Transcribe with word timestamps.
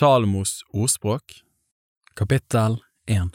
Salomos 0.00 0.64
ordspråk 0.72 1.42
Kapittel 2.16 2.78
1 3.06 3.28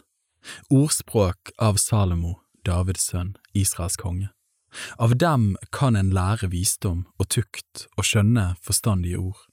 Ordspråk 0.68 1.50
av 1.58 1.74
Salomo, 1.74 2.40
Davids 2.64 3.04
sønn, 3.06 3.36
Israels 3.54 3.96
konge. 3.96 4.32
Av 4.98 5.14
dem 5.16 5.44
kan 5.70 5.94
en 5.96 6.10
lære 6.10 6.48
visdom 6.50 7.04
og 7.22 7.28
tukt 7.30 7.84
og 7.94 8.08
skjønne 8.08 8.48
forstandige 8.58 9.20
ord. 9.28 9.44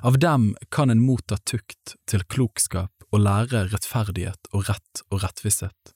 Av 0.00 0.16
dem 0.16 0.46
kan 0.72 0.88
en 0.88 1.02
motta 1.04 1.36
tukt 1.44 1.92
til 2.08 2.24
klokskap 2.24 3.04
og 3.10 3.20
lære 3.26 3.66
rettferdighet 3.74 4.48
og 4.54 4.64
rett 4.70 5.04
og 5.10 5.26
rettvisshet. 5.26 5.92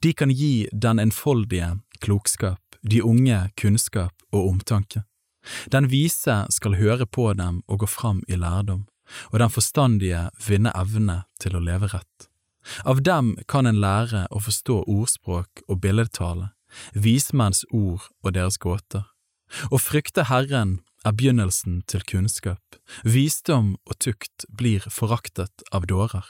De 0.00 0.14
kan 0.16 0.32
gi 0.32 0.70
den 0.72 1.04
enfoldige 1.04 1.68
klokskap, 2.00 2.80
de 2.80 3.04
unge 3.04 3.42
kunnskap 3.60 4.16
og 4.32 4.54
omtanke. 4.54 5.04
Den 5.68 5.92
vise 5.92 6.46
skal 6.48 6.80
høre 6.80 7.04
på 7.04 7.28
dem 7.36 7.60
og 7.68 7.84
gå 7.84 7.92
fram 7.92 8.24
i 8.24 8.40
lærdom, 8.40 8.86
og 9.32 9.40
den 9.42 9.52
forstandige 9.52 10.28
vinne 10.46 10.72
evne 10.76 11.22
til 11.42 11.56
å 11.56 11.62
leve 11.64 11.90
rett. 11.92 12.28
Av 12.88 13.02
dem 13.04 13.34
kan 13.48 13.68
en 13.68 13.80
lære 13.80 14.24
å 14.32 14.40
forstå 14.40 14.84
ordspråk 14.88 15.64
og 15.68 15.80
billedtale, 15.84 16.50
vismenns 16.94 17.64
ord 17.70 18.08
og 18.24 18.34
deres 18.36 18.58
gåter. 18.58 19.04
Å 19.70 19.78
frykte 19.78 20.26
Herren 20.30 20.78
er 21.04 21.12
begynnelsen 21.12 21.82
til 21.90 22.02
kunnskap, 22.08 22.78
visdom 23.04 23.74
og 23.84 23.98
tukt 24.00 24.46
blir 24.48 24.86
foraktet 24.88 25.66
av 25.72 25.86
dårer. 25.90 26.24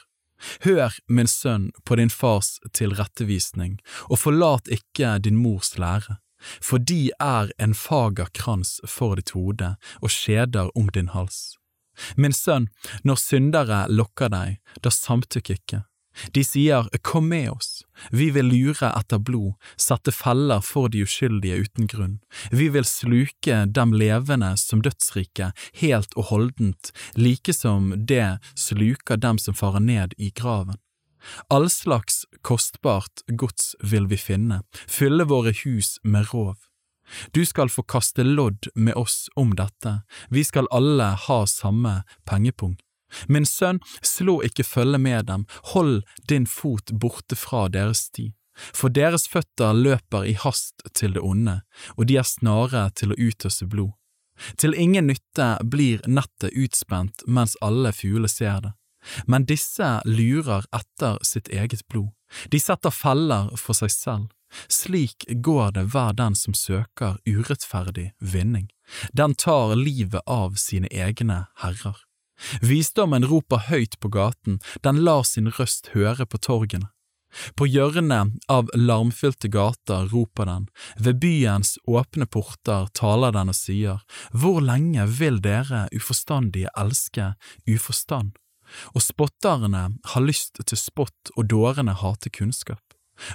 Hør, 0.65 0.91
min 1.07 1.31
sønn, 1.31 1.69
på 1.87 1.95
din 1.95 2.11
fars 2.11 2.57
tilrettevisning, 2.75 3.79
og 4.11 4.19
forlat 4.25 4.67
ikke 4.67 5.15
din 5.23 5.39
mors 5.39 5.77
lære, 5.79 6.19
for 6.61 6.77
de 6.77 7.09
er 7.23 7.53
en 7.57 7.73
fager 7.73 8.29
krans 8.35 8.77
for 8.83 9.15
ditt 9.15 9.31
hode 9.33 9.75
og 10.01 10.11
skjeder 10.11 10.69
om 10.75 10.91
din 10.91 11.13
hals. 11.15 11.55
Min 12.15 12.33
sønn, 12.35 12.69
når 13.03 13.21
syndere 13.21 13.85
lokker 13.89 14.31
deg, 14.33 14.61
da 14.81 14.93
samtykk 14.93 15.53
ikke. 15.57 15.83
De 16.31 16.43
sier 16.47 16.87
Kom 17.03 17.27
med 17.29 17.49
oss, 17.51 17.83
vi 18.11 18.29
vil 18.31 18.47
lure 18.47 18.89
etter 18.95 19.19
blod, 19.19 19.55
sette 19.75 20.13
feller 20.15 20.63
for 20.63 20.89
de 20.91 21.03
uskyldige 21.05 21.59
uten 21.65 21.89
grunn, 21.91 22.15
vi 22.51 22.69
vil 22.71 22.87
sluke 22.87 23.65
dem 23.67 23.93
levende 23.93 24.53
som 24.59 24.83
dødsrike, 24.85 25.51
helt 25.81 26.15
og 26.15 26.31
holdent, 26.31 26.91
like 27.19 27.53
som 27.53 27.91
det 27.95 28.37
sluker 28.55 29.19
dem 29.19 29.41
som 29.41 29.57
farer 29.57 29.83
ned 29.83 30.15
i 30.17 30.31
graven. 30.31 30.79
All 31.49 31.69
slags 31.73 32.23
kostbart 32.45 33.25
gods 33.27 33.73
vil 33.81 34.07
vi 34.07 34.17
finne, 34.17 34.61
fylle 34.87 35.25
våre 35.25 35.55
hus 35.65 35.97
med 36.03 36.29
rov. 36.31 36.55
Du 37.31 37.45
skal 37.45 37.69
få 37.69 37.83
kaste 37.83 38.23
lodd 38.23 38.67
med 38.75 38.95
oss 38.95 39.29
om 39.35 39.53
dette, 39.55 40.01
vi 40.29 40.43
skal 40.43 40.69
alle 40.71 41.11
ha 41.27 41.39
samme 41.49 42.01
pengepung. 42.25 42.77
Min 43.27 43.45
sønn, 43.45 43.79
slå 44.01 44.41
ikke 44.43 44.65
følge 44.65 44.99
med 44.99 45.27
dem, 45.29 45.45
hold 45.73 46.01
din 46.29 46.47
fot 46.49 46.91
borte 46.91 47.37
fra 47.37 47.67
deres 47.69 48.07
sti. 48.09 48.31
For 48.55 48.89
deres 48.89 49.27
føtter 49.27 49.75
løper 49.75 50.25
i 50.25 50.33
hast 50.39 50.85
til 50.95 51.15
det 51.15 51.23
onde, 51.23 51.59
og 51.97 52.07
de 52.07 52.17
er 52.19 52.27
snare 52.27 52.87
til 52.95 53.11
å 53.11 53.19
utøse 53.19 53.67
blod. 53.67 53.93
Til 54.59 54.75
ingen 54.75 55.07
nytte 55.07 55.47
blir 55.63 56.01
nettet 56.07 56.55
utspent 56.55 57.23
mens 57.27 57.55
alle 57.63 57.93
fugler 57.95 58.31
ser 58.31 58.59
det, 58.65 58.73
men 59.27 59.45
disse 59.45 59.99
lurer 60.05 60.65
etter 60.75 61.19
sitt 61.23 61.47
eget 61.47 61.85
blod, 61.87 62.11
de 62.51 62.59
setter 62.59 62.93
feller 62.93 63.51
for 63.59 63.77
seg 63.77 63.93
selv. 63.93 64.31
Slik 64.71 65.25
går 65.43 65.71
det 65.75 65.85
hver 65.91 66.13
den 66.15 66.35
som 66.35 66.53
søker 66.55 67.17
urettferdig 67.27 68.13
vinning, 68.19 68.69
den 69.11 69.35
tar 69.35 69.75
livet 69.75 70.23
av 70.25 70.55
sine 70.61 70.87
egne 70.91 71.45
herrer. 71.63 71.97
Visdommen 72.61 73.25
roper 73.25 73.67
høyt 73.69 73.99
på 73.99 74.11
gaten, 74.11 74.59
den 74.83 75.03
lar 75.03 75.23
sin 75.23 75.51
røst 75.51 75.93
høre 75.95 76.25
på 76.25 76.37
torgene. 76.37 76.91
På 77.55 77.67
hjørnet 77.67 78.31
av 78.47 78.69
larmfylte 78.75 79.49
gater 79.51 80.07
roper 80.11 80.47
den, 80.47 80.67
ved 80.95 81.19
byens 81.19 81.75
åpne 81.83 82.27
porter 82.31 82.87
taler 82.95 83.35
den 83.35 83.51
og 83.51 83.57
sier, 83.57 83.99
Hvor 84.31 84.61
lenge 84.63 85.07
vil 85.19 85.41
dere 85.43 85.87
uforstandige 85.95 86.71
elske 86.77 87.33
uforstand? 87.67 88.37
Og 88.93 89.03
spotterne 89.03 89.85
har 90.13 90.25
lyst 90.25 90.61
til 90.63 90.79
spott 90.79 91.33
og 91.35 91.49
dårene 91.53 91.95
hater 92.01 92.33
kunnskap. 92.33 92.81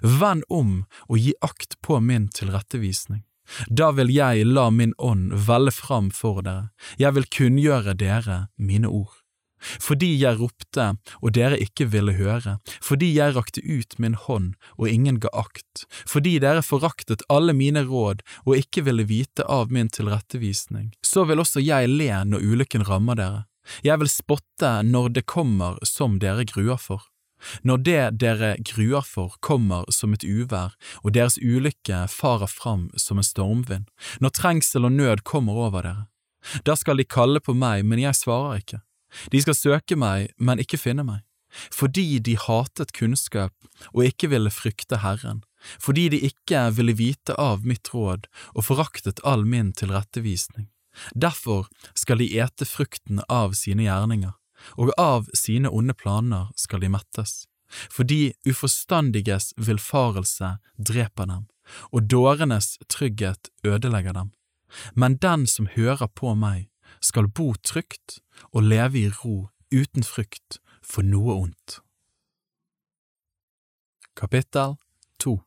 Vend 0.02 0.44
om 0.48 0.84
og 1.08 1.18
gi 1.18 1.34
akt 1.44 1.78
på 1.82 2.00
min 2.04 2.28
tilrettevisning. 2.28 3.24
Da 3.66 3.90
vil 3.96 4.12
jeg 4.14 4.46
la 4.46 4.68
min 4.70 4.92
ånd 4.98 5.32
velle 5.48 5.72
fram 5.74 6.10
for 6.14 6.42
dere, 6.46 6.70
jeg 7.00 7.16
vil 7.16 7.26
kunngjøre 7.26 7.96
dere 7.98 8.44
mine 8.56 8.86
ord. 8.86 9.16
Fordi 9.60 10.14
jeg 10.16 10.38
ropte 10.40 10.86
og 11.20 11.34
dere 11.36 11.58
ikke 11.60 11.90
ville 11.92 12.14
høre, 12.16 12.56
fordi 12.80 13.10
jeg 13.12 13.34
rakte 13.36 13.60
ut 13.60 13.98
min 14.00 14.16
hånd 14.16 14.54
og 14.78 14.88
ingen 14.88 15.18
ga 15.20 15.28
akt, 15.36 15.84
fordi 16.08 16.38
dere 16.40 16.64
foraktet 16.64 17.26
alle 17.28 17.52
mine 17.56 17.84
råd 17.84 18.24
og 18.46 18.56
ikke 18.56 18.86
ville 18.88 19.04
vite 19.10 19.44
av 19.44 19.72
min 19.72 19.92
tilrettevisning, 19.92 20.94
så 21.04 21.26
vil 21.28 21.44
også 21.44 21.60
jeg 21.60 21.92
le 21.92 22.10
når 22.32 22.46
ulykken 22.54 22.86
rammer 22.88 23.20
dere. 23.20 23.44
Jeg 23.86 24.00
vil 24.02 24.10
spotte 24.10 24.80
når 24.86 25.14
det 25.16 25.28
kommer 25.30 25.78
som 25.86 26.18
dere 26.22 26.46
gruer 26.48 26.80
for. 26.80 27.06
Når 27.64 27.82
det 27.86 28.02
dere 28.20 28.50
gruer 28.66 29.04
for 29.06 29.36
kommer 29.44 29.88
som 29.92 30.12
et 30.12 30.24
uvær 30.24 30.76
og 31.00 31.14
deres 31.16 31.38
ulykke 31.40 32.04
farer 32.12 32.50
fram 32.50 32.88
som 33.00 33.20
en 33.20 33.26
stormvind, 33.26 33.88
når 34.20 34.36
trengsel 34.36 34.84
og 34.88 34.96
nød 34.98 35.24
kommer 35.24 35.56
over 35.68 35.86
dere, 35.86 36.06
da 36.64 36.76
skal 36.76 37.00
de 37.00 37.04
kalle 37.04 37.40
på 37.40 37.54
meg, 37.56 37.84
men 37.84 38.00
jeg 38.00 38.16
svarer 38.16 38.60
ikke. 38.60 38.80
De 39.32 39.40
skal 39.42 39.56
søke 39.56 39.96
meg, 39.98 40.30
men 40.38 40.60
ikke 40.62 40.80
finne 40.80 41.04
meg, 41.04 41.24
fordi 41.74 42.20
de 42.22 42.36
hatet 42.38 42.94
kunnskap 42.96 43.52
og 43.92 44.04
ikke 44.06 44.30
ville 44.32 44.52
frykte 44.54 45.00
Herren, 45.04 45.42
fordi 45.82 46.08
de 46.14 46.22
ikke 46.30 46.68
ville 46.76 46.96
vite 46.96 47.36
av 47.36 47.66
mitt 47.68 47.92
råd 47.92 48.28
og 48.54 48.64
foraktet 48.64 49.20
all 49.26 49.44
min 49.44 49.74
tilrettevisning. 49.76 50.70
Derfor 51.14 51.68
skal 51.94 52.18
de 52.18 52.28
ete 52.38 52.66
frukten 52.66 53.22
av 53.28 53.54
sine 53.58 53.86
gjerninger 53.86 54.34
og 54.76 54.92
av 54.98 55.28
sine 55.36 55.70
onde 55.72 55.94
planer 55.96 56.50
skal 56.56 56.82
de 56.82 56.90
mettes. 56.92 57.46
Fordi 57.70 58.32
uforstandiges 58.48 59.52
villfarelse 59.56 60.56
dreper 60.76 61.30
dem, 61.30 61.46
og 61.94 62.10
dårenes 62.10 62.76
trygghet 62.90 63.50
ødelegger 63.64 64.12
dem. 64.12 64.32
Men 64.94 65.16
den 65.16 65.46
som 65.46 65.70
hører 65.76 66.10
på 66.14 66.34
meg, 66.34 66.68
skal 67.00 67.30
bo 67.30 67.54
trygt 67.54 68.18
og 68.52 68.66
leve 68.66 68.98
i 68.98 69.08
ro 69.22 69.48
uten 69.72 70.04
frykt 70.04 70.58
for 70.82 71.06
noe 71.06 71.36
ondt. 71.46 71.78
Kapittel 74.18 74.76
2 75.22 75.38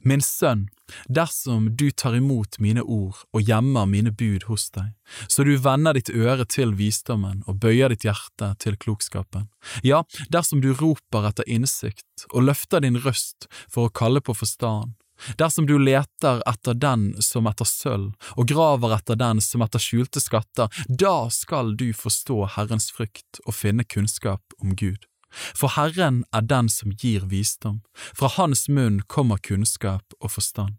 Min 0.00 0.22
sønn, 0.24 0.66
dersom 1.08 1.68
du 1.76 1.90
tar 1.90 2.16
imot 2.16 2.58
mine 2.62 2.82
ord 2.82 3.22
og 3.34 3.42
gjemmer 3.44 3.88
mine 3.90 4.12
bud 4.14 4.46
hos 4.50 4.68
deg, 4.74 4.92
så 5.28 5.44
du 5.46 5.54
vender 5.62 5.96
ditt 5.96 6.10
øre 6.10 6.46
til 6.48 6.74
visdommen 6.78 7.42
og 7.46 7.60
bøyer 7.62 7.92
ditt 7.92 8.06
hjerte 8.06 8.52
til 8.62 8.78
klokskapen, 8.80 9.48
ja, 9.86 10.02
dersom 10.32 10.62
du 10.64 10.72
roper 10.74 11.28
etter 11.30 11.48
innsikt 11.48 12.28
og 12.32 12.48
løfter 12.48 12.84
din 12.86 13.00
røst 13.02 13.50
for 13.68 13.88
å 13.88 13.94
kalle 13.94 14.24
på 14.24 14.36
forstand, 14.36 14.94
dersom 15.40 15.66
du 15.66 15.76
leter 15.80 16.42
etter 16.48 16.76
den 16.76 17.08
som 17.24 17.48
etter 17.50 17.68
sølv 17.68 18.32
og 18.36 18.48
graver 18.50 18.96
etter 18.98 19.18
den 19.20 19.40
som 19.44 19.64
etter 19.64 19.82
skjulte 19.82 20.22
skatter, 20.22 20.72
da 20.88 21.28
skal 21.32 21.74
du 21.76 21.90
forstå 21.96 22.42
Herrens 22.56 22.90
frykt 22.94 23.40
og 23.46 23.56
finne 23.56 23.84
kunnskap 23.84 24.56
om 24.60 24.76
Gud. 24.76 25.08
For 25.30 25.74
Herren 25.76 26.24
er 26.32 26.46
den 26.46 26.68
som 26.72 26.94
gir 26.94 27.26
visdom, 27.30 27.82
fra 28.14 28.30
hans 28.36 28.68
munn 28.68 29.02
kommer 29.06 29.40
kunnskap 29.42 30.16
og 30.20 30.36
forstand. 30.36 30.76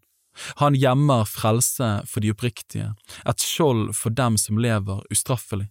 Han 0.62 0.78
gjemmer 0.78 1.25
frelse 1.25 1.90
for 2.06 2.22
de 2.22 2.31
oppriktige, 2.34 2.94
et 3.25 3.41
skjold 3.41 3.96
for 3.97 4.13
dem 4.13 4.38
som 4.38 4.62
lever 4.62 5.02
ustraffelig. 5.13 5.69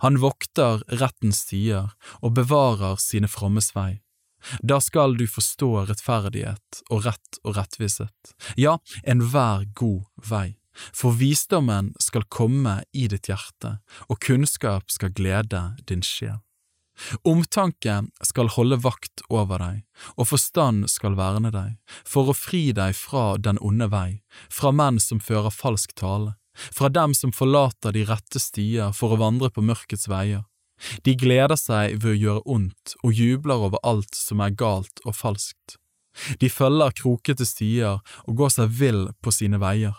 Han 0.00 0.20
vokter 0.22 0.82
rettens 1.02 1.42
stier 1.44 1.90
og 2.22 2.36
bevarer 2.38 2.96
sine 3.02 3.28
frommes 3.28 3.74
vei. 3.76 4.00
Da 4.62 4.78
skal 4.80 5.16
du 5.18 5.26
forstå 5.28 5.70
rettferdighet 5.90 6.82
og 6.90 7.04
rett 7.08 7.40
og 7.42 7.56
rettvishet, 7.58 8.36
ja, 8.56 8.76
enhver 9.02 9.66
god 9.74 10.06
vei, 10.30 10.54
for 10.94 11.16
visdommen 11.18 11.92
skal 12.00 12.28
komme 12.30 12.78
i 12.92 13.08
ditt 13.10 13.30
hjerte, 13.32 13.78
og 14.06 14.20
kunnskap 14.22 14.92
skal 14.92 15.14
glede 15.16 15.72
din 15.88 16.04
sjel. 16.04 16.45
Omtanke 17.28 17.98
skal 18.24 18.50
holde 18.56 18.78
vakt 18.82 19.22
over 19.28 19.60
deg, 19.62 19.84
og 20.16 20.30
forstand 20.32 20.88
skal 20.90 21.16
verne 21.18 21.52
deg, 21.54 21.76
for 22.04 22.32
å 22.32 22.36
fri 22.36 22.70
deg 22.76 22.96
fra 22.96 23.36
den 23.36 23.60
onde 23.60 23.88
vei, 23.92 24.22
fra 24.48 24.72
menn 24.72 25.00
som 25.02 25.20
fører 25.20 25.54
falsk 25.54 25.94
tale, 25.98 26.34
fra 26.72 26.88
dem 26.88 27.14
som 27.14 27.34
forlater 27.36 27.92
de 27.92 28.06
rette 28.08 28.40
stier 28.40 28.94
for 28.96 29.12
å 29.12 29.20
vandre 29.20 29.52
på 29.52 29.64
mørkets 29.64 30.08
veier. 30.08 30.44
De 31.04 31.16
gleder 31.16 31.56
seg 31.56 31.96
ved 32.02 32.12
å 32.12 32.20
gjøre 32.20 32.46
ondt 32.52 32.96
og 33.02 33.16
jubler 33.16 33.68
over 33.68 33.80
alt 33.82 34.16
som 34.16 34.42
er 34.44 34.56
galt 34.56 35.04
og 35.04 35.16
falskt. 35.16 35.78
De 36.40 36.48
følger 36.52 36.96
krokete 36.96 37.44
stier 37.48 38.00
og 38.24 38.36
går 38.40 38.52
seg 38.52 38.72
vill 38.80 39.06
på 39.20 39.32
sine 39.32 39.60
veier. 39.60 39.96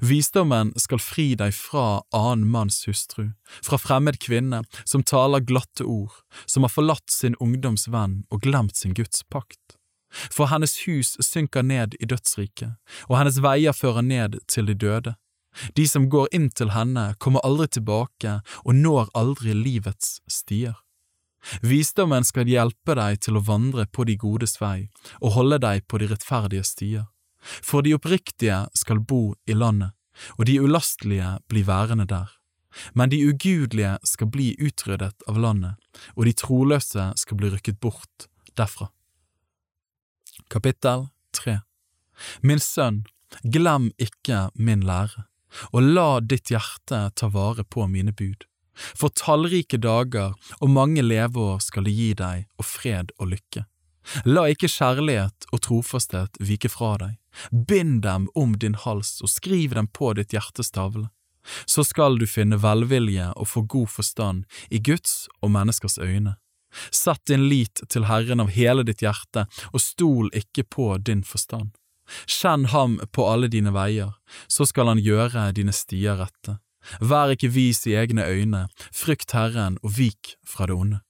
Visdommen 0.00 0.72
skal 0.80 1.00
fri 1.02 1.26
deg 1.38 1.54
fra 1.54 2.02
annen 2.14 2.46
manns 2.50 2.82
hustru, 2.88 3.30
fra 3.62 3.78
fremmed 3.78 4.18
kvinne 4.22 4.62
som 4.84 5.04
taler 5.06 5.44
glatte 5.46 5.84
ord, 5.84 6.14
som 6.46 6.66
har 6.66 6.74
forlatt 6.74 7.10
sin 7.12 7.36
ungdoms 7.40 7.86
venn 7.92 8.24
og 8.30 8.42
glemt 8.46 8.76
sin 8.76 8.96
Guds 8.96 9.22
pakt. 9.30 9.76
For 10.32 10.48
hennes 10.48 10.78
hus 10.86 11.16
synker 11.20 11.66
ned 11.66 11.96
i 12.00 12.08
dødsriket, 12.08 12.76
og 13.10 13.18
hennes 13.18 13.40
veier 13.42 13.76
fører 13.76 14.04
ned 14.06 14.38
til 14.48 14.70
de 14.70 14.74
døde. 14.74 15.16
De 15.76 15.86
som 15.88 16.08
går 16.12 16.28
inn 16.36 16.50
til 16.50 16.72
henne, 16.76 17.14
kommer 17.18 17.44
aldri 17.44 17.68
tilbake 17.78 18.40
og 18.64 18.74
når 18.76 19.10
aldri 19.16 19.54
livets 19.56 20.20
stier. 20.28 20.76
Visdommen 21.62 22.26
skal 22.26 22.48
hjelpe 22.50 22.96
deg 22.98 23.20
til 23.22 23.38
å 23.38 23.44
vandre 23.44 23.86
på 23.86 24.04
de 24.08 24.16
godes 24.18 24.56
vei 24.60 24.88
og 25.20 25.36
holde 25.36 25.60
deg 25.62 25.84
på 25.86 26.00
de 26.02 26.10
rettferdige 26.10 26.66
stier. 26.66 27.06
For 27.40 27.82
de 27.82 27.94
oppriktige 27.94 28.66
skal 28.74 29.00
bo 29.00 29.34
i 29.46 29.54
landet, 29.54 29.92
og 30.38 30.46
de 30.48 30.58
ulastelige 30.62 31.36
blir 31.48 31.66
værende 31.68 32.06
der. 32.08 32.32
Men 32.94 33.10
de 33.10 33.20
ugudelige 33.28 33.96
skal 34.04 34.28
bli 34.32 34.54
utryddet 34.60 35.24
av 35.28 35.38
landet, 35.40 35.76
og 36.16 36.26
de 36.28 36.34
troløse 36.36 37.12
skal 37.16 37.40
bli 37.40 37.52
rykket 37.54 37.80
bort 37.80 38.28
derfra. 38.56 38.90
Kapittel 40.52 41.08
3 41.32 41.60
Min 42.42 42.60
sønn, 42.60 43.04
glem 43.42 43.90
ikke 44.00 44.50
min 44.54 44.84
lære, 44.86 45.26
og 45.72 45.88
la 45.96 46.20
ditt 46.20 46.52
hjerte 46.52 47.00
ta 47.16 47.30
vare 47.32 47.64
på 47.64 47.86
mine 47.88 48.12
bud. 48.12 48.44
For 48.76 49.08
tallrike 49.08 49.80
dager 49.80 50.34
og 50.60 50.72
mange 50.72 51.04
leveår 51.04 51.62
skal 51.64 51.88
det 51.88 51.96
gi 51.96 52.10
deg, 52.18 52.44
og 52.60 52.68
fred 52.68 53.12
og 53.18 53.32
lykke. 53.32 53.64
La 54.24 54.46
ikke 54.50 54.70
kjærlighet 54.70 55.48
og 55.52 55.62
trofasthet 55.66 56.38
vike 56.40 56.70
fra 56.72 56.94
deg, 57.00 57.18
bind 57.50 58.02
dem 58.06 58.28
om 58.34 58.56
din 58.58 58.78
hals 58.84 59.18
og 59.22 59.32
skriv 59.32 59.76
dem 59.76 59.88
på 59.88 60.12
ditt 60.18 60.34
hjertes 60.36 60.72
tavle. 60.74 61.08
Så 61.66 61.84
skal 61.86 62.18
du 62.18 62.26
finne 62.26 62.58
velvilje 62.58 63.30
og 63.36 63.48
få 63.48 63.62
god 63.62 63.90
forstand 63.90 64.44
i 64.70 64.80
Guds 64.82 65.28
og 65.42 65.52
menneskers 65.54 65.98
øyne. 65.98 66.36
Sett 66.90 67.22
din 67.30 67.48
lit 67.48 67.80
til 67.88 68.06
Herren 68.10 68.42
av 68.42 68.50
hele 68.52 68.84
ditt 68.84 69.02
hjerte, 69.04 69.46
og 69.72 69.80
stol 69.80 70.30
ikke 70.36 70.66
på 70.76 70.88
din 70.98 71.22
forstand. 71.24 71.72
Kjenn 72.26 72.68
ham 72.74 72.98
på 73.14 73.26
alle 73.26 73.48
dine 73.50 73.72
veier, 73.74 74.12
så 74.46 74.66
skal 74.66 74.92
han 74.92 75.02
gjøre 75.02 75.50
dine 75.56 75.74
stier 75.74 76.18
rette. 76.20 76.58
Vær 77.00 77.32
ikke 77.34 77.50
vis 77.50 77.82
i 77.90 77.96
egne 77.98 78.26
øyne, 78.26 78.66
frykt 78.94 79.34
Herren 79.34 79.80
og 79.82 79.96
vik 79.98 80.36
fra 80.46 80.68
det 80.70 80.76
onde. 80.76 81.00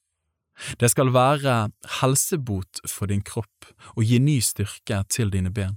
Det 0.80 0.90
skal 0.92 1.12
være 1.12 1.56
helsebot 2.00 2.80
for 2.88 3.10
din 3.12 3.22
kropp 3.22 3.68
og 3.94 4.04
gi 4.04 4.20
ny 4.22 4.38
styrke 4.40 5.02
til 5.12 5.32
dine 5.32 5.52
ben. 5.52 5.76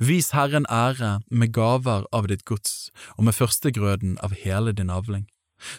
Vis 0.00 0.30
Herren 0.32 0.66
ære 0.72 1.20
med 1.30 1.52
gaver 1.52 2.06
av 2.12 2.28
ditt 2.30 2.44
gods 2.48 2.90
og 3.16 3.26
med 3.28 3.36
førstegrøden 3.36 4.16
av 4.24 4.36
hele 4.44 4.72
din 4.72 4.90
avling. 4.90 5.26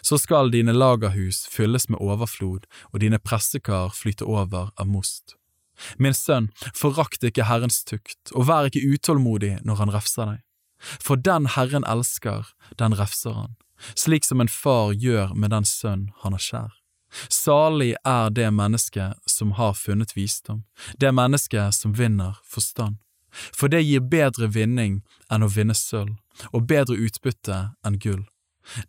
Så 0.02 0.18
skal 0.18 0.50
dine 0.50 0.74
lagerhus 0.74 1.46
fylles 1.50 1.88
med 1.88 2.02
overflod 2.02 2.66
og 2.92 3.00
dine 3.02 3.18
pressekar 3.18 3.94
flyte 3.94 4.26
over 4.26 4.70
av 4.76 4.86
most. 4.86 5.36
Min 5.98 6.14
sønn, 6.14 6.50
forakt 6.74 7.22
ikke 7.22 7.46
Herrens 7.46 7.84
tukt, 7.86 8.32
og 8.34 8.48
vær 8.50 8.66
ikke 8.66 8.82
utålmodig 8.82 9.58
når 9.66 9.82
han 9.82 9.94
refser 9.94 10.32
deg. 10.32 10.40
For 10.78 11.18
den 11.18 11.46
Herren 11.54 11.86
elsker, 11.86 12.50
den 12.78 12.98
refser 12.98 13.36
han, 13.36 13.54
slik 13.94 14.26
som 14.26 14.42
en 14.42 14.50
far 14.50 14.90
gjør 14.94 15.34
med 15.38 15.54
den 15.54 15.66
sønn 15.66 16.08
han 16.24 16.34
har 16.34 16.42
kjær. 16.42 16.77
Salig 17.28 17.94
er 18.04 18.30
det 18.30 18.48
mennesket 18.54 19.18
som 19.26 19.52
har 19.58 19.74
funnet 19.74 20.14
visdom, 20.16 20.64
det 20.98 21.12
mennesket 21.14 21.74
som 21.74 21.94
vinner 21.98 22.38
forstand. 22.44 22.98
For 23.52 23.68
det 23.68 23.84
gir 23.84 24.00
bedre 24.00 24.48
vinning 24.48 25.02
enn 25.30 25.44
å 25.44 25.52
vinne 25.52 25.76
sølv, 25.76 26.16
og 26.52 26.66
bedre 26.70 26.96
utbytte 26.96 27.58
enn 27.86 27.98
gull. 28.02 28.24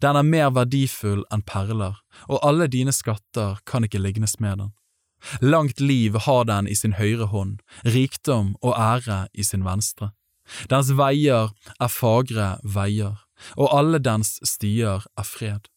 Den 0.03 0.19
er 0.19 0.27
mer 0.27 0.51
verdifull 0.55 1.23
enn 1.31 1.45
perler, 1.47 1.95
og 2.27 2.43
alle 2.43 2.67
dine 2.67 2.93
skatter 2.95 3.59
kan 3.65 3.87
ikke 3.87 4.01
lignes 4.01 4.39
med 4.39 4.59
den. 4.59 4.71
Langt 5.43 5.79
liv 5.79 6.15
har 6.25 6.45
den 6.47 6.67
i 6.67 6.75
sin 6.75 6.95
høyre 6.95 7.27
hånd, 7.31 7.59
rikdom 7.83 8.55
og 8.61 8.75
ære 8.79 9.25
i 9.33 9.43
sin 9.43 9.65
venstre. 9.67 10.13
Dens 10.71 10.91
veier 10.97 11.51
er 11.79 11.91
fagre 11.91 12.53
veier, 12.63 13.19
og 13.55 13.75
alle 13.75 13.99
dens 13.99 14.37
stier 14.47 15.05
er 15.17 15.27
fred. 15.27 15.67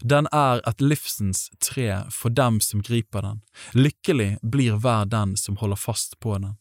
Den 0.00 0.28
er 0.32 0.60
et 0.68 0.80
livsens 0.80 1.50
tre 1.60 2.04
for 2.10 2.34
dem 2.34 2.60
som 2.60 2.82
griper 2.82 3.22
den, 3.22 3.40
lykkelig 3.72 4.38
blir 4.42 4.78
hver 4.80 5.08
den 5.10 5.36
som 5.36 5.58
holder 5.60 5.80
fast 5.80 6.18
på 6.20 6.38
den. 6.38 6.56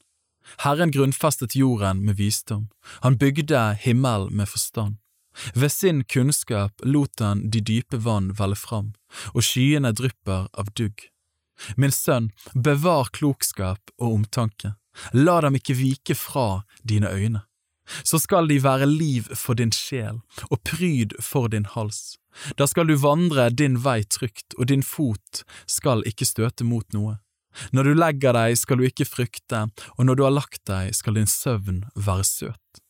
Herren 0.63 0.91
grunnfestet 0.91 1.55
jorden 1.55 2.03
med 2.05 2.19
visdom, 2.19 2.67
han 3.01 3.17
bygde 3.17 3.61
himmel 3.79 4.29
med 4.31 4.49
forstand. 4.49 4.97
Ved 5.55 5.71
sin 5.71 6.03
kunnskap 6.03 6.81
lot 6.83 7.19
han 7.19 7.47
de 7.49 7.61
dype 7.61 7.97
vann 7.97 8.33
velle 8.37 8.59
fram, 8.59 8.91
og 9.33 9.41
skyene 9.47 9.93
drypper 9.95 10.49
av 10.53 10.69
dugg. 10.77 11.07
Min 11.77 11.95
sønn, 11.95 12.29
bevar 12.53 13.09
klokskap 13.15 13.93
og 13.97 14.19
omtanke, 14.19 14.75
la 15.13 15.39
dem 15.41 15.57
ikke 15.57 15.79
vike 15.79 16.17
fra 16.17 16.63
dine 16.83 17.09
øyne 17.09 17.45
så 18.03 18.19
skal 18.19 18.47
de 18.47 18.63
være 18.63 18.87
liv 18.89 19.29
for 19.35 19.57
din 19.59 19.71
sjel 19.71 20.21
og 20.49 20.61
pryd 20.67 21.15
for 21.21 21.47
din 21.47 21.65
hals. 21.75 22.17
Da 22.57 22.67
skal 22.69 22.89
du 22.89 22.95
vandre 22.99 23.49
din 23.53 23.77
vei 23.83 24.01
trygt, 24.03 24.55
og 24.57 24.69
din 24.71 24.83
fot 24.83 25.43
skal 25.69 26.03
ikke 26.09 26.27
støte 26.27 26.65
mot 26.67 26.87
noe. 26.95 27.19
Når 27.71 27.89
du 27.89 27.93
legger 27.93 28.33
deg 28.33 28.57
skal 28.57 28.79
du 28.79 28.87
ikke 28.87 29.05
frykte, 29.05 29.67
og 29.97 30.07
når 30.07 30.17
du 30.17 30.23
har 30.25 30.33
lagt 30.33 30.63
deg 30.69 30.93
skal 30.97 31.19
din 31.19 31.29
søvn 31.29 31.83
være 31.93 32.25
søt. 32.25 32.81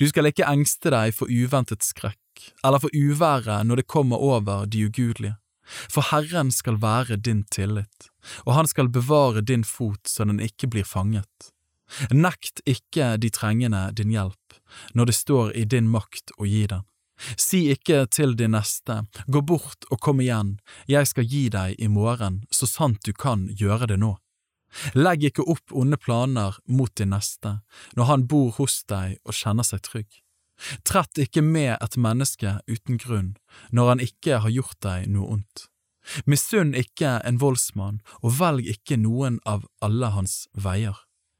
Du 0.00 0.08
skal 0.10 0.30
ikke 0.30 0.48
engste 0.48 0.90
deg 0.94 1.12
for 1.14 1.30
uventet 1.30 1.84
skrekk, 1.86 2.48
eller 2.64 2.82
for 2.82 2.94
uværet 2.94 3.66
når 3.68 3.82
det 3.82 3.90
kommer 3.90 4.18
over 4.18 4.66
de 4.66 4.88
ugudelige. 4.88 5.36
For 5.92 6.06
Herren 6.10 6.50
skal 6.54 6.80
være 6.80 7.18
din 7.20 7.44
tillit, 7.52 8.08
og 8.46 8.54
han 8.56 8.66
skal 8.66 8.88
bevare 8.88 9.44
din 9.44 9.64
fot 9.68 10.08
så 10.08 10.24
den 10.24 10.40
ikke 10.40 10.70
blir 10.72 10.88
fanget. 10.88 11.52
Nekt 12.12 12.62
ikke 12.68 13.16
de 13.20 13.30
trengende 13.32 13.88
din 13.96 14.12
hjelp, 14.12 14.56
når 14.94 15.10
det 15.10 15.16
står 15.16 15.52
i 15.56 15.64
din 15.64 15.88
makt 15.92 16.32
å 16.38 16.48
gi 16.48 16.66
den. 16.72 16.84
Si 17.36 17.64
ikke 17.72 18.04
til 18.14 18.36
din 18.38 18.54
neste, 18.54 19.02
gå 19.26 19.42
bort 19.42 19.88
og 19.90 20.00
kom 20.04 20.22
igjen, 20.22 20.56
jeg 20.86 21.08
skal 21.10 21.26
gi 21.26 21.48
deg 21.52 21.78
i 21.78 21.90
morgen, 21.90 22.44
så 22.50 22.68
sant 22.70 23.02
du 23.04 23.12
kan 23.12 23.48
gjøre 23.58 23.90
det 23.92 23.98
nå. 24.02 24.14
Legg 24.94 25.24
ikke 25.30 25.46
opp 25.48 25.72
onde 25.72 25.96
planer 25.96 26.58
mot 26.68 26.92
din 26.96 27.14
neste, 27.14 27.58
når 27.96 28.10
han 28.10 28.26
bor 28.30 28.52
hos 28.58 28.82
deg 28.88 29.16
og 29.24 29.36
kjenner 29.36 29.66
seg 29.66 29.82
trygg. 29.86 30.08
Trett 30.86 31.18
ikke 31.22 31.42
med 31.42 31.76
et 31.78 31.96
menneske 31.96 32.58
uten 32.68 32.98
grunn, 32.98 33.34
når 33.70 33.92
han 33.92 34.04
ikke 34.04 34.40
har 34.44 34.52
gjort 34.52 34.78
deg 34.84 35.08
noe 35.14 35.38
ondt. 35.38 35.68
Misunn 36.24 36.72
ikke 36.76 37.18
en 37.28 37.38
voldsmann, 37.40 38.00
og 38.24 38.38
velg 38.40 38.68
ikke 38.68 38.98
noen 39.00 39.38
av 39.46 39.66
alle 39.84 40.12
hans 40.14 40.46
veier. 40.56 40.96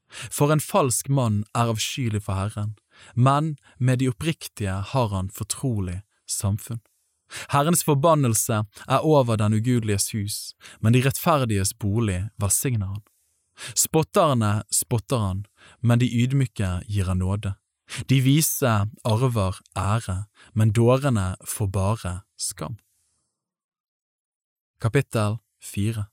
For 0.09 0.53
en 0.53 0.63
falsk 0.63 1.09
mann 1.09 1.43
er 1.53 1.69
avskyelig 1.73 2.23
for 2.25 2.37
Herren, 2.37 2.75
men 3.13 3.55
med 3.77 3.99
de 3.99 4.09
oppriktige 4.09 4.81
har 4.91 5.09
han 5.13 5.29
fortrolig 5.29 6.01
samfunn. 6.29 6.81
Herrens 7.53 7.83
forbannelse 7.85 8.63
er 8.87 9.05
over 9.05 9.37
den 9.37 9.53
ugudeliges 9.53 10.09
hus, 10.13 10.37
men 10.81 10.93
de 10.93 11.03
rettferdiges 11.05 11.75
bolig 11.77 12.23
velsigner 12.41 12.95
han. 12.95 13.03
Spotterne 13.75 14.63
spotter 14.73 15.21
han, 15.21 15.45
men 15.81 15.99
de 15.99 16.09
ydmyke 16.09 16.79
gir 16.87 17.11
han 17.11 17.21
nåde. 17.21 17.53
De 18.09 18.19
vise 18.21 18.71
arver 19.05 19.61
ære, 19.77 20.23
men 20.53 20.73
dårene 20.73 21.35
får 21.45 21.67
bare 21.73 22.13
skam. 22.37 22.77
Kapittel 24.81 25.37
4 25.63 26.05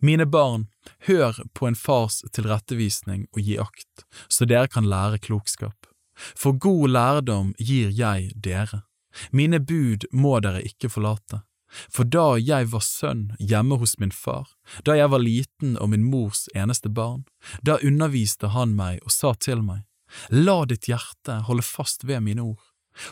mine 0.00 0.26
barn, 0.26 0.66
hør 1.06 1.36
på 1.54 1.68
en 1.68 1.76
fars 1.78 2.20
tilrettevisning 2.34 3.26
og 3.34 3.42
gi 3.42 3.58
akt, 3.60 4.06
så 4.28 4.48
dere 4.48 4.70
kan 4.72 4.88
lære 4.88 5.20
klokskap. 5.22 5.88
For 6.16 6.52
god 6.52 6.92
lærdom 6.96 7.52
gir 7.58 7.90
jeg 7.92 8.32
dere. 8.34 8.82
Mine 9.30 9.60
bud 9.60 10.08
må 10.12 10.38
dere 10.44 10.62
ikke 10.64 10.90
forlate. 10.92 11.42
For 11.90 12.06
da 12.08 12.36
jeg 12.38 12.70
var 12.72 12.84
sønn 12.84 13.32
hjemme 13.42 13.78
hos 13.80 13.96
min 13.98 14.14
far, 14.14 14.46
da 14.86 14.94
jeg 14.96 15.10
var 15.12 15.20
liten 15.22 15.74
og 15.82 15.90
min 15.92 16.06
mors 16.06 16.46
eneste 16.54 16.88
barn, 16.88 17.24
da 17.62 17.80
underviste 17.82 18.52
han 18.54 18.76
meg 18.78 19.02
og 19.04 19.12
sa 19.12 19.34
til 19.34 19.64
meg, 19.66 19.84
La 20.30 20.64
ditt 20.64 20.86
hjerte 20.86 21.40
holde 21.48 21.64
fast 21.66 22.04
ved 22.06 22.22
mine 22.22 22.44
ord. 22.44 22.62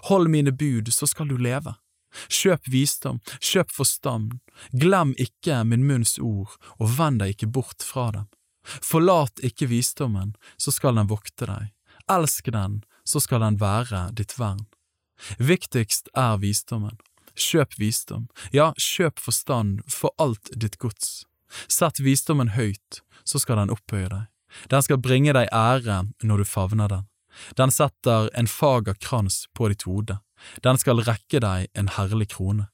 Hold 0.08 0.30
mine 0.30 0.52
bud, 0.52 0.88
så 0.94 1.06
skal 1.10 1.28
du 1.28 1.36
leve. 1.36 1.74
Kjøp 2.30 2.68
visdom, 2.70 3.18
kjøp 3.42 3.72
forstand, 3.74 4.38
glem 4.70 5.16
ikke 5.18 5.64
min 5.66 5.82
munns 5.88 6.14
ord, 6.22 6.54
og 6.78 6.94
vend 6.98 7.20
deg 7.20 7.34
ikke 7.34 7.50
bort 7.58 7.82
fra 7.82 8.10
dem. 8.14 8.28
Forlat 8.64 9.42
ikke 9.44 9.68
visdommen, 9.68 10.36
så 10.56 10.72
skal 10.72 10.94
den 10.96 11.10
vokte 11.10 11.50
deg, 11.50 11.72
elsk 12.10 12.52
den, 12.54 12.82
så 13.04 13.20
skal 13.20 13.44
den 13.44 13.60
være 13.60 14.08
ditt 14.16 14.36
vern. 14.38 14.66
Viktigst 15.38 16.10
er 16.16 16.38
visdommen. 16.42 16.98
Kjøp 17.34 17.74
visdom, 17.78 18.28
ja, 18.54 18.70
kjøp 18.78 19.18
forstand 19.18 19.80
for 19.90 20.14
alt 20.22 20.52
ditt 20.54 20.78
gods. 20.78 21.24
Sett 21.66 21.98
visdommen 21.98 22.52
høyt, 22.54 23.00
så 23.26 23.40
skal 23.42 23.58
den 23.58 23.72
opphøye 23.74 24.10
deg. 24.10 24.28
Den 24.70 24.84
skal 24.86 25.02
bringe 25.02 25.34
deg 25.34 25.50
ære 25.50 26.04
når 26.22 26.42
du 26.42 26.46
favner 26.46 26.92
den. 26.92 27.08
Den 27.58 27.74
setter 27.74 28.28
en 28.38 28.46
fager 28.46 28.94
krans 29.02 29.48
på 29.54 29.66
ditt 29.72 29.82
hode, 29.82 30.20
den 30.62 30.78
skal 30.78 31.02
rekke 31.02 31.40
deg 31.42 31.68
en 31.74 31.90
herlig 31.96 32.30
krone. 32.34 32.68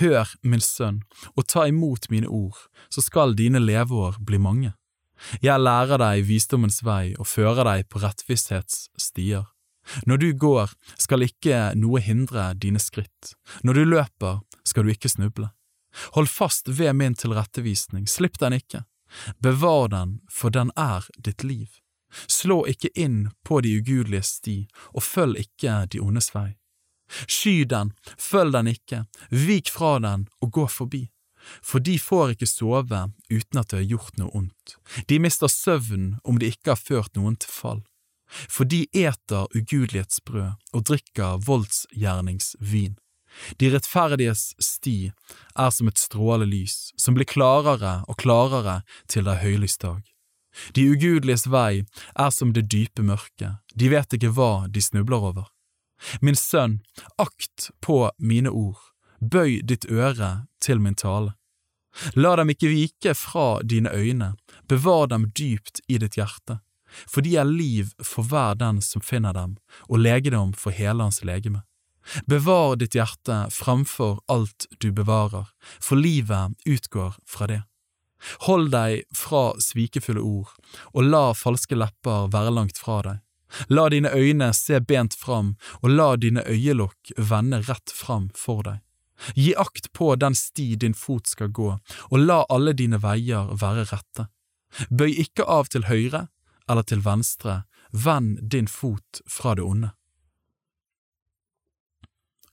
Hør, 0.00 0.28
min 0.42 0.62
sønn, 0.64 1.02
og 1.36 1.46
ta 1.48 1.66
imot 1.68 2.10
mine 2.12 2.28
ord, 2.28 2.56
så 2.92 3.04
skal 3.04 3.36
dine 3.36 3.60
leveår 3.62 4.18
bli 4.26 4.40
mange. 4.40 4.72
Jeg 5.44 5.60
lærer 5.60 6.00
deg 6.00 6.24
visdommens 6.28 6.80
vei 6.84 7.12
og 7.18 7.28
fører 7.28 7.66
deg 7.68 7.88
på 7.92 8.00
rettvisshets 8.00 8.88
stier. 8.96 9.46
Når 10.06 10.16
du 10.16 10.32
går, 10.32 10.70
skal 10.98 11.24
ikke 11.24 11.72
noe 11.78 12.02
hindre 12.04 12.52
dine 12.54 12.80
skritt, 12.82 13.34
når 13.62 13.80
du 13.80 13.84
løper, 13.84 14.40
skal 14.64 14.84
du 14.84 14.92
ikke 14.92 15.10
snuble. 15.10 15.50
Hold 16.14 16.28
fast 16.30 16.68
ved 16.68 16.94
min 16.94 17.14
tilrettevisning, 17.14 18.06
slipp 18.06 18.38
den 18.38 18.54
ikke. 18.60 18.84
Bevar 19.42 19.88
den, 19.88 20.20
for 20.30 20.50
den 20.54 20.70
er 20.76 21.08
ditt 21.18 21.42
liv. 21.42 21.80
Slå 22.26 22.64
ikke 22.66 22.90
inn 22.94 23.30
på 23.46 23.60
de 23.60 23.76
ugudeliges 23.78 24.36
sti, 24.40 24.64
og 24.94 25.02
følg 25.02 25.38
ikke 25.44 25.84
de 25.90 26.02
ondes 26.02 26.30
vei. 26.34 26.54
Sky 27.26 27.64
den, 27.66 27.92
følg 28.18 28.54
den 28.54 28.70
ikke, 28.70 29.04
vik 29.30 29.70
fra 29.74 29.98
den 30.02 30.28
og 30.40 30.52
gå 30.54 30.66
forbi. 30.70 31.08
For 31.64 31.80
de 31.80 31.96
får 31.98 32.34
ikke 32.34 32.46
sove 32.46 33.00
uten 33.30 33.60
at 33.60 33.70
det 33.70 33.78
har 33.78 33.88
gjort 33.94 34.18
noe 34.20 34.30
ondt, 34.36 34.74
de 35.08 35.16
mister 35.18 35.48
søvn 35.48 36.18
om 36.22 36.38
de 36.38 36.50
ikke 36.52 36.74
har 36.74 36.80
ført 36.80 37.16
noen 37.16 37.38
til 37.40 37.50
fall. 37.50 37.80
For 38.30 38.64
de 38.64 38.86
eter 38.94 39.48
ugudelighetsbrød 39.56 40.52
og 40.72 40.84
drikker 40.86 41.40
voldsgjerningsvin. 41.46 42.96
De 43.56 43.70
rettferdiges 43.70 44.54
sti 44.58 45.12
er 45.54 45.70
som 45.74 45.90
et 45.90 45.98
strålelys 45.98 46.90
som 46.98 47.14
blir 47.14 47.28
klarere 47.30 48.00
og 48.08 48.18
klarere 48.22 48.80
til 49.10 49.26
det 49.26 49.36
er 49.36 49.44
høylys 49.44 49.78
dag. 49.78 50.02
De 50.74 50.86
ugudeliges 50.90 51.46
vei 51.46 51.84
er 52.18 52.30
som 52.34 52.52
det 52.52 52.66
dype 52.72 53.02
mørket, 53.06 53.62
de 53.74 53.90
vet 53.92 54.18
ikke 54.18 54.32
hva 54.34 54.66
de 54.68 54.82
snubler 54.82 55.26
over. 55.30 55.50
Min 56.20 56.38
sønn, 56.38 56.80
akt 57.20 57.70
på 57.84 58.08
mine 58.18 58.50
ord, 58.50 58.80
bøy 59.20 59.60
ditt 59.62 59.86
øre 59.86 60.46
til 60.60 60.80
min 60.80 60.98
tale. 60.98 61.36
La 62.14 62.36
dem 62.38 62.50
ikke 62.52 62.70
vike 62.70 63.14
fra 63.18 63.60
dine 63.62 63.92
øyne, 63.92 64.34
bevar 64.68 65.08
dem 65.10 65.28
dypt 65.36 65.82
i 65.88 65.98
ditt 65.98 66.16
hjerte, 66.18 66.60
for 67.06 67.24
de 67.26 67.36
er 67.36 67.48
liv 67.48 67.92
for 68.02 68.26
hver 68.26 68.58
den 68.60 68.80
som 68.84 69.04
finner 69.04 69.36
dem, 69.36 69.56
og 69.88 70.02
legedom 70.02 70.52
for 70.52 70.74
hele 70.74 71.06
hans 71.06 71.22
legeme. 71.24 71.62
Bevar 72.26 72.76
ditt 72.80 72.96
hjerte 72.96 73.46
framfor 73.54 74.20
alt 74.32 74.66
du 74.80 74.90
bevarer, 74.92 75.50
for 75.80 76.00
livet 76.00 76.56
utgår 76.66 77.16
fra 77.28 77.46
det. 77.50 77.62
Hold 78.46 78.70
deg 78.74 79.04
fra 79.16 79.54
svikefulle 79.62 80.20
ord, 80.20 80.52
og 80.92 81.06
la 81.08 81.30
falske 81.36 81.78
lepper 81.78 82.28
være 82.32 82.52
langt 82.52 82.80
fra 82.80 83.00
deg. 83.06 83.20
La 83.68 83.88
dine 83.90 84.12
øyne 84.14 84.52
se 84.54 84.78
bent 84.80 85.14
fram, 85.18 85.54
og 85.82 85.90
la 85.90 86.14
dine 86.16 86.44
øyelokk 86.46 87.12
vende 87.16 87.62
rett 87.66 87.90
fram 87.94 88.28
for 88.36 88.62
deg. 88.66 88.78
Gi 89.36 89.52
akt 89.58 89.90
på 89.92 90.14
den 90.16 90.36
sti 90.38 90.74
din 90.80 90.94
fot 90.96 91.28
skal 91.28 91.50
gå, 91.52 91.72
og 92.10 92.18
la 92.18 92.44
alle 92.48 92.72
dine 92.76 93.00
veier 93.02 93.50
være 93.60 93.88
rette. 93.90 94.28
Bøy 94.88 95.10
ikke 95.24 95.44
av 95.44 95.68
til 95.72 95.88
høyre 95.90 96.28
eller 96.70 96.86
til 96.86 97.02
venstre, 97.04 97.62
vend 97.90 98.38
din 98.50 98.68
fot 98.70 99.22
fra 99.26 99.56
det 99.58 99.66
onde. 99.66 99.90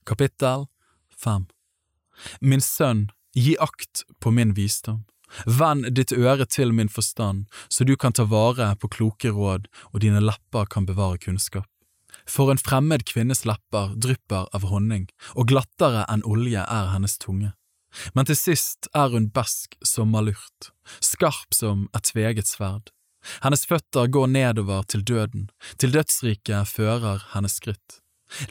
Kapittel 0.07 0.65
5 1.23 1.45
Min 2.41 2.61
sønn, 2.61 3.09
gi 3.35 3.53
akt 3.61 4.05
på 4.19 4.31
min 4.33 4.55
visdom. 4.57 5.03
Vend 5.45 5.89
ditt 5.93 6.13
øre 6.15 6.47
til 6.47 6.71
min 6.73 6.89
forstand, 6.89 7.45
så 7.69 7.83
du 7.83 7.95
kan 7.99 8.15
ta 8.15 8.23
vare 8.23 8.71
på 8.79 8.89
kloke 8.95 9.33
råd 9.35 9.67
og 9.91 9.99
dine 10.01 10.23
lepper 10.23 10.65
kan 10.71 10.87
bevare 10.87 11.19
kunnskap. 11.19 11.67
For 12.27 12.51
en 12.51 12.59
fremmed 12.59 13.05
kvinnes 13.07 13.45
lepper 13.45 13.93
drypper 13.95 14.47
av 14.55 14.65
honning, 14.71 15.07
og 15.35 15.51
glattere 15.51 16.05
enn 16.11 16.25
olje 16.27 16.63
er 16.63 16.91
hennes 16.93 17.17
tunge. 17.21 17.53
Men 18.15 18.27
til 18.27 18.37
sist 18.39 18.89
er 18.95 19.13
hun 19.13 19.29
besk 19.33 19.77
som 19.85 20.11
malurt, 20.11 20.71
skarp 21.03 21.55
som 21.55 21.87
et 21.95 22.09
tveget 22.11 22.49
sverd. 22.49 22.91
Hennes 23.43 23.65
føtter 23.69 24.09
går 24.11 24.27
nedover 24.33 24.83
til 24.83 25.03
døden, 25.03 25.49
til 25.77 25.93
dødsriket 25.95 26.67
fører 26.67 27.23
hennes 27.33 27.57
skritt. 27.59 28.01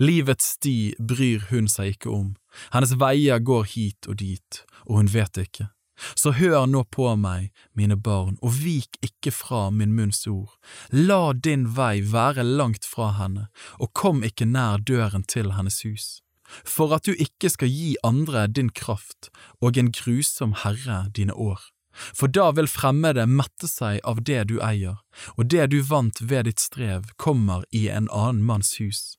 Livets 0.01 0.57
sti 0.57 0.95
bryr 0.99 1.49
hun 1.51 1.69
seg 1.69 1.97
ikke 1.97 2.13
om, 2.13 2.35
hennes 2.73 2.97
veier 3.01 3.43
går 3.45 3.67
hit 3.75 4.09
og 4.09 4.21
dit, 4.23 4.63
og 4.89 5.03
hun 5.03 5.11
vet 5.13 5.43
ikke. 5.43 5.69
Så 6.15 6.35
hør 6.37 6.67
nå 6.69 6.83
på 6.93 7.09
meg, 7.17 7.53
mine 7.73 7.97
barn, 7.97 8.37
og 8.45 8.59
vik 8.61 8.99
ikke 9.05 9.33
fra 9.33 9.71
min 9.73 9.95
munns 9.97 10.27
ord. 10.29 10.53
La 10.93 11.33
din 11.33 11.65
vei 11.77 12.03
være 12.05 12.45
langt 12.45 12.85
fra 12.85 13.15
henne, 13.17 13.49
og 13.81 13.95
kom 13.97 14.23
ikke 14.25 14.49
nær 14.49 14.85
døren 14.85 15.25
til 15.25 15.55
hennes 15.57 15.81
hus. 15.89 16.21
For 16.47 16.93
at 16.95 17.09
du 17.09 17.17
ikke 17.17 17.51
skal 17.51 17.73
gi 17.73 17.97
andre 18.07 18.47
din 18.47 18.69
kraft 18.71 19.33
og 19.61 19.81
en 19.81 19.91
grusom 19.91 20.55
herre 20.63 21.07
dine 21.17 21.35
år. 21.35 21.65
For 21.97 22.31
da 22.33 22.51
vil 22.57 22.71
fremmede 22.71 23.27
mette 23.29 23.69
seg 23.71 24.01
av 24.05 24.23
det 24.25 24.47
du 24.51 24.59
eier, 24.65 24.99
og 25.37 25.49
det 25.53 25.71
du 25.73 25.81
vant 25.83 26.21
ved 26.21 26.49
ditt 26.49 26.63
strev 26.63 27.13
kommer 27.17 27.65
i 27.73 27.87
en 27.89 28.11
annen 28.13 28.45
manns 28.47 28.77
hus. 28.81 29.17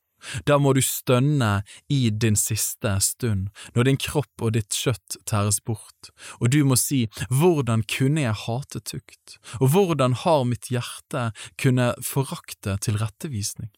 Da 0.50 0.58
må 0.58 0.74
du 0.74 0.82
stønne 0.82 1.62
i 1.94 2.10
din 2.10 2.36
siste 2.40 2.96
stund, 3.06 3.50
når 3.76 3.88
din 3.88 4.00
kropp 4.02 4.44
og 4.44 4.56
ditt 4.58 4.74
kjøtt 4.74 5.20
tæres 5.30 5.60
bort, 5.62 6.12
og 6.42 6.50
du 6.54 6.64
må 6.66 6.78
si, 6.80 7.06
hvordan 7.30 7.86
kunne 7.86 8.26
jeg 8.26 8.42
hate 8.48 8.82
tukt, 8.82 9.38
og 9.62 9.72
hvordan 9.76 10.18
har 10.26 10.48
mitt 10.50 10.72
hjerte 10.74 11.30
kunne 11.62 11.94
forakte 12.04 12.80
tilrettevisning? 12.82 13.70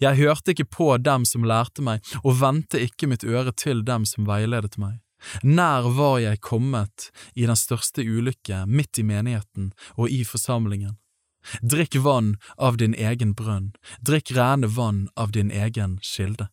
Jeg 0.00 0.16
hørte 0.16 0.54
ikke 0.54 0.70
på 0.72 0.90
dem 1.04 1.26
som 1.28 1.44
lærte 1.44 1.84
meg, 1.84 2.04
og 2.24 2.40
vendte 2.40 2.80
ikke 2.82 3.08
mitt 3.10 3.26
øre 3.28 3.52
til 3.52 3.84
dem 3.84 4.08
som 4.08 4.28
veiledet 4.28 4.78
meg. 4.80 4.98
Nær 5.42 5.88
var 5.96 6.18
jeg 6.22 6.42
kommet 6.44 7.10
i 7.34 7.46
den 7.46 7.56
største 7.56 8.04
ulykke 8.04 8.64
midt 8.66 9.00
i 9.00 9.04
menigheten 9.06 9.72
og 9.96 10.10
i 10.12 10.22
forsamlingen. 10.24 10.96
Drikk 11.62 11.96
vann 12.02 12.34
av 12.58 12.76
din 12.80 12.94
egen 12.94 13.32
brønn, 13.38 13.72
drikk 14.02 14.32
rene 14.36 14.66
vann 14.66 15.06
av 15.16 15.32
din 15.32 15.50
egen 15.50 15.98
kilde. 16.02 16.48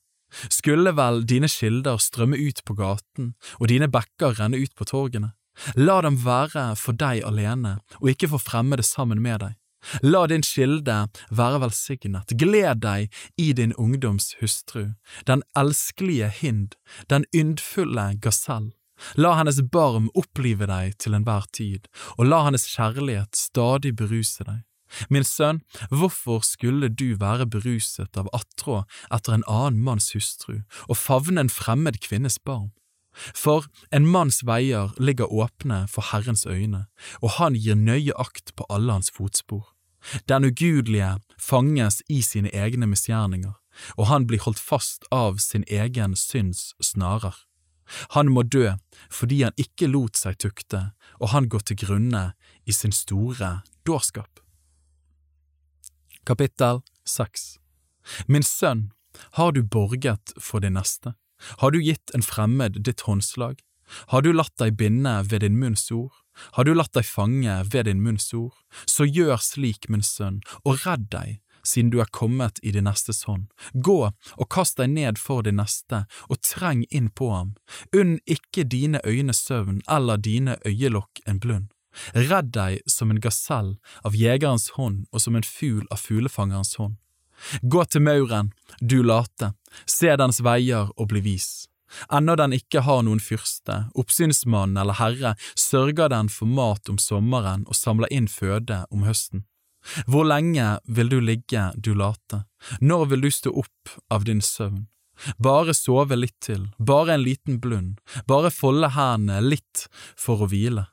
Skulle 0.49 0.93
vel 0.97 1.23
dine 1.29 1.49
kilder 1.49 1.97
strømme 2.01 2.37
ut 2.37 2.63
på 2.65 2.75
gaten 2.77 3.33
og 3.59 3.69
dine 3.69 3.89
bekker 3.89 4.39
renne 4.39 4.57
ut 4.61 4.73
på 4.77 4.87
torgene? 4.89 5.33
La 5.77 5.99
dem 6.01 6.17
være 6.23 6.71
for 6.79 6.97
deg 6.97 7.21
alene 7.25 7.77
og 7.99 8.09
ikke 8.13 8.31
for 8.31 8.41
fremmede 8.41 8.85
sammen 8.85 9.21
med 9.21 9.43
deg. 9.45 9.53
La 10.01 10.25
din 10.27 10.45
kilde 10.45 10.97
være 11.31 11.61
velsignet, 11.63 12.35
gled 12.39 12.83
deg 12.83 13.11
i 13.37 13.51
din 13.53 13.75
ungdoms 13.79 14.33
hustru, 14.41 14.93
den 15.27 15.43
elskelige 15.57 16.29
hind, 16.41 16.77
den 17.09 17.25
yndfulle 17.35 18.13
gasell. 18.21 18.71
La 19.17 19.33
hennes 19.39 19.59
barm 19.71 20.09
opplive 20.15 20.67
deg 20.69 20.97
til 21.01 21.17
enhver 21.17 21.47
tid, 21.51 21.89
og 22.17 22.29
la 22.29 22.43
hennes 22.47 22.67
kjærlighet 22.75 23.35
stadig 23.35 23.95
beruse 23.99 24.45
deg. 24.47 24.61
Min 25.09 25.25
sønn, 25.25 25.63
hvorfor 25.89 26.43
skulle 26.45 26.89
du 26.89 27.15
være 27.17 27.47
beruset 27.49 28.17
av 28.19 28.29
attrå 28.37 28.83
etter 29.09 29.33
en 29.33 29.47
annen 29.49 29.81
manns 29.81 30.11
hustru 30.13 30.61
og 30.85 30.99
favne 30.99 31.41
en 31.41 31.49
fremmed 31.49 31.97
kvinnes 32.03 32.37
barm? 32.37 32.71
For 33.13 33.67
en 33.93 34.07
manns 34.09 34.41
veier 34.45 34.93
ligger 34.97 35.29
åpne 35.29 35.83
for 35.89 36.05
Herrens 36.11 36.45
øyne, 36.49 36.85
og 37.21 37.37
han 37.37 37.57
gir 37.57 37.77
nøye 37.77 38.13
akt 38.17 38.55
på 38.57 38.65
alle 38.69 38.93
hans 38.93 39.13
fotspor. 39.13 39.72
Den 40.29 40.45
ugudelige 40.45 41.17
fanges 41.39 42.01
i 42.09 42.21
sine 42.21 42.51
egne 42.53 42.87
misgjerninger, 42.87 43.53
og 43.97 44.07
han 44.07 44.27
blir 44.27 44.43
holdt 44.43 44.61
fast 44.61 45.07
av 45.11 45.39
sin 45.43 45.65
egen 45.67 46.15
synds 46.19 46.73
snarer. 46.81 47.35
Han 48.15 48.31
må 48.31 48.43
dø 48.43 48.75
fordi 49.11 49.41
han 49.43 49.57
ikke 49.59 49.89
lot 49.91 50.17
seg 50.19 50.39
tukte, 50.39 50.91
og 51.19 51.33
han 51.33 51.49
går 51.51 51.67
til 51.67 51.79
grunne 51.83 52.23
i 52.65 52.75
sin 52.75 52.95
store 52.95 53.61
dårskap. 53.87 54.39
Kapittel 56.23 56.81
6 57.05 57.57
Min 58.27 58.43
sønn, 58.43 58.91
har 59.37 59.51
du 59.51 59.63
borget 59.63 60.33
for 60.39 60.63
din 60.63 60.77
neste? 60.79 61.15
Har 61.59 61.71
du 61.71 61.81
gitt 61.83 62.13
en 62.15 62.23
fremmed 62.23 62.79
ditt 62.87 63.03
håndslag? 63.07 63.59
Har 64.11 64.23
du 64.23 64.31
latt 64.31 64.55
deg 64.57 64.77
binde 64.79 65.19
ved 65.27 65.43
din 65.43 65.59
munns 65.59 65.89
ord? 65.91 66.22
Har 66.57 66.65
du 66.65 66.73
latt 66.73 66.93
deg 66.97 67.05
fange 67.07 67.61
ved 67.71 67.85
din 67.89 68.03
munns 68.03 68.33
ord? 68.33 68.53
Så 68.85 69.05
gjør 69.05 69.37
slik, 69.41 69.89
min 69.89 70.05
sønn, 70.05 70.41
og 70.63 70.85
redd 70.85 71.09
deg, 71.13 71.39
siden 71.63 71.91
du 71.93 71.99
er 72.01 72.11
kommet 72.11 72.59
i 72.63 72.73
din 72.75 72.87
nestes 72.87 73.23
hånd. 73.27 73.47
Gå 73.73 73.99
og 74.11 74.49
kast 74.51 74.77
deg 74.81 74.91
ned 74.93 75.19
for 75.21 75.45
din 75.45 75.59
neste, 75.61 76.03
og 76.29 76.41
treng 76.43 76.83
inn 76.89 77.09
på 77.09 77.31
ham. 77.31 77.53
Unn 77.95 78.17
ikke 78.25 78.67
dine 78.67 79.01
øyne 79.05 79.33
søvn 79.33 79.81
eller 79.89 80.17
dine 80.17 80.57
øyelokk 80.67 81.23
en 81.27 81.39
blund. 81.39 81.69
Redd 82.13 82.51
deg 82.55 82.81
som 82.89 83.11
en 83.13 83.21
gasell 83.21 83.75
av 84.03 84.17
jegerens 84.17 84.71
hånd 84.77 85.05
og 85.11 85.21
som 85.21 85.37
en 85.37 85.45
fugl 85.45 85.85
av 85.93 86.01
fuglefangerens 86.01 86.75
hånd. 86.81 86.97
Gå 87.61 87.83
til 87.85 88.03
mauren, 88.05 88.51
du 88.79 89.01
late, 89.03 89.53
se 89.85 90.13
dens 90.17 90.39
veier 90.45 90.89
og 90.95 91.09
bli 91.11 91.21
vis. 91.25 91.67
Ennå 92.11 92.35
den 92.39 92.55
ikke 92.57 92.83
har 92.87 93.03
noen 93.05 93.21
fyrste, 93.23 93.85
oppsynsmann 93.99 94.77
eller 94.79 94.97
herre, 94.99 95.33
sørger 95.55 96.11
den 96.13 96.29
for 96.29 96.49
mat 96.49 96.89
om 96.89 96.99
sommeren 97.01 97.65
og 97.67 97.77
samler 97.77 98.11
inn 98.13 98.29
føde 98.31 98.83
om 98.91 99.05
høsten. 99.07 99.45
Hvor 100.07 100.23
lenge 100.23 100.77
vil 100.87 101.09
du 101.11 101.19
ligge, 101.19 101.71
du 101.75 101.93
late, 101.93 102.45
når 102.79 103.05
vil 103.11 103.27
du 103.27 103.31
stå 103.31 103.51
opp 103.63 103.97
av 104.09 104.23
din 104.29 104.41
søvn? 104.41 104.87
Bare 105.37 105.75
sove 105.77 106.15
litt 106.17 106.39
til, 106.41 106.69
bare 106.79 107.13
en 107.15 107.23
liten 107.23 107.59
blund, 107.61 107.99
bare 108.27 108.51
folde 108.51 108.89
hendene 108.95 109.43
litt 109.43 109.85
for 110.17 110.43
å 110.43 110.49
hvile. 110.49 110.87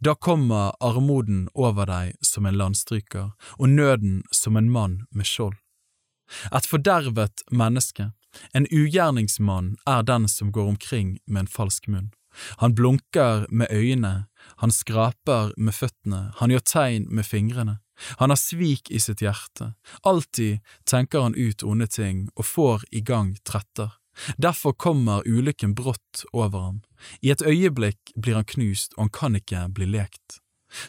Da 0.00 0.14
kommer 0.14 0.74
armoden 0.82 1.46
over 1.54 1.86
deg 1.86 2.16
som 2.24 2.46
en 2.46 2.56
landstryker, 2.58 3.30
og 3.58 3.68
nøden 3.68 4.22
som 4.34 4.56
en 4.56 4.70
mann 4.72 5.04
med 5.10 5.28
skjold. 5.28 5.54
Et 6.50 6.66
fordervet 6.66 7.44
menneske, 7.54 8.10
en 8.52 8.66
ugjerningsmann, 8.70 9.76
er 9.86 10.02
den 10.02 10.28
som 10.28 10.52
går 10.52 10.68
omkring 10.74 11.18
med 11.26 11.40
en 11.46 11.52
falsk 11.58 11.88
munn. 11.88 12.12
Han 12.60 12.74
blunker 12.74 13.46
med 13.48 13.70
øynene, 13.70 14.26
han 14.56 14.70
skraper 14.70 15.52
med 15.56 15.74
føttene, 15.74 16.32
han 16.36 16.52
gjør 16.52 16.64
tegn 16.68 17.06
med 17.10 17.26
fingrene. 17.26 17.78
Han 18.20 18.30
har 18.30 18.36
svik 18.36 18.90
i 18.90 19.00
sitt 19.00 19.22
hjerte, 19.24 19.72
alltid 20.04 20.60
tenker 20.84 21.24
han 21.24 21.34
ut 21.34 21.64
onde 21.64 21.86
ting 21.88 22.26
og 22.36 22.44
får 22.44 22.84
i 22.92 23.00
gang 23.00 23.36
tretter. 23.44 23.96
Derfor 24.36 24.72
kommer 24.72 25.24
ulykken 25.28 25.74
brått 25.74 26.24
over 26.32 26.60
ham. 26.60 26.82
I 27.20 27.32
et 27.32 27.42
øyeblikk 27.44 28.12
blir 28.16 28.36
han 28.36 28.48
knust, 28.48 28.94
og 28.96 29.06
han 29.06 29.14
kan 29.16 29.36
ikke 29.36 29.66
bli 29.76 29.88
lekt. 29.88 30.40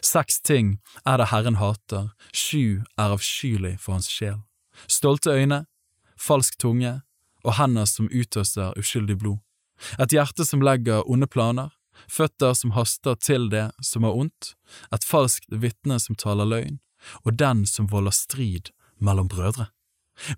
Seks 0.04 0.40
ting 0.42 0.78
er 1.06 1.20
det 1.20 1.30
Herren 1.32 1.58
hater, 1.60 2.12
sju 2.32 2.84
er 2.98 3.14
avskyelig 3.14 3.76
for 3.80 3.96
hans 3.96 4.08
sjel. 4.12 4.40
Stolte 4.88 5.32
øyne, 5.32 5.64
falsk 6.18 6.58
tunge 6.58 7.00
og 7.48 7.56
hender 7.56 7.88
som 7.88 8.10
utøser 8.12 8.76
uskyldig 8.78 9.16
blod. 9.22 9.40
Et 10.02 10.12
hjerte 10.12 10.44
som 10.44 10.62
legger 10.64 11.06
onde 11.08 11.28
planer, 11.30 11.70
føtter 12.10 12.54
som 12.54 12.74
haster 12.76 13.16
til 13.22 13.48
det 13.50 13.70
som 13.82 14.04
er 14.04 14.14
ondt, 14.14 14.52
et 14.94 15.06
falskt 15.06 15.48
vitne 15.64 15.98
som 16.02 16.18
taler 16.18 16.48
løgn, 16.48 16.78
og 17.24 17.38
den 17.40 17.64
som 17.66 17.88
volder 17.90 18.14
strid 18.14 18.70
mellom 19.00 19.30
brødre. 19.30 19.70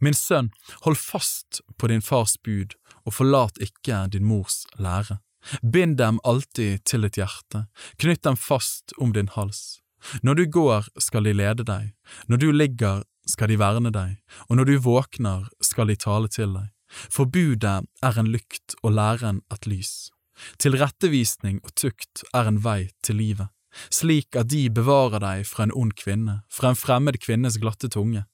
Min 0.00 0.14
sønn, 0.14 0.50
hold 0.84 0.98
fast 1.00 1.62
på 1.80 1.88
din 1.88 2.04
fars 2.04 2.36
bud, 2.44 2.76
og 3.08 3.16
forlat 3.16 3.56
ikke 3.64 4.04
din 4.12 4.28
mors 4.28 4.62
lære. 4.76 5.18
Bind 5.64 5.96
dem 5.96 6.20
alltid 6.24 6.84
til 6.84 7.06
ditt 7.06 7.16
hjerte, 7.16 7.64
knytt 7.96 8.26
dem 8.26 8.36
fast 8.36 8.92
om 9.00 9.14
din 9.16 9.30
hals. 9.36 9.80
Når 10.22 10.34
du 10.36 10.44
går, 10.52 10.88
skal 11.00 11.24
de 11.24 11.32
lede 11.36 11.64
deg, 11.64 11.94
når 12.28 12.40
du 12.44 12.50
ligger, 12.52 13.02
skal 13.26 13.48
de 13.48 13.56
verne 13.60 13.92
deg, 13.92 14.18
og 14.48 14.60
når 14.60 14.68
du 14.68 14.76
våkner, 14.84 15.48
skal 15.64 15.88
de 15.88 15.96
tale 15.96 16.28
til 16.28 16.52
deg. 16.56 16.68
For 16.90 17.24
budet 17.26 17.86
er 18.02 18.18
en 18.18 18.32
lykt 18.32 18.76
og 18.82 18.96
læren 18.98 19.42
et 19.52 19.70
lys. 19.70 20.10
Tilrettevisning 20.58 21.60
og 21.64 21.74
tukt 21.76 22.24
er 22.34 22.48
en 22.48 22.62
vei 22.64 22.90
til 23.04 23.20
livet 23.20 23.50
slik 23.90 24.36
at 24.36 24.50
de 24.50 24.68
bevarer 24.72 25.22
deg 25.22 25.46
fra 25.48 25.66
en 25.66 25.74
ond 25.76 25.94
kvinne, 25.98 26.40
fra 26.50 26.72
en 26.72 26.78
fremmed 26.78 27.20
kvinnes 27.22 27.58
glatte 27.62 27.90
tunge. 27.92 28.24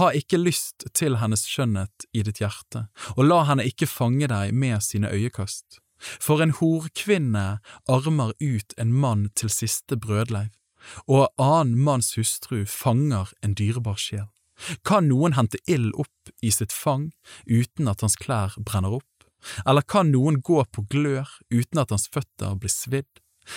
Ha 0.00 0.10
ikke 0.16 0.40
lyst 0.40 0.86
til 0.96 1.18
hennes 1.20 1.44
skjønnhet 1.46 2.08
i 2.16 2.24
ditt 2.24 2.40
hjerte, 2.42 2.86
og 3.16 3.28
la 3.28 3.42
henne 3.50 3.66
ikke 3.68 3.88
fange 3.90 4.30
deg 4.30 4.54
med 4.56 4.80
sine 4.84 5.10
øyekast. 5.12 5.82
For 5.98 6.40
en 6.42 6.54
horkvinne 6.56 7.58
armer 7.90 8.32
ut 8.40 8.74
en 8.78 8.94
mann 8.94 9.28
til 9.36 9.52
siste 9.52 9.98
brødleiv, 9.98 10.54
og 11.10 11.28
annen 11.42 11.76
manns 11.84 12.14
hustru 12.16 12.62
fanger 12.64 13.34
en 13.42 13.56
dyrebar 13.58 13.98
sjel. 14.00 14.28
Kan 14.84 15.08
noen 15.08 15.36
hente 15.38 15.60
ild 15.66 15.94
opp 15.94 16.32
i 16.42 16.50
sitt 16.54 16.74
fang 16.74 17.10
uten 17.46 17.88
at 17.88 18.02
hans 18.04 18.18
klær 18.18 18.56
brenner 18.58 18.98
opp? 18.98 19.04
Eller 19.66 19.86
kan 19.86 20.10
noen 20.10 20.40
gå 20.42 20.64
på 20.64 20.84
glør 20.90 21.30
uten 21.50 21.80
at 21.80 21.94
hans 21.94 22.08
føtter 22.10 22.58
blir 22.58 22.72
svidd? 22.72 23.10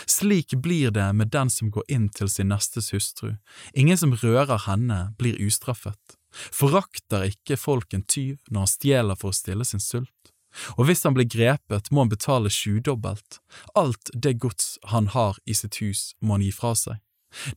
Slik 0.05 0.55
blir 0.63 0.91
det 0.91 1.09
med 1.13 1.33
den 1.33 1.49
som 1.49 1.71
går 1.71 1.83
inn 1.91 2.07
til 2.15 2.29
sin 2.31 2.51
nestes 2.51 2.93
hustru, 2.93 3.35
ingen 3.73 3.97
som 3.97 4.13
rører 4.15 4.61
henne, 4.67 5.11
blir 5.19 5.35
ustraffet. 5.43 6.17
Forakter 6.31 7.27
ikke 7.27 7.57
folk 7.59 7.93
en 7.93 8.05
tyv 8.07 8.37
når 8.47 8.63
han 8.63 8.71
stjeler 8.71 9.19
for 9.19 9.33
å 9.33 9.35
stille 9.35 9.67
sin 9.67 9.83
sult? 9.83 10.31
Og 10.75 10.87
hvis 10.87 11.03
han 11.07 11.15
blir 11.15 11.29
grepet, 11.31 11.91
må 11.91 12.03
han 12.03 12.11
betale 12.11 12.51
sjudobbelt, 12.51 13.39
alt 13.75 14.11
det 14.13 14.37
gods 14.43 14.77
han 14.91 15.07
har 15.15 15.39
i 15.45 15.55
sitt 15.55 15.79
hus 15.83 16.11
må 16.19 16.35
han 16.35 16.45
gi 16.45 16.51
fra 16.55 16.73
seg. 16.75 16.99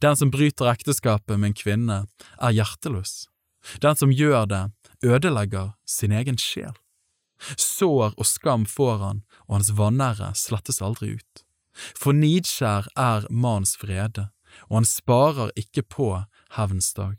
Den 0.03 0.15
som 0.19 0.31
bryter 0.31 0.71
ekteskapet 0.71 1.35
med 1.35 1.51
en 1.51 1.59
kvinne, 1.59 1.97
er 2.39 2.55
hjerteløs. 2.55 3.25
Den 3.83 3.97
som 3.97 4.13
gjør 4.13 4.47
det, 4.47 4.65
ødelegger 5.05 5.75
sin 5.87 6.13
egen 6.13 6.39
sjel. 6.39 6.75
Sår 7.57 8.15
og 8.17 8.27
skam 8.27 8.65
får 8.67 8.99
han, 9.03 9.23
og 9.49 9.59
hans 9.59 9.73
vanære 9.77 10.33
slettes 10.39 10.81
aldri 10.83 11.15
ut. 11.19 11.45
For 11.99 12.15
nidskjær 12.15 12.89
er 12.97 13.27
manns 13.31 13.77
vrede, 13.83 14.31
og 14.71 14.81
han 14.81 14.89
sparer 14.89 15.50
ikke 15.59 15.83
på 15.83 16.09
hevns 16.57 16.93
dag. 16.95 17.17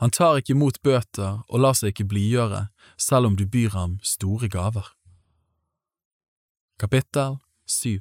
Han 0.00 0.12
tar 0.12 0.40
ikke 0.40 0.54
imot 0.56 0.80
bøter 0.84 1.40
og 1.48 1.60
lar 1.60 1.76
seg 1.76 1.94
ikke 1.94 2.08
blidgjøre, 2.12 2.66
selv 3.00 3.30
om 3.30 3.36
du 3.36 3.46
byr 3.48 3.72
ham 3.76 3.98
store 4.04 4.48
gaver. 4.48 4.92
Kapittel 6.80 7.38
7 7.66 8.00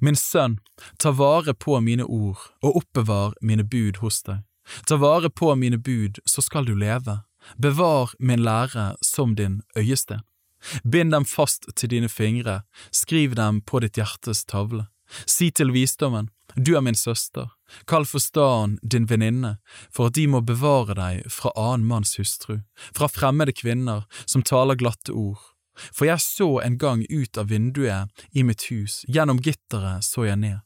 Min 0.00 0.16
sønn, 0.16 0.60
ta 0.98 1.12
vare 1.12 1.52
på 1.54 1.76
mine 1.80 2.04
ord 2.04 2.40
og 2.64 2.80
oppbevar 2.80 3.34
mine 3.42 3.64
bud 3.64 4.00
hos 4.00 4.22
deg. 4.24 4.44
Ta 4.86 4.96
vare 4.96 5.30
på 5.30 5.54
mine 5.54 5.78
bud, 5.78 6.18
så 6.24 6.42
skal 6.42 6.64
du 6.64 6.74
leve. 6.74 7.20
Bevar 7.56 8.14
min 8.18 8.42
lære 8.42 8.94
som 9.00 9.34
din 9.34 9.62
øyesten. 9.76 10.24
Bind 10.82 11.12
dem 11.12 11.24
fast 11.24 11.68
til 11.76 11.90
dine 11.90 12.08
fingre, 12.08 12.62
skriv 12.92 13.34
dem 13.36 13.60
på 13.60 13.80
ditt 13.84 14.00
hjertes 14.00 14.44
tavle. 14.48 14.86
Si 15.26 15.50
til 15.50 15.72
visdommen, 15.74 16.30
du 16.56 16.76
er 16.76 16.80
min 16.80 16.96
søster, 16.96 17.50
kall 17.86 18.06
forstanden 18.06 18.78
din 18.82 19.08
venninne, 19.10 19.56
for 19.92 20.08
at 20.08 20.16
de 20.16 20.26
må 20.30 20.40
bevare 20.40 20.96
deg 20.96 21.26
fra 21.32 21.52
annen 21.58 21.86
manns 21.88 22.16
hustru, 22.18 22.60
fra 22.96 23.08
fremmede 23.10 23.52
kvinner 23.52 24.06
som 24.24 24.42
taler 24.42 24.78
glatte 24.80 25.12
ord. 25.12 25.42
For 25.92 26.06
jeg 26.06 26.22
så 26.22 26.48
en 26.62 26.78
gang 26.78 27.02
ut 27.10 27.38
av 27.38 27.50
vinduet 27.50 28.26
i 28.32 28.44
mitt 28.46 28.68
hus, 28.70 29.02
gjennom 29.10 29.42
gitteret 29.42 30.06
så 30.06 30.28
jeg 30.28 30.40
ned. 30.40 30.60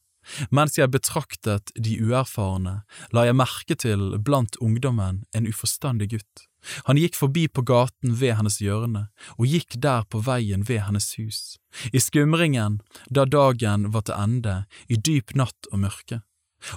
Mens 0.54 0.78
jeg 0.78 0.92
betraktet 0.92 1.72
de 1.76 1.96
uerfarne, 2.02 2.82
la 3.12 3.24
jeg 3.28 3.38
merke 3.38 3.76
til 3.78 4.14
blant 4.24 4.58
ungdommen 4.64 5.24
en 5.34 5.48
uforstandig 5.48 6.12
gutt. 6.14 6.48
Han 6.88 6.98
gikk 6.98 7.16
forbi 7.16 7.46
på 7.48 7.62
gaten 7.62 8.16
ved 8.20 8.34
hennes 8.38 8.58
hjørne, 8.60 9.06
og 9.38 9.46
gikk 9.46 9.78
der 9.82 10.04
på 10.10 10.20
veien 10.26 10.64
ved 10.68 10.82
hennes 10.88 11.12
hus, 11.18 11.58
i 11.92 12.02
skumringen 12.02 12.80
da 13.10 13.24
dagen 13.24 13.90
var 13.94 14.08
til 14.08 14.18
ende, 14.18 14.56
i 14.90 14.98
dyp 14.98 15.36
natt 15.38 15.70
og 15.72 15.84
mørke. 15.86 16.22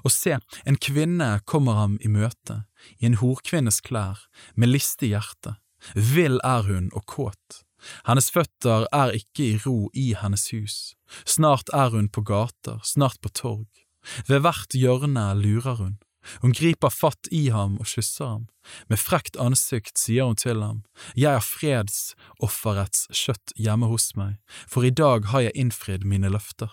Og 0.05 0.13
se, 0.13 0.37
en 0.65 0.77
kvinne 0.77 1.39
kommer 1.49 1.79
ham 1.79 1.97
i 2.05 2.11
møte, 2.11 2.61
i 3.01 3.09
en 3.09 3.17
horkvinnes 3.17 3.81
klær, 3.81 4.21
med 4.55 4.69
listig 4.69 5.11
hjerte. 5.15 5.57
Vill 5.97 6.37
er 6.45 6.67
hun 6.69 6.91
og 6.93 7.07
kåt. 7.09 7.63
Hennes 8.07 8.29
føtter 8.33 8.87
er 8.93 9.15
ikke 9.17 9.45
i 9.47 9.59
ro 9.65 9.89
i 9.93 10.11
hennes 10.17 10.49
hus. 10.53 10.77
Snart 11.25 11.71
er 11.73 11.91
hun 11.95 12.09
på 12.09 12.23
gater, 12.25 12.79
snart 12.83 13.21
på 13.21 13.31
torg. 13.33 13.69
Ved 14.27 14.41
hvert 14.45 14.77
hjørne 14.77 15.27
lurer 15.37 15.77
hun. 15.81 15.99
Hun 16.41 16.53
griper 16.53 16.93
fatt 16.93 17.29
i 17.33 17.47
ham 17.49 17.79
og 17.81 17.89
kysser 17.89 18.27
ham. 18.27 18.43
Med 18.89 19.01
frekt 19.01 19.39
ansikt 19.41 19.97
sier 19.97 20.29
hun 20.29 20.37
til 20.37 20.61
ham, 20.61 20.83
Jeg 21.15 21.33
har 21.33 21.41
fredsofferets 21.41 23.07
kjøtt 23.09 23.53
hjemme 23.57 23.89
hos 23.89 24.13
meg, 24.15 24.37
for 24.67 24.85
i 24.85 24.93
dag 24.93 25.25
har 25.33 25.41
jeg 25.47 25.57
innfridd 25.57 26.05
mine 26.05 26.29
løfter. 26.29 26.69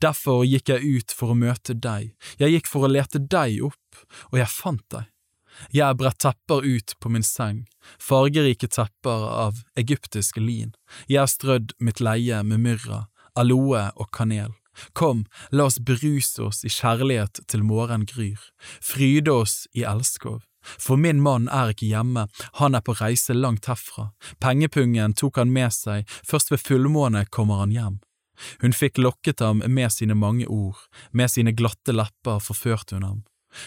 Derfor 0.00 0.44
gikk 0.48 0.72
jeg 0.72 0.80
ut 0.80 1.12
for 1.12 1.32
å 1.32 1.36
møte 1.36 1.74
deg, 1.74 2.14
jeg 2.40 2.54
gikk 2.54 2.66
for 2.72 2.86
å 2.86 2.92
lete 2.92 3.20
deg 3.20 3.60
opp, 3.68 4.00
og 4.32 4.40
jeg 4.40 4.48
fant 4.48 4.84
deg. 4.88 5.04
Jeg 5.74 5.96
bredt 6.00 6.20
tepper 6.22 6.64
ut 6.64 6.94
på 7.00 7.10
min 7.12 7.24
seng, 7.26 7.64
fargerike 7.98 8.68
tepper 8.68 9.26
av 9.30 9.62
egyptisk 9.78 10.40
lin, 10.40 10.74
jeg 11.08 11.32
strødd 11.32 11.74
mitt 11.78 12.00
leie 12.00 12.42
med 12.42 12.62
myrra, 12.64 13.06
aloe 13.36 13.90
og 13.96 14.10
kanel. 14.12 14.54
Kom, 14.92 15.24
la 15.50 15.68
oss 15.70 15.78
beruse 15.80 16.42
oss 16.42 16.64
i 16.64 16.72
kjærlighet 16.72 17.40
til 17.48 17.64
morgen 17.64 18.04
gryr, 18.08 18.40
fryde 18.84 19.32
oss 19.32 19.64
i 19.72 19.86
elskov. 19.88 20.42
For 20.66 20.98
min 20.98 21.22
mann 21.22 21.46
er 21.52 21.70
ikke 21.72 21.88
hjemme, 21.88 22.26
han 22.58 22.74
er 22.74 22.82
på 22.84 22.96
reise 22.98 23.36
langt 23.36 23.68
herfra, 23.70 24.10
pengepungen 24.42 25.14
tok 25.14 25.38
han 25.40 25.54
med 25.54 25.72
seg, 25.72 26.10
først 26.26 26.50
ved 26.52 26.64
fullmåne 26.64 27.24
kommer 27.30 27.62
han 27.62 27.74
hjem. 27.74 28.00
Hun 28.60 28.74
fikk 28.76 28.98
lokket 29.00 29.40
ham 29.40 29.62
med 29.64 29.92
sine 29.94 30.16
mange 30.18 30.46
ord, 30.46 30.76
med 31.12 31.30
sine 31.32 31.54
glatte 31.56 31.94
lepper 31.94 32.42
forførte 32.42 32.98
hun 32.98 33.06
ham. 33.06 33.22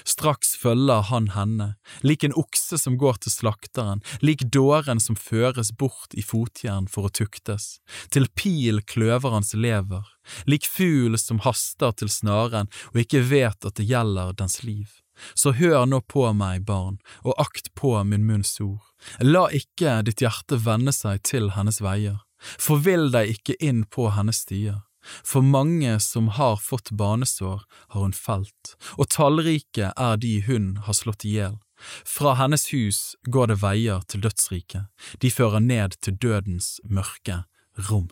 Straks 0.07 0.55
følger 0.59 1.05
han 1.09 1.31
henne, 1.35 1.73
lik 2.05 2.23
en 2.23 2.35
okse 2.37 2.79
som 2.81 2.97
går 3.01 3.21
til 3.23 3.33
slakteren, 3.33 4.03
lik 4.21 4.45
dåren 4.53 5.01
som 5.03 5.17
føres 5.19 5.71
bort 5.77 6.15
i 6.17 6.23
fotjern 6.25 6.87
for 6.91 7.09
å 7.09 7.13
tuktes, 7.21 7.79
til 8.13 8.29
pil 8.35 8.81
kløver 8.83 9.35
hans 9.35 9.53
lever, 9.53 10.05
lik 10.45 10.67
fugl 10.69 11.17
som 11.19 11.41
haster 11.45 11.95
til 11.97 12.11
snaren 12.13 12.71
og 12.93 13.03
ikke 13.03 13.23
vet 13.29 13.65
at 13.65 13.77
det 13.79 13.87
gjelder 13.89 14.35
dens 14.37 14.61
liv. 14.63 14.99
Så 15.35 15.51
hør 15.51 15.85
nå 15.85 15.99
på 16.07 16.23
meg, 16.33 16.63
barn, 16.63 16.99
og 17.27 17.35
akt 17.41 17.73
på 17.75 17.91
min 18.07 18.25
munns 18.27 18.55
ord. 18.63 18.85
La 19.19 19.47
ikke 19.51 19.99
ditt 20.07 20.23
hjerte 20.23 20.59
vende 20.63 20.93
seg 20.95 21.23
til 21.27 21.51
hennes 21.55 21.81
veier, 21.83 22.21
forvill 22.39 23.09
deg 23.11 23.35
ikke 23.35 23.57
inn 23.59 23.83
på 23.83 24.09
hennes 24.15 24.45
stier. 24.45 24.79
For 25.01 25.41
mange 25.41 25.99
som 26.03 26.27
har 26.35 26.57
fått 26.57 26.91
banesår, 26.91 27.63
har 27.93 28.01
hun 28.01 28.13
felt, 28.13 28.75
og 28.97 29.09
tallrike 29.15 29.93
er 29.95 30.19
de 30.19 30.39
hun 30.47 30.75
har 30.85 30.97
slått 30.97 31.25
i 31.25 31.35
hjel. 31.37 31.57
Fra 32.05 32.35
hennes 32.35 32.67
hus 32.73 33.15
går 33.23 33.53
det 33.53 33.59
veier 33.61 34.03
til 34.11 34.23
dødsriket, 34.25 34.89
de 35.23 35.31
fører 35.31 35.63
ned 35.63 35.95
til 36.03 36.17
dødens 36.19 36.79
mørke 36.83 37.43
rom. 37.89 38.09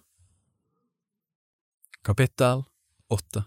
Kapittel 2.07 2.63
8 3.11 3.43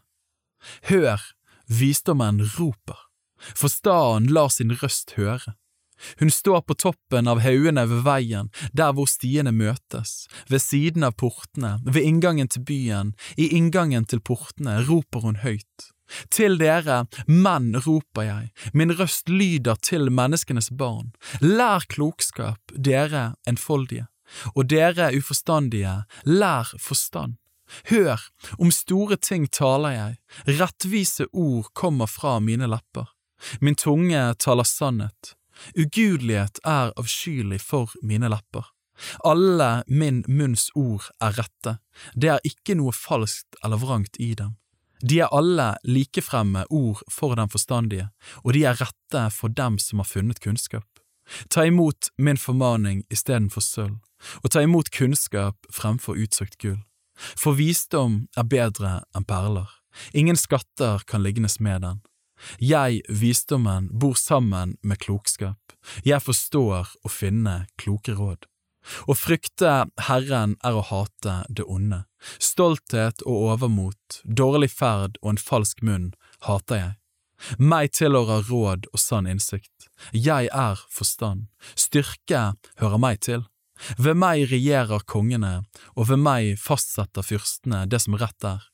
Hør, 0.91 1.23
visdommen 1.67 2.43
roper, 2.59 2.99
for 3.57 3.73
staden 3.73 4.29
lar 4.29 4.53
sin 4.53 4.75
røst 4.83 5.17
høre. 5.17 5.55
Hun 6.21 6.31
står 6.31 6.65
på 6.67 6.75
toppen 6.75 7.29
av 7.31 7.43
haugene 7.45 7.87
ved 7.91 8.05
veien, 8.07 8.51
der 8.73 8.95
hvor 8.97 9.09
stiene 9.11 9.53
møtes, 9.53 10.27
ved 10.49 10.63
siden 10.65 11.07
av 11.07 11.17
portene, 11.21 11.79
ved 11.85 12.05
inngangen 12.07 12.51
til 12.51 12.65
byen, 12.67 13.15
i 13.37 13.51
inngangen 13.57 14.07
til 14.09 14.23
portene 14.25 14.81
roper 14.89 15.27
hun 15.27 15.41
høyt. 15.45 15.91
Til 16.31 16.59
dere, 16.59 17.05
menn, 17.27 17.75
roper 17.85 18.27
jeg, 18.27 18.49
min 18.75 18.95
røst 18.99 19.31
lyder 19.31 19.79
til 19.79 20.11
menneskenes 20.11 20.71
barn. 20.75 21.13
Lær 21.41 21.87
klokskap, 21.93 22.75
dere 22.75 23.35
enfoldige, 23.47 24.09
og 24.55 24.67
dere 24.73 25.13
uforstandige, 25.17 26.01
lær 26.27 26.73
forstand. 26.79 27.39
Hør, 27.87 28.19
om 28.59 28.73
store 28.75 29.17
ting 29.17 29.47
taler 29.47 29.95
jeg, 29.95 30.17
rettvise 30.59 31.29
ord 31.31 31.71
kommer 31.79 32.11
fra 32.11 32.39
mine 32.43 32.67
lepper. 32.67 33.13
Min 33.61 33.79
tunge 33.79 34.21
taler 34.43 34.67
sannhet, 34.67 35.37
ugudelighet 35.77 36.61
er 36.67 36.93
avskyelig 36.97 37.61
for 37.61 37.93
mine 38.03 38.31
lepper. 38.33 38.69
Alle 39.25 39.83
min 39.89 40.23
munns 40.29 40.69
ord 40.77 41.09
er 41.25 41.37
rette, 41.39 41.79
det 42.15 42.35
er 42.35 42.47
ikke 42.47 42.77
noe 42.77 42.93
falskt 42.93 43.57
eller 43.65 43.81
vrangt 43.81 44.21
i 44.21 44.35
dem. 44.37 44.57
De 45.01 45.23
er 45.25 45.33
alle 45.33 45.73
likefremme 45.89 46.67
ord 46.69 47.01
for 47.09 47.35
den 47.39 47.49
forstandige, 47.49 48.11
og 48.45 48.53
de 48.53 48.67
er 48.69 48.77
rette 48.81 49.23
for 49.33 49.49
dem 49.49 49.79
som 49.81 50.03
har 50.03 50.09
funnet 50.09 50.43
kunnskap. 50.45 50.87
Ta 51.49 51.65
imot 51.65 52.11
min 52.19 52.37
formaning 52.37 53.05
istedenfor 53.11 53.65
sølv, 53.65 53.97
og 54.45 54.51
ta 54.53 54.61
imot 54.67 54.91
kunnskap 54.93 55.57
fremfor 55.73 56.21
utsøkt 56.21 56.59
gull. 56.61 56.81
For 57.17 57.57
visdom 57.57 58.27
er 58.37 58.49
bedre 58.49 59.01
enn 59.17 59.25
perler, 59.29 59.69
ingen 60.13 60.37
skatter 60.37 61.05
kan 61.07 61.25
lignes 61.25 61.61
med 61.61 61.85
den. 61.87 62.01
Jeg, 62.59 63.03
visdommen, 63.09 63.89
bor 63.93 64.17
sammen 64.19 64.77
med 64.83 65.01
klokskap, 65.03 65.59
jeg 66.05 66.21
forstår 66.25 66.95
å 67.05 67.13
finne 67.13 67.65
kloke 67.81 68.15
råd. 68.17 68.47
Å 69.07 69.15
frykte 69.17 69.73
Herren 70.09 70.57
er 70.65 70.77
å 70.77 70.85
hate 70.89 71.43
det 71.53 71.67
onde. 71.69 72.05
Stolthet 72.41 73.23
og 73.27 73.53
overmot, 73.53 74.23
dårlig 74.25 74.71
ferd 74.73 75.21
og 75.21 75.35
en 75.35 75.43
falsk 75.43 75.85
munn 75.85 76.11
hater 76.49 76.81
jeg. 76.81 76.97
Meg 77.57 77.95
tilhører 77.97 78.45
råd 78.49 78.89
og 78.93 79.01
sann 79.01 79.29
innsikt. 79.31 79.89
Jeg 80.13 80.51
er 80.53 80.81
forstand. 80.93 81.49
Styrke 81.77 82.51
hører 82.81 83.01
meg 83.01 83.23
til. 83.25 83.47
Ved 83.97 84.19
meg 84.21 84.45
regjerer 84.51 85.07
kongene, 85.09 85.63
og 85.97 86.11
ved 86.11 86.21
meg 86.21 86.59
fastsetter 86.61 87.25
fyrstene 87.25 87.87
det 87.89 88.03
som 88.05 88.19
rett 88.21 88.45
er. 88.45 88.67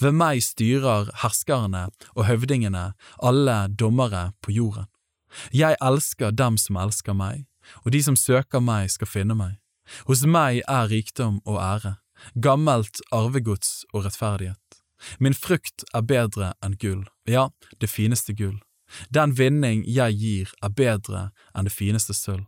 Ved 0.00 0.14
meg 0.14 0.42
styrer 0.44 1.10
herskerne 1.22 1.88
og 2.14 2.26
høvdingene, 2.28 2.92
alle 3.18 3.56
dommere 3.68 4.32
på 4.42 4.54
jorden. 4.54 4.88
Jeg 5.50 5.76
elsker 5.82 6.30
dem 6.30 6.56
som 6.60 6.78
elsker 6.78 7.16
meg, 7.18 7.44
og 7.82 7.92
de 7.94 8.02
som 8.06 8.16
søker 8.16 8.62
meg 8.62 8.92
skal 8.92 9.10
finne 9.10 9.34
meg. 9.38 9.58
Hos 10.08 10.22
meg 10.24 10.62
er 10.70 10.88
rikdom 10.88 11.40
og 11.44 11.58
ære, 11.60 11.96
gammelt 12.40 13.02
arvegods 13.12 13.82
og 13.92 14.06
rettferdighet. 14.06 14.60
Min 15.18 15.34
frukt 15.36 15.84
er 15.92 16.06
bedre 16.06 16.54
enn 16.64 16.78
gull, 16.80 17.04
ja, 17.28 17.50
det 17.80 17.90
fineste 17.90 18.32
gull. 18.38 18.56
Den 19.10 19.34
vinning 19.36 19.82
jeg 19.90 20.16
gir 20.20 20.52
er 20.62 20.72
bedre 20.72 21.28
enn 21.52 21.68
det 21.68 21.74
fineste 21.74 22.14
sølv. 22.16 22.46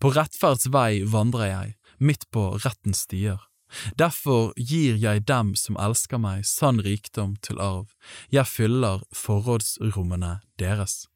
På 0.00 0.10
rettferds 0.16 0.68
vei 0.72 1.04
vandrer 1.04 1.50
jeg, 1.50 1.74
midt 2.00 2.26
på 2.32 2.48
rettens 2.64 3.04
stier. 3.06 3.38
Derfor 3.98 4.52
gir 4.56 4.96
jeg 5.00 5.26
dem 5.26 5.54
som 5.58 5.76
elsker 5.80 6.20
meg, 6.22 6.46
sann 6.46 6.80
rikdom 6.80 7.36
til 7.42 7.60
arv, 7.60 7.90
jeg 8.30 8.46
fyller 8.46 9.02
forrådsrommene 9.14 10.38
deres. 10.60 11.06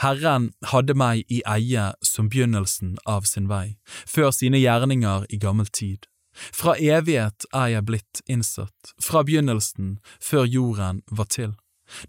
Herren 0.00 0.52
hadde 0.72 0.94
meg 0.96 1.24
i 1.28 1.42
eie 1.46 1.90
som 2.04 2.30
begynnelsen 2.32 2.96
av 3.06 3.26
sin 3.28 3.48
vei, 3.50 3.76
før 4.08 4.32
sine 4.32 4.60
gjerninger 4.60 5.26
i 5.28 5.40
gammel 5.40 5.68
tid. 5.68 6.06
Fra 6.32 6.76
evighet 6.78 7.48
er 7.52 7.72
jeg 7.74 7.86
blitt 7.88 8.20
innsatt, 8.30 8.92
fra 9.02 9.24
begynnelsen, 9.26 9.98
før 10.22 10.46
jorden 10.46 11.02
var 11.10 11.28
til. 11.34 11.56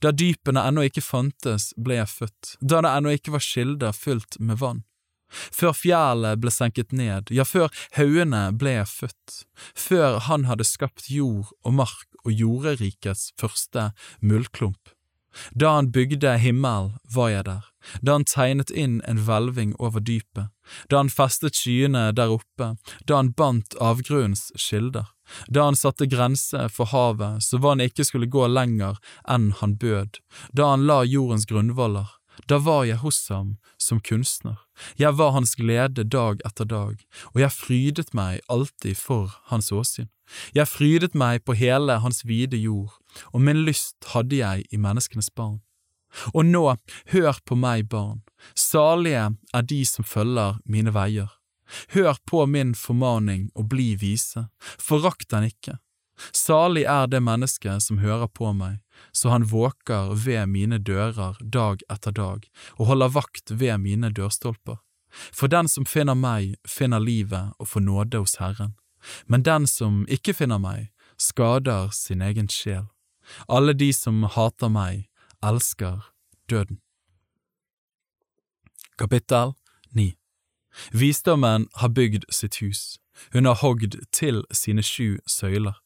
Da 0.04 0.12
dypene 0.12 0.62
ennå 0.68 0.86
ikke 0.88 1.04
fantes, 1.04 1.72
ble 1.80 2.02
jeg 2.02 2.12
født, 2.12 2.56
da 2.60 2.84
det 2.84 2.92
ennå 2.94 3.15
ikke 3.15 3.34
var 3.36 3.44
kilder 3.44 3.96
fylt 3.96 4.39
med 4.39 4.60
vann. 4.62 4.84
Før 5.30 5.76
fjellet 5.78 6.42
ble 6.42 6.54
senket 6.54 6.94
ned, 6.96 7.30
ja, 7.34 7.46
før 7.46 7.70
haugene 7.98 8.50
ble 8.58 8.78
født, 8.89 9.44
før 9.78 10.20
han 10.30 10.48
hadde 10.50 10.68
skapt 10.68 11.10
jord 11.13 11.52
og 11.63 11.76
mark 11.82 12.08
og 12.26 12.32
jorderikets 12.34 13.32
første 13.39 13.92
muldklump. 14.22 14.96
Da 15.54 15.76
han 15.76 15.92
bygde 15.92 16.38
himmel, 16.42 16.94
var 17.13 17.30
jeg 17.30 17.46
der, 17.46 17.65
da 18.02 18.18
han 18.18 18.26
tegnet 18.26 18.72
inn 18.72 18.98
en 19.08 19.22
hvelving 19.28 19.76
over 19.78 20.02
dypet, 20.02 20.50
da 20.89 21.04
han 21.04 21.12
festet 21.13 21.58
skyene 21.58 22.10
der 22.18 22.34
oppe, 22.34 22.74
da 23.06 23.20
han 23.22 23.32
bandt 23.38 23.78
avgrunnens 23.82 24.50
kilder, 24.58 25.12
da 25.48 25.68
han 25.70 25.78
satte 25.78 26.10
grense 26.10 26.65
for 26.74 26.89
havet 26.89 27.46
så 27.46 27.62
vannet 27.62 27.94
ikke 27.94 28.08
skulle 28.08 28.32
gå 28.32 28.48
lenger 28.50 28.98
enn 29.30 29.52
han 29.62 29.78
bød, 29.82 30.18
da 30.54 30.72
han 30.74 30.88
la 30.89 31.04
jordens 31.06 31.46
grunnvoller, 31.50 32.10
da 32.47 32.60
var 32.63 32.86
jeg 32.88 33.02
hos 33.04 33.19
ham 33.30 33.58
som 33.78 33.99
kunstner, 33.99 34.58
jeg 34.95 35.17
var 35.17 35.34
hans 35.36 35.56
glede 35.60 36.06
dag 36.06 36.41
etter 36.47 36.65
dag, 36.65 37.02
og 37.34 37.41
jeg 37.41 37.56
frydet 37.56 38.13
meg 38.13 38.39
alltid 38.47 38.97
for 38.97 39.36
hans 39.52 39.71
åsyn. 39.71 40.10
Jeg 40.54 40.69
frydet 40.69 41.15
meg 41.17 41.43
på 41.43 41.56
hele 41.58 41.97
hans 42.04 42.21
vide 42.28 42.58
jord, 42.58 42.93
og 43.34 43.41
min 43.41 43.63
lyst 43.65 43.97
hadde 44.13 44.38
jeg 44.39 44.67
i 44.69 44.78
menneskenes 44.78 45.32
barn. 45.34 45.60
Og 46.34 46.45
nå, 46.45 46.63
hør 47.13 47.41
på 47.45 47.58
meg, 47.58 47.89
barn, 47.89 48.21
salige 48.56 49.30
er 49.54 49.65
de 49.65 49.84
som 49.86 50.06
følger 50.06 50.58
mine 50.65 50.93
veier. 50.93 51.30
Hør 51.93 52.17
på 52.25 52.45
min 52.49 52.73
formaning 52.75 53.49
og 53.56 53.69
bli 53.69 53.93
vise, 53.99 54.47
forakt 54.60 55.30
den 55.30 55.49
ikke. 55.52 55.78
Salig 56.36 56.84
er 56.84 57.08
det 57.08 57.21
mennesket 57.23 57.84
som 57.84 58.02
hører 58.04 58.28
på 58.28 58.52
meg, 58.54 58.80
så 59.12 59.30
han 59.30 59.48
våker 59.52 60.14
ved 60.26 60.48
mine 60.48 60.78
dører 60.78 61.38
dag 61.42 61.82
etter 61.90 62.12
dag 62.12 62.46
og 62.78 62.86
holder 62.92 63.16
vakt 63.16 63.52
ved 63.52 63.78
mine 63.78 64.12
dørstolper. 64.12 64.78
For 65.10 65.48
den 65.48 65.68
som 65.68 65.86
finner 65.90 66.16
meg, 66.16 66.56
finner 66.68 67.02
livet 67.02 67.56
og 67.60 67.68
får 67.68 67.86
nåde 67.86 68.22
hos 68.22 68.38
Herren, 68.40 68.76
men 69.26 69.44
den 69.44 69.66
som 69.68 70.06
ikke 70.08 70.36
finner 70.38 70.62
meg, 70.62 70.92
skader 71.18 71.90
sin 71.96 72.22
egen 72.22 72.50
sjel. 72.50 72.88
Alle 73.48 73.74
de 73.74 73.92
som 73.94 74.24
hater 74.24 74.70
meg, 74.70 75.10
elsker 75.46 76.12
døden. 76.50 76.80
Kapittel 79.00 79.54
9 79.96 80.14
Visdommen 80.92 81.68
har 81.82 81.90
bygd 81.90 82.26
sitt 82.30 82.60
hus, 82.62 83.00
hun 83.34 83.46
har 83.46 83.60
hogd 83.64 83.98
til 84.12 84.44
sine 84.52 84.84
sju 84.84 85.18
søyler. 85.28 85.80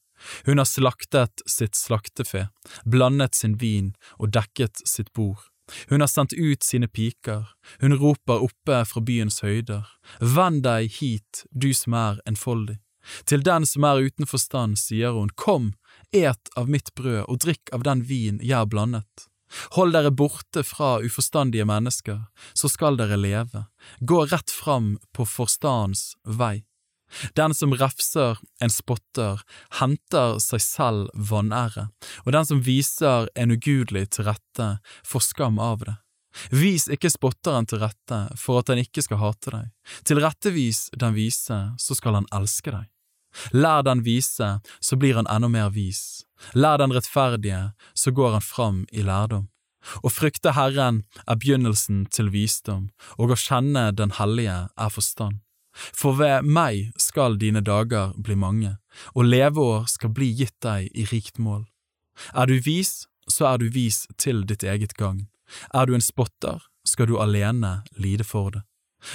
Hun 0.45 0.61
har 0.61 0.69
slaktet 0.69 1.43
sitt 1.49 1.75
slaktefe, 1.75 2.47
blandet 2.85 3.35
sin 3.35 3.57
vin 3.61 3.93
og 4.17 4.33
dekket 4.35 4.83
sitt 4.87 5.11
bord. 5.13 5.41
Hun 5.89 6.03
har 6.03 6.11
sendt 6.11 6.33
ut 6.33 6.63
sine 6.63 6.87
piker, 6.87 7.47
hun 7.79 7.95
roper 7.95 8.43
oppe 8.43 8.81
fra 8.85 9.01
byens 9.01 9.39
høyder, 9.43 9.87
Vend 10.19 10.63
deg 10.65 10.91
hit, 10.99 11.45
du 11.51 11.71
som 11.73 11.95
er 11.95 12.19
enfoldig. 12.29 12.79
Til 13.27 13.43
den 13.43 13.65
som 13.67 13.83
er 13.87 14.03
uten 14.03 14.27
forstand, 14.27 14.79
sier 14.79 15.15
hun, 15.15 15.31
Kom, 15.35 15.73
et 16.11 16.51
av 16.59 16.69
mitt 16.71 16.93
brød 16.95 17.25
og 17.27 17.39
drikk 17.43 17.71
av 17.75 17.83
den 17.87 18.03
vin 18.07 18.39
jeg 18.43 18.57
har 18.57 18.69
blandet. 18.71 19.27
Hold 19.77 19.93
dere 19.93 20.11
borte 20.11 20.63
fra 20.65 20.97
uforstandige 21.03 21.65
mennesker, 21.69 22.23
så 22.57 22.69
skal 22.71 22.97
dere 22.97 23.19
leve, 23.19 23.67
gå 23.99 24.23
rett 24.31 24.51
fram 24.51 24.95
på 25.13 25.27
forstandens 25.29 26.13
vei. 26.25 26.63
Den 27.37 27.53
som 27.53 27.73
refser 27.77 28.39
en 28.63 28.73
spotter, 28.73 29.41
henter 29.79 30.39
seg 30.43 30.63
selv 30.63 31.11
vanære, 31.31 31.89
og 32.25 32.31
den 32.35 32.47
som 32.49 32.63
viser 32.65 33.29
en 33.35 33.53
ugudelig 33.53 34.09
til 34.15 34.29
rette, 34.29 34.69
får 35.05 35.27
skam 35.29 35.59
av 35.61 35.85
det. 35.85 35.97
Vis 36.49 36.87
ikke 36.89 37.11
spotteren 37.13 37.67
til 37.69 37.83
rette 37.83 38.19
for 38.41 38.61
at 38.61 38.71
han 38.73 38.81
ikke 38.81 39.03
skal 39.05 39.21
hate 39.21 39.53
deg, 39.53 39.69
tilrettevis 40.09 40.87
den 40.97 41.13
vise, 41.17 41.59
så 41.77 41.97
skal 41.97 42.21
han 42.21 42.29
elske 42.33 42.73
deg. 42.73 42.89
Lær 43.53 43.81
den 43.85 44.03
vise, 44.05 44.59
så 44.79 44.97
blir 44.97 45.17
han 45.17 45.29
enda 45.29 45.49
mer 45.49 45.71
vis, 45.73 46.25
lær 46.53 46.81
den 46.81 46.93
rettferdige, 46.93 47.71
så 47.93 48.13
går 48.13 48.37
han 48.37 48.45
fram 48.45 48.83
i 48.91 49.05
lærdom. 49.05 49.49
Å 50.03 50.09
frykte 50.11 50.53
Herren 50.55 51.01
er 51.27 51.39
begynnelsen 51.39 52.05
til 52.13 52.29
visdom, 52.33 52.87
og 53.17 53.33
å 53.33 53.39
kjenne 53.39 53.91
Den 53.91 54.15
hellige 54.15 54.69
er 54.77 54.93
forstand. 54.93 55.41
For 55.73 56.17
ved 56.19 56.45
meg 56.45 56.91
skal 57.01 57.37
dine 57.41 57.63
dager 57.65 58.13
bli 58.17 58.35
mange, 58.37 58.77
og 59.15 59.29
leveår 59.29 59.87
skal 59.89 60.13
bli 60.13 60.31
gitt 60.37 60.55
deg 60.65 60.89
i 60.93 61.07
rikt 61.09 61.39
mål. 61.41 61.65
Er 62.33 62.49
du 62.49 62.59
vis, 62.61 63.07
så 63.29 63.53
er 63.53 63.61
du 63.61 63.69
vis 63.73 64.05
til 64.17 64.43
ditt 64.45 64.63
eget 64.63 64.93
gagn. 64.99 65.27
Er 65.73 65.85
du 65.85 65.95
en 65.95 66.03
spotter, 66.03 66.61
skal 66.85 67.09
du 67.09 67.17
alene 67.21 67.81
lide 67.97 68.23
for 68.27 68.53
det. 68.53 68.63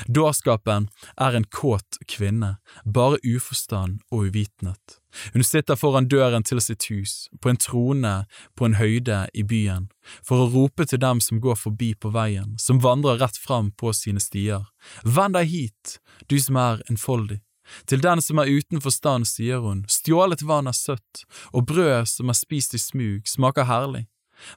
Dårskapen 0.08 0.88
er 1.16 1.36
en 1.36 1.44
kåt 1.44 2.00
kvinne, 2.08 2.56
bare 2.84 3.20
uforstand 3.24 4.00
og 4.10 4.28
uvitenhet. 4.28 4.98
Hun 5.32 5.44
sitter 5.44 5.76
foran 5.76 6.08
døren 6.08 6.44
til 6.44 6.60
sitt 6.60 6.84
hus, 6.92 7.28
på 7.40 7.50
en 7.50 7.60
trone 7.60 8.14
på 8.56 8.68
en 8.68 8.76
høyde 8.78 9.24
i 9.34 9.42
byen, 9.42 9.88
for 10.22 10.44
å 10.44 10.50
rope 10.52 10.86
til 10.86 11.00
dem 11.02 11.22
som 11.24 11.40
går 11.40 11.58
forbi 11.58 11.94
på 11.94 12.12
veien, 12.14 12.56
som 12.60 12.82
vandrer 12.84 13.20
rett 13.22 13.40
fram 13.40 13.72
på 13.72 13.92
sine 13.96 14.22
stier. 14.22 14.68
Vend 15.04 15.38
deg 15.38 15.48
hit, 15.52 15.98
du 16.28 16.38
som 16.40 16.60
er 16.60 16.84
enfoldig. 16.90 17.40
Til 17.88 18.00
den 18.00 18.22
som 18.24 18.38
er 18.40 18.48
uten 18.48 18.80
forstand, 18.80 19.28
sier 19.28 19.60
hun, 19.64 19.82
stjålet 19.92 20.44
vann 20.46 20.70
er 20.70 20.76
søtt, 20.76 21.24
og 21.52 21.66
brød 21.68 22.08
som 22.08 22.32
er 22.32 22.38
spist 22.38 22.76
i 22.76 22.80
smug, 22.80 23.26
smaker 23.28 23.68
herlig. 23.68 24.06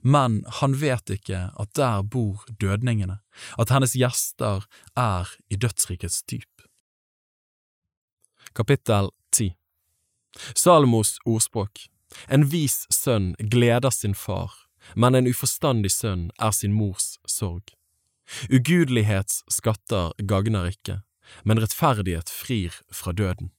Men 0.02 0.42
han 0.62 0.76
vet 0.82 1.10
ikke 1.10 1.50
at 1.60 1.74
der 1.78 2.04
bor 2.04 2.46
dødningene, 2.62 3.20
at 3.58 3.74
hennes 3.74 3.96
gjester 3.98 4.68
er 4.98 5.30
i 5.50 5.58
dødsrikets 5.58 6.24
dyp. 6.24 6.68
Kapittel 8.56 9.10
10 9.32 9.54
Salomos 10.56 11.18
ordspråk 11.26 11.88
En 12.28 12.46
vis 12.52 12.86
sønn 12.92 13.34
gleder 13.40 13.94
sin 13.96 14.16
far, 14.16 14.52
men 14.96 15.16
en 15.16 15.30
uforstandig 15.30 15.94
sønn 15.94 16.30
er 16.40 16.52
sin 16.56 16.74
mors 16.76 17.16
sorg. 17.28 17.72
Ugudelighets 18.52 19.44
skatter 19.52 20.12
gagner 20.28 20.72
ikke, 20.72 21.00
men 21.48 21.62
rettferdighet 21.64 22.32
frir 22.32 22.76
fra 22.92 23.16
døden. 23.16 23.52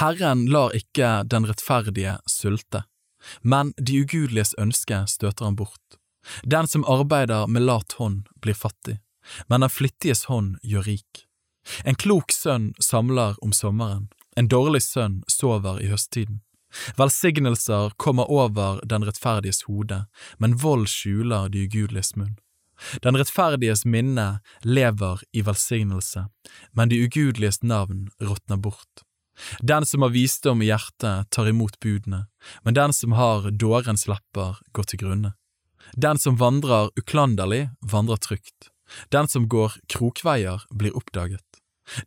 Herren 0.00 0.46
lar 0.50 0.74
ikke 0.74 1.22
den 1.30 1.46
rettferdige 1.46 2.16
sulte 2.26 2.84
men 3.42 3.72
de 3.76 4.00
ugudeliges 4.02 4.54
ønske 4.58 5.04
støter 5.10 5.44
han 5.48 5.56
bort. 5.56 5.98
Den 6.42 6.66
som 6.66 6.84
arbeider 6.88 7.46
med 7.46 7.66
lat 7.66 7.96
hånd, 7.98 8.24
blir 8.40 8.56
fattig, 8.56 8.98
men 9.48 9.64
den 9.64 9.72
flittiges 9.72 10.24
hånd 10.30 10.56
gjør 10.62 10.88
rik. 10.88 11.24
En 11.84 11.96
klok 11.96 12.32
sønn 12.32 12.72
samler 12.80 13.36
om 13.44 13.52
sommeren, 13.52 14.08
en 14.36 14.48
dårlig 14.48 14.82
sønn 14.84 15.22
sover 15.28 15.80
i 15.80 15.88
høsttiden. 15.92 16.40
Velsignelser 16.98 17.92
kommer 17.96 18.30
over 18.30 18.80
den 18.84 19.04
rettferdiges 19.06 19.62
hode, 19.68 20.04
men 20.38 20.56
vold 20.58 20.88
skjuler 20.90 21.48
de 21.48 21.64
ugudeliges 21.68 22.16
munn. 22.18 22.34
Den 23.02 23.16
rettferdiges 23.16 23.84
minne 23.86 24.40
lever 24.66 25.22
i 25.32 25.44
velsignelse, 25.46 26.26
men 26.72 26.90
de 26.90 26.98
ugudeliges 27.06 27.62
navn 27.62 28.08
råtner 28.20 28.58
bort. 28.58 29.04
Den 29.60 29.86
som 29.86 30.02
har 30.02 30.12
visdom 30.14 30.62
i 30.62 30.68
hjertet, 30.70 31.30
tar 31.30 31.48
imot 31.48 31.78
budene, 31.80 32.26
men 32.62 32.74
den 32.74 32.92
som 32.92 33.16
har 33.18 33.50
dårens 33.50 34.06
lepper, 34.10 34.60
går 34.72 34.90
til 34.90 35.02
grunne. 35.04 35.34
Den 35.96 36.18
som 36.18 36.38
vandrer 36.40 36.90
uklanderlig, 36.98 37.68
vandrer 37.80 38.20
trygt. 38.22 38.70
Den 39.10 39.28
som 39.28 39.48
går 39.48 39.76
krokveier, 39.90 40.64
blir 40.70 40.96
oppdaget. 40.96 41.44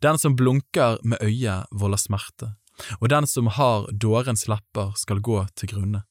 Den 0.02 0.18
som 0.18 0.36
blunker 0.36 0.98
med 1.02 1.22
øyet, 1.22 1.68
volder 1.70 2.00
smerte, 2.00 2.54
og 3.00 3.08
den 3.10 3.26
som 3.26 3.50
har 3.54 3.88
dårens 3.92 4.48
lepper, 4.48 4.94
skal 4.96 5.20
gå 5.20 5.44
til 5.54 5.74
grunne. 5.74 6.04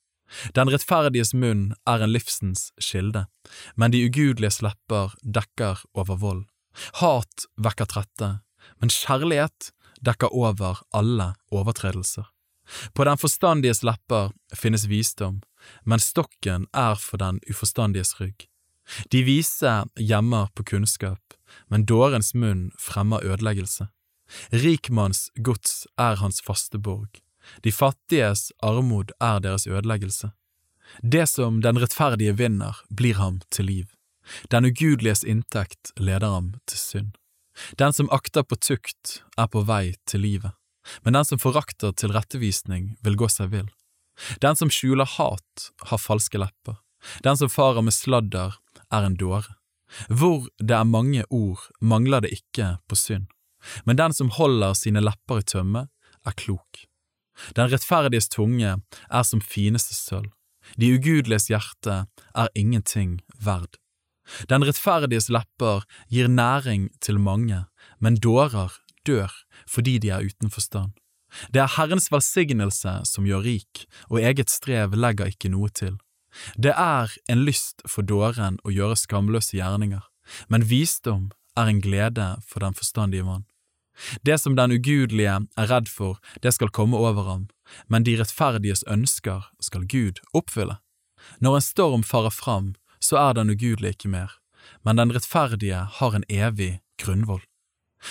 Den 0.56 0.67
rettferdiges 0.71 1.34
munn 1.34 1.71
er 1.88 2.03
en 2.03 2.12
livsens 2.12 2.69
kilde, 2.84 3.27
men 3.75 3.93
de 3.93 4.03
ugudeliges 4.08 4.60
lepper 4.63 5.15
dekker 5.23 5.84
over 5.95 6.19
vold. 6.19 6.43
Hat 6.99 7.47
vekker 7.58 7.88
trette, 7.89 8.32
men 8.82 8.91
kjærlighet 8.91 9.71
dekker 10.02 10.34
over 10.34 10.82
alle 10.92 11.34
overtredelser. 11.52 12.26
På 12.94 13.04
den 13.08 13.18
forstandiges 13.18 13.84
lepper 13.84 14.34
finnes 14.56 14.86
visdom, 14.92 15.42
men 15.84 16.04
stokken 16.04 16.68
er 16.74 16.96
for 17.00 17.22
den 17.22 17.40
uforstandiges 17.50 18.18
rygg. 18.20 18.48
De 19.12 19.24
vise 19.24 19.74
gjemmer 20.00 20.52
på 20.56 20.64
kunnskap, 20.64 21.36
men 21.68 21.86
dårens 21.86 22.34
munn 22.34 22.72
fremmer 22.80 23.24
ødeleggelse. 23.24 23.88
Rikmanns 24.52 25.30
gods 25.36 25.88
er 25.98 26.20
hans 26.20 26.42
faste 26.44 26.80
borg, 26.80 27.22
de 27.64 27.72
fattiges 27.72 28.52
armod 28.64 29.12
er 29.24 29.40
deres 29.44 29.68
ødeleggelse. 29.68 30.32
Det 31.02 31.26
som 31.30 31.62
den 31.62 31.80
rettferdige 31.80 32.36
vinner, 32.38 32.76
blir 32.90 33.16
ham 33.20 33.42
til 33.52 33.66
liv. 33.66 33.88
Den 34.52 34.66
ugudeliges 34.66 35.24
inntekt 35.24 35.92
leder 35.98 36.28
ham 36.28 36.54
til 36.68 36.80
synd. 36.80 37.12
Den 37.78 37.93
som 37.93 38.10
akter 38.13 38.43
på 38.43 38.56
tukt, 38.56 39.22
er 39.38 39.48
på 39.52 39.63
vei 39.67 39.96
til 40.10 40.24
livet, 40.26 40.54
men 41.04 41.17
den 41.17 41.26
som 41.26 41.41
forakter 41.41 41.93
tilrettevisning, 41.93 42.96
vil 43.04 43.17
gå 43.20 43.30
seg 43.32 43.52
vill. 43.54 43.70
Den 44.41 44.58
som 44.58 44.72
skjuler 44.74 45.10
hat, 45.17 45.70
har 45.89 46.02
falske 46.02 46.39
lepper. 46.41 46.80
Den 47.24 47.38
som 47.38 47.50
farer 47.50 47.86
med 47.86 47.93
sladder, 47.93 48.58
er 48.93 49.04
en 49.06 49.17
dåre. 49.20 49.58
Hvor 50.10 50.48
det 50.60 50.76
er 50.76 50.88
mange 50.88 51.24
ord, 51.30 51.62
mangler 51.82 52.24
det 52.24 52.34
ikke 52.39 52.78
på 52.89 52.98
synd, 53.00 53.28
men 53.86 54.00
den 54.00 54.13
som 54.13 54.32
holder 54.36 54.76
sine 54.78 55.04
lepper 55.04 55.41
i 55.41 55.48
tømme, 55.48 55.88
er 56.28 56.36
klok. 56.36 56.88
Den 57.56 57.70
rettferdiges 57.72 58.30
tunge 58.34 58.74
er 58.82 59.24
som 59.28 59.43
fineste 59.43 59.96
sølv, 59.96 60.32
de 60.76 60.91
ugudeliges 60.98 61.48
hjerte 61.52 62.06
er 62.36 62.50
ingenting 62.58 63.22
verd. 63.39 63.78
Den 64.50 64.66
rettferdiges 64.68 65.30
lepper 65.34 65.86
gir 66.12 66.28
næring 66.28 66.90
til 67.02 67.20
mange, 67.20 67.66
men 68.00 68.20
dårer 68.20 68.76
dør 69.08 69.32
fordi 69.68 69.98
de 70.04 70.10
er 70.10 70.26
uten 70.28 70.52
forstand. 70.52 70.92
Det 71.54 71.62
er 71.62 71.74
Herrens 71.76 72.12
velsignelse 72.12 73.02
som 73.06 73.26
gjør 73.28 73.44
rik, 73.44 73.86
og 74.10 74.22
eget 74.24 74.50
strev 74.50 74.96
legger 74.96 75.32
ikke 75.32 75.52
noe 75.52 75.70
til. 75.70 75.98
Det 76.56 76.74
er 76.76 77.12
en 77.30 77.44
lyst 77.48 77.84
for 77.88 78.06
dåren 78.06 78.60
å 78.63 78.72
gjøre 78.72 78.98
skamløse 79.00 79.58
gjerninger, 79.58 80.04
men 80.48 80.68
visdom 80.70 81.30
er 81.58 81.72
en 81.72 81.82
glede 81.82 82.28
for 82.48 82.63
den 82.63 82.78
forstandige 82.78 83.26
mann. 83.26 83.46
Det 84.22 84.38
som 84.40 84.56
den 84.56 84.76
ugudelige 84.78 85.40
er 85.58 85.70
redd 85.72 85.88
for, 85.90 86.20
det 86.44 86.54
skal 86.54 86.70
komme 86.70 86.98
over 86.98 87.26
ham, 87.26 87.48
men 87.90 88.06
de 88.06 88.18
rettferdiges 88.20 88.86
ønsker 88.88 89.50
skal 89.60 89.88
Gud 89.90 90.22
oppfylle. 90.38 90.78
Når 91.42 91.58
en 91.58 91.66
storm 91.66 92.04
farer 92.06 92.34
fram, 92.34 92.76
så 93.00 93.18
er 93.22 93.38
den 93.38 93.52
ugudelige 93.54 93.96
ikke 93.98 94.12
mer, 94.12 94.32
men 94.86 95.00
den 95.00 95.14
rettferdige 95.16 95.84
har 96.00 96.16
en 96.16 96.26
evig 96.30 96.80
grunnvoll. 97.02 97.44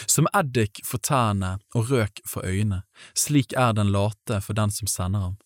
Som 0.07 0.27
eddik 0.35 0.81
for 0.85 0.99
tærne 0.99 1.57
og 1.75 1.90
røk 1.90 2.20
for 2.27 2.46
øyne, 2.46 2.83
slik 3.14 3.55
er 3.57 3.72
den 3.72 3.92
late 3.94 4.40
for 4.42 4.59
den 4.59 4.70
som 4.70 4.90
sender 4.90 5.20
ham. 5.20 5.37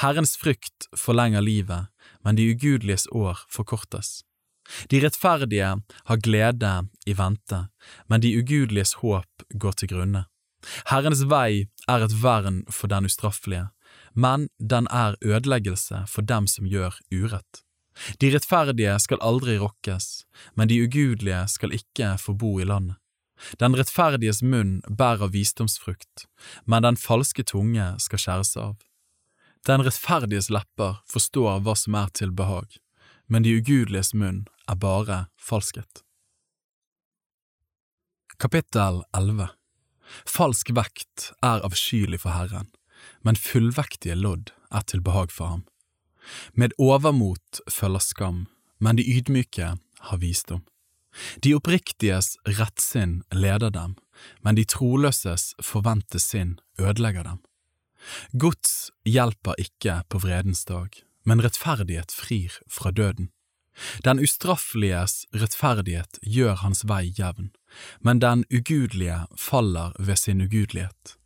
Herrens 0.00 0.36
frykt 0.38 0.88
forlenger 0.96 1.42
livet, 1.42 1.90
men 2.24 2.36
de 2.36 2.46
ugudeliges 2.54 3.06
år 3.12 3.42
forkortes. 3.50 4.22
De 4.88 5.00
rettferdige 5.02 5.74
har 6.08 6.22
glede 6.24 6.72
i 7.06 7.16
vente, 7.18 7.66
men 8.08 8.20
de 8.20 8.32
ugudeliges 8.38 8.94
håp 9.02 9.44
går 9.60 9.76
til 9.80 9.92
grunne. 9.92 10.24
Herrens 10.88 11.24
vei 11.28 11.66
er 11.88 12.04
et 12.04 12.14
vern 12.22 12.62
for 12.72 12.88
den 12.88 13.04
ustraffelige, 13.10 13.68
men 14.14 14.48
den 14.58 14.88
er 14.90 15.18
ødeleggelse 15.20 16.04
for 16.08 16.22
dem 16.22 16.46
som 16.48 16.66
gjør 16.70 16.96
urett. 17.12 17.64
De 18.18 18.30
rettferdige 18.34 18.96
skal 19.02 19.22
aldri 19.22 19.56
rokkes, 19.58 20.24
men 20.54 20.68
de 20.68 20.80
ugudelige 20.82 21.44
skal 21.52 21.74
ikke 21.76 22.14
få 22.20 22.34
bo 22.38 22.56
i 22.60 22.66
landet. 22.68 22.98
Den 23.60 23.74
rettferdiges 23.76 24.42
munn 24.42 24.78
bærer 24.88 25.32
visdomsfrukt, 25.34 26.26
men 26.64 26.86
den 26.86 26.96
falske 26.96 27.44
tunge 27.44 27.86
skal 28.02 28.22
skjæres 28.22 28.54
av. 28.60 28.76
Den 29.66 29.84
rettferdiges 29.84 30.50
lepper 30.52 31.00
forstår 31.10 31.62
hva 31.64 31.74
som 31.78 31.96
er 31.98 32.12
til 32.14 32.32
behag, 32.36 32.78
men 33.26 33.44
de 33.44 33.56
ugudeliges 33.58 34.14
munn 34.14 34.44
er 34.68 34.78
bare 34.80 35.26
falskhet. 35.40 36.04
Kapittel 38.38 39.02
11 39.16 39.50
Falsk 40.28 40.70
vekt 40.76 41.30
er 41.42 41.62
avskyelig 41.64 42.20
for 42.24 42.36
Herren, 42.36 42.68
men 43.22 43.38
fullvektige 43.40 44.16
lodd 44.18 44.52
er 44.70 44.84
til 44.90 45.02
behag 45.04 45.32
for 45.32 45.52
ham. 45.52 45.62
Med 46.52 46.74
overmot 46.78 47.60
følger 47.70 48.04
skam, 48.04 48.46
men 48.78 48.96
de 48.96 49.06
ydmyke 49.06 49.74
har 50.08 50.22
visdom. 50.22 50.64
De 51.42 51.54
oppriktiges 51.54 52.34
rettsinn 52.58 53.22
leder 53.30 53.70
dem, 53.70 53.94
men 54.42 54.58
de 54.58 54.64
troløses 54.66 55.52
forvente 55.62 56.18
sinn 56.18 56.58
ødelegger 56.80 57.26
dem. 57.28 57.40
Gods 58.32 58.90
hjelper 59.08 59.56
ikke 59.60 60.02
på 60.10 60.20
vredens 60.24 60.64
dag, 60.68 60.90
men 61.24 61.42
rettferdighet 61.44 62.12
frir 62.12 62.58
fra 62.68 62.90
døden. 62.90 63.30
Den 64.06 64.20
ustraffeliges 64.22 65.24
rettferdighet 65.34 66.20
gjør 66.22 66.60
hans 66.62 66.84
vei 66.86 67.08
jevn, 67.18 67.50
men 68.00 68.20
den 68.22 68.44
ugudelige 68.52 69.24
faller 69.38 69.94
ved 69.98 70.20
sin 70.20 70.44
ugudelighet. 70.44 71.16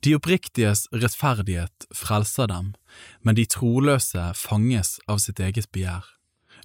De 0.00 0.14
oppriktiges 0.16 0.86
rettferdighet 0.92 1.86
frelser 1.94 2.50
dem, 2.50 2.72
men 3.20 3.38
de 3.38 3.46
troløse 3.46 4.32
fanges 4.36 4.98
av 5.08 5.22
sitt 5.24 5.40
eget 5.40 5.70
begjær. 5.72 6.04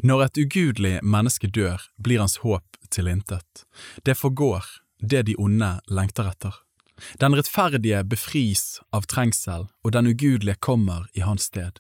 Når 0.04 0.28
et 0.28 0.38
ugudelig 0.38 0.96
menneske 1.02 1.50
dør, 1.50 1.82
blir 1.98 2.22
hans 2.22 2.38
håp 2.43 2.78
tilintet. 2.93 3.65
Det 4.06 4.17
forgår, 4.17 4.65
det 5.00 5.26
de 5.30 5.36
onde 5.38 5.80
lengter 5.89 6.30
etter. 6.30 6.54
Den 7.22 7.36
rettferdige 7.38 8.04
befris 8.04 8.80
av 8.93 9.06
trengsel, 9.10 9.67
og 9.84 9.93
den 9.93 10.10
ugudelige 10.10 10.58
kommer 10.60 11.06
i 11.13 11.26
hans 11.26 11.50
sted. 11.50 11.80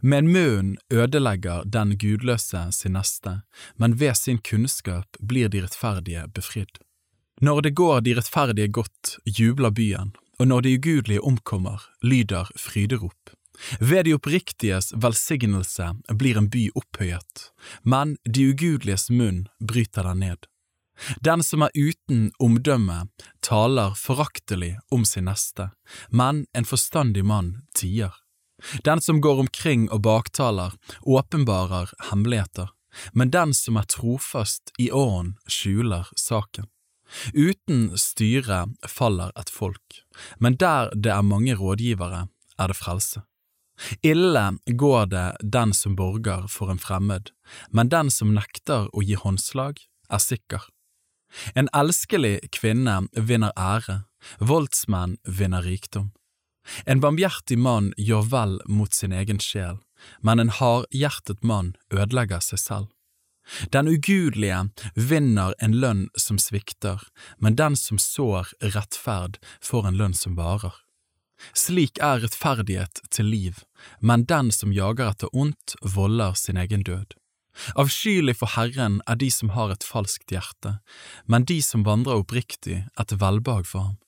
Med 0.00 0.24
munnen 0.24 0.76
ødelegger 0.90 1.64
den 1.64 1.96
gudløse 1.98 2.68
sin 2.72 2.94
neste, 2.94 3.40
men 3.76 3.98
ved 3.98 4.14
sin 4.16 4.38
kunnskap 4.38 5.18
blir 5.20 5.48
de 5.48 5.64
rettferdige 5.64 6.28
befridd. 6.34 6.78
Når 7.42 7.62
det 7.62 7.74
går 7.74 8.00
de 8.00 8.14
rettferdige 8.14 8.68
godt, 8.68 9.16
jubler 9.26 9.70
byen, 9.74 10.14
og 10.38 10.48
når 10.50 10.64
de 10.66 10.76
ugudelige 10.78 11.22
omkommer, 11.22 11.82
lyder 12.02 12.50
fryderop. 12.56 13.34
Ved 13.80 14.04
de 14.04 14.14
oppriktiges 14.16 14.92
velsignelse 14.98 15.92
blir 16.18 16.38
en 16.38 16.50
by 16.50 16.66
opphøyet, 16.74 17.50
men 17.82 18.16
de 18.26 18.48
ugudeliges 18.50 19.10
munn 19.10 19.46
bryter 19.60 20.08
den 20.10 20.24
ned. 20.24 20.48
Den 21.26 21.42
som 21.42 21.62
er 21.62 21.74
uten 21.74 22.28
omdømme, 22.38 23.08
taler 23.42 23.94
foraktelig 23.98 24.76
om 24.94 25.04
sin 25.04 25.26
neste, 25.26 25.70
men 26.10 26.46
en 26.54 26.66
forstandig 26.66 27.24
mann 27.26 27.64
tier. 27.74 28.14
Den 28.86 29.00
som 29.00 29.20
går 29.20 29.42
omkring 29.44 29.88
og 29.90 30.04
baktaler, 30.06 30.74
åpenbarer 31.02 31.90
hemmeligheter, 32.10 32.70
men 33.12 33.30
den 33.34 33.54
som 33.54 33.76
er 33.76 33.90
trofast 33.90 34.70
i 34.78 34.90
åren, 34.90 35.34
skjuler 35.50 36.08
saken. 36.16 36.70
Uten 37.34 37.92
styre 38.00 38.64
faller 38.88 39.32
et 39.38 39.50
folk, 39.52 40.02
men 40.38 40.56
der 40.56 40.90
det 40.94 41.12
er 41.12 41.22
mange 41.22 41.54
rådgivere, 41.54 42.26
er 42.58 42.70
det 42.70 42.78
frelse. 42.78 43.22
Ille 44.02 44.58
går 44.66 45.06
det 45.10 45.26
den 45.42 45.72
som 45.74 45.96
borger 45.96 46.46
for 46.48 46.70
en 46.70 46.78
fremmed, 46.78 47.30
men 47.70 47.90
den 47.90 48.10
som 48.10 48.34
nekter 48.34 48.88
å 48.94 49.02
gi 49.02 49.18
håndslag, 49.18 49.80
er 50.10 50.22
sikker. 50.22 50.68
En 51.58 51.68
elskelig 51.74 52.38
kvinne 52.54 53.08
vinner 53.14 53.54
ære, 53.58 54.04
voldsmenn 54.38 55.18
vinner 55.26 55.66
rikdom. 55.66 56.12
En 56.86 57.02
barmhjertig 57.02 57.58
mann 57.58 57.92
gjør 57.98 58.28
vel 58.30 58.54
mot 58.70 58.94
sin 58.94 59.12
egen 59.12 59.40
sjel, 59.42 59.80
men 60.22 60.40
en 60.40 60.52
hardhjertet 60.54 61.42
mann 61.42 61.74
ødelegger 61.92 62.40
seg 62.44 62.62
selv. 62.62 62.93
Den 63.72 63.88
ugudelige 63.88 64.68
vinner 64.94 65.54
en 65.58 65.76
lønn 65.80 66.06
som 66.16 66.38
svikter, 66.40 67.02
men 67.38 67.56
den 67.60 67.76
som 67.76 68.00
sår 68.00 68.54
rettferd, 68.74 69.38
får 69.60 69.88
en 69.88 70.00
lønn 70.00 70.16
som 70.16 70.36
varer. 70.38 70.74
Slik 71.52 71.98
er 72.00 72.22
rettferdighet 72.22 73.02
til 73.12 73.28
liv, 73.28 73.60
men 74.00 74.24
den 74.24 74.50
som 74.54 74.72
jager 74.72 75.10
etter 75.10 75.32
ondt, 75.36 75.76
volder 75.82 76.38
sin 76.38 76.56
egen 76.56 76.86
død. 76.86 77.12
Avskyelig 77.78 78.38
for 78.40 78.50
Herren 78.56 79.00
er 79.06 79.18
de 79.20 79.28
som 79.30 79.52
har 79.54 79.70
et 79.70 79.86
falskt 79.86 80.32
hjerte, 80.34 80.78
men 81.30 81.46
de 81.46 81.60
som 81.62 81.84
vandrer 81.86 82.24
oppriktig, 82.24 82.80
et 82.98 83.14
velbehag 83.20 83.68
for 83.68 83.90
ham. 83.90 84.00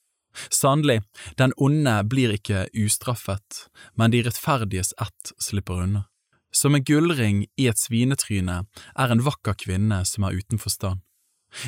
Sannelig, 0.52 1.02
den 1.40 1.54
onde 1.56 1.94
blir 2.10 2.34
ikke 2.34 2.66
ustraffet, 2.74 3.66
men 3.94 4.12
de 4.12 4.24
rettferdiges 4.26 4.92
ett 5.00 5.32
slipper 5.40 5.86
unna. 5.86 6.04
Som 6.54 6.74
en 6.74 6.84
gullring 6.84 7.44
i 7.56 7.68
et 7.70 7.80
svinetryne 7.80 8.62
er 8.94 9.12
en 9.12 9.24
vakker 9.24 9.58
kvinne 9.60 10.02
som 10.08 10.24
er 10.24 10.38
uten 10.38 10.60
forstand. 10.62 11.02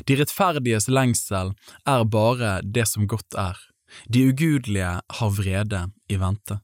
De 0.06 0.16
rettferdiges 0.18 0.88
lengsel 0.90 1.54
er 1.88 2.04
bare 2.04 2.58
det 2.64 2.86
som 2.90 3.06
godt 3.08 3.36
er, 3.38 3.56
de 4.08 4.26
ugudelige 4.28 4.98
har 5.20 5.30
vrede 5.32 5.86
i 6.12 6.18
vente. 6.20 6.60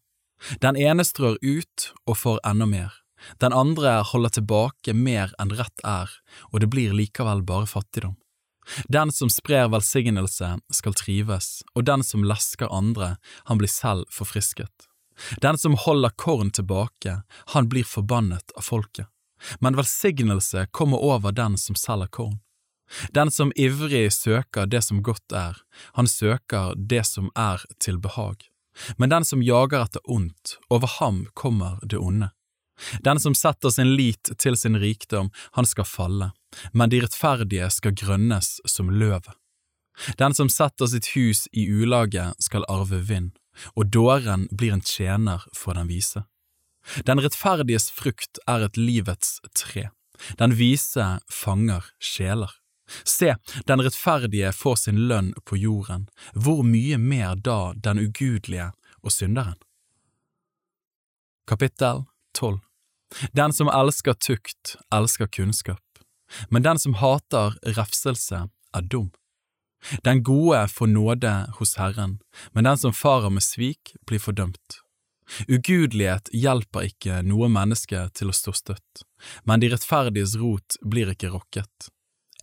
Den 0.60 0.76
ene 0.76 1.06
strør 1.06 1.38
ut 1.40 1.88
og 2.04 2.18
får 2.20 2.42
enda 2.44 2.66
mer, 2.68 2.92
den 3.40 3.54
andre 3.56 4.02
holder 4.04 4.34
tilbake 4.38 4.92
mer 4.92 5.32
enn 5.40 5.54
rett 5.56 5.84
er, 5.88 6.10
og 6.52 6.60
det 6.60 6.70
blir 6.72 6.92
likevel 6.96 7.42
bare 7.46 7.70
fattigdom. 7.70 8.18
Den 8.88 9.12
som 9.12 9.28
sprer 9.28 9.68
velsignelse 9.72 10.54
skal 10.72 10.96
trives, 10.96 11.62
og 11.76 11.84
den 11.88 12.04
som 12.04 12.24
lesker 12.24 12.72
andre, 12.72 13.16
han 13.48 13.60
blir 13.60 13.68
selv 13.68 14.08
forfrisket. 14.12 14.88
Den 15.42 15.58
som 15.58 15.76
holder 15.78 16.10
korn 16.10 16.50
tilbake, 16.50 17.22
han 17.54 17.68
blir 17.68 17.84
forbannet 17.84 18.54
av 18.56 18.66
folket, 18.66 19.06
men 19.60 19.76
velsignelse 19.76 20.66
kommer 20.70 21.02
over 21.02 21.32
den 21.32 21.58
som 21.58 21.76
selger 21.78 22.06
korn. 22.06 22.38
Den 23.10 23.30
som 23.30 23.52
ivrig 23.56 24.12
søker 24.12 24.66
det 24.66 24.82
som 24.82 25.02
godt 25.02 25.32
er, 25.32 25.56
han 25.94 26.06
søker 26.06 26.74
det 26.76 27.04
som 27.06 27.30
er 27.34 27.62
til 27.80 27.98
behag, 27.98 28.44
men 28.96 29.10
den 29.10 29.24
som 29.24 29.42
jager 29.42 29.86
etter 29.86 30.04
ondt, 30.10 30.58
over 30.70 30.90
ham 30.98 31.26
kommer 31.34 31.78
det 31.82 31.98
onde. 31.98 32.30
Den 33.00 33.20
som 33.20 33.34
setter 33.34 33.70
sin 33.70 33.94
lit 33.96 34.32
til 34.38 34.56
sin 34.56 34.76
rikdom, 34.78 35.30
han 35.52 35.66
skal 35.66 35.86
falle, 35.86 36.32
men 36.72 36.90
de 36.90 37.00
rettferdige 37.04 37.70
skal 37.70 37.94
grønnes 37.94 38.58
som 38.66 38.90
løvet. 38.90 39.30
Den 40.18 40.34
som 40.34 40.50
setter 40.50 40.90
sitt 40.90 41.12
hus 41.14 41.46
i 41.52 41.68
ulage, 41.70 42.32
skal 42.42 42.66
arve 42.68 42.98
vind, 43.06 43.30
og 43.74 43.90
dåren 43.94 44.48
blir 44.50 44.74
en 44.74 44.84
tjener 44.84 45.44
for 45.56 45.78
den 45.78 45.90
vise. 45.90 46.24
Den 47.08 47.22
rettferdiges 47.24 47.88
frukt 47.94 48.40
er 48.50 48.66
et 48.66 48.76
livets 48.76 49.38
tre, 49.56 49.88
den 50.38 50.56
vise 50.58 51.06
fanger 51.32 51.86
sjeler. 51.98 52.52
Se, 53.08 53.34
den 53.66 53.80
rettferdige 53.80 54.52
får 54.52 54.76
sin 54.82 55.06
lønn 55.08 55.32
på 55.48 55.56
jorden, 55.56 56.08
hvor 56.36 56.60
mye 56.66 56.98
mer 57.00 57.38
da 57.40 57.72
den 57.72 58.02
ugudelige 58.02 58.72
og 59.00 59.12
synderen? 59.12 59.56
Kapittel 61.48 62.04
12 62.36 62.60
Den 63.32 63.52
som 63.52 63.68
elsker 63.72 64.16
tukt, 64.20 64.76
elsker 64.92 65.26
kunnskap, 65.26 65.82
men 66.50 66.64
den 66.64 66.78
som 66.78 66.96
hater 67.00 67.56
refselse, 67.76 68.46
er 68.74 68.82
dum. 68.90 69.10
Den 70.04 70.22
gode 70.22 70.68
får 70.68 70.86
nåde 70.86 71.34
hos 71.58 71.76
Herren, 71.76 72.18
men 72.52 72.64
den 72.64 72.78
som 72.78 72.92
farer 72.92 73.30
med 73.30 73.42
svik, 73.42 73.94
blir 74.06 74.22
fordømt. 74.22 74.80
Ugudelighet 75.48 76.28
hjelper 76.32 76.88
ikke 76.90 77.22
noe 77.24 77.48
menneske 77.52 78.08
til 78.16 78.30
å 78.30 78.36
stå 78.36 78.52
støtt, 78.56 79.04
men 79.48 79.62
de 79.62 79.70
rettferdiges 79.72 80.36
rot 80.40 80.76
blir 80.84 81.12
ikke 81.12 81.32
rokket. 81.32 81.88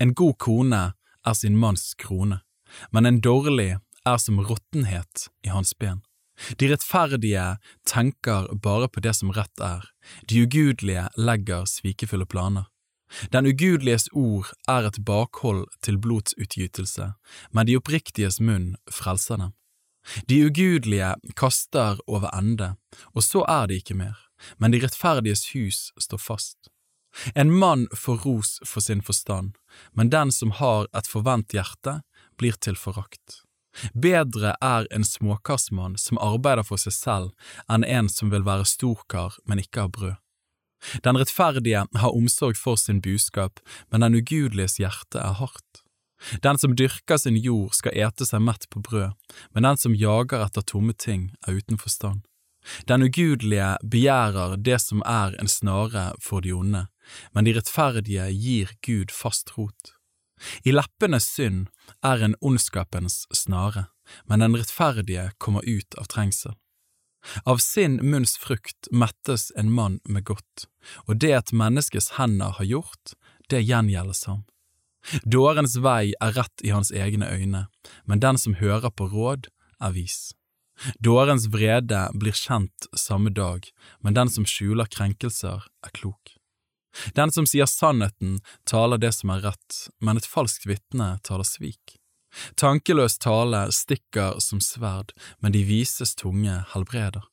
En 0.01 0.15
god 0.17 0.37
kone 0.41 0.81
er 1.27 1.37
sin 1.37 1.57
manns 1.57 1.91
krone, 2.01 2.41
men 2.89 3.05
en 3.05 3.21
dårlig 3.21 3.75
er 4.05 4.17
som 4.17 4.41
råttenhet 4.41 5.27
i 5.45 5.53
hans 5.53 5.75
ben. 5.77 6.01
De 6.57 6.71
rettferdige 6.71 7.57
tenker 7.85 8.49
bare 8.63 8.89
på 8.89 9.03
det 9.05 9.13
som 9.13 9.33
rett 9.35 9.61
er, 9.61 9.85
de 10.25 10.41
ugudelige 10.41 11.05
legger 11.17 11.67
svikefulle 11.69 12.25
planer. 12.25 12.65
Den 13.31 13.47
ugudeliges 13.49 14.07
ord 14.11 14.51
er 14.69 14.87
et 14.87 14.99
bakhold 15.05 15.67
til 15.83 15.99
blodsutgytelse, 16.01 17.13
men 17.51 17.67
de 17.67 17.77
oppriktiges 17.79 18.39
munn 18.39 18.75
frelser 18.91 19.41
dem. 19.41 19.55
De 20.27 20.39
ugudelige 20.47 21.13
kaster 21.37 21.99
over 22.07 22.31
ende, 22.33 22.75
og 23.13 23.23
så 23.23 23.45
er 23.47 23.67
de 23.67 23.77
ikke 23.81 23.97
mer, 23.97 24.17
men 24.57 24.73
de 24.73 24.81
rettferdiges 24.81 25.51
hus 25.53 25.91
står 25.99 26.21
fast. 26.21 26.71
En 27.35 27.51
mann 27.51 27.87
får 27.95 28.23
ros 28.25 28.59
for 28.65 28.81
sin 28.81 29.01
forstand, 29.01 29.53
men 29.93 30.09
den 30.09 30.31
som 30.31 30.51
har 30.51 30.87
et 30.97 31.07
forvent 31.07 31.53
hjerte, 31.53 31.99
blir 32.39 32.55
til 32.57 32.79
forakt. 32.79 33.43
Bedre 33.93 34.55
er 34.61 34.87
en 34.91 35.05
småkarsmann 35.07 35.97
som 35.97 36.19
arbeider 36.19 36.65
for 36.67 36.81
seg 36.81 36.95
selv, 36.95 37.29
enn 37.71 37.85
en 37.87 38.09
som 38.11 38.31
vil 38.31 38.47
være 38.47 38.67
storkar, 38.67 39.37
men 39.45 39.61
ikke 39.63 39.85
har 39.85 39.93
brød. 39.95 40.17
Den 41.05 41.19
rettferdige 41.19 41.85
har 41.93 42.15
omsorg 42.15 42.57
for 42.57 42.79
sin 42.79 43.01
buskap, 43.01 43.59
men 43.91 44.01
den 44.05 44.17
ugudeliges 44.17 44.79
hjerte 44.81 45.21
er 45.21 45.37
hardt. 45.39 45.83
Den 46.41 46.57
som 46.57 46.75
dyrker 46.77 47.17
sin 47.17 47.37
jord 47.37 47.73
skal 47.73 47.95
ete 47.97 48.25
seg 48.27 48.43
mett 48.45 48.67
på 48.69 48.81
brød, 48.85 49.15
men 49.53 49.65
den 49.65 49.79
som 49.81 49.95
jager 49.97 50.45
etter 50.45 50.65
tomme 50.65 50.93
ting 50.93 51.31
er 51.47 51.57
uten 51.57 51.81
forstand. 51.81 52.21
Den 52.85 53.01
ugudelige 53.01 53.77
begjærer 53.81 54.57
det 54.57 54.77
som 54.83 55.01
er 55.05 55.33
en 55.41 55.49
snare 55.49 56.11
for 56.21 56.45
de 56.45 56.53
onde, 56.53 56.85
men 57.33 57.47
de 57.47 57.55
rettferdige 57.57 58.27
gir 58.37 58.75
Gud 58.85 59.09
fast 59.09 59.55
rot. 59.57 59.95
I 60.65 60.73
leppenes 60.73 61.25
synd 61.25 61.69
er 62.05 62.21
en 62.21 62.37
ondskapens 62.41 63.25
snare, 63.33 63.87
men 64.29 64.45
den 64.45 64.57
rettferdige 64.57 65.31
kommer 65.37 65.65
ut 65.65 65.97
av 65.97 66.09
trengsel. 66.13 66.53
Av 67.45 67.57
sin 67.57 67.99
munns 68.01 68.37
frukt 68.37 68.89
mettes 68.91 69.51
en 69.55 69.71
mann 69.71 69.99
med 70.03 70.25
godt, 70.25 70.65
og 71.07 71.19
det 71.21 71.33
et 71.37 71.53
menneskes 71.53 72.15
hender 72.17 72.57
har 72.57 72.67
gjort, 72.67 73.13
det 73.49 73.61
gjengjeldes 73.61 74.25
ham. 74.29 74.43
Dårens 75.25 75.77
vei 75.81 76.13
er 76.21 76.35
rett 76.37 76.65
i 76.65 76.73
hans 76.73 76.91
egne 76.91 77.29
øyne, 77.29 77.65
men 78.05 78.21
den 78.21 78.37
som 78.37 78.57
hører 78.59 78.93
på 78.93 79.09
råd, 79.09 79.49
er 79.81 79.95
vis. 79.95 80.33
Dårens 80.99 81.47
vrede 81.53 82.07
blir 82.17 82.37
kjent 82.37 82.87
samme 82.97 83.33
dag, 83.33 83.65
men 84.01 84.17
den 84.17 84.29
som 84.29 84.45
skjuler 84.45 84.89
krenkelser, 84.89 85.65
er 85.85 85.93
klok. 85.97 86.37
Den 87.15 87.31
som 87.31 87.47
sier 87.47 87.69
sannheten, 87.69 88.39
taler 88.67 88.99
det 89.01 89.13
som 89.15 89.31
er 89.33 89.45
rett, 89.45 89.77
men 90.01 90.17
et 90.19 90.27
falskt 90.27 90.67
vitne 90.69 91.15
taler 91.25 91.47
svik. 91.47 92.00
Tankeløs 92.55 93.17
tale 93.21 93.65
stikker 93.75 94.39
som 94.39 94.61
sverd, 94.63 95.13
men 95.39 95.55
de 95.55 95.63
vises 95.67 96.15
tunge 96.15 96.61
helbreder. 96.73 97.25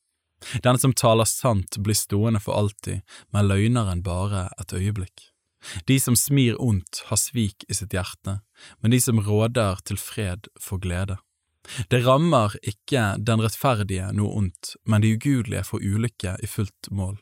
Den 0.63 0.79
som 0.79 0.93
taler 0.93 1.27
sant 1.27 1.77
blir 1.83 1.97
stående 1.97 2.39
for 2.39 2.55
alltid, 2.55 3.01
men 3.35 3.49
løgneren 3.49 4.03
bare 4.03 4.47
et 4.59 4.73
øyeblikk. 4.73 5.29
De 5.87 5.99
som 5.99 6.15
smir 6.15 6.55
ondt 6.63 7.03
har 7.09 7.19
svik 7.19 7.65
i 7.67 7.75
sitt 7.75 7.93
hjerte, 7.93 8.39
men 8.79 8.91
de 8.95 9.01
som 9.03 9.19
råder 9.19 9.81
til 9.83 9.99
fred 9.99 10.47
får 10.59 10.83
glede. 10.85 11.17
Det 11.91 12.05
rammer 12.05 12.55
ikke 12.63 13.17
den 13.19 13.43
rettferdige 13.43 14.13
noe 14.15 14.31
ondt, 14.39 14.77
men 14.87 15.03
de 15.03 15.11
ugudelige 15.17 15.65
får 15.67 15.83
ulykke 15.83 16.37
i 16.39 16.47
fullt 16.47 16.89
mål. 16.91 17.17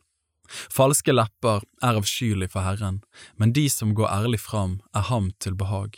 Falske 0.48 1.12
lepper 1.12 1.66
er 1.84 1.98
avskyelig 2.00 2.52
for 2.54 2.64
Herren, 2.64 3.02
men 3.36 3.52
de 3.58 3.66
som 3.70 3.96
går 3.98 4.08
ærlig 4.08 4.40
fram, 4.40 4.80
er 4.96 5.10
ham 5.10 5.32
til 5.44 5.58
behag. 5.60 5.98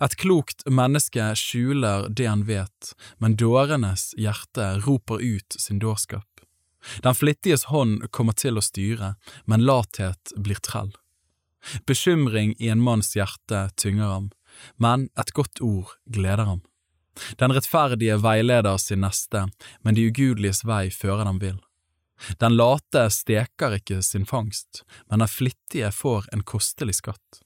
Et 0.00 0.16
klokt 0.16 0.64
menneske 0.68 1.30
skjuler 1.38 2.08
det 2.08 2.28
han 2.28 2.44
vet, 2.48 2.92
men 3.18 3.36
dårenes 3.36 4.10
hjerte 4.18 4.72
roper 4.86 5.22
ut 5.22 5.56
sin 5.58 5.78
dårskap. 5.78 6.26
Den 7.04 7.14
flittiges 7.14 7.66
hånd 7.68 8.08
kommer 8.10 8.36
til 8.36 8.56
å 8.56 8.64
styre, 8.64 9.14
men 9.44 9.64
lathet 9.68 10.32
blir 10.36 10.60
trell. 10.64 10.92
Bekymring 11.86 12.54
i 12.58 12.70
en 12.72 12.80
manns 12.80 13.12
hjerte 13.16 13.68
tynger 13.76 14.08
ham, 14.08 14.30
men 14.76 15.08
et 15.20 15.32
godt 15.36 15.60
ord 15.60 15.92
gleder 16.08 16.48
ham. 16.48 16.62
Den 17.36 17.52
rettferdige 17.52 18.16
veileder 18.22 18.78
sin 18.80 19.02
neste, 19.04 19.48
men 19.84 19.96
de 19.96 20.06
ugudeliges 20.08 20.64
vei 20.64 20.88
fører 20.94 21.26
dem 21.28 21.40
vill. 21.42 21.58
Den 22.40 22.56
late 22.56 23.06
steker 23.12 23.76
ikke 23.76 24.00
sin 24.04 24.26
fangst, 24.28 24.82
men 25.08 25.22
den 25.22 25.28
flittige 25.28 25.92
får 25.92 26.28
en 26.32 26.44
kostelig 26.44 26.98
skatt. 27.00 27.40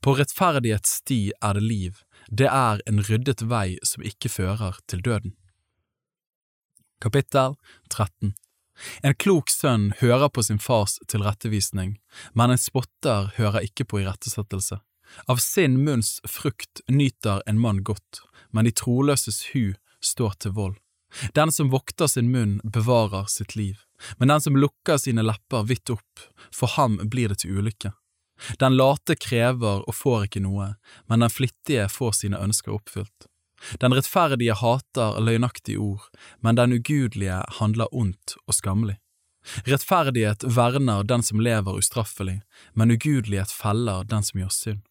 På 0.00 0.14
rettferdighets 0.18 1.00
sti 1.00 1.20
er 1.40 1.56
det 1.56 1.64
liv, 1.64 2.02
det 2.28 2.48
er 2.48 2.82
en 2.86 3.02
ryddet 3.06 3.42
vei 3.48 3.78
som 3.86 4.04
ikke 4.06 4.30
fører 4.32 4.78
til 4.90 5.02
døden. 5.04 5.34
Kapittel 7.00 7.56
13 7.88 8.34
En 9.02 9.14
klok 9.14 9.50
sønn 9.50 9.90
hører 10.00 10.28
på 10.28 10.44
sin 10.44 10.60
fars 10.60 10.98
tilrettevisning, 11.08 11.96
men 12.32 12.52
en 12.52 12.60
spotter 12.60 13.32
hører 13.36 13.64
ikke 13.68 13.86
på 13.88 14.02
irettesettelse. 14.02 14.80
Av 15.26 15.40
sin 15.42 15.80
munns 15.84 16.20
frukt 16.28 16.82
nyter 16.88 17.42
en 17.46 17.60
mann 17.60 17.82
godt, 17.84 18.22
men 18.50 18.68
de 18.68 18.72
troløses 18.76 19.50
hu 19.52 19.74
står 20.00 20.36
til 20.44 20.54
vold. 20.56 20.76
Den 21.34 21.50
som 21.52 21.72
vokter 21.72 22.06
sin 22.06 22.30
munn, 22.30 22.60
bevarer 22.64 23.26
sitt 23.26 23.56
liv, 23.56 23.80
men 24.18 24.30
den 24.30 24.40
som 24.40 24.56
lukker 24.56 25.00
sine 25.00 25.24
lepper 25.26 25.66
vidt 25.66 25.90
opp, 25.90 26.26
for 26.54 26.70
ham 26.76 27.00
blir 27.10 27.32
det 27.32 27.42
til 27.42 27.58
ulykke. 27.58 27.92
Den 28.60 28.76
late 28.76 29.16
krever 29.16 29.84
og 29.86 29.96
får 29.96 30.28
ikke 30.28 30.44
noe, 30.44 30.74
men 31.08 31.24
den 31.24 31.32
flittige 31.32 31.88
får 31.92 32.16
sine 32.22 32.40
ønsker 32.40 32.76
oppfylt. 32.76 33.28
Den 33.80 33.92
rettferdige 33.92 34.56
hater 34.56 35.20
løgnaktige 35.20 35.78
ord, 35.78 36.06
men 36.40 36.56
den 36.56 36.72
ugudelige 36.72 37.42
handler 37.60 37.92
ondt 37.92 38.36
og 38.46 38.56
skammelig. 38.56 38.96
Rettferdighet 39.64 40.44
verner 40.56 41.04
den 41.04 41.22
som 41.24 41.40
lever 41.40 41.76
ustraffelig, 41.80 42.40
men 42.72 42.92
ugudelighet 42.92 43.52
feller 43.52 44.04
den 44.08 44.24
som 44.24 44.40
gjør 44.40 44.54
synd. 44.56 44.82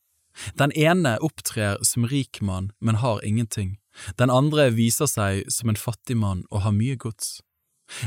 Den 0.56 0.72
ene 0.78 1.18
opptrer 1.26 1.82
som 1.84 2.06
rik 2.08 2.42
mann, 2.42 2.72
men 2.80 3.02
har 3.02 3.26
ingenting, 3.26 3.78
den 4.18 4.30
andre 4.30 4.70
viser 4.72 5.10
seg 5.10 5.50
som 5.52 5.70
en 5.70 5.80
fattig 5.80 6.18
mann 6.18 6.46
og 6.50 6.64
har 6.64 6.76
mye 6.76 6.96
gods. 6.96 7.40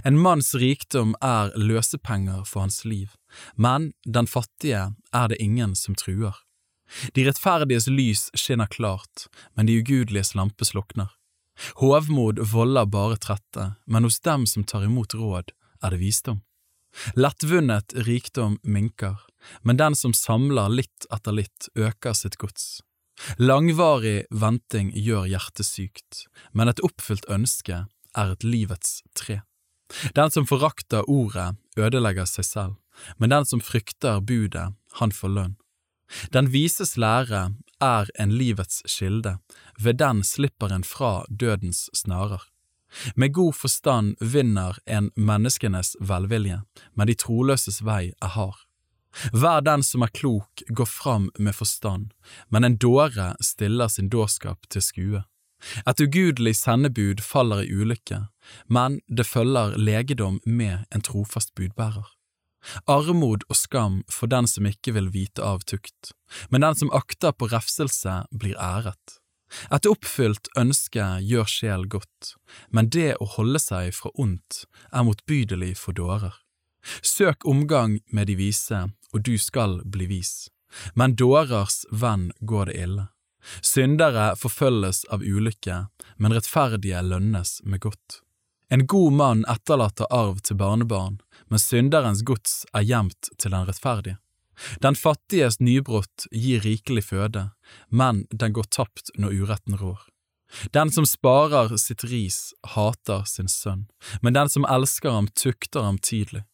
En 0.04 0.18
manns 0.18 0.54
rikdom 0.54 1.16
er 1.24 1.52
løsepenger 1.58 2.44
for 2.48 2.64
hans 2.66 2.84
liv, 2.84 3.14
men 3.56 3.92
den 4.06 4.28
fattige 4.30 4.92
er 5.12 5.32
det 5.32 5.40
ingen 5.42 5.74
som 5.78 5.96
truer. 5.98 6.36
De 7.16 7.24
rettferdiges 7.26 7.88
lys 7.88 8.28
skinner 8.36 8.68
klart, 8.70 9.26
men 9.56 9.66
de 9.66 9.78
ugudeliges 9.80 10.34
lampe 10.38 10.66
slukner. 10.68 11.10
Hovmod 11.80 12.40
volder 12.52 12.86
bare 12.86 13.18
trette, 13.20 13.74
men 13.86 14.04
hos 14.04 14.20
dem 14.20 14.46
som 14.46 14.64
tar 14.64 14.84
imot 14.84 15.14
råd, 15.14 15.52
er 15.82 15.94
det 15.94 16.00
visdom. 16.00 16.40
Lettvunnet 17.16 17.94
rikdom 18.06 18.58
minker, 18.62 19.16
men 19.62 19.80
den 19.80 19.96
som 19.96 20.14
samler 20.14 20.72
litt 20.72 21.06
etter 21.12 21.32
litt, 21.32 21.68
øker 21.74 22.16
sitt 22.16 22.36
gods. 22.36 22.82
Langvarig 23.38 24.26
venting 24.30 24.92
gjør 24.96 25.28
hjertet 25.30 25.68
sykt, 25.68 26.26
men 26.52 26.68
et 26.68 26.80
oppfylt 26.84 27.28
ønske 27.32 27.84
er 28.12 28.34
et 28.34 28.44
livets 28.44 29.00
tre. 29.16 29.40
Den 30.14 30.30
som 30.30 30.46
forakter 30.46 31.08
ordet, 31.10 31.56
ødelegger 31.76 32.28
seg 32.28 32.44
selv, 32.44 32.74
men 33.18 33.30
den 33.30 33.48
som 33.48 33.60
frykter 33.60 34.20
budet, 34.20 34.72
han 35.00 35.12
får 35.12 35.34
lønn. 35.36 35.58
Den 36.32 36.50
vises 36.52 36.96
lære 37.00 37.54
er 37.80 38.10
en 38.20 38.32
livets 38.36 38.82
kilde, 38.86 39.38
ved 39.80 39.98
den 40.02 40.22
slipper 40.24 40.72
en 40.72 40.84
fra 40.84 41.24
dødens 41.28 41.88
snarer. 41.96 42.42
Med 43.16 43.32
god 43.32 43.54
forstand 43.56 44.16
vinner 44.20 44.76
en 44.86 45.10
menneskenes 45.16 45.96
velvilje, 46.00 46.60
men 46.94 47.08
de 47.08 47.16
troløses 47.16 47.80
vei 47.84 48.12
er 48.20 48.34
hard. 48.36 48.58
Hver 49.32 49.60
den 49.64 49.82
som 49.84 50.04
er 50.04 50.12
klok, 50.12 50.62
går 50.68 50.88
fram 50.88 51.30
med 51.38 51.56
forstand, 51.56 52.12
men 52.48 52.64
en 52.64 52.76
dåre 52.76 53.32
stiller 53.40 53.88
sin 53.88 54.08
dårskap 54.08 54.68
til 54.72 54.84
skue. 54.84 55.22
Et 55.86 56.00
ugudelig 56.00 56.56
sendebud 56.58 57.22
faller 57.22 57.62
i 57.62 57.70
ulykke, 57.72 58.26
men 58.66 59.00
det 59.08 59.26
følger 59.28 59.76
legedom 59.78 60.40
med 60.44 60.84
en 60.90 61.04
trofast 61.04 61.54
budbærer. 61.54 62.08
Armod 62.86 63.42
og 63.48 63.56
skam 63.58 64.02
for 64.10 64.30
den 64.30 64.46
som 64.46 64.66
ikke 64.66 64.94
vil 64.94 65.10
vite 65.14 65.42
av 65.42 65.64
tukt, 65.66 66.12
men 66.50 66.62
den 66.62 66.78
som 66.78 66.92
akter 66.94 67.34
på 67.34 67.50
refselse, 67.50 68.22
blir 68.30 68.58
æret. 68.58 69.18
Et 69.74 69.86
oppfylt 69.86 70.48
ønske 70.56 71.04
gjør 71.26 71.50
sjel 71.50 71.86
godt, 71.90 72.34
men 72.70 72.88
det 72.88 73.16
å 73.20 73.28
holde 73.36 73.60
seg 73.60 73.92
fra 73.96 74.12
ondt 74.14 74.64
er 74.92 75.04
motbydelig 75.06 75.74
for 75.80 75.96
dårer. 75.96 76.38
Søk 77.02 77.46
omgang 77.46 78.00
med 78.10 78.30
de 78.30 78.38
vise, 78.38 78.86
og 79.12 79.26
du 79.26 79.36
skal 79.38 79.80
bli 79.84 80.08
vis, 80.10 80.48
men 80.94 81.14
dårers 81.18 81.82
venn 81.90 82.30
går 82.40 82.70
det 82.70 82.78
ille. 82.86 83.08
Syndere 83.62 84.32
forfølges 84.38 85.04
av 85.10 85.22
ulykke, 85.22 85.86
men 86.16 86.34
rettferdige 86.34 87.02
lønnes 87.02 87.60
med 87.64 87.82
godt. 87.82 88.20
En 88.72 88.86
god 88.86 89.12
mann 89.12 89.44
etterlater 89.52 90.08
arv 90.10 90.38
til 90.40 90.56
barnebarn, 90.56 91.18
men 91.50 91.60
synderens 91.60 92.22
gods 92.24 92.62
er 92.72 92.86
gjemt 92.88 93.28
til 93.36 93.52
den 93.52 93.66
rettferdige. 93.68 94.16
Den 94.80 94.96
fattiges 94.96 95.58
nybrott 95.60 96.26
gir 96.30 96.62
rikelig 96.64 97.04
føde, 97.10 97.50
men 97.88 98.24
den 98.30 98.54
går 98.56 98.70
tapt 98.70 99.12
når 99.18 99.42
uretten 99.42 99.76
rår. 99.80 100.00
Den 100.72 100.92
som 100.92 101.06
sparer 101.08 101.76
sitt 101.80 102.04
ris, 102.04 102.52
hater 102.76 103.24
sin 103.28 103.48
sønn, 103.48 103.86
men 104.20 104.36
den 104.36 104.48
som 104.52 104.64
elsker 104.68 105.10
ham, 105.10 105.28
tukter 105.28 105.84
ham 105.84 105.98
tidlig. 105.98 106.44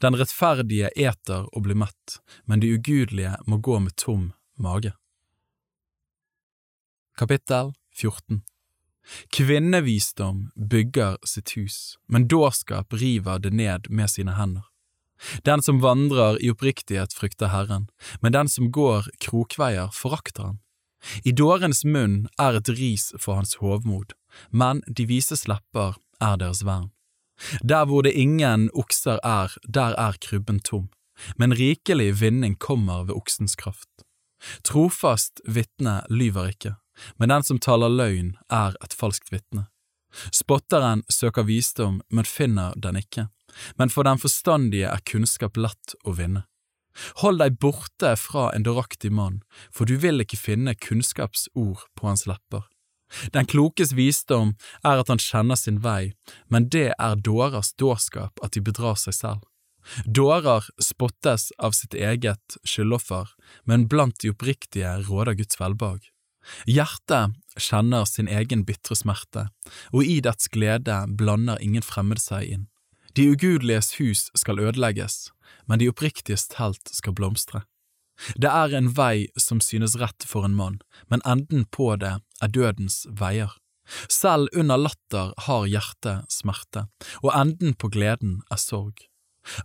Den 0.00 0.16
rettferdige 0.16 0.88
eter 0.96 1.48
og 1.52 1.66
blir 1.66 1.76
mett, 1.76 2.20
men 2.44 2.60
de 2.60 2.72
ugudelige 2.76 3.36
må 3.46 3.60
gå 3.60 3.78
med 3.78 3.96
tom 4.00 4.30
mage. 4.58 4.94
Kapittel 7.18 7.72
14 7.94 8.42
Kvinnevisdom 9.32 10.50
bygger 10.70 11.16
sitt 11.24 11.54
hus, 11.56 11.96
men 12.08 12.28
dårskap 12.28 12.92
river 12.92 13.38
det 13.38 13.54
ned 13.56 13.88
med 13.88 14.10
sine 14.10 14.34
hender. 14.36 14.66
Den 15.48 15.62
som 15.62 15.80
vandrer 15.80 16.36
i 16.44 16.50
oppriktighet 16.52 17.16
frykter 17.16 17.54
Herren, 17.54 17.88
men 18.20 18.36
den 18.36 18.52
som 18.52 18.68
går 18.68 19.08
krokveier 19.24 19.88
forakter 19.96 20.50
han. 20.50 20.60
I 21.24 21.32
dårens 21.32 21.86
munn 21.88 22.28
er 22.36 22.60
et 22.60 22.68
ris 22.76 23.08
for 23.16 23.40
hans 23.40 23.56
hovmod, 23.64 24.12
men 24.50 24.84
de 24.84 25.08
vises 25.08 25.48
lepper 25.48 25.96
er 26.20 26.36
deres 26.36 26.66
vern. 26.68 26.90
Der 27.64 27.88
hvor 27.88 28.04
det 28.04 28.12
ingen 28.12 28.68
okser 28.74 29.24
er, 29.24 29.56
der 29.64 29.96
er 29.96 30.20
krybben 30.20 30.60
tom, 30.60 30.90
men 31.40 31.56
rikelig 31.56 32.20
vinning 32.20 32.60
kommer 32.60 33.08
ved 33.08 33.16
oksens 33.16 33.56
kraft. 33.56 34.04
Trofast 34.68 35.40
vitne 35.48 36.02
lyver 36.12 36.52
ikke, 36.52 36.76
men 37.16 37.32
den 37.32 37.46
som 37.46 37.60
taler 37.62 37.92
løgn, 37.92 38.34
er 38.52 38.76
et 38.84 38.96
falskt 38.96 39.32
vitne. 39.32 39.68
Spotteren 40.32 41.02
søker 41.12 41.44
visdom, 41.44 42.00
men 42.08 42.24
finner 42.24 42.76
den 42.76 42.96
ikke, 43.00 43.28
men 43.76 43.92
for 43.92 44.08
den 44.08 44.20
forstandige 44.20 44.88
er 44.90 45.04
kunnskap 45.04 45.58
lett 45.60 45.96
å 46.04 46.16
vinne. 46.16 46.46
Hold 47.20 47.42
deg 47.42 47.58
borte 47.60 48.14
fra 48.16 48.48
en 48.56 48.64
dåraktig 48.64 49.10
mann, 49.12 49.42
for 49.70 49.84
du 49.84 49.98
vil 50.00 50.22
ikke 50.24 50.40
finne 50.40 50.72
kunnskapsord 50.74 51.84
på 51.94 52.08
hans 52.08 52.24
lepper. 52.28 52.64
Den 53.32 53.46
klokes 53.46 53.92
visdom 53.94 54.56
er 54.82 55.02
at 55.02 55.12
han 55.12 55.20
kjenner 55.22 55.58
sin 55.60 55.82
vei, 55.84 56.14
men 56.48 56.70
det 56.72 56.88
er 56.96 57.20
dårers 57.20 57.74
dårskap 57.78 58.40
at 58.42 58.56
de 58.56 58.64
bedrar 58.64 58.98
seg 58.98 59.14
selv. 59.14 59.44
Dårer 60.04 60.66
spottes 60.82 61.52
av 61.62 61.76
sitt 61.78 61.94
eget 61.94 62.56
skyldoffer, 62.66 63.28
men 63.64 63.86
blant 63.86 64.18
de 64.22 64.32
oppriktige 64.32 64.96
råder 65.06 65.38
Guds 65.38 65.60
velbehag. 65.60 66.00
Hjertet 66.66 67.34
kjenner 67.58 68.04
sin 68.08 68.28
egen 68.28 68.64
bitre 68.68 68.96
smerte, 68.98 69.48
og 69.92 70.04
i 70.04 70.20
dets 70.24 70.50
glede 70.52 71.02
blander 71.18 71.60
ingen 71.62 71.84
fremmed 71.84 72.20
seg 72.22 72.50
inn. 72.56 72.66
De 73.16 73.30
ugudeliges 73.32 73.94
hus 73.96 74.26
skal 74.36 74.60
ødelegges, 74.60 75.30
men 75.64 75.80
de 75.80 75.88
oppriktiges 75.88 76.46
telt 76.52 76.92
skal 76.92 77.16
blomstre. 77.16 77.64
Det 78.36 78.48
er 78.48 78.74
en 78.76 78.90
vei 78.96 79.28
som 79.40 79.60
synes 79.60 79.96
rett 80.00 80.24
for 80.28 80.44
en 80.44 80.56
mann, 80.56 80.80
men 81.08 81.24
enden 81.28 81.64
på 81.72 81.94
det 82.00 82.16
er 82.42 82.52
dødens 82.52 83.04
veier. 83.08 83.52
Selv 84.10 84.48
under 84.56 84.80
latter 84.80 85.32
har 85.46 85.68
hjertet 85.70 86.32
smerte, 86.32 86.86
og 87.22 87.30
enden 87.36 87.76
på 87.78 87.90
gleden 87.92 88.40
er 88.50 88.60
sorg. 88.60 89.04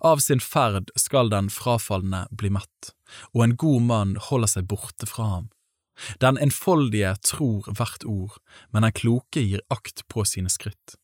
Av 0.05 0.21
sin 0.21 0.43
ferd 0.43 0.91
skal 0.99 1.31
den 1.33 1.49
frafalne 1.49 2.27
bli 2.31 2.51
mett, 2.53 2.91
og 3.33 3.45
en 3.45 3.55
god 3.57 3.87
mann 3.87 4.13
holder 4.29 4.51
seg 4.55 4.69
borte 4.69 5.09
fra 5.09 5.27
ham. 5.35 5.49
Den 6.23 6.39
enfoldige 6.41 7.13
tror 7.25 7.67
hvert 7.75 8.05
ord, 8.07 8.37
men 8.71 8.87
den 8.87 8.95
kloke 8.95 9.43
gir 9.43 9.63
akt 9.73 10.05
på 10.11 10.25
sine 10.25 10.49
skritt. 10.49 10.97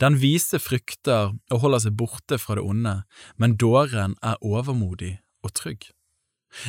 Den 0.00 0.18
vise 0.20 0.60
frykter 0.60 1.32
og 1.50 1.62
holder 1.64 1.86
seg 1.86 1.96
borte 1.96 2.38
fra 2.40 2.58
det 2.58 2.64
onde, 2.66 2.94
men 3.40 3.56
dåren 3.60 4.16
er 4.22 4.40
overmodig 4.44 5.16
og 5.42 5.54
trygg. 5.56 5.88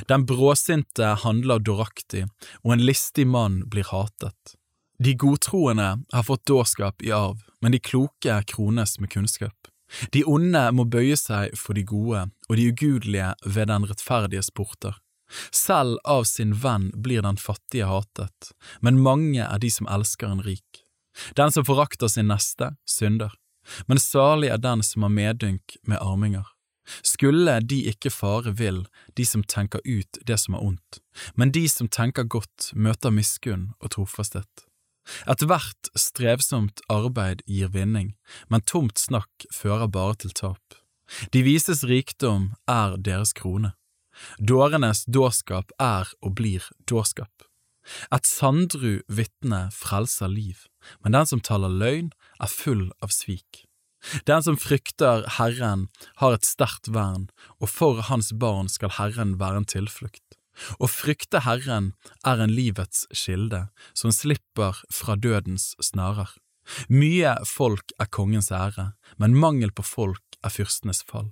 Den 0.08 0.24
bråsinte 0.26 1.10
handler 1.26 1.60
dåraktig, 1.60 2.26
og 2.64 2.76
en 2.76 2.86
listig 2.88 3.26
mann 3.28 3.64
blir 3.70 3.90
hatet. 3.92 4.56
De 5.04 5.16
godtroende 5.20 5.90
har 6.14 6.24
fått 6.24 6.46
dårskap 6.48 7.04
i 7.04 7.12
arv, 7.12 7.42
men 7.60 7.76
de 7.76 7.82
kloke 7.84 8.38
krones 8.48 8.96
med 9.00 9.12
kunnskap. 9.12 9.68
De 10.16 10.24
onde 10.26 10.62
må 10.74 10.86
bøye 10.90 11.18
seg 11.20 11.58
for 11.60 11.76
de 11.78 11.84
gode, 11.86 12.30
og 12.50 12.58
de 12.58 12.70
ugudelige 12.72 13.34
ved 13.46 13.68
den 13.70 13.90
rettferdiges 13.90 14.50
porter. 14.56 14.96
Selv 15.52 15.98
av 16.04 16.24
sin 16.30 16.54
venn 16.64 16.92
blir 16.96 17.22
den 17.26 17.38
fattige 17.38 17.90
hatet, 17.90 18.52
men 18.82 19.02
mange 19.02 19.44
er 19.46 19.62
de 19.62 19.72
som 19.74 19.90
elsker 19.90 20.30
en 20.30 20.44
rik. 20.46 20.84
Den 21.38 21.52
som 21.54 21.66
forakter 21.66 22.10
sin 22.10 22.30
neste, 22.32 22.74
synder, 22.90 23.34
men 23.88 24.02
salig 24.02 24.50
er 24.52 24.62
den 24.62 24.84
som 24.84 25.06
har 25.06 25.14
medynk 25.14 25.78
med 25.88 26.02
arminger. 26.02 26.46
Skulle 27.02 27.62
de 27.64 27.80
ikke 27.94 28.12
fare 28.12 28.52
vill, 28.60 28.84
de 29.16 29.26
som 29.26 29.44
tenker 29.44 29.80
ut 29.86 30.20
det 30.28 30.38
som 30.42 30.58
er 30.58 30.64
ondt, 30.66 31.00
men 31.36 31.54
de 31.56 31.64
som 31.72 31.88
tenker 31.88 32.28
godt, 32.28 32.74
møter 32.76 33.14
miskunn 33.14 33.72
og 33.80 33.94
trofasthet. 33.96 34.66
Ethvert 35.28 35.90
strevsomt 36.00 36.84
arbeid 36.92 37.44
gir 37.48 37.72
vinning, 37.72 38.14
men 38.48 38.64
tomt 38.68 39.00
snakk 39.00 39.48
fører 39.52 39.88
bare 39.92 40.16
til 40.24 40.36
tap. 40.36 40.80
De 41.32 41.44
vises 41.44 41.84
rikdom 41.88 42.54
er 42.68 42.96
deres 42.98 43.34
krone. 43.36 43.74
Dårenes 44.40 45.06
dårskap 45.06 45.74
er 45.82 46.10
og 46.22 46.36
blir 46.40 46.66
dårskap. 46.90 47.48
Et 48.16 48.26
sandru 48.28 49.02
vitne 49.12 49.66
frelser 49.76 50.32
liv, 50.32 50.68
men 51.04 51.16
den 51.18 51.28
som 51.28 51.44
taler 51.44 51.72
løgn, 51.72 52.12
er 52.40 52.52
full 52.52 52.90
av 53.04 53.12
svik. 53.12 53.66
Den 54.28 54.44
som 54.44 54.60
frykter 54.60 55.26
Herren, 55.38 55.88
har 56.20 56.36
et 56.36 56.48
sterkt 56.48 56.90
vern, 56.92 57.30
og 57.60 57.72
for 57.72 58.02
hans 58.10 58.34
barn 58.36 58.72
skal 58.72 58.96
Herren 58.98 59.38
være 59.40 59.64
en 59.64 59.70
tilflukt. 59.70 60.40
Å 60.78 60.88
frykte 60.92 61.42
Herren 61.48 61.94
er 62.28 62.42
en 62.44 62.52
livets 62.54 63.08
kilde, 63.16 63.68
som 63.98 64.14
slipper 64.14 64.84
fra 64.92 65.16
dødens 65.16 65.74
snarer. 65.82 66.30
Mye 66.92 67.36
folk 67.48 67.92
er 68.00 68.12
kongens 68.12 68.52
ære, 68.54 68.94
men 69.20 69.40
mangel 69.40 69.74
på 69.76 69.84
folk 69.88 70.38
er 70.44 70.54
fyrstenes 70.54 71.04
fall. 71.08 71.32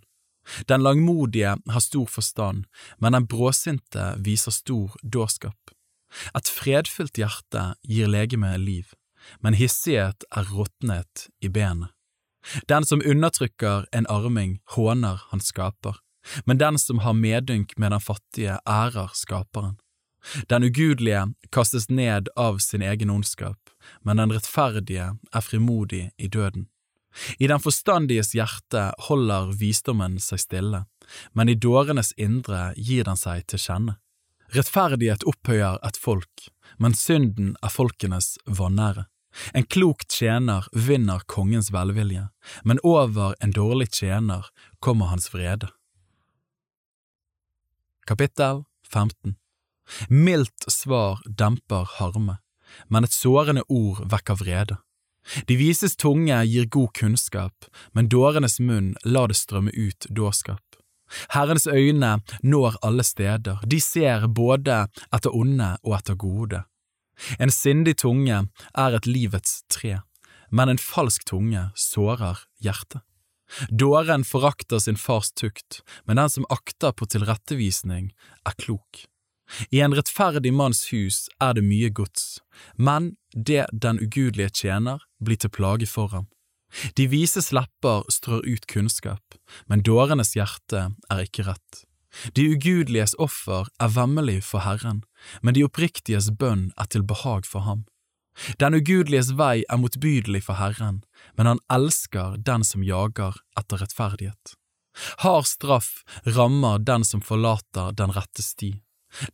Den 0.67 0.83
langmodige 0.83 1.55
har 1.69 1.83
stor 1.83 2.05
forstand, 2.05 2.65
men 2.97 3.13
den 3.13 3.27
bråsinte 3.27 4.15
viser 4.17 4.51
stor 4.51 4.95
dårskap. 5.03 5.73
Et 6.35 6.47
fredfullt 6.47 7.17
hjerte 7.17 7.73
gir 7.87 8.09
legemet 8.11 8.59
liv, 8.59 8.93
men 9.39 9.55
hissighet 9.55 10.25
er 10.35 10.49
råtnet 10.51 11.27
i 11.41 11.49
benet. 11.49 11.93
Den 12.67 12.85
som 12.85 13.03
undertrykker 13.05 13.85
en 13.93 14.07
arming, 14.09 14.59
håner 14.73 15.21
han 15.29 15.43
skaper 15.45 16.01
men 16.45 16.57
den 16.57 16.79
som 16.79 16.99
har 16.99 17.13
medynk 17.13 17.77
med 17.77 17.91
den 17.91 18.01
fattige, 18.01 18.59
ærer 18.65 19.09
skaperen. 19.13 19.75
Den 20.47 20.63
ugudelige 20.63 21.33
kastes 21.51 21.89
ned 21.89 22.29
av 22.35 22.57
sin 22.57 22.81
egen 22.81 23.09
ondskap, 23.09 23.57
men 24.01 24.17
den 24.17 24.33
rettferdige 24.33 25.15
er 25.33 25.41
frimodig 25.41 26.11
i 26.17 26.27
døden. 26.27 26.67
I 27.39 27.47
den 27.47 27.59
forstandiges 27.59 28.33
hjerte 28.35 28.91
holder 29.07 29.51
visdommen 29.59 30.17
seg 30.23 30.41
stille, 30.43 30.85
men 31.33 31.51
i 31.51 31.57
dårenes 31.59 32.13
indre 32.17 32.71
gir 32.77 33.07
den 33.07 33.19
seg 33.19 33.45
til 33.51 33.61
kjenne. 33.61 33.97
Rettferdighet 34.51 35.23
opphøyer 35.27 35.79
et 35.87 35.97
folk, 35.99 36.47
men 36.77 36.95
synden 36.97 37.55
er 37.63 37.71
folkenes 37.71 38.35
vanære. 38.47 39.05
En 39.55 39.63
klok 39.63 40.03
tjener 40.11 40.65
vinner 40.75 41.23
kongens 41.31 41.71
velvilje, 41.71 42.25
men 42.67 42.81
over 42.83 43.35
en 43.39 43.53
dårlig 43.55 43.87
tjener 43.95 44.49
kommer 44.83 45.11
hans 45.13 45.29
vrede. 45.31 45.69
Kapittel 48.07 48.65
15 48.91 49.37
Mildt 50.09 50.67
svar 50.71 51.21
demper 51.25 51.87
harme, 51.99 52.37
men 52.87 53.07
et 53.07 53.15
sårende 53.15 53.63
ord 53.69 54.03
vekker 54.11 54.39
vrede. 54.39 54.77
De 55.47 55.55
vises 55.55 55.95
tunge 55.95 56.37
gir 56.49 56.65
god 56.65 56.93
kunnskap, 56.97 57.65
men 57.93 58.09
dårenes 58.09 58.59
munn 58.59 58.95
lar 59.05 59.31
det 59.31 59.37
strømme 59.39 59.71
ut 59.73 60.07
dårskap. 60.09 60.63
Herrens 61.35 61.67
øyne 61.67 62.21
når 62.43 62.77
alle 62.81 63.03
steder, 63.03 63.59
de 63.67 63.79
ser 63.81 64.27
både 64.27 64.85
etter 65.13 65.35
onde 65.35 65.75
og 65.83 65.97
etter 65.99 66.15
gode. 66.15 66.63
En 67.39 67.51
sindig 67.53 67.97
tunge 68.01 68.47
er 68.73 68.97
et 68.97 69.07
livets 69.07 69.61
tre, 69.69 69.99
men 70.49 70.71
en 70.71 70.81
falsk 70.81 71.27
tunge 71.29 71.69
sårer 71.75 72.45
hjertet. 72.63 73.03
Dåren 73.67 74.23
forakter 74.23 74.79
sin 74.79 74.95
fars 74.95 75.31
tukt, 75.35 75.81
men 76.07 76.15
den 76.15 76.29
som 76.31 76.47
akter 76.49 76.95
på 76.95 77.05
tilrettevisning, 77.05 78.13
er 78.47 78.55
klok. 78.55 79.05
I 79.69 79.81
en 79.83 79.95
rettferdig 79.95 80.53
manns 80.53 80.87
hus 80.91 81.27
er 81.43 81.55
det 81.57 81.63
mye 81.65 81.89
gods, 81.89 82.39
men 82.75 83.15
det 83.35 83.67
den 83.71 83.99
ugudelige 83.99 84.53
tjener, 84.63 85.03
blir 85.19 85.39
til 85.39 85.53
plage 85.53 85.87
for 85.89 86.13
ham. 86.15 86.27
De 86.95 87.07
vises 87.11 87.51
lepper 87.51 88.05
strør 88.09 88.45
ut 88.47 88.67
kunnskap, 88.67 89.35
men 89.67 89.83
dårenes 89.83 90.35
hjerte 90.37 90.89
er 91.11 91.23
ikke 91.25 91.47
rett. 91.49 91.83
De 92.35 92.47
ugudeliges 92.51 93.15
offer 93.19 93.67
er 93.79 93.91
vemmelig 93.95 94.41
for 94.43 94.63
Herren, 94.65 95.03
men 95.41 95.55
de 95.55 95.63
oppriktiges 95.67 96.31
bønn 96.31 96.71
er 96.79 96.89
til 96.91 97.05
behag 97.07 97.47
for 97.47 97.67
ham. 97.67 97.85
Den 98.59 98.75
ugudeliges 98.75 99.33
vei 99.39 99.63
er 99.67 99.79
motbydelig 99.79 100.43
for 100.47 100.59
Herren, 100.59 101.01
men 101.35 101.49
han 101.49 101.63
elsker 101.71 102.39
den 102.39 102.63
som 102.67 102.83
jager 102.83 103.39
etter 103.59 103.83
rettferdighet. 103.83 104.55
Hard 105.23 105.47
straff 105.47 106.03
rammer 106.27 106.79
den 106.79 107.03
som 107.07 107.23
forlater 107.23 107.95
den 107.95 108.11
rette 108.15 108.43
sti. 108.43 108.73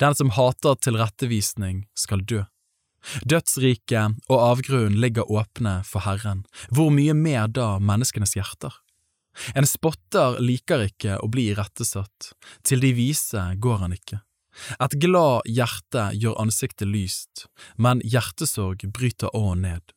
Den 0.01 0.15
som 0.17 0.33
hater 0.33 0.77
tilrettevisning, 0.81 1.85
skal 1.97 2.25
dø. 2.25 2.43
Dødsriket 3.23 4.17
og 4.27 4.41
avgrunnen 4.41 4.99
ligger 4.99 5.29
åpne 5.31 5.79
for 5.87 6.03
Herren, 6.03 6.43
hvor 6.73 6.91
mye 6.91 7.15
mer 7.15 7.47
da 7.47 7.77
menneskenes 7.79 8.35
hjerter? 8.35 8.73
En 9.53 9.67
spotter 9.69 10.39
liker 10.41 10.87
ikke 10.87 11.19
å 11.21 11.29
bli 11.31 11.51
irettesatt, 11.53 12.33
til 12.65 12.81
de 12.81 12.93
vise 12.97 13.43
går 13.61 13.83
han 13.83 13.93
ikke. 13.93 14.21
Et 14.81 14.95
glad 14.97 15.45
hjerte 15.45 16.07
gjør 16.17 16.39
ansiktet 16.41 16.89
lyst, 16.89 17.45
men 17.77 18.01
hjertesorg 18.01 18.87
bryter 18.93 19.29
åen 19.37 19.61
ned. 19.61 19.93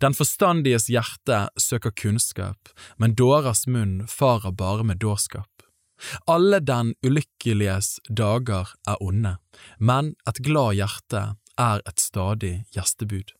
Den 0.00 0.14
forstandiges 0.14 0.88
hjerte 0.90 1.48
søker 1.60 1.94
kunnskap, 1.94 2.70
men 2.98 3.14
dåras 3.14 3.66
munn 3.66 4.06
farer 4.10 4.54
bare 4.54 4.86
med 4.86 5.02
dårskap. 5.02 5.50
Alle 6.26 6.60
den 6.60 6.94
ulykkeliges 7.06 7.98
dager 8.08 8.74
er 8.88 9.00
onde, 9.02 9.36
men 9.78 10.14
et 10.28 10.42
glad 10.44 10.74
hjerte 10.78 11.24
er 11.60 11.82
et 11.86 12.00
stadig 12.02 12.54
gjestebud. 12.74 13.32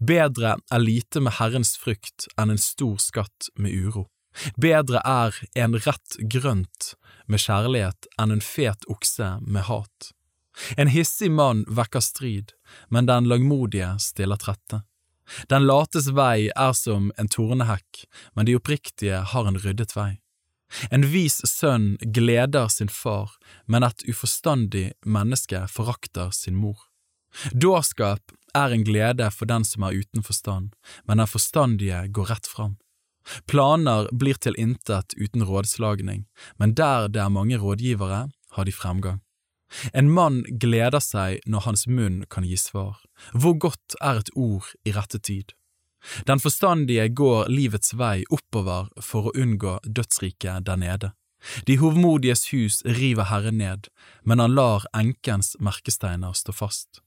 Bedre 0.00 0.56
er 0.72 0.80
lite 0.80 1.20
med 1.20 1.36
Herrens 1.38 1.74
frykt 1.76 2.28
enn 2.40 2.54
en 2.54 2.62
stor 2.62 2.96
skatt 3.02 3.50
med 3.60 3.74
uro. 3.74 4.06
Bedre 4.60 5.00
er 5.04 5.36
en 5.56 5.76
rett 5.76 6.18
grønt 6.32 6.94
med 7.26 7.42
kjærlighet 7.42 8.08
enn 8.20 8.34
en 8.34 8.44
fet 8.44 8.86
okse 8.92 9.36
med 9.42 9.66
hat. 9.68 10.12
En 10.76 10.88
hissig 10.88 11.30
mann 11.30 11.64
vekker 11.68 12.00
strid, 12.00 12.52
men 12.88 13.08
den 13.08 13.28
langmodige 13.28 13.96
stiller 14.00 14.40
trette. 14.40 14.82
Den 15.50 15.66
lates 15.66 16.08
vei 16.14 16.48
er 16.54 16.72
som 16.76 17.10
en 17.18 17.28
tornehekk, 17.28 18.06
men 18.34 18.46
de 18.46 18.54
oppriktige 18.56 19.24
har 19.32 19.48
en 19.48 19.58
ryddet 19.60 19.96
vei. 19.96 20.16
En 20.90 21.06
vis 21.12 21.40
sønn 21.46 21.94
gleder 22.00 22.68
sin 22.68 22.90
far, 22.90 23.36
men 23.66 23.86
et 23.86 24.02
uforstandig 24.10 24.92
menneske 25.04 25.62
forakter 25.70 26.32
sin 26.34 26.56
mor. 26.58 26.78
Dårskap 27.52 28.32
er 28.56 28.72
en 28.72 28.84
glede 28.84 29.28
for 29.30 29.48
den 29.50 29.64
som 29.68 29.84
er 29.86 29.98
uten 30.00 30.24
forstand, 30.24 30.72
men 31.04 31.22
den 31.22 31.30
forstandige 31.30 32.06
går 32.08 32.32
rett 32.32 32.50
fram. 32.50 32.76
Planer 33.50 34.08
blir 34.12 34.38
til 34.38 34.56
intet 34.58 35.14
uten 35.18 35.44
rådslagning, 35.44 36.26
men 36.58 36.74
der 36.74 37.08
det 37.08 37.22
er 37.22 37.32
mange 37.32 37.58
rådgivere, 37.58 38.26
har 38.56 38.64
de 38.64 38.72
fremgang. 38.72 39.20
En 39.92 40.10
mann 40.10 40.44
gleder 40.62 41.02
seg 41.02 41.42
når 41.46 41.66
hans 41.66 41.86
munn 41.90 42.22
kan 42.30 42.46
gi 42.46 42.56
svar. 42.56 43.02
Hvor 43.34 43.56
godt 43.58 43.98
er 44.00 44.22
et 44.22 44.30
ord 44.36 44.70
i 44.86 44.94
rette 44.94 45.18
tid? 45.18 45.52
Den 46.26 46.40
forstandige 46.40 47.08
går 47.08 47.48
livets 47.52 47.94
vei 47.98 48.24
oppover 48.30 48.90
for 49.02 49.28
å 49.28 49.34
unngå 49.36 49.78
dødsriket 49.84 50.66
der 50.66 50.80
nede. 50.80 51.12
De 51.66 51.76
hovmodiges 51.78 52.48
hus 52.52 52.82
river 52.84 53.28
Herren 53.30 53.58
ned, 53.58 53.88
men 54.24 54.42
han 54.42 54.54
lar 54.54 54.86
enkens 54.96 55.54
merkesteiner 55.60 56.34
stå 56.34 56.54
fast. 56.56 57.02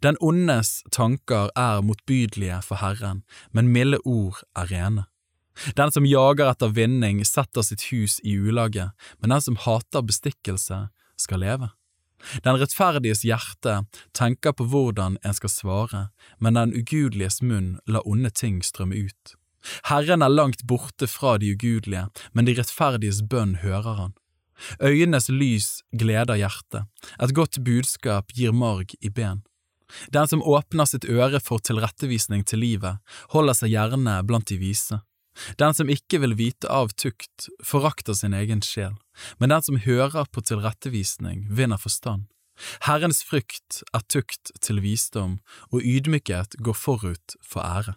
Den 0.00 0.16
ondes 0.20 0.82
tanker 0.94 1.50
er 1.58 1.82
motbydelige 1.82 2.60
for 2.62 2.80
Herren, 2.80 3.24
men 3.52 3.72
milde 3.74 3.98
ord 4.04 4.44
er 4.56 4.70
rene. 4.70 5.06
Den 5.78 5.92
som 5.94 6.06
jager 6.06 6.50
etter 6.50 6.72
vinning, 6.74 7.22
setter 7.26 7.62
sitt 7.62 7.90
hus 7.92 8.18
i 8.24 8.34
ulage, 8.38 8.90
men 9.20 9.34
den 9.34 9.42
som 9.42 9.58
hater 9.66 10.02
bestikkelse, 10.02 10.88
skal 11.18 11.42
leve. 11.44 11.70
Den 12.44 12.58
rettferdiges 12.60 13.24
hjerte 13.26 13.84
tenker 14.16 14.56
på 14.56 14.66
hvordan 14.70 15.18
en 15.22 15.36
skal 15.36 15.52
svare, 15.52 16.02
men 16.38 16.58
den 16.58 16.74
ugudeliges 16.74 17.40
munn 17.42 17.78
lar 17.86 18.06
onde 18.08 18.30
ting 18.30 18.62
strømme 18.64 19.06
ut. 19.06 19.34
Herren 19.88 20.22
er 20.22 20.32
langt 20.32 20.66
borte 20.68 21.08
fra 21.08 21.38
de 21.40 21.54
ugudelige, 21.54 22.08
men 22.32 22.44
de 22.48 22.56
rettferdiges 22.58 23.22
bønn 23.28 23.58
hører 23.64 23.96
han. 24.00 24.14
Øyenes 24.82 25.28
lys 25.32 25.82
gleder 25.98 26.38
hjertet, 26.38 26.86
et 27.18 27.34
godt 27.34 27.58
budskap 27.64 28.30
gir 28.36 28.52
marg 28.52 28.94
i 29.00 29.10
ben. 29.10 29.42
Den 30.14 30.28
som 30.30 30.42
åpner 30.42 30.88
sitt 30.88 31.06
øre 31.10 31.40
for 31.42 31.62
tilrettevisning 31.62 32.44
til 32.48 32.62
livet, 32.64 33.00
holder 33.34 33.56
seg 33.58 33.74
gjerne 33.74 34.20
blant 34.26 34.48
de 34.50 34.58
vise. 34.60 35.00
Den 35.58 35.74
som 35.74 35.90
ikke 35.90 36.20
vil 36.22 36.36
vite 36.38 36.70
av 36.70 36.92
tukt, 36.94 37.48
forakter 37.64 38.14
sin 38.14 38.34
egen 38.34 38.62
sjel, 38.62 38.94
men 39.38 39.50
den 39.50 39.64
som 39.66 39.80
hører 39.82 40.28
på 40.30 40.44
tilrettevisning, 40.46 41.46
vinner 41.50 41.80
forstand. 41.80 42.28
Herrens 42.86 43.24
frykt 43.26 43.82
er 43.94 44.04
tukt 44.06 44.52
til 44.62 44.78
visdom, 44.84 45.40
og 45.74 45.82
ydmykhet 45.82 46.54
går 46.62 46.78
forut 46.78 47.34
for 47.42 47.66
ære. 47.66 47.96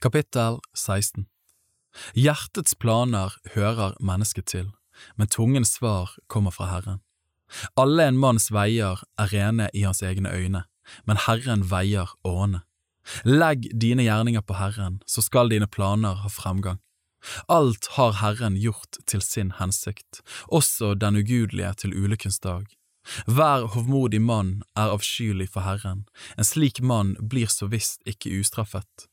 Kapittel 0.00 0.60
16 0.74 1.26
Hjertets 2.14 2.76
planer 2.78 3.34
hører 3.54 3.96
mennesket 4.00 4.46
til, 4.46 4.70
men 5.16 5.28
tungens 5.28 5.74
svar 5.78 6.14
kommer 6.28 6.54
fra 6.54 6.70
Herren. 6.70 7.02
Alle 7.80 8.06
en 8.06 8.20
manns 8.20 8.50
veier 8.52 9.02
er 9.18 9.32
rene 9.32 9.68
i 9.74 9.82
hans 9.82 10.02
egne 10.04 10.30
øyne, 10.30 10.64
men 11.04 11.20
Herren 11.26 11.66
veier 11.70 12.12
årene. 12.24 12.62
Legg 13.24 13.68
dine 13.72 14.04
gjerninger 14.06 14.44
på 14.44 14.58
Herren, 14.58 15.00
så 15.06 15.22
skal 15.24 15.52
dine 15.52 15.66
planer 15.66 16.20
ha 16.22 16.30
fremgang. 16.32 16.80
Alt 17.48 17.86
har 17.96 18.12
Herren 18.20 18.56
gjort 18.56 19.00
til 19.06 19.22
sin 19.22 19.52
hensikt, 19.58 20.20
også 20.46 20.94
den 20.94 21.18
ugudelige 21.18 21.74
til 21.82 21.96
ulykkens 21.96 22.38
dag. 22.38 22.66
Hver 23.26 23.66
hovmodig 23.72 24.20
mann 24.22 24.62
er 24.76 24.92
avskyelig 24.92 25.48
for 25.54 25.64
Herren, 25.64 26.04
en 26.36 26.44
slik 26.44 26.80
mann 26.80 27.16
blir 27.20 27.48
så 27.50 27.66
visst 27.72 28.04
ikke 28.06 28.34
ustraffet. 28.40 29.08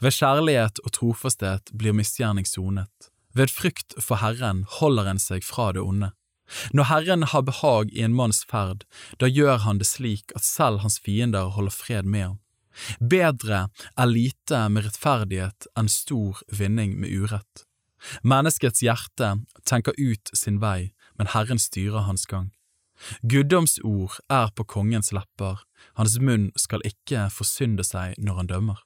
Ved 0.00 0.12
kjærlighet 0.12 0.82
og 0.84 0.92
trofasthet 0.92 1.72
blir 1.72 1.96
misgjerning 1.96 2.46
sonet. 2.46 3.10
Ved 3.32 3.48
frykt 3.48 3.96
for 4.02 4.20
Herren 4.20 4.66
holder 4.80 5.08
en 5.08 5.22
seg 5.22 5.46
fra 5.46 5.70
det 5.72 5.80
onde. 5.80 6.10
Når 6.74 6.88
Herren 6.90 7.22
har 7.22 7.46
behag 7.46 7.92
i 7.94 8.02
en 8.02 8.14
manns 8.14 8.42
ferd, 8.44 8.84
da 9.22 9.30
gjør 9.30 9.62
han 9.64 9.78
det 9.78 9.86
slik 9.86 10.34
at 10.36 10.44
selv 10.44 10.82
hans 10.84 10.98
fiender 10.98 11.54
holder 11.54 11.74
fred 11.74 12.04
med 12.04 12.26
ham. 12.26 12.38
Bedre 13.00 13.66
er 13.96 14.10
lite 14.10 14.62
med 14.72 14.86
rettferdighet 14.86 15.68
enn 15.78 15.90
stor 15.92 16.40
vinning 16.52 16.96
med 17.00 17.12
urett. 17.12 17.66
Menneskets 18.24 18.82
hjerte 18.84 19.34
tenker 19.68 19.96
ut 19.98 20.32
sin 20.36 20.60
vei, 20.62 20.92
men 21.18 21.30
Herren 21.34 21.60
styrer 21.60 22.06
hans 22.08 22.26
gang. 22.26 22.50
Guddomsord 23.22 24.18
er 24.32 24.52
på 24.56 24.64
kongens 24.68 25.12
lepper, 25.16 25.62
hans 25.96 26.18
munn 26.20 26.50
skal 26.56 26.84
ikke 26.84 27.28
forsynde 27.32 27.84
seg 27.86 28.16
når 28.20 28.42
han 28.42 28.50
dømmer. 28.52 28.80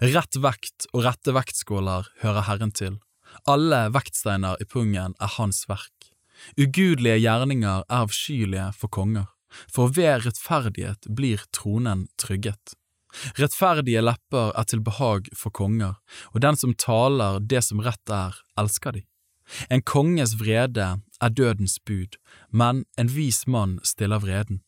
Rett 0.00 0.36
vekt 0.36 0.88
og 0.92 1.04
rette 1.06 1.32
vektskåler 1.36 2.08
hører 2.22 2.46
Herren 2.48 2.72
til, 2.76 2.98
alle 3.48 3.86
vektsteiner 3.94 4.60
i 4.60 4.66
pungen 4.68 5.14
er 5.16 5.34
hans 5.36 5.64
verk. 5.70 6.10
Ugudelige 6.58 7.20
gjerninger 7.20 7.84
er 7.84 8.00
avskyelige 8.02 8.70
for 8.76 8.92
konger, 8.92 9.28
for 9.72 9.92
ved 9.96 10.26
rettferdighet 10.26 11.08
blir 11.16 11.44
tronen 11.54 12.08
trygget. 12.20 12.76
Rettferdige 13.38 14.02
lepper 14.04 14.52
er 14.58 14.66
til 14.70 14.82
behag 14.86 15.30
for 15.36 15.54
konger, 15.54 15.98
og 16.34 16.42
den 16.44 16.58
som 16.58 16.74
taler 16.74 17.40
det 17.40 17.62
som 17.66 17.82
rett 17.84 18.14
er, 18.14 18.36
elsker 18.60 18.98
de. 18.98 19.04
En 19.70 19.82
konges 19.82 20.36
vrede 20.38 20.88
er 21.20 21.30
dødens 21.34 21.78
bud, 21.86 22.16
men 22.50 22.84
en 22.98 23.10
vis 23.10 23.46
mann 23.46 23.78
stiller 23.82 24.22
vreden. 24.22 24.62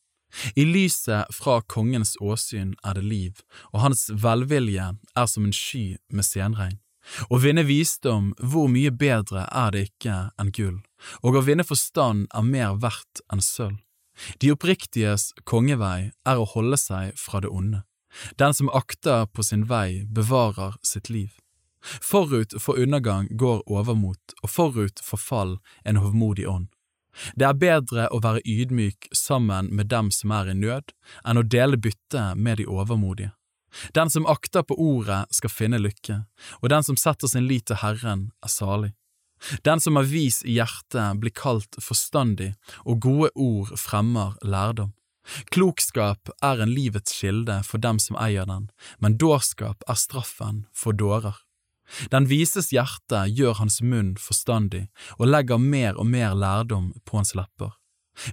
I 0.57 0.65
lyset 0.65 1.29
fra 1.35 1.61
kongens 1.69 2.17
åsyn 2.21 2.73
er 2.85 2.97
det 2.97 3.05
liv, 3.05 3.43
og 3.73 3.85
hans 3.85 4.09
velvilje 4.11 4.95
er 5.17 5.29
som 5.29 5.45
en 5.45 5.55
sky 5.55 5.99
med 6.09 6.27
senregn. 6.27 6.79
Å 7.29 7.39
vinne 7.43 7.65
visdom, 7.67 8.31
hvor 8.39 8.71
mye 8.71 8.93
bedre 8.95 9.45
er 9.51 9.73
det 9.75 9.89
ikke 9.91 10.17
enn 10.41 10.53
gull, 10.55 10.79
og 11.23 11.37
å 11.37 11.45
vinne 11.45 11.67
forstand 11.67 12.29
er 12.33 12.47
mer 12.47 12.79
verdt 12.81 13.25
enn 13.33 13.43
sølv. 13.43 13.81
De 14.39 14.53
oppriktiges 14.53 15.33
kongevei 15.49 16.13
er 16.29 16.39
å 16.39 16.49
holde 16.49 16.79
seg 16.79 17.17
fra 17.19 17.41
det 17.43 17.51
onde. 17.51 17.83
Den 18.39 18.55
som 18.55 18.69
akter 18.69 19.27
på 19.27 19.43
sin 19.43 19.65
vei, 19.71 20.05
bevarer 20.05 20.77
sitt 20.83 21.11
liv. 21.11 21.31
Forut 21.83 22.55
for 22.63 22.79
undergang 22.79 23.29
går 23.37 23.63
overmot, 23.67 24.37
og 24.43 24.51
forut 24.51 25.03
for 25.03 25.19
fall 25.19 25.59
en 25.85 25.99
hovmodig 25.99 26.47
ånd. 26.49 26.69
Det 27.37 27.45
er 27.45 27.59
bedre 27.59 28.07
å 28.15 28.23
være 28.25 28.41
ydmyk 28.49 29.11
sammen 29.17 29.69
med 29.75 29.91
dem 29.93 30.11
som 30.15 30.33
er 30.33 30.53
i 30.53 30.57
nød, 30.57 30.95
enn 31.29 31.41
å 31.41 31.45
dele 31.45 31.77
bytte 31.77 32.33
med 32.37 32.63
de 32.63 32.69
overmodige. 32.71 33.33
Den 33.97 34.11
som 34.11 34.29
akter 34.29 34.65
på 34.69 34.77
ordet 34.77 35.25
skal 35.33 35.53
finne 35.53 35.81
lykke, 35.81 36.23
og 36.61 36.73
den 36.73 36.85
som 36.85 36.97
setter 36.97 37.29
sin 37.29 37.49
lit 37.49 37.67
til 37.69 37.81
Herren 37.81 38.31
er 38.45 38.53
salig. 38.53 38.93
Den 39.67 39.81
som 39.81 39.97
er 39.99 40.07
vis 40.07 40.43
i 40.47 40.57
hjertet 40.59 41.19
blir 41.21 41.35
kalt 41.35 41.79
forstandig, 41.83 42.53
og 42.87 43.01
gode 43.03 43.33
ord 43.35 43.73
fremmer 43.81 44.37
lærdom. 44.45 44.93
Klokskap 45.55 46.33
er 46.43 46.63
en 46.63 46.73
livets 46.75 47.15
kilde 47.21 47.61
for 47.67 47.83
dem 47.83 48.01
som 48.03 48.19
eier 48.19 48.47
den, 48.49 48.69
men 48.99 49.19
dårskap 49.19 49.85
er 49.89 49.99
straffen 49.99 50.65
for 50.75 50.97
dårer. 50.97 51.37
Den 52.11 52.27
vises 52.31 52.71
hjerte 52.73 53.27
gjør 53.29 53.59
hans 53.61 53.81
munn 53.85 54.15
forstandig 54.21 54.87
og 55.19 55.29
legger 55.29 55.61
mer 55.61 55.99
og 56.01 56.09
mer 56.09 56.35
lærdom 56.35 56.93
på 57.05 57.21
hans 57.21 57.35
lepper. 57.39 57.75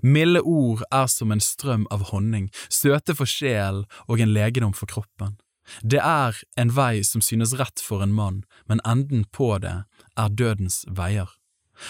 Milde 0.04 0.42
ord 0.44 0.84
er 0.92 1.08
som 1.08 1.32
en 1.32 1.44
strøm 1.44 1.86
av 1.92 2.10
honning, 2.12 2.50
søte 2.70 3.16
for 3.16 3.30
sjel 3.30 3.86
og 4.08 4.20
en 4.20 4.34
legedom 4.36 4.74
for 4.76 4.92
kroppen. 4.92 5.38
Det 5.84 6.02
er 6.02 6.36
en 6.58 6.72
vei 6.74 7.04
som 7.06 7.22
synes 7.22 7.54
rett 7.60 7.82
for 7.84 8.04
en 8.04 8.16
mann, 8.16 8.44
men 8.68 8.82
enden 8.86 9.26
på 9.32 9.54
det 9.64 9.84
er 10.18 10.34
dødens 10.34 10.84
veier. 10.88 11.30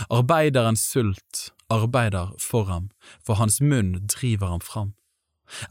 Arbeiderens 0.10 0.84
sult 0.86 1.50
arbeider 1.70 2.34
for 2.40 2.70
ham, 2.70 2.90
for 3.26 3.40
hans 3.40 3.60
munn 3.62 3.96
driver 4.08 4.56
ham 4.56 4.64
fram. 4.64 4.94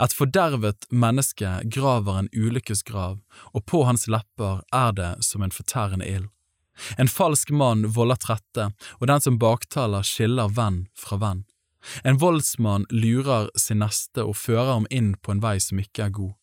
Et 0.03 0.15
fordervet 0.15 0.89
menneske 0.91 1.51
graver 1.75 2.19
en 2.19 2.31
ulykkesgrav, 2.35 3.21
og 3.55 3.67
på 3.67 3.85
hans 3.87 4.09
lepper 4.11 4.65
er 4.75 4.97
det 4.97 5.13
som 5.27 5.43
en 5.43 5.55
fortærende 5.55 6.09
ild. 6.09 6.27
En 6.99 7.11
falsk 7.11 7.51
mann 7.51 7.87
volder 7.95 8.19
trette, 8.23 8.71
og 8.99 9.07
den 9.11 9.23
som 9.23 9.39
baktaler 9.39 10.07
skiller 10.07 10.51
venn 10.55 10.87
fra 10.99 11.19
venn. 11.23 11.45
En 12.05 12.19
voldsmann 12.19 12.87
lurer 12.91 13.49
sin 13.59 13.81
neste 13.83 14.25
og 14.27 14.37
fører 14.37 14.75
ham 14.75 14.87
inn 14.91 15.15
på 15.23 15.35
en 15.35 15.43
vei 15.43 15.57
som 15.63 15.81
ikke 15.83 16.09
er 16.09 16.15
god. 16.15 16.35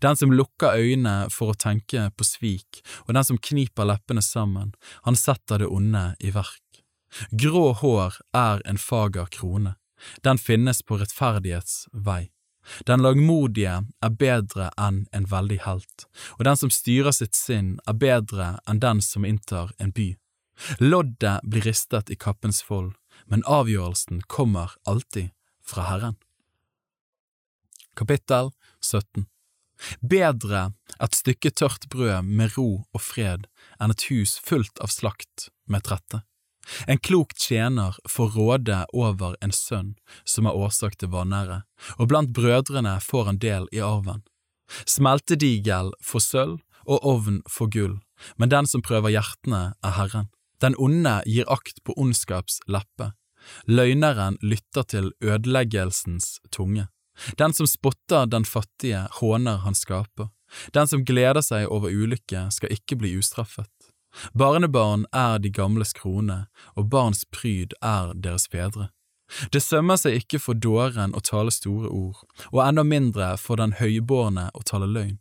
Den 0.00 0.16
som 0.16 0.32
lukker 0.32 0.78
øynene 0.80 1.28
for 1.32 1.52
å 1.52 1.58
tenke 1.58 2.08
på 2.16 2.24
svik, 2.24 2.80
og 3.04 3.12
den 3.16 3.26
som 3.28 3.40
kniper 3.40 3.88
leppene 3.88 4.24
sammen, 4.24 4.72
han 5.04 5.18
setter 5.18 5.60
det 5.60 5.68
onde 5.68 6.08
i 6.20 6.32
verk. 6.32 6.65
Grå 7.30 7.72
hår 7.72 8.16
er 8.36 8.62
en 8.64 8.78
fager 8.78 9.28
krone, 9.32 9.76
den 10.22 10.38
finnes 10.38 10.82
på 10.82 10.98
rettferdighets 11.00 11.86
vei. 11.92 12.30
Den 12.86 13.02
lagmodige 13.04 13.76
er 14.02 14.14
bedre 14.20 14.72
enn 14.80 15.04
en 15.14 15.28
veldig 15.30 15.60
helt, 15.66 16.06
og 16.38 16.44
den 16.48 16.58
som 16.58 16.72
styrer 16.74 17.14
sitt 17.14 17.38
sinn 17.38 17.76
er 17.86 17.98
bedre 18.00 18.56
enn 18.66 18.82
den 18.82 19.02
som 19.04 19.24
inntar 19.24 19.70
en 19.78 19.94
by. 19.94 20.14
Loddet 20.80 21.44
blir 21.44 21.66
ristet 21.68 22.10
i 22.10 22.18
kappens 22.18 22.62
fold, 22.66 22.94
men 23.26 23.44
avgjørelsen 23.46 24.24
kommer 24.26 24.74
alltid 24.84 25.30
fra 25.66 25.86
Herren. 25.90 26.16
Kapittel 27.96 28.50
17 28.82 29.26
Bedre 30.00 30.70
et 31.02 31.16
stykke 31.16 31.52
tørt 31.52 31.86
brød 31.92 32.24
med 32.24 32.56
ro 32.56 32.86
og 32.92 33.02
fred 33.02 33.46
enn 33.80 33.92
et 33.92 34.06
hus 34.10 34.36
fullt 34.40 34.80
av 34.84 34.92
slakt 34.92 35.50
med 35.68 35.84
trette. 35.84 36.22
En 36.86 36.98
klok 36.98 37.34
tjener 37.38 37.96
får 38.10 38.30
råde 38.36 38.78
over 38.92 39.36
en 39.40 39.54
sønn 39.54 39.94
som 40.24 40.46
er 40.46 40.56
årsak 40.56 40.98
til 40.98 41.12
vanære, 41.14 41.62
og 41.98 42.08
blant 42.10 42.32
brødrene 42.36 42.96
får 43.02 43.30
han 43.30 43.42
del 43.42 43.68
i 43.72 43.82
arven. 43.84 44.24
Smeltedigel 44.86 45.92
får 46.02 46.24
sølv 46.24 46.58
og 46.86 47.06
ovn 47.06 47.42
får 47.50 47.70
gull, 47.74 47.94
men 48.36 48.50
den 48.50 48.66
som 48.70 48.82
prøver 48.82 49.14
hjertene 49.14 49.76
er 49.82 49.96
Herren. 49.98 50.30
Den 50.62 50.76
onde 50.80 51.20
gir 51.28 51.48
akt 51.52 51.82
på 51.84 51.94
ondskaps 52.00 52.62
leppe. 52.66 53.12
Løgneren 53.68 54.38
lytter 54.42 54.86
til 54.88 55.12
ødeleggelsens 55.22 56.40
tunge. 56.50 56.88
Den 57.38 57.52
som 57.56 57.68
spotter 57.68 58.26
den 58.26 58.44
fattige, 58.44 59.06
håner 59.20 59.62
han 59.64 59.76
skaper. 59.76 60.32
Den 60.74 60.88
som 60.88 61.04
gleder 61.04 61.42
seg 61.44 61.68
over 61.72 61.92
ulykke, 61.92 62.48
skal 62.54 62.72
ikke 62.72 62.98
bli 63.00 63.14
ustraffet. 63.18 63.70
Barnebarn 64.34 65.06
er 65.12 65.38
de 65.38 65.50
gamles 65.50 65.92
krone, 65.96 66.46
og 66.76 66.90
barns 66.90 67.24
pryd 67.32 67.74
er 67.82 68.14
deres 68.14 68.48
fedre. 68.52 68.90
Det 69.52 69.62
sømmer 69.62 69.98
seg 69.98 70.20
ikke 70.20 70.38
for 70.38 70.54
dåren 70.54 71.14
å 71.16 71.22
tale 71.24 71.50
store 71.50 71.90
ord, 71.90 72.22
og 72.52 72.62
enda 72.62 72.84
mindre 72.86 73.34
for 73.42 73.58
den 73.58 73.74
høybårne 73.80 74.50
å 74.54 74.62
tale 74.66 74.86
løgn. 74.86 75.18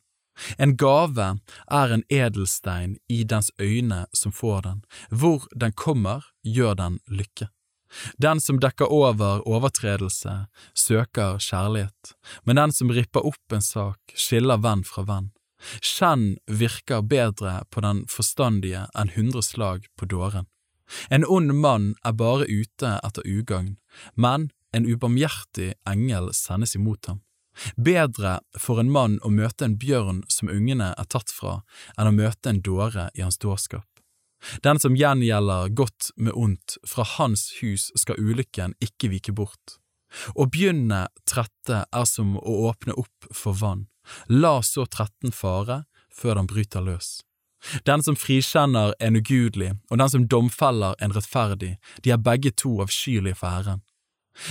En 0.59 0.75
gave 0.75 1.27
er 1.71 1.93
en 1.95 2.03
edelstein 2.11 2.97
i 3.07 3.23
dens 3.23 3.51
øyne 3.61 4.05
som 4.13 4.33
får 4.35 4.61
den, 4.67 4.81
hvor 5.09 5.47
den 5.55 5.73
kommer, 5.73 6.27
gjør 6.43 6.75
den 6.75 6.99
lykke. 7.07 7.49
Den 8.19 8.41
som 8.43 8.59
dekker 8.59 8.91
over 8.91 9.45
overtredelse, 9.47 10.47
søker 10.75 11.39
kjærlighet, 11.39 12.15
men 12.43 12.59
den 12.59 12.75
som 12.75 12.91
ripper 12.91 13.25
opp 13.25 13.55
en 13.55 13.63
sak, 13.63 13.99
skiller 14.15 14.59
venn 14.59 14.83
fra 14.83 15.05
venn. 15.07 15.31
Skjenn 15.81 16.35
virker 16.45 17.01
bedre 17.01 17.63
på 17.71 17.81
den 17.85 18.03
forstandige 18.11 18.85
enn 18.95 19.13
hundre 19.15 19.43
slag 19.45 19.87
på 19.97 20.09
dåren. 20.11 20.49
En 21.09 21.25
ond 21.25 21.53
mann 21.57 21.93
er 22.05 22.13
bare 22.13 22.45
ute 22.45 22.97
etter 23.01 23.25
ugagn, 23.25 23.77
men 24.13 24.51
en 24.75 24.85
ubarmhjertig 24.85 25.73
engel 25.87 26.29
sendes 26.35 26.75
imot 26.75 27.09
ham. 27.09 27.21
Bedre 27.79 28.39
for 28.59 28.81
en 28.81 28.91
mann 28.91 29.17
å 29.23 29.31
møte 29.31 29.65
en 29.65 29.77
bjørn 29.79 30.23
som 30.29 30.51
ungene 30.51 30.91
er 30.91 31.07
tatt 31.09 31.31
fra, 31.31 31.61
enn 31.95 32.11
å 32.11 32.15
møte 32.15 32.51
en 32.51 32.61
dåre 32.61 33.09
i 33.15 33.23
hans 33.23 33.39
dårskap. 33.39 33.87
Den 34.61 34.79
som 34.83 34.97
gjengjelder 34.99 35.71
godt 35.73 36.11
med 36.15 36.35
ondt, 36.35 36.77
fra 36.85 37.05
hans 37.15 37.47
hus 37.61 37.89
skal 37.97 38.19
ulykken 38.19 38.75
ikke 38.83 39.09
vike 39.15 39.33
bort. 39.33 39.79
Å 40.35 40.45
begynne 40.51 41.07
trette 41.27 41.85
er 41.85 42.05
som 42.07 42.35
å 42.37 42.59
åpne 42.69 42.95
opp 42.99 43.31
for 43.33 43.57
vann, 43.57 43.87
la 44.29 44.59
så 44.61 44.85
tretten 44.85 45.33
fare 45.35 45.83
før 46.13 46.39
den 46.39 46.49
bryter 46.51 46.83
løs. 46.85 47.19
Den 47.85 48.03
som 48.05 48.17
frikjenner 48.19 48.93
en 49.01 49.17
ugudelig, 49.17 49.73
og 49.89 49.97
den 49.97 50.09
som 50.09 50.27
domfeller 50.29 50.95
en 51.01 51.15
rettferdig, 51.15 51.75
de 52.03 52.13
er 52.13 52.21
begge 52.21 52.51
to 52.53 52.77
avskyelige 52.83 53.39
for 53.39 53.49
Herren. 53.49 53.81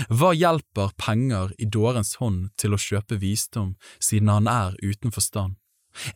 Hva 0.09 0.33
hjelper 0.35 0.95
penger 0.99 1.53
i 1.61 1.69
dårens 1.69 2.17
hånd 2.19 2.49
til 2.59 2.75
å 2.75 2.81
kjøpe 2.81 3.21
visdom, 3.21 3.75
siden 4.01 4.33
han 4.33 4.49
er 4.51 4.79
uten 4.83 5.13
forstand? 5.15 5.59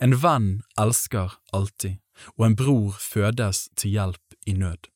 En 0.02 0.16
venn 0.22 0.62
elsker 0.80 1.36
alltid, 1.54 2.00
og 2.36 2.46
en 2.48 2.56
bror 2.58 2.96
fødes 2.98 3.68
til 3.78 3.94
hjelp 3.94 4.38
i 4.48 4.56
nød. 4.58 4.88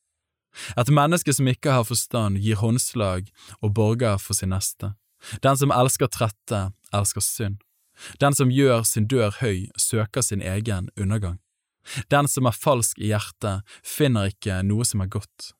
Et 0.77 0.89
menneske 0.89 1.33
som 1.33 1.47
ikke 1.49 1.71
har 1.73 1.85
forstand, 1.87 2.41
gir 2.41 2.59
håndslag 2.59 3.29
og 3.61 3.73
borger 3.77 4.19
for 4.21 4.37
sin 4.37 4.51
neste. 4.53 4.93
Den 5.41 5.57
som 5.57 5.71
elsker 5.71 6.11
trette, 6.11 6.65
elsker 6.93 7.23
synd. 7.23 7.61
Den 8.19 8.35
som 8.35 8.51
gjør 8.51 8.83
sin 8.87 9.07
dør 9.07 9.35
høy, 9.39 9.69
søker 9.77 10.21
sin 10.21 10.41
egen 10.41 10.89
undergang. 10.99 11.39
Den 12.09 12.27
som 12.27 12.47
er 12.47 12.55
falsk 12.55 12.99
i 12.99 13.11
hjertet, 13.11 13.63
finner 13.83 14.31
ikke 14.31 14.61
noe 14.65 14.85
som 14.87 15.03
er 15.03 15.11
godt, 15.11 15.51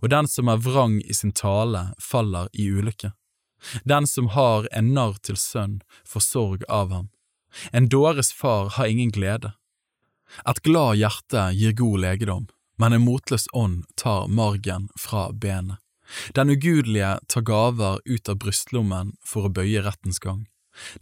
og 0.00 0.10
den 0.14 0.28
som 0.30 0.48
er 0.48 0.62
vrang 0.62 1.00
i 1.02 1.14
sin 1.14 1.34
tale, 1.34 1.90
faller 2.00 2.48
i 2.52 2.68
ulykke. 2.70 3.12
Den 3.84 4.06
som 4.06 4.30
har 4.34 4.68
en 4.72 4.92
narr 4.94 5.18
til 5.22 5.38
sønn, 5.38 5.80
får 6.06 6.26
sorg 6.26 6.64
av 6.68 6.94
ham. 6.94 7.10
En 7.72 7.88
dåres 7.88 8.32
far 8.32 8.70
har 8.78 8.86
ingen 8.86 9.10
glede. 9.10 9.52
Et 10.48 10.62
glad 10.64 10.96
hjerte 10.96 11.50
gir 11.58 11.76
god 11.76 12.00
legedom, 12.00 12.46
men 12.80 12.96
en 12.96 13.04
motløs 13.04 13.46
ånd 13.52 13.84
tar 14.00 14.28
margen 14.28 14.88
fra 14.98 15.30
benet. 15.32 15.78
Den 16.36 16.50
ugudelige 16.50 17.18
tar 17.28 17.44
gaver 17.46 18.00
ut 18.04 18.28
av 18.28 18.40
brystlommen 18.40 19.14
for 19.24 19.48
å 19.48 19.52
bøye 19.52 19.84
rettens 19.84 20.20
gang. 20.20 20.46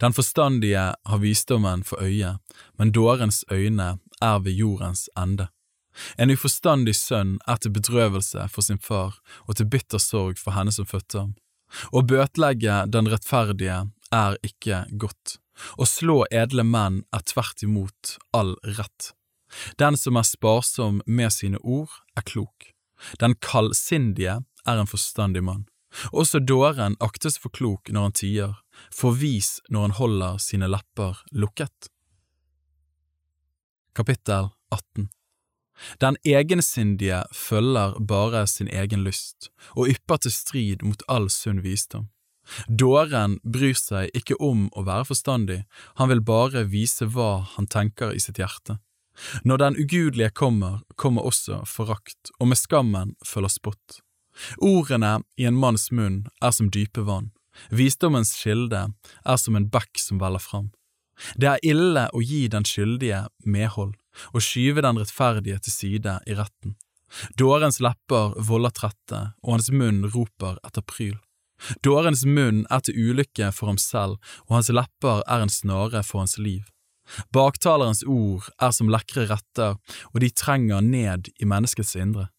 Den 0.01 0.13
forstandige 0.13 0.91
har 1.05 1.21
visdommen 1.21 1.83
for 1.83 2.03
øye, 2.03 2.37
men 2.77 2.91
dårens 2.91 3.43
øyne 3.51 3.97
er 4.21 4.39
ved 4.39 4.51
jordens 4.51 5.09
ende. 5.17 5.47
En 6.17 6.31
uforstandig 6.31 6.95
sønn 6.95 7.37
er 7.47 7.59
til 7.59 7.73
bedrøvelse 7.75 8.47
for 8.51 8.63
sin 8.63 8.79
far 8.79 9.17
og 9.47 9.55
til 9.55 9.67
bitter 9.67 9.99
sorg 9.99 10.39
for 10.39 10.55
henne 10.55 10.71
som 10.71 10.87
fødte 10.87 11.19
ham. 11.19 11.33
Å 11.91 12.03
bøtelegge 12.03 12.85
den 12.91 13.09
rettferdige 13.11 13.79
er 14.11 14.37
ikke 14.43 14.85
godt, 14.99 15.37
å 15.77 15.87
slå 15.87 16.23
edle 16.31 16.65
menn 16.67 17.01
er 17.15 17.23
tvert 17.27 17.63
imot 17.63 18.15
all 18.35 18.55
rett. 18.77 19.11
Den 19.79 19.97
som 19.99 20.19
er 20.19 20.27
sparsom 20.27 21.01
med 21.05 21.33
sine 21.35 21.59
ord, 21.59 21.91
er 22.15 22.23
klok. 22.27 22.71
Den 23.19 23.35
kaldsindige 23.43 24.41
er 24.67 24.79
en 24.79 24.89
forstandig 24.89 25.43
mann. 25.43 25.65
Også 26.15 26.39
dåren 26.39 26.95
aktes 27.03 27.37
for 27.41 27.51
klok 27.51 27.91
når 27.91 28.07
han 28.07 28.15
tier, 28.15 28.53
for 28.93 29.17
vis 29.17 29.59
når 29.69 29.87
han 29.87 29.97
holder 29.99 30.37
sine 30.41 30.69
lepper 30.71 31.21
lukket. 31.31 31.89
Kapittel 33.95 34.49
18 34.71 35.09
Den 35.99 36.17
egensindige 36.23 37.23
følger 37.33 37.99
bare 37.99 38.45
sin 38.47 38.67
egen 38.67 39.03
lyst, 39.03 39.49
og 39.75 39.89
ypper 39.91 40.21
til 40.23 40.31
strid 40.31 40.85
mot 40.85 41.03
all 41.07 41.29
sunn 41.29 41.63
visdom. 41.63 42.07
Dåren 42.67 43.37
bryr 43.43 43.77
seg 43.77 44.11
ikke 44.17 44.37
om 44.41 44.67
å 44.75 44.83
være 44.87 45.07
forstandig, 45.11 45.59
han 45.99 46.09
vil 46.11 46.23
bare 46.25 46.63
vise 46.69 47.05
hva 47.05 47.43
han 47.55 47.67
tenker 47.67 48.15
i 48.15 48.23
sitt 48.23 48.39
hjerte. 48.41 48.79
Når 49.43 49.57
den 49.57 49.77
ugudelige 49.77 50.31
kommer, 50.33 50.81
kommer 50.95 51.27
også 51.27 51.61
forakt, 51.67 52.31
og 52.39 52.51
med 52.51 52.57
skammen 52.57 53.15
følger 53.25 53.53
spott. 53.53 53.99
Ordene 54.57 55.19
i 55.37 55.45
en 55.45 55.59
manns 55.59 55.89
munn 55.91 56.23
er 56.41 56.55
som 56.55 56.71
dype 56.71 57.03
vann, 57.05 57.31
visdommens 57.69 58.33
kilde 58.41 58.87
er 59.25 59.37
som 59.37 59.55
en 59.55 59.69
bekk 59.69 59.99
som 59.99 60.21
veller 60.21 60.41
fram. 60.41 60.71
Det 61.35 61.47
er 61.47 61.65
ille 61.65 62.07
å 62.13 62.21
gi 62.23 62.47
den 62.49 62.65
skyldige 62.65 63.27
medhold, 63.45 63.93
og 64.33 64.43
skyve 64.43 64.81
den 64.81 64.99
rettferdige 65.01 65.59
til 65.61 65.75
side 65.75 66.17
i 66.25 66.37
retten. 66.37 66.75
Dårens 67.37 67.81
lepper 67.83 68.33
volder 68.39 68.73
trette, 68.73 69.21
og 69.43 69.57
hans 69.57 69.69
munn 69.71 70.05
roper 70.13 70.57
etter 70.65 70.85
pryl. 70.87 71.17
Dårens 71.85 72.23
munn 72.25 72.63
er 72.73 72.81
til 72.81 72.97
ulykke 72.97 73.51
for 73.53 73.69
ham 73.69 73.79
selv, 73.81 74.17
og 74.47 74.57
hans 74.57 74.71
lepper 74.73 75.21
er 75.27 75.43
en 75.43 75.53
snare 75.53 76.01
for 76.07 76.23
hans 76.23 76.39
liv. 76.41 76.63
Baktalerens 77.35 78.03
ord 78.07 78.47
er 78.61 78.71
som 78.73 78.89
lekre 78.89 79.27
retter, 79.29 79.77
og 80.13 80.21
de 80.23 80.31
trenger 80.31 80.81
ned 80.81 81.29
i 81.37 81.47
menneskets 81.49 81.95
indre. 81.99 82.29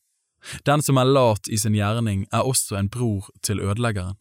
Den 0.66 0.82
som 0.82 0.98
er 0.98 1.06
lat 1.06 1.46
i 1.46 1.58
sin 1.60 1.76
gjerning, 1.76 2.26
er 2.32 2.46
også 2.46 2.78
en 2.78 2.90
bror 2.90 3.28
til 3.46 3.60
ødeleggeren. 3.62 4.16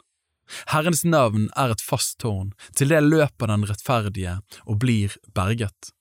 Herrens 0.71 1.03
navn 1.03 1.49
er 1.57 1.73
et 1.73 1.83
fast 1.83 2.19
tårn, 2.23 2.51
til 2.75 2.91
det 2.91 3.01
løper 3.05 3.51
den 3.51 3.65
rettferdige 3.69 4.39
og 4.65 4.79
blir 4.83 5.17
berget. 5.35 5.91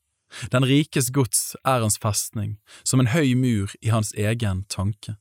Den 0.52 0.64
rikes 0.64 1.10
gods 1.10 1.56
er 1.64 1.82
hans 1.82 1.98
festning, 1.98 2.58
som 2.84 3.02
en 3.02 3.10
høy 3.10 3.34
mur 3.34 3.72
i 3.82 3.90
hans 3.90 4.12
egen 4.14 4.64
tanke. 4.70 5.16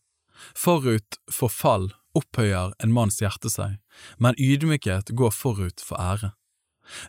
Forut 0.55 1.17
for 1.31 1.51
fall 1.51 1.89
opphøyer 2.17 2.73
en 2.83 2.93
manns 2.93 3.19
hjerte 3.21 3.51
seg, 3.51 3.77
men 4.17 4.37
ydmykhet 4.39 5.13
går 5.17 5.33
forut 5.35 5.81
for 5.83 5.99
ære. 5.99 6.33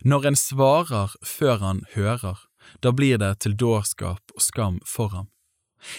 Når 0.05 0.27
en 0.29 0.37
svarer 0.37 1.13
før 1.25 1.61
han 1.61 1.85
hører, 1.95 2.41
da 2.85 2.91
blir 2.93 3.17
det 3.21 3.39
til 3.41 3.57
dårskap 3.57 4.33
og 4.35 4.43
skam 4.43 4.79
for 4.85 5.13
ham. 5.15 5.29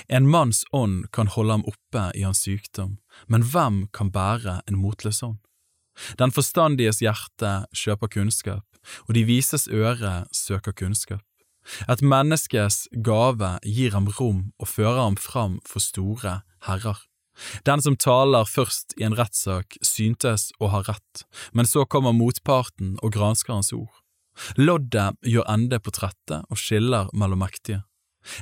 En 0.07 0.29
manns 0.31 0.62
ånd 0.70 1.09
kan 1.11 1.27
holde 1.27 1.59
ham 1.59 1.64
oppe 1.66 2.05
i 2.14 2.23
hans 2.23 2.45
sykdom, 2.47 2.99
men 3.27 3.43
hvem 3.43 3.87
kan 3.91 4.12
bære 4.14 4.61
en 4.68 4.79
motløs 4.79 5.23
ånd? 5.27 5.41
Den 6.18 6.34
forstandiges 6.34 7.03
hjerte 7.05 7.53
kjøper 7.76 8.11
kunnskap, 8.12 8.64
og 9.09 9.14
de 9.16 9.24
vises 9.28 9.68
øre 9.68 10.24
søker 10.34 10.74
kunnskap. 10.76 11.22
Et 11.88 12.03
menneskes 12.03 12.88
gave 13.07 13.55
gir 13.62 13.94
ham 13.94 14.09
rom 14.18 14.50
og 14.59 14.68
fører 14.68 15.05
ham 15.05 15.16
fram 15.16 15.61
for 15.66 15.82
store 15.82 16.40
herrer. 16.66 16.98
Den 17.64 17.80
som 17.80 17.96
taler 17.96 18.44
først 18.44 18.92
i 18.98 19.07
en 19.07 19.16
rettssak 19.16 19.78
syntes 19.80 20.50
å 20.61 20.68
ha 20.74 20.82
rett, 20.88 21.24
men 21.53 21.68
så 21.68 21.86
kommer 21.86 22.12
motparten 22.12 22.98
og 23.00 23.14
gransker 23.14 23.55
hans 23.55 23.72
ord. 23.72 23.94
Loddet 24.57 25.16
gjør 25.28 25.48
ende 25.55 25.78
på 25.80 25.92
trette 25.94 26.42
og 26.48 26.61
skiller 26.61 27.11
mellom 27.16 27.42
mektige. 27.44 27.82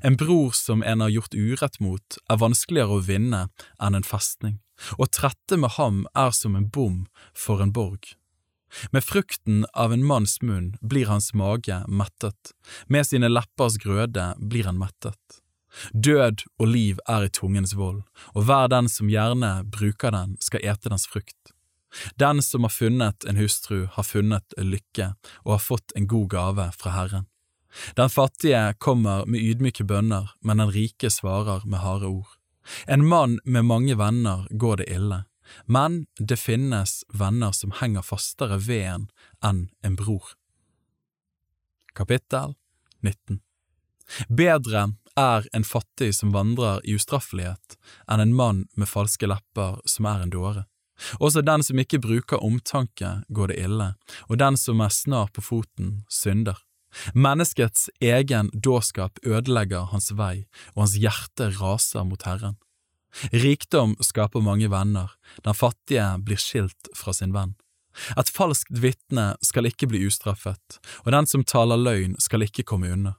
En 0.04 0.16
bror 0.20 0.52
som 0.56 0.82
en 0.84 1.00
har 1.00 1.12
gjort 1.12 1.34
urett 1.34 1.78
mot, 1.80 2.18
er 2.28 2.40
vanskeligere 2.40 2.98
å 2.98 3.04
vinne 3.04 3.46
enn 3.80 3.96
en 3.96 4.06
festning, 4.06 4.58
og 4.99 5.11
trette 5.16 5.59
med 5.61 5.76
ham 5.76 6.07
er 6.14 6.33
som 6.37 6.57
en 6.57 6.68
bom 6.68 7.05
for 7.35 7.62
en 7.62 7.72
borg. 7.72 8.14
Med 8.95 9.05
frukten 9.05 9.64
av 9.74 9.93
en 9.93 10.05
manns 10.07 10.39
munn 10.43 10.76
blir 10.81 11.11
hans 11.11 11.33
mage 11.35 11.83
mettet, 11.89 12.55
med 12.87 13.07
sine 13.07 13.31
leppers 13.31 13.78
grøde 13.83 14.33
blir 14.39 14.68
han 14.70 14.78
mettet. 14.78 15.41
Død 15.93 16.45
og 16.59 16.66
liv 16.66 17.01
er 17.09 17.26
i 17.26 17.33
tungens 17.35 17.74
vold, 17.78 18.03
og 18.35 18.47
hver 18.47 18.70
den 18.70 18.89
som 18.91 19.11
gjerne 19.11 19.61
bruker 19.70 20.14
den, 20.14 20.37
skal 20.43 20.62
ete 20.66 20.91
dens 20.91 21.07
frukt. 21.11 21.55
Den 22.18 22.43
som 22.43 22.66
har 22.66 22.74
funnet 22.74 23.26
en 23.26 23.39
hustru, 23.39 23.87
har 23.91 24.07
funnet 24.07 24.55
lykke 24.59 25.12
og 25.45 25.57
har 25.57 25.62
fått 25.64 25.95
en 25.99 26.07
god 26.11 26.28
gave 26.31 26.70
fra 26.78 26.95
Herren. 26.95 27.26
Den 27.99 28.11
fattige 28.11 28.74
kommer 28.78 29.26
med 29.26 29.43
ydmyke 29.43 29.87
bønner, 29.87 30.35
men 30.43 30.62
den 30.62 30.72
rike 30.74 31.11
svarer 31.11 31.66
med 31.66 31.83
harde 31.83 32.11
ord. 32.11 32.39
En 32.86 33.06
mann 33.06 33.38
med 33.44 33.64
mange 33.64 33.96
venner 33.98 34.46
går 34.50 34.82
det 34.82 34.88
ille, 34.92 35.24
men 35.66 36.06
det 36.18 36.38
finnes 36.40 37.00
venner 37.12 37.52
som 37.52 37.74
henger 37.80 38.06
fastere 38.06 38.58
ved 38.66 38.86
en 38.94 39.06
enn 39.44 39.68
en 39.82 39.96
bror. 39.98 40.34
Kapittel 41.94 42.54
19 43.02 43.40
Bedre 44.28 44.92
er 45.18 45.46
en 45.52 45.64
fattig 45.64 46.14
som 46.14 46.32
vandrer 46.34 46.80
i 46.84 46.94
ustraffelighet, 46.98 47.76
enn 48.10 48.22
en 48.22 48.34
mann 48.34 48.64
med 48.76 48.90
falske 48.90 49.28
lepper 49.30 49.80
som 49.84 50.08
er 50.10 50.24
en 50.24 50.34
dåre. 50.34 50.64
Også 51.18 51.42
den 51.42 51.64
som 51.64 51.78
ikke 51.80 52.00
bruker 52.02 52.42
omtanke, 52.44 53.22
går 53.28 53.52
det 53.52 53.60
ille, 53.64 53.92
og 54.28 54.40
den 54.40 54.58
som 54.60 54.82
er 54.84 54.92
snar 54.92 55.30
på 55.34 55.44
foten, 55.44 56.02
synder. 56.12 56.58
Menneskets 57.14 57.88
egen 58.01 58.51
dårskap 58.55 59.18
ødelegger 59.26 59.91
hans 59.93 60.11
vei, 60.16 60.47
og 60.74 60.84
hans 60.84 60.99
hjerte 60.99 61.51
raser 61.61 62.07
mot 62.07 62.22
Herren. 62.26 62.59
Rikdom 63.34 63.97
skaper 64.05 64.43
mange 64.43 64.70
venner, 64.70 65.11
den 65.45 65.57
fattige 65.57 66.07
blir 66.24 66.38
skilt 66.38 66.91
fra 66.97 67.14
sin 67.16 67.34
venn. 67.34 67.57
Et 68.18 68.30
falskt 68.30 68.70
vitne 68.82 69.32
skal 69.43 69.66
ikke 69.66 69.88
bli 69.91 70.05
ustraffet, 70.07 70.78
og 71.05 71.12
den 71.14 71.26
som 71.26 71.45
taler 71.45 71.80
løgn 71.80 72.14
skal 72.22 72.47
ikke 72.47 72.66
komme 72.66 72.93
unna. 72.95 73.16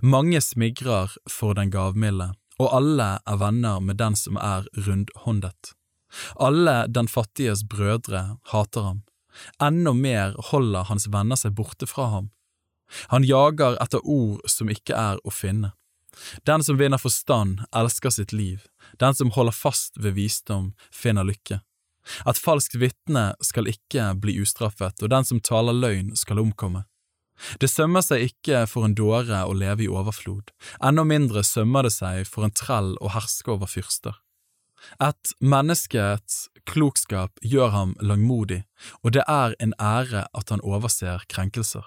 Mange 0.00 0.40
smigrer 0.40 1.12
for 1.28 1.56
den 1.56 1.70
gavmilde, 1.70 2.30
og 2.56 2.72
alle 2.78 3.08
er 3.28 3.40
venner 3.40 3.82
med 3.84 4.00
den 4.00 4.16
som 4.16 4.38
er 4.40 4.64
rundhåndet. 4.86 5.74
Alle 6.40 6.86
den 6.88 7.10
fattiges 7.12 7.66
brødre 7.68 8.38
hater 8.52 8.88
ham, 8.88 9.02
enda 9.60 9.92
mer 9.92 10.32
holder 10.50 10.88
hans 10.88 11.10
venner 11.12 11.36
seg 11.36 11.52
borte 11.58 11.88
fra 11.90 12.08
ham. 12.14 12.30
Han 13.12 13.26
jager 13.26 13.78
etter 13.82 14.02
ord 14.04 14.44
som 14.50 14.70
ikke 14.72 14.94
er 14.96 15.20
å 15.24 15.32
finne. 15.34 15.72
Den 16.48 16.64
som 16.64 16.78
vinner 16.80 17.00
forstand, 17.00 17.60
elsker 17.76 18.10
sitt 18.10 18.32
liv, 18.32 18.64
den 19.00 19.14
som 19.14 19.30
holder 19.34 19.52
fast 19.52 19.98
ved 20.00 20.16
visdom, 20.16 20.72
finner 20.92 21.26
lykke. 21.28 21.60
Et 22.26 22.38
falskt 22.38 22.76
vitne 22.78 23.32
skal 23.44 23.68
ikke 23.68 24.12
bli 24.22 24.38
ustraffet, 24.42 25.02
og 25.02 25.10
den 25.12 25.26
som 25.26 25.42
taler 25.42 25.76
løgn 25.76 26.14
skal 26.16 26.40
omkomme. 26.40 26.86
Det 27.60 27.68
sømmer 27.68 28.00
seg 28.00 28.30
ikke 28.30 28.62
for 28.70 28.86
en 28.86 28.94
dåre 28.96 29.42
å 29.44 29.52
leve 29.52 29.84
i 29.84 29.90
overflod, 29.92 30.54
enda 30.80 31.04
mindre 31.04 31.42
sømmer 31.44 31.84
det 31.84 31.92
seg 31.98 32.22
for 32.28 32.46
en 32.46 32.54
trell 32.54 32.94
å 33.02 33.12
herske 33.12 33.52
over 33.52 33.68
fyrster. 33.68 34.16
Et 35.02 35.32
menneskets 35.40 36.46
klokskap 36.68 37.36
gjør 37.42 37.74
ham 37.74 37.92
langmodig, 38.00 38.62
og 39.02 39.12
det 39.18 39.26
er 39.28 39.56
en 39.60 39.74
ære 39.82 40.26
at 40.32 40.54
han 40.54 40.64
overser 40.64 41.26
krenkelser. 41.28 41.84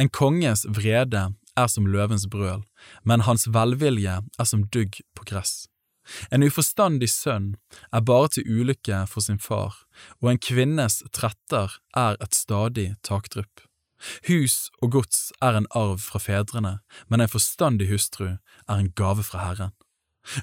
En 0.00 0.08
konges 0.08 0.64
vrede 0.68 1.26
er 1.56 1.68
som 1.68 1.86
løvens 1.86 2.26
brøl, 2.30 2.62
men 3.04 3.26
hans 3.28 3.46
velvilje 3.48 4.20
er 4.22 4.48
som 4.48 4.64
dugg 4.74 5.00
på 5.16 5.26
gress. 5.28 5.66
En 6.34 6.42
uforstandig 6.42 7.08
sønn 7.12 7.52
er 7.94 8.02
bare 8.06 8.32
til 8.34 8.48
ulykke 8.48 9.04
for 9.10 9.22
sin 9.24 9.38
far, 9.38 9.76
og 10.20 10.32
en 10.32 10.40
kvinnes 10.42 11.02
tretter 11.14 11.78
er 11.96 12.18
et 12.24 12.34
stadig 12.34 12.88
takdrypp. 13.06 13.66
Hus 14.26 14.66
og 14.82 14.96
gods 14.96 15.30
er 15.42 15.54
en 15.54 15.68
arv 15.78 16.00
fra 16.02 16.18
fedrene, 16.18 16.80
men 17.06 17.22
en 17.22 17.30
forstandig 17.30 17.88
hustru 17.92 18.32
er 18.32 18.74
en 18.74 18.90
gave 18.98 19.22
fra 19.22 19.44
Herren. 19.46 19.76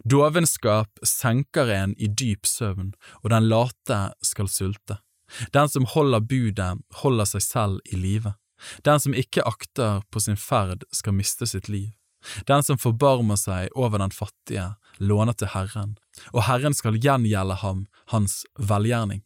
Dovenskap 0.04 1.00
senker 1.04 1.72
en 1.72 1.96
i 1.98 2.08
dyp 2.08 2.48
søvn, 2.48 2.94
og 3.24 3.32
den 3.34 3.48
late 3.52 4.00
skal 4.24 4.52
sulte. 4.52 5.00
Den 5.54 5.70
som 5.70 5.86
holder 5.86 6.24
budet, 6.24 6.72
holder 7.04 7.28
seg 7.28 7.44
selv 7.46 7.92
i 7.92 8.00
live. 8.00 8.34
Den 8.84 9.00
som 9.00 9.16
ikke 9.16 9.46
akter 9.48 10.02
på 10.12 10.22
sin 10.24 10.38
ferd, 10.40 10.84
skal 10.92 11.16
miste 11.16 11.48
sitt 11.48 11.70
liv. 11.70 11.92
Den 12.48 12.64
som 12.64 12.78
forbarmer 12.78 13.40
seg 13.40 13.72
over 13.80 14.02
den 14.02 14.12
fattige, 14.12 14.74
låner 15.00 15.38
til 15.40 15.54
Herren, 15.54 15.96
og 16.34 16.44
Herren 16.50 16.76
skal 16.76 17.00
gjengjelde 17.00 17.62
ham 17.62 17.86
hans 18.12 18.42
velgjerning. 18.60 19.24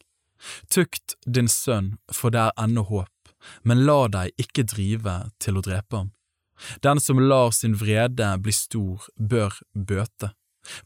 Tukt 0.70 1.16
din 1.26 1.50
sønn, 1.50 1.96
for 2.12 2.30
det 2.30 2.44
er 2.46 2.56
ennå 2.62 2.84
håp 2.86 3.10
men 3.62 3.84
la 3.88 4.06
deg 4.08 4.32
ikke 4.40 4.66
drive 4.74 5.16
til 5.42 5.58
å 5.58 5.64
drepe 5.64 6.00
ham. 6.00 6.10
Den 6.86 7.00
som 7.02 7.20
lar 7.20 7.50
sin 7.56 7.74
vrede 7.78 8.34
bli 8.42 8.54
stor, 8.54 9.04
bør 9.16 9.58
bøte, 9.74 10.32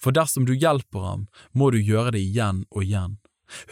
for 0.00 0.16
dersom 0.16 0.48
du 0.48 0.54
hjelper 0.56 1.04
ham, 1.04 1.26
må 1.52 1.70
du 1.70 1.78
gjøre 1.78 2.16
det 2.16 2.24
igjen 2.24 2.64
og 2.70 2.84
igjen. 2.86 3.18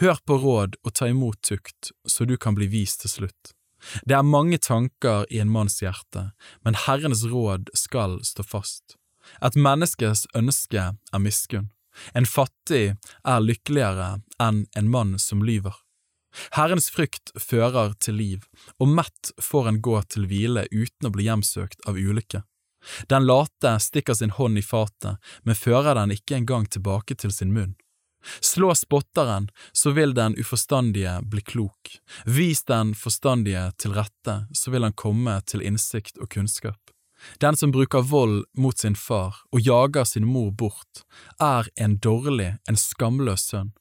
Hør 0.01 0.21
på 0.25 0.39
råd 0.41 0.77
og 0.83 0.93
ta 0.97 1.09
imot 1.09 1.41
tukt, 1.45 1.91
så 2.07 2.25
du 2.25 2.37
kan 2.37 2.55
bli 2.57 2.69
vist 2.71 3.03
til 3.03 3.13
slutt. 3.13 3.56
Det 4.05 4.17
er 4.17 4.27
mange 4.27 4.59
tanker 4.61 5.25
i 5.33 5.39
en 5.43 5.51
manns 5.51 5.81
hjerte, 5.81 6.31
men 6.65 6.77
Herrens 6.87 7.25
råd 7.27 7.71
skal 7.77 8.19
stå 8.25 8.45
fast. 8.47 8.97
Et 9.43 9.57
menneskes 9.59 10.25
ønske 10.37 10.83
er 10.93 11.23
miskunn. 11.23 11.71
En 12.13 12.27
fattig 12.29 12.95
er 13.25 13.43
lykkeligere 13.43 14.19
enn 14.43 14.65
en 14.77 14.91
mann 14.93 15.17
som 15.19 15.41
lyver. 15.43 15.75
Herrens 16.53 16.89
frykt 16.93 17.31
fører 17.41 17.95
til 18.03 18.19
liv, 18.19 18.45
og 18.77 18.91
mett 18.99 19.31
får 19.41 19.71
en 19.71 19.81
gå 19.81 19.97
til 20.11 20.27
hvile 20.29 20.67
uten 20.71 21.09
å 21.09 21.13
bli 21.13 21.25
hjemsøkt 21.29 21.81
av 21.89 21.97
ulykke. 21.97 22.43
Den 23.09 23.25
late 23.25 23.73
stikker 23.83 24.13
sin 24.13 24.35
hånd 24.37 24.59
i 24.59 24.63
fatet, 24.63 25.17
men 25.43 25.57
fører 25.57 25.97
den 25.97 26.13
ikke 26.13 26.37
engang 26.37 26.67
tilbake 26.69 27.17
til 27.17 27.33
sin 27.33 27.53
munn. 27.55 27.75
Slå 28.41 28.73
spotteren, 28.75 29.49
så 29.71 29.93
vil 29.95 30.13
den 30.13 30.35
uforstandige 30.39 31.19
bli 31.23 31.41
klok. 31.41 31.97
Vis 32.25 32.63
den 32.67 32.93
forstandige 32.95 33.71
til 33.77 33.95
rette, 33.97 34.37
så 34.53 34.73
vil 34.73 34.83
han 34.87 34.97
komme 34.97 35.39
til 35.47 35.63
innsikt 35.63 36.17
og 36.17 36.29
kunnskap. 36.33 36.79
Den 37.41 37.57
som 37.57 37.71
bruker 37.73 38.05
vold 38.05 38.43
mot 38.57 38.77
sin 38.77 38.95
far 38.95 39.41
og 39.51 39.61
jager 39.65 40.05
sin 40.05 40.27
mor 40.27 40.51
bort, 40.51 41.03
er 41.41 41.69
en 41.75 41.97
dårlig, 41.97 42.57
en 42.69 42.77
skamløs 42.77 43.49
sønn. 43.49 43.73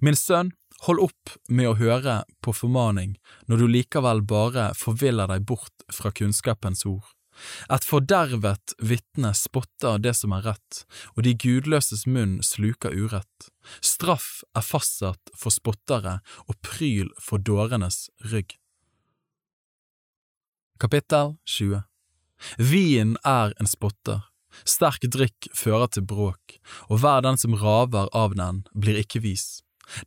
Min 0.00 0.18
sønn, 0.18 0.52
Hold 0.86 1.00
opp 1.02 1.32
med 1.50 1.66
å 1.66 1.76
høre 1.78 2.20
på 2.44 2.52
formaning 2.54 3.16
når 3.50 3.62
du 3.62 3.66
likevel 3.72 4.22
bare 4.22 4.70
forviller 4.78 5.26
deg 5.26 5.46
bort 5.48 5.86
fra 5.90 6.12
kunnskapens 6.14 6.84
ord. 6.86 7.17
Et 7.70 7.84
fordervet 7.86 8.74
vitne 8.78 9.32
spotter 9.36 10.00
det 10.02 10.14
som 10.18 10.34
er 10.36 10.46
rett, 10.46 10.84
og 11.16 11.24
de 11.26 11.34
gudløses 11.38 12.06
munn 12.06 12.38
sluker 12.44 12.94
urett. 12.94 13.50
Straff 13.84 14.42
er 14.56 14.64
fastsatt 14.64 15.34
for 15.36 15.54
spottere 15.54 16.18
og 16.46 16.58
pryl 16.64 17.12
for 17.22 17.42
dårenes 17.42 18.08
rygg. 18.32 18.56
Kapittel 20.78 21.36
20 21.44 21.82
Vin 22.58 23.16
er 23.26 23.54
en 23.58 23.66
spotter. 23.66 24.22
Sterk 24.66 25.04
drikk 25.10 25.48
fører 25.54 25.90
til 25.90 26.06
bråk, 26.06 26.58
og 26.86 27.02
hver 27.02 27.22
den 27.26 27.38
som 27.38 27.56
raver 27.58 28.06
av 28.14 28.36
den, 28.38 28.62
blir 28.74 28.98
ikke 29.00 29.22
vis. 29.24 29.60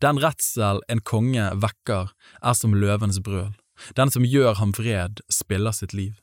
Den 0.03 0.19
redsel 0.21 0.81
en 0.91 1.01
konge 1.03 1.49
vekker, 1.59 2.11
er 2.41 2.55
som 2.57 2.75
løvens 2.75 3.19
brøl. 3.23 3.53
Den 3.97 4.11
som 4.13 4.25
gjør 4.27 4.59
ham 4.61 4.73
vred, 4.77 5.23
spiller 5.31 5.73
sitt 5.75 5.95
liv. 5.97 6.20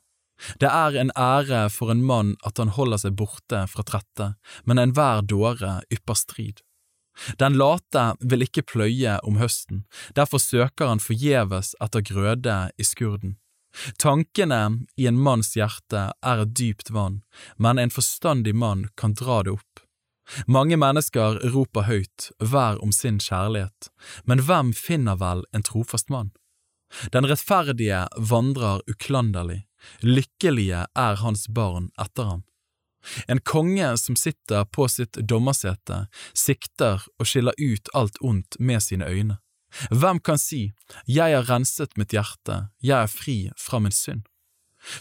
Det 0.61 0.71
er 0.71 0.97
en 1.01 1.13
ære 1.17 1.67
for 1.75 1.91
en 1.91 2.05
mann 2.07 2.37
at 2.47 2.59
han 2.63 2.75
holder 2.77 3.03
seg 3.05 3.19
borte 3.19 3.65
fra 3.71 3.85
trette, 3.87 4.33
men 4.65 4.79
enhver 4.79 5.25
dåre 5.27 5.81
ypper 5.93 6.19
strid. 6.19 6.63
Den 7.39 7.59
late 7.59 8.13
vil 8.21 8.47
ikke 8.47 8.63
pløye 8.63 9.19
om 9.27 9.41
høsten, 9.43 9.83
derfor 10.15 10.39
søker 10.39 10.87
han 10.91 11.03
forgjeves 11.03 11.75
etter 11.83 12.05
grøde 12.07 12.59
i 12.79 12.87
skurden. 12.87 13.37
Tankene 13.99 14.87
i 14.97 15.07
en 15.11 15.19
manns 15.21 15.53
hjerte 15.57 16.09
er 16.23 16.43
et 16.43 16.55
dypt 16.57 16.91
vann, 16.95 17.21
men 17.57 17.79
en 17.79 17.93
forstandig 17.93 18.55
mann 18.55 18.89
kan 18.97 19.15
dra 19.19 19.43
det 19.43 19.59
opp. 19.59 19.85
Mange 20.47 20.77
mennesker 20.77 21.39
roper 21.55 21.87
høyt, 21.89 22.31
hver 22.39 22.81
om 22.85 22.93
sin 22.93 23.19
kjærlighet, 23.23 23.91
men 24.25 24.43
hvem 24.45 24.75
finner 24.77 25.17
vel 25.21 25.45
en 25.57 25.65
trofast 25.65 26.13
mann? 26.13 26.33
Den 27.13 27.29
rettferdige 27.29 28.07
vandrer 28.17 28.83
uklanderlig, 28.89 29.65
lykkelige 30.03 30.87
er 30.95 31.21
hans 31.23 31.47
barn 31.49 31.91
etter 32.01 32.31
ham. 32.33 32.45
En 33.29 33.41
konge 33.41 33.97
som 33.97 34.17
sitter 34.19 34.65
på 34.65 34.89
sitt 34.91 35.19
dommersete, 35.31 36.07
sikter 36.35 37.05
og 37.19 37.29
skiller 37.29 37.55
ut 37.59 37.93
alt 37.95 38.19
ondt 38.21 38.59
med 38.59 38.83
sine 38.85 39.07
øyne. 39.07 39.39
Hvem 39.91 40.19
kan 40.25 40.41
si, 40.41 40.73
jeg 41.07 41.37
har 41.37 41.47
renset 41.49 41.95
mitt 42.01 42.15
hjerte, 42.17 42.69
jeg 42.81 43.05
er 43.05 43.13
fri 43.13 43.39
fra 43.61 43.81
min 43.85 43.95
synd? 43.95 44.25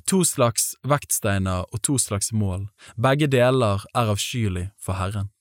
To 0.09 0.23
slags 0.25 0.73
vektsteiner 0.83 1.65
og 1.71 1.81
to 1.85 1.97
slags 2.01 2.33
mål, 2.33 2.67
begge 2.97 3.29
deler 3.31 3.85
er 3.93 4.11
avskyelig 4.13 4.69
for 4.81 4.99
Herren. 4.99 5.31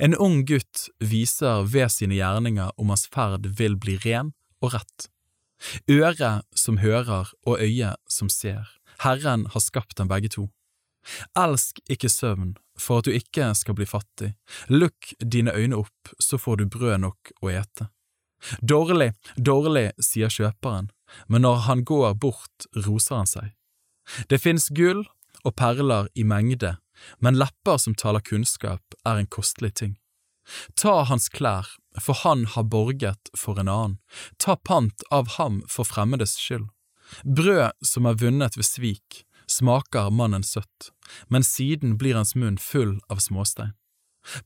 En 0.00 0.16
ung 0.16 0.40
gutt 0.48 0.88
viser 1.00 1.66
ved 1.68 1.92
sine 1.92 2.16
gjerninger 2.16 2.72
om 2.80 2.90
hans 2.92 3.06
ferd 3.12 3.46
vil 3.58 3.76
bli 3.76 3.98
ren 4.04 4.32
og 4.64 4.72
rett. 4.74 5.10
Øre 5.90 6.42
som 6.54 6.78
hører 6.78 7.32
og 7.46 7.60
øye 7.60 7.94
som 8.08 8.28
ser, 8.32 8.68
Herren 9.02 9.46
har 9.52 9.60
skapt 9.60 9.98
dem 9.98 10.08
begge 10.08 10.30
to. 10.32 10.48
Elsk 11.38 11.80
ikke 11.88 12.10
søvn 12.10 12.56
for 12.78 13.00
at 13.00 13.08
du 13.08 13.14
ikke 13.14 13.52
skal 13.56 13.76
bli 13.78 13.86
fattig, 13.88 14.34
lukk 14.68 15.14
dine 15.20 15.54
øyne 15.54 15.78
opp, 15.78 16.14
så 16.20 16.38
får 16.38 16.60
du 16.60 16.66
brød 16.72 16.98
nok 17.04 17.32
å 17.42 17.52
ete. 17.52 17.88
Dårlig, 18.60 19.12
dårlig, 19.36 19.90
sier 20.02 20.32
kjøperen, 20.32 20.90
men 21.28 21.46
når 21.46 21.62
han 21.68 21.84
går 21.88 22.16
bort, 22.20 22.66
roser 22.86 23.22
han 23.22 23.30
seg. 23.30 23.52
Det 24.30 24.40
fins 24.42 24.68
gull 24.70 25.06
og 25.42 25.54
perler 25.56 26.10
i 26.14 26.26
mengde, 26.26 26.76
men 27.20 27.38
lepper 27.38 27.80
som 27.80 27.96
taler 27.96 28.24
kunnskap, 28.24 28.82
er 29.06 29.20
en 29.20 29.30
kostelig 29.30 29.74
ting. 29.80 29.96
Ta 30.74 31.02
hans 31.08 31.28
klær, 31.28 31.68
for 32.00 32.18
han 32.22 32.44
har 32.54 32.68
borget 32.70 33.30
for 33.36 33.58
en 33.60 33.68
annen, 33.68 33.98
ta 34.38 34.56
pant 34.56 35.06
av 35.10 35.36
ham 35.36 35.62
for 35.68 35.88
fremmedes 35.88 36.36
skyld. 36.40 36.68
Brød 37.24 37.72
som 37.86 38.06
er 38.06 38.18
vunnet 38.20 38.58
ved 38.58 38.66
svik, 38.66 39.24
smaker 39.46 40.10
mannen 40.10 40.42
søtt, 40.42 40.90
men 41.28 41.46
siden 41.46 41.96
blir 41.98 42.18
hans 42.18 42.34
munn 42.34 42.58
full 42.58 42.98
av 43.08 43.22
småstein. 43.22 43.74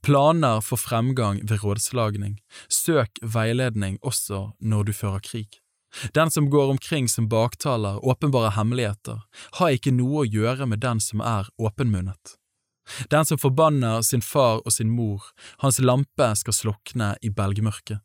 Planer 0.05 0.61
for 0.61 0.76
fremgang 0.76 1.40
ved 1.48 1.62
rådslagning, 1.64 2.36
søk 2.68 3.16
veiledning 3.22 3.96
også 4.05 4.51
når 4.61 4.90
du 4.90 4.92
fører 4.92 5.24
krig. 5.24 5.61
Den 6.14 6.30
som 6.30 6.51
går 6.51 6.70
omkring 6.70 7.09
som 7.09 7.28
baktaler, 7.28 7.98
åpenbare 8.05 8.53
hemmeligheter, 8.55 9.24
har 9.59 9.74
ikke 9.74 9.94
noe 9.96 10.22
å 10.22 10.28
gjøre 10.28 10.68
med 10.70 10.84
den 10.84 11.01
som 11.03 11.24
er 11.24 11.48
åpenmunnet. 11.59 12.36
Den 13.11 13.26
som 13.28 13.38
forbanner 13.38 14.03
sin 14.07 14.22
far 14.22 14.62
og 14.64 14.72
sin 14.72 14.91
mor, 14.91 15.24
hans 15.64 15.80
lampe 15.82 16.32
skal 16.36 16.57
slukne 16.57 17.14
i 17.22 17.30
belgmørket. 17.30 18.01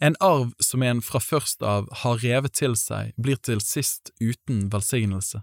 En 0.00 0.16
arv 0.20 0.52
som 0.60 0.82
en 0.82 1.02
fra 1.02 1.20
først 1.22 1.62
av 1.62 1.86
har 2.02 2.22
revet 2.22 2.56
til 2.58 2.74
seg, 2.78 3.12
blir 3.16 3.38
til 3.38 3.60
sist 3.62 4.10
uten 4.20 4.66
velsignelse. 4.72 5.42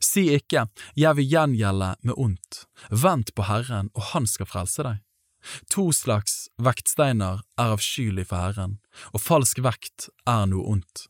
Si 0.00 0.28
ikke 0.34 0.66
jeg 0.98 1.18
vil 1.18 1.32
gjengjelde 1.32 1.90
med 2.06 2.14
ondt, 2.16 2.62
vent 2.90 3.34
på 3.34 3.46
Herren, 3.50 3.90
og 3.94 4.12
Han 4.12 4.26
skal 4.26 4.48
frelse 4.50 4.86
deg. 4.86 5.02
To 5.70 5.92
slags 5.94 6.48
vektsteiner 6.58 7.42
er 7.58 7.74
avskyelig 7.76 8.26
for 8.30 8.42
Herren, 8.42 8.78
og 9.12 9.22
falsk 9.22 9.62
vekt 9.62 10.08
er 10.26 10.46
noe 10.50 10.66
ondt. 10.76 11.06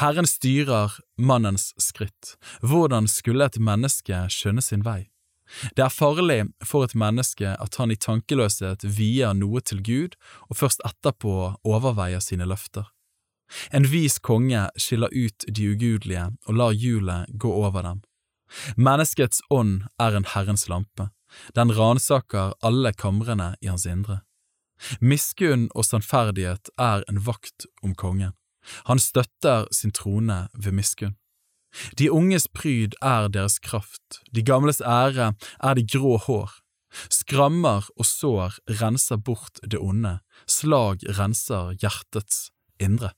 Herren 0.00 0.28
styrer 0.28 0.98
mannens 1.16 1.72
skritt, 1.80 2.36
hvordan 2.60 3.08
skulle 3.08 3.48
et 3.48 3.60
menneske 3.60 4.26
skjønne 4.32 4.64
sin 4.64 4.84
vei? 4.84 5.11
Det 5.76 5.84
er 5.84 5.92
farlig 5.92 6.40
for 6.64 6.86
et 6.86 6.94
menneske 6.98 7.54
at 7.60 7.76
han 7.80 7.92
i 7.92 7.98
tankeløshet 7.98 8.86
vier 8.98 9.34
noe 9.36 9.60
til 9.60 9.82
Gud 9.84 10.16
og 10.48 10.58
først 10.62 10.82
etterpå 10.86 11.34
overveier 11.64 12.22
sine 12.24 12.48
løfter. 12.48 12.88
En 13.72 13.84
vis 13.92 14.18
konge 14.18 14.64
skiller 14.80 15.12
ut 15.12 15.44
de 15.48 15.68
ugudelige 15.74 16.30
og 16.48 16.56
lar 16.56 16.72
hjulet 16.72 17.32
gå 17.36 17.52
over 17.52 17.84
dem. 17.84 18.02
Menneskets 18.76 19.42
ånd 19.50 19.82
er 20.00 20.16
en 20.16 20.28
Herrens 20.28 20.68
lampe, 20.68 21.10
den 21.56 21.72
ransaker 21.72 22.54
alle 22.62 22.92
kamrene 22.92 23.54
i 23.60 23.70
hans 23.72 23.86
indre. 23.88 24.20
Miskunn 25.00 25.68
og 25.76 25.86
sannferdighet 25.86 26.72
er 26.80 27.04
en 27.08 27.20
vakt 27.26 27.66
om 27.82 27.94
kongen. 27.94 28.34
Han 28.88 28.98
støtter 28.98 29.66
sin 29.74 29.92
trone 29.92 30.46
ved 30.54 30.72
miskunn. 30.72 31.16
De 31.98 32.10
unges 32.12 32.48
pryd 32.52 32.96
er 33.02 33.28
deres 33.32 33.58
kraft, 33.62 34.20
de 34.32 34.42
gamles 34.42 34.80
ære 34.80 35.32
er 35.60 35.78
de 35.78 35.86
grå 35.86 36.18
hår. 36.26 36.58
Skrammer 37.08 37.88
og 37.96 38.06
sår 38.06 38.58
renser 38.80 39.16
bort 39.16 39.60
det 39.64 39.80
onde, 39.80 40.18
slag 40.46 41.04
renser 41.18 41.72
hjertets 41.80 42.50
indre. 42.82 43.14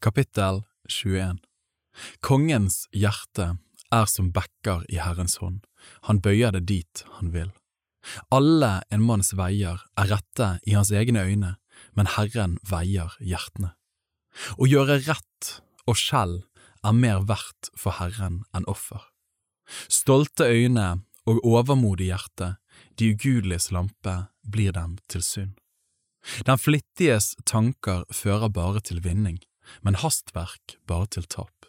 Kapittel 0.00 0.62
21 0.88 1.40
Kongens 2.24 2.86
hjerte 2.96 3.56
er 3.92 4.06
som 4.08 4.30
bekker 4.32 4.86
i 4.88 5.00
Herrens 5.02 5.40
hånd, 5.42 5.58
han 6.06 6.22
bøyer 6.22 6.54
det 6.54 6.68
dit 6.70 7.02
han 7.18 7.34
vil. 7.34 7.50
Alle 8.32 8.78
en 8.88 9.02
manns 9.04 9.34
veier 9.36 9.82
er 10.00 10.08
rette 10.14 10.54
i 10.64 10.76
hans 10.78 10.92
egne 10.94 11.26
øyne, 11.26 11.56
men 11.94 12.10
Herren 12.16 12.58
veier 12.66 13.16
hjertene. 13.20 13.74
Å 14.56 14.66
gjøre 14.68 15.00
rett 15.06 15.52
og 15.90 15.98
skjell 15.98 16.40
er 16.86 16.96
mer 16.96 17.24
verdt 17.28 17.70
for 17.76 17.98
Herren 17.98 18.42
enn 18.56 18.68
offer. 18.70 19.02
Stolte 19.90 20.48
øyne 20.50 21.02
og 21.28 21.42
overmodig 21.46 22.10
hjerte, 22.10 22.56
de 22.98 23.12
ugudeliges 23.14 23.70
lampe, 23.74 24.30
blir 24.42 24.72
dem 24.74 24.98
til 25.08 25.22
synd. 25.22 25.58
Den 26.46 26.58
flittiges 26.60 27.34
tanker 27.48 28.04
fører 28.12 28.50
bare 28.52 28.80
til 28.84 29.00
vinning, 29.04 29.38
men 29.82 30.00
hastverk 30.00 30.76
bare 30.86 31.08
til 31.14 31.28
tap. 31.28 31.68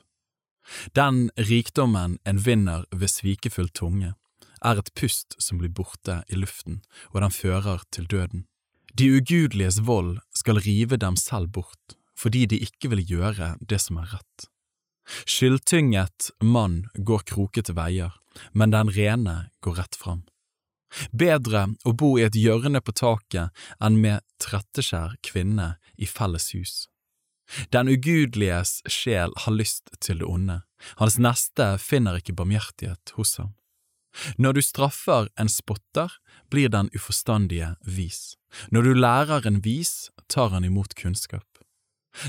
Den 0.95 1.29
rikdommen 1.37 2.17
en 2.25 2.41
vinner 2.45 2.85
ved 2.91 3.11
svikefull 3.11 3.69
tunge, 3.69 4.15
er 4.61 4.77
et 4.77 4.93
pust 4.93 5.35
som 5.41 5.57
blir 5.57 5.73
borte 5.73 6.21
i 6.29 6.37
luften, 6.37 6.81
og 7.11 7.21
den 7.23 7.33
fører 7.33 7.81
til 7.91 8.05
døden. 8.05 8.45
De 8.97 9.07
ugudeliges 9.17 9.79
vold 9.87 10.19
skal 10.35 10.59
rive 10.59 10.97
dem 10.97 11.15
selv 11.19 11.51
bort, 11.55 11.95
fordi 12.17 12.45
de 12.45 12.59
ikke 12.65 12.91
vil 12.91 13.05
gjøre 13.07 13.55
det 13.61 13.79
som 13.81 14.01
er 14.01 14.11
rett. 14.15 14.47
Skyldtynget 15.25 16.31
mann 16.43 16.85
går 16.95 17.23
krokete 17.31 17.75
veier, 17.75 18.13
men 18.53 18.73
den 18.75 18.91
rene 18.91 19.51
går 19.63 19.79
rett 19.81 19.97
fram. 19.97 20.23
Bedre 21.15 21.69
å 21.87 21.93
bo 21.95 22.17
i 22.19 22.25
et 22.27 22.35
hjørne 22.35 22.81
på 22.83 22.93
taket 22.95 23.55
enn 23.79 23.99
med 24.03 24.25
tretteskjær 24.43 25.15
kvinne 25.23 25.75
i 25.95 26.07
felles 26.07 26.51
hus. 26.55 26.73
Den 27.71 27.89
ugudeliges 27.91 28.79
sjel 28.87 29.33
har 29.43 29.55
lyst 29.55 29.91
til 29.99 30.21
det 30.21 30.27
onde, 30.27 30.61
hans 30.99 31.17
neste 31.19 31.75
finner 31.83 32.19
ikke 32.19 32.35
barmhjertighet 32.35 33.15
hos 33.17 33.37
ham. 33.39 33.55
Når 34.37 34.57
du 34.57 34.61
straffer 34.61 35.29
en 35.39 35.49
spotter, 35.49 36.11
blir 36.51 36.69
den 36.69 36.89
uforstandige 36.95 37.75
vis. 37.85 38.35
Når 38.71 38.81
du 38.81 38.93
lærer 38.93 39.47
en 39.47 39.61
vis, 39.63 40.11
tar 40.27 40.51
han 40.51 40.67
imot 40.67 40.95
kunnskap. 40.95 41.47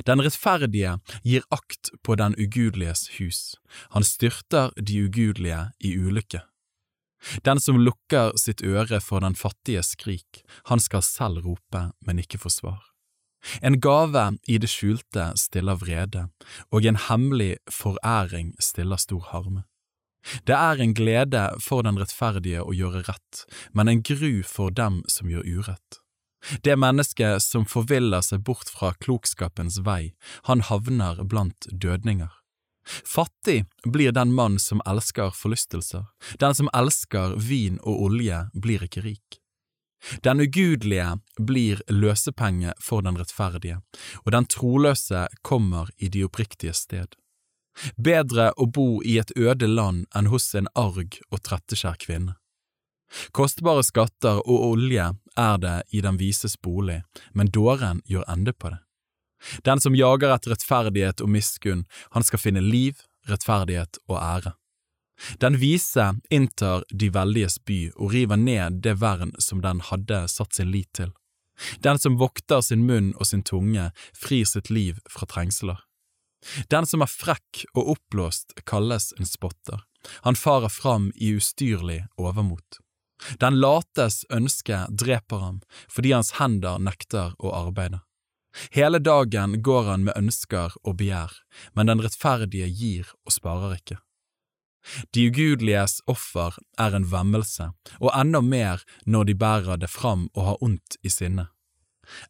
Den 0.07 0.22
rettferdige 0.22 0.99
gir 1.26 1.43
akt 1.51 1.91
på 2.07 2.14
den 2.14 2.37
ugudeliges 2.39 3.09
hus, 3.18 3.57
han 3.91 4.07
styrter 4.07 4.70
de 4.78 5.01
ugudelige 5.09 5.72
i 5.80 5.97
ulykke. 5.99 6.45
Den 7.47 7.61
som 7.62 7.78
lukker 7.78 8.33
sitt 8.39 8.62
øre 8.62 9.01
for 9.01 9.22
den 9.22 9.35
fattige 9.39 9.83
skrik, 9.87 10.43
han 10.70 10.83
skal 10.83 11.03
selv 11.07 11.43
rope, 11.47 11.91
men 12.07 12.18
ikke 12.22 12.39
få 12.39 12.51
svar. 12.51 12.80
En 13.62 13.80
gave 13.83 14.39
i 14.47 14.59
det 14.62 14.70
skjulte 14.70 15.33
stiller 15.39 15.78
vrede, 15.78 16.28
og 16.70 16.87
en 16.87 16.99
hemmelig 17.09 17.57
foræring 17.70 18.55
stiller 18.62 18.97
stor 18.97 19.22
harme. 19.33 19.64
Det 20.46 20.54
er 20.54 20.80
en 20.80 20.94
glede 20.94 21.42
for 21.60 21.82
den 21.86 21.98
rettferdige 21.98 22.62
å 22.62 22.74
gjøre 22.76 23.04
rett, 23.08 23.42
men 23.72 23.88
en 23.88 24.02
gru 24.02 24.42
for 24.46 24.70
dem 24.70 25.02
som 25.10 25.30
gjør 25.30 25.46
urett. 25.46 25.98
Det 26.62 26.74
mennesket 26.76 27.42
som 27.42 27.66
forviller 27.66 28.22
seg 28.22 28.42
bort 28.46 28.70
fra 28.70 28.92
klokskapens 28.98 29.78
vei, 29.86 30.14
han 30.50 30.64
havner 30.66 31.22
blant 31.24 31.68
dødninger. 31.70 32.30
Fattig 33.06 33.64
blir 33.84 34.12
den 34.12 34.34
mann 34.34 34.58
som 34.58 34.82
elsker 34.86 35.30
forlystelser, 35.30 36.08
den 36.38 36.54
som 36.54 36.70
elsker 36.74 37.36
vin 37.38 37.78
og 37.82 38.08
olje 38.08 38.40
blir 38.54 38.82
ikke 38.82 39.04
rik. 39.06 39.38
Den 40.26 40.42
ugudelige 40.42 41.20
blir 41.38 41.82
løsepenge 41.86 42.74
for 42.82 43.06
den 43.06 43.18
rettferdige, 43.20 43.78
og 44.26 44.32
den 44.34 44.48
troløse 44.50 45.28
kommer 45.46 45.92
i 45.96 46.10
de 46.10 46.24
oppriktige 46.26 46.74
sted. 46.74 47.14
Bedre 47.96 48.52
å 48.56 48.66
bo 48.66 49.02
i 49.02 49.18
et 49.18 49.32
øde 49.36 49.66
land 49.66 50.06
enn 50.14 50.30
hos 50.32 50.52
en 50.54 50.68
arg 50.78 51.18
og 51.30 51.42
tretteskjær 51.42 51.98
kvinne. 52.02 52.36
Kostbare 53.36 53.84
skatter 53.84 54.40
og 54.40 54.64
olje 54.72 55.10
er 55.36 55.58
det 55.60 55.76
i 55.92 56.00
den 56.04 56.18
vises 56.20 56.56
bolig, 56.60 57.02
men 57.32 57.52
dåren 57.52 58.00
gjør 58.08 58.24
ende 58.32 58.52
på 58.52 58.72
det. 58.72 58.80
Den 59.66 59.80
som 59.80 59.96
jager 59.98 60.32
etter 60.32 60.54
rettferdighet 60.54 61.20
og 61.20 61.32
miskunn, 61.34 61.84
han 62.14 62.24
skal 62.24 62.40
finne 62.40 62.62
liv, 62.62 63.02
rettferdighet 63.28 63.98
og 64.08 64.18
ære. 64.20 64.54
Den 65.38 65.58
vise 65.60 66.12
inntar 66.30 66.84
de 66.90 67.10
veldiges 67.12 67.58
by 67.66 67.80
og 67.94 68.14
river 68.14 68.40
ned 68.40 68.80
det 68.82 68.96
vern 69.02 69.34
som 69.38 69.60
den 69.62 69.82
hadde 69.90 70.24
satt 70.28 70.56
sin 70.56 70.72
lit 70.72 70.90
til. 70.96 71.12
Den 71.84 71.98
som 71.98 72.16
vokter 72.18 72.62
sin 72.64 72.86
munn 72.88 73.12
og 73.18 73.28
sin 73.28 73.44
tunge, 73.46 73.90
frir 74.16 74.46
sitt 74.48 74.70
liv 74.70 74.98
fra 75.10 75.28
trengsler. 75.28 75.82
Den 76.70 76.86
som 76.86 77.05
er 77.05 77.11
frekk 77.11 77.64
og 77.74 77.97
oppblåst, 77.97 78.57
kalles 78.66 79.12
en 79.18 79.28
spotter. 79.28 79.84
Han 80.26 80.38
farer 80.38 80.72
fram 80.72 81.11
i 81.14 81.34
ustyrlig 81.38 82.03
overmot. 82.18 82.80
Den 83.38 83.61
lates 83.62 84.24
ønske 84.34 84.86
dreper 84.90 85.45
ham 85.45 85.61
fordi 85.90 86.14
hans 86.16 86.34
hender 86.40 86.82
nekter 86.82 87.36
å 87.38 87.55
arbeide. 87.55 88.03
Hele 88.74 88.99
dagen 88.99 89.62
går 89.62 89.86
han 89.88 90.03
med 90.05 90.18
ønsker 90.18 90.74
og 90.82 90.99
begjær, 91.01 91.32
men 91.72 91.88
den 91.88 92.03
rettferdige 92.05 92.68
gir 92.68 93.14
og 93.24 93.32
sparer 93.32 93.78
ikke. 93.78 93.97
De 95.14 95.28
ugudeliges 95.30 96.01
offer 96.11 96.59
er 96.80 96.97
en 96.97 97.07
vemmelse, 97.09 97.70
og 98.03 98.11
enda 98.18 98.43
mer 98.43 98.82
når 99.07 99.30
de 99.30 99.38
bærer 99.38 99.80
det 99.80 99.88
fram 99.88 100.26
og 100.34 100.47
har 100.49 100.64
ondt 100.66 100.99
i 101.07 101.12
sinne. 101.12 101.47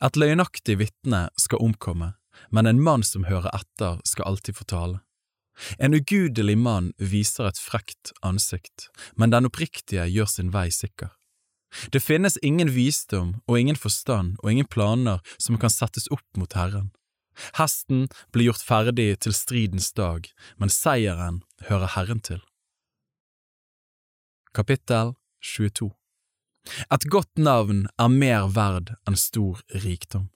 Et 0.05 0.19
løgnaktig 0.21 0.77
vitne 0.79 1.25
skal 1.41 1.65
omkomme, 1.65 2.13
men 2.51 2.67
en 2.67 2.83
mann 2.83 3.03
som 3.07 3.25
hører 3.29 3.51
etter, 3.55 4.01
skal 4.05 4.29
alltid 4.33 4.57
få 4.57 4.65
tale. 4.65 5.01
En 5.79 5.95
ugudelig 5.95 6.57
mann 6.59 6.93
viser 6.99 7.47
et 7.49 7.61
frekt 7.61 8.13
ansikt, 8.23 8.89
men 9.17 9.35
den 9.35 9.49
oppriktige 9.49 10.07
gjør 10.09 10.31
sin 10.31 10.53
vei 10.55 10.71
sikker. 10.73 11.13
Det 11.93 12.03
finnes 12.05 12.37
ingen 12.43 12.73
visdom 12.73 13.37
og 13.47 13.59
ingen 13.59 13.77
forstand 13.77 14.37
og 14.43 14.53
ingen 14.53 14.69
planer 14.69 15.23
som 15.39 15.57
kan 15.61 15.73
settes 15.73 16.09
opp 16.13 16.27
mot 16.37 16.53
Herren. 16.57 16.91
Hesten 17.57 18.09
blir 18.33 18.51
gjort 18.51 18.65
ferdig 18.67 19.09
til 19.25 19.33
stridens 19.37 19.93
dag, 19.97 20.29
men 20.61 20.73
seieren 20.73 21.41
hører 21.69 21.95
Herren 21.95 22.21
til. 22.21 22.43
Kapittel 24.53 25.15
22 25.41 25.89
Et 26.93 27.09
godt 27.09 27.41
navn 27.41 27.87
er 27.99 28.13
mer 28.13 28.51
verd 28.53 28.93
enn 29.09 29.17
stor 29.17 29.63
rikdom. 29.73 30.29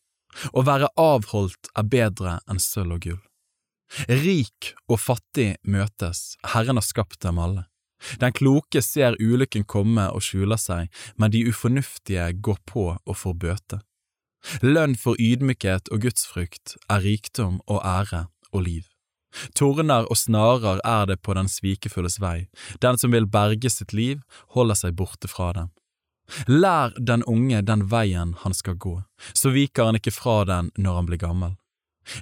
Å 0.53 0.64
være 0.66 0.91
avholdt 1.01 1.70
er 1.76 1.89
bedre 1.93 2.39
enn 2.51 2.61
sølv 2.62 2.99
og 2.99 3.07
gull. 3.07 3.22
Rik 4.11 4.72
og 4.91 5.01
fattig 5.01 5.55
møtes, 5.62 6.37
Herren 6.53 6.80
har 6.80 6.87
skapt 6.87 7.20
dem 7.22 7.39
alle. 7.39 7.66
Den 8.20 8.34
kloke 8.37 8.82
ser 8.84 9.16
ulykken 9.22 9.64
komme 9.64 10.09
og 10.12 10.24
skjuler 10.26 10.61
seg, 10.61 10.91
men 11.16 11.32
de 11.32 11.47
ufornuftige 11.49 12.28
går 12.45 12.59
på 12.68 12.89
og 12.99 13.16
får 13.16 13.39
bøte. 13.45 13.78
Lønn 14.62 14.95
for 15.01 15.18
ydmykhet 15.18 15.89
og 15.91 16.05
gudsfrykt 16.05 16.76
er 16.93 17.03
rikdom 17.03 17.62
og 17.66 17.80
ære 17.82 18.26
og 18.53 18.66
liv. 18.66 18.84
Torner 19.59 20.07
og 20.09 20.16
snarer 20.16 20.80
er 20.87 21.09
det 21.11 21.18
på 21.24 21.34
den 21.37 21.49
svikefulles 21.51 22.20
vei, 22.22 22.47
den 22.80 23.01
som 23.01 23.12
vil 23.12 23.26
berge 23.28 23.70
sitt 23.72 23.93
liv, 23.93 24.22
holder 24.55 24.78
seg 24.78 24.97
borte 24.97 25.28
fra 25.28 25.51
dem. 25.57 25.72
Lær 26.47 26.95
den 26.99 27.22
unge 27.24 27.62
den 27.62 27.87
veien 27.91 28.35
han 28.43 28.55
skal 28.55 28.79
gå, 28.83 28.97
så 29.33 29.53
viker 29.55 29.91
han 29.91 29.99
ikke 30.01 30.14
fra 30.14 30.43
den 30.49 30.72
når 30.77 31.01
han 31.01 31.11
blir 31.11 31.22
gammel. 31.22 31.57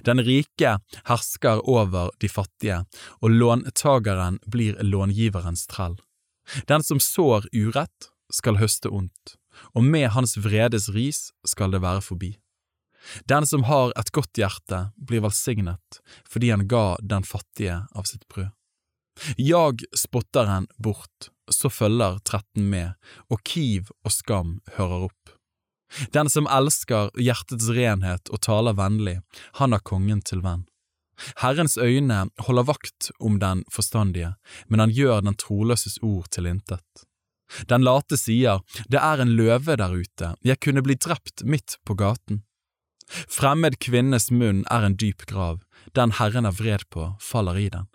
Den 0.05 0.21
rike 0.25 0.77
hersker 1.05 1.61
over 1.69 2.11
de 2.21 2.29
fattige, 2.29 2.83
og 3.21 3.29
låntageren 3.29 4.39
blir 4.49 4.77
långiverens 4.81 5.67
trell. 5.69 5.99
Den 6.69 6.83
som 6.83 7.01
sår 7.01 7.49
urett, 7.53 8.11
skal 8.33 8.57
høste 8.57 8.89
ondt, 8.89 9.35
og 9.77 9.85
med 9.85 10.09
hans 10.15 10.33
vredes 10.41 10.89
ris 10.95 11.29
skal 11.45 11.69
det 11.71 11.83
være 11.83 12.01
forbi. 12.01 12.31
Den 13.29 13.45
som 13.45 13.67
har 13.69 13.93
et 13.99 14.09
godt 14.11 14.33
hjerte, 14.41 14.79
blir 14.97 15.21
velsignet 15.21 16.01
fordi 16.25 16.49
han 16.49 16.65
ga 16.67 16.97
den 17.01 17.23
fattige 17.23 17.83
av 17.93 18.09
sitt 18.09 18.25
brød. 18.33 18.49
Jag 19.37 19.81
spotteren 19.97 20.67
bort, 20.77 21.29
så 21.51 21.69
følger 21.69 22.19
tretten 22.27 22.69
med, 22.69 22.93
og 23.31 23.43
kiv 23.47 23.91
og 24.03 24.11
skam 24.11 24.59
hører 24.77 25.07
opp. 25.09 25.35
Den 26.11 26.29
som 26.29 26.47
elsker 26.51 27.11
hjertets 27.21 27.69
renhet 27.71 28.31
og 28.33 28.41
taler 28.43 28.75
vennlig, 28.75 29.19
han 29.61 29.75
har 29.75 29.83
kongen 29.85 30.21
til 30.25 30.41
venn. 30.43 30.65
Herrens 31.39 31.77
øyne 31.77 32.25
holder 32.43 32.67
vakt 32.67 33.11
om 33.19 33.39
den 33.39 33.63
forstandige, 33.71 34.33
men 34.67 34.83
han 34.83 34.91
gjør 34.91 35.21
den 35.23 35.37
troløses 35.39 35.97
ord 36.03 36.27
til 36.35 36.49
intet. 36.51 37.05
Den 37.69 37.85
late 37.85 38.17
sier, 38.19 38.65
det 38.91 38.99
er 38.99 39.21
en 39.21 39.35
løve 39.37 39.77
der 39.79 39.93
ute, 39.93 40.33
jeg 40.43 40.59
kunne 40.59 40.83
bli 40.83 40.97
drept 40.99 41.45
midt 41.45 41.77
på 41.85 41.95
gaten. 41.95 42.43
Fremmed 43.29 43.77
kvinnes 43.79 44.31
munn 44.33 44.63
er 44.73 44.83
en 44.83 44.97
dyp 44.97 45.27
grav, 45.29 45.61
den 45.95 46.15
Herren 46.19 46.49
er 46.49 46.55
vred 46.57 46.87
på, 46.89 47.13
faller 47.21 47.59
i 47.61 47.69
den. 47.69 47.85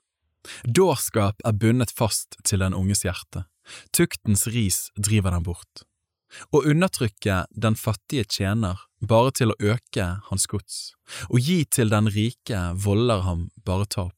Dårskap 0.64 1.40
er 1.44 1.56
bundet 1.56 1.92
fast 1.92 2.38
til 2.44 2.62
den 2.64 2.76
unges 2.76 3.04
hjerte, 3.04 3.44
tuktens 3.96 4.46
ris 4.50 4.88
driver 4.96 5.36
den 5.36 5.46
bort. 5.46 5.84
Å 6.54 6.62
undertrykke 6.70 7.44
den 7.50 7.76
fattige 7.76 8.24
tjener 8.30 8.78
bare 9.02 9.32
til 9.34 9.52
å 9.52 9.58
øke 9.58 10.06
hans 10.28 10.46
gods, 10.50 10.92
å 11.28 11.40
gi 11.40 11.64
til 11.66 11.90
den 11.90 12.10
rike 12.14 12.70
volder 12.84 13.24
ham 13.26 13.48
bare 13.66 13.88
tap. 13.90 14.14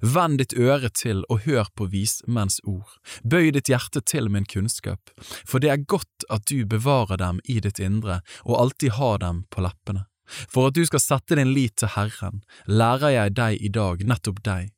Vend 0.00 0.40
ditt 0.40 0.54
øre 0.56 0.88
til 0.96 1.20
og 1.28 1.44
hør 1.44 1.68
på 1.76 1.90
vismenns 1.92 2.56
ord, 2.64 2.88
bøy 3.20 3.50
ditt 3.52 3.68
hjerte 3.68 4.00
til 4.00 4.30
min 4.32 4.48
kunnskap, 4.48 5.12
for 5.44 5.60
det 5.60 5.72
er 5.74 5.84
godt 5.84 6.24
at 6.32 6.46
du 6.48 6.64
bevarer 6.64 7.20
dem 7.20 7.42
i 7.44 7.58
ditt 7.60 7.82
indre 7.82 8.22
og 8.46 8.56
alltid 8.62 8.96
har 8.96 9.20
dem 9.20 9.44
på 9.52 9.64
leppene. 9.66 10.06
For 10.24 10.70
at 10.70 10.78
du 10.78 10.86
skal 10.88 11.02
sette 11.04 11.36
din 11.36 11.52
lit 11.52 11.76
til 11.76 11.92
Herren, 11.92 12.40
lærer 12.64 13.12
jeg 13.12 13.34
deg 13.36 13.60
i 13.60 13.68
dag 13.68 14.06
nettopp 14.08 14.40
deg. 14.46 14.72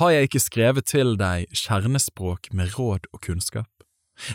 Har 0.00 0.12
jeg 0.12 0.28
ikke 0.28 0.42
skrevet 0.42 0.88
til 0.90 1.16
deg 1.20 1.50
kjernespråk 1.56 2.50
med 2.52 2.74
råd 2.78 3.08
og 3.12 3.22
kunnskap? 3.24 3.70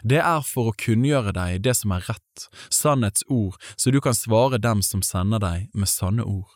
Det 0.03 0.19
er 0.19 0.43
for 0.43 0.71
å 0.71 0.77
kunngjøre 0.77 1.33
deg 1.37 1.61
det 1.63 1.75
som 1.77 1.93
er 1.95 2.05
rett, 2.09 2.47
sannhets 2.73 3.23
ord, 3.29 3.55
så 3.77 3.93
du 3.93 3.99
kan 4.03 4.17
svare 4.17 4.59
dem 4.61 4.81
som 4.83 5.03
sender 5.05 5.41
deg 5.43 5.67
med 5.73 5.89
sanne 5.91 6.25
ord. 6.25 6.49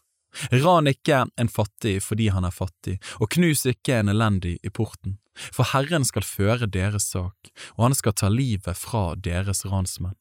Ran 0.52 0.88
ikke 0.88 1.26
en 1.40 1.52
fattig 1.52 2.00
fordi 2.06 2.30
han 2.32 2.48
er 2.48 2.56
fattig, 2.56 2.98
og 3.20 3.32
knus 3.36 3.66
ikke 3.68 4.00
en 4.00 4.12
elendig 4.14 4.58
i 4.64 4.72
porten, 4.72 5.18
for 5.52 5.68
Herren 5.74 6.08
skal 6.08 6.28
føre 6.28 6.70
deres 6.72 7.10
sak, 7.12 7.52
og 7.78 7.90
han 7.90 7.98
skal 7.98 8.16
ta 8.16 8.32
livet 8.32 8.80
fra 8.80 9.12
deres 9.16 9.66
ransmenn. 9.68 10.18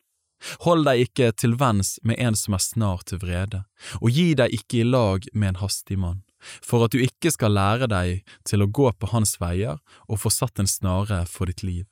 Hold 0.65 0.87
deg 0.89 1.05
ikke 1.05 1.33
til 1.37 1.55
venns 1.61 1.99
med 2.07 2.17
en 2.19 2.37
som 2.39 2.57
er 2.57 2.65
snar 2.65 3.05
til 3.07 3.21
vrede, 3.21 3.65
og 4.01 4.11
gi 4.17 4.33
deg 4.39 4.55
ikke 4.57 4.81
i 4.81 4.89
lag 4.89 5.27
med 5.35 5.53
en 5.53 5.61
hastig 5.61 5.99
mann, 6.01 6.23
for 6.65 6.85
at 6.85 6.95
du 6.95 7.03
ikke 7.05 7.33
skal 7.35 7.55
lære 7.57 7.89
deg 7.91 8.23
til 8.49 8.65
å 8.65 8.71
gå 8.71 8.91
på 8.93 9.11
hans 9.15 9.37
veier 9.41 9.81
og 10.09 10.23
få 10.23 10.33
satt 10.35 10.63
en 10.63 10.71
snare 10.71 11.25
for 11.31 11.51
ditt 11.51 11.65
liv. 11.67 11.87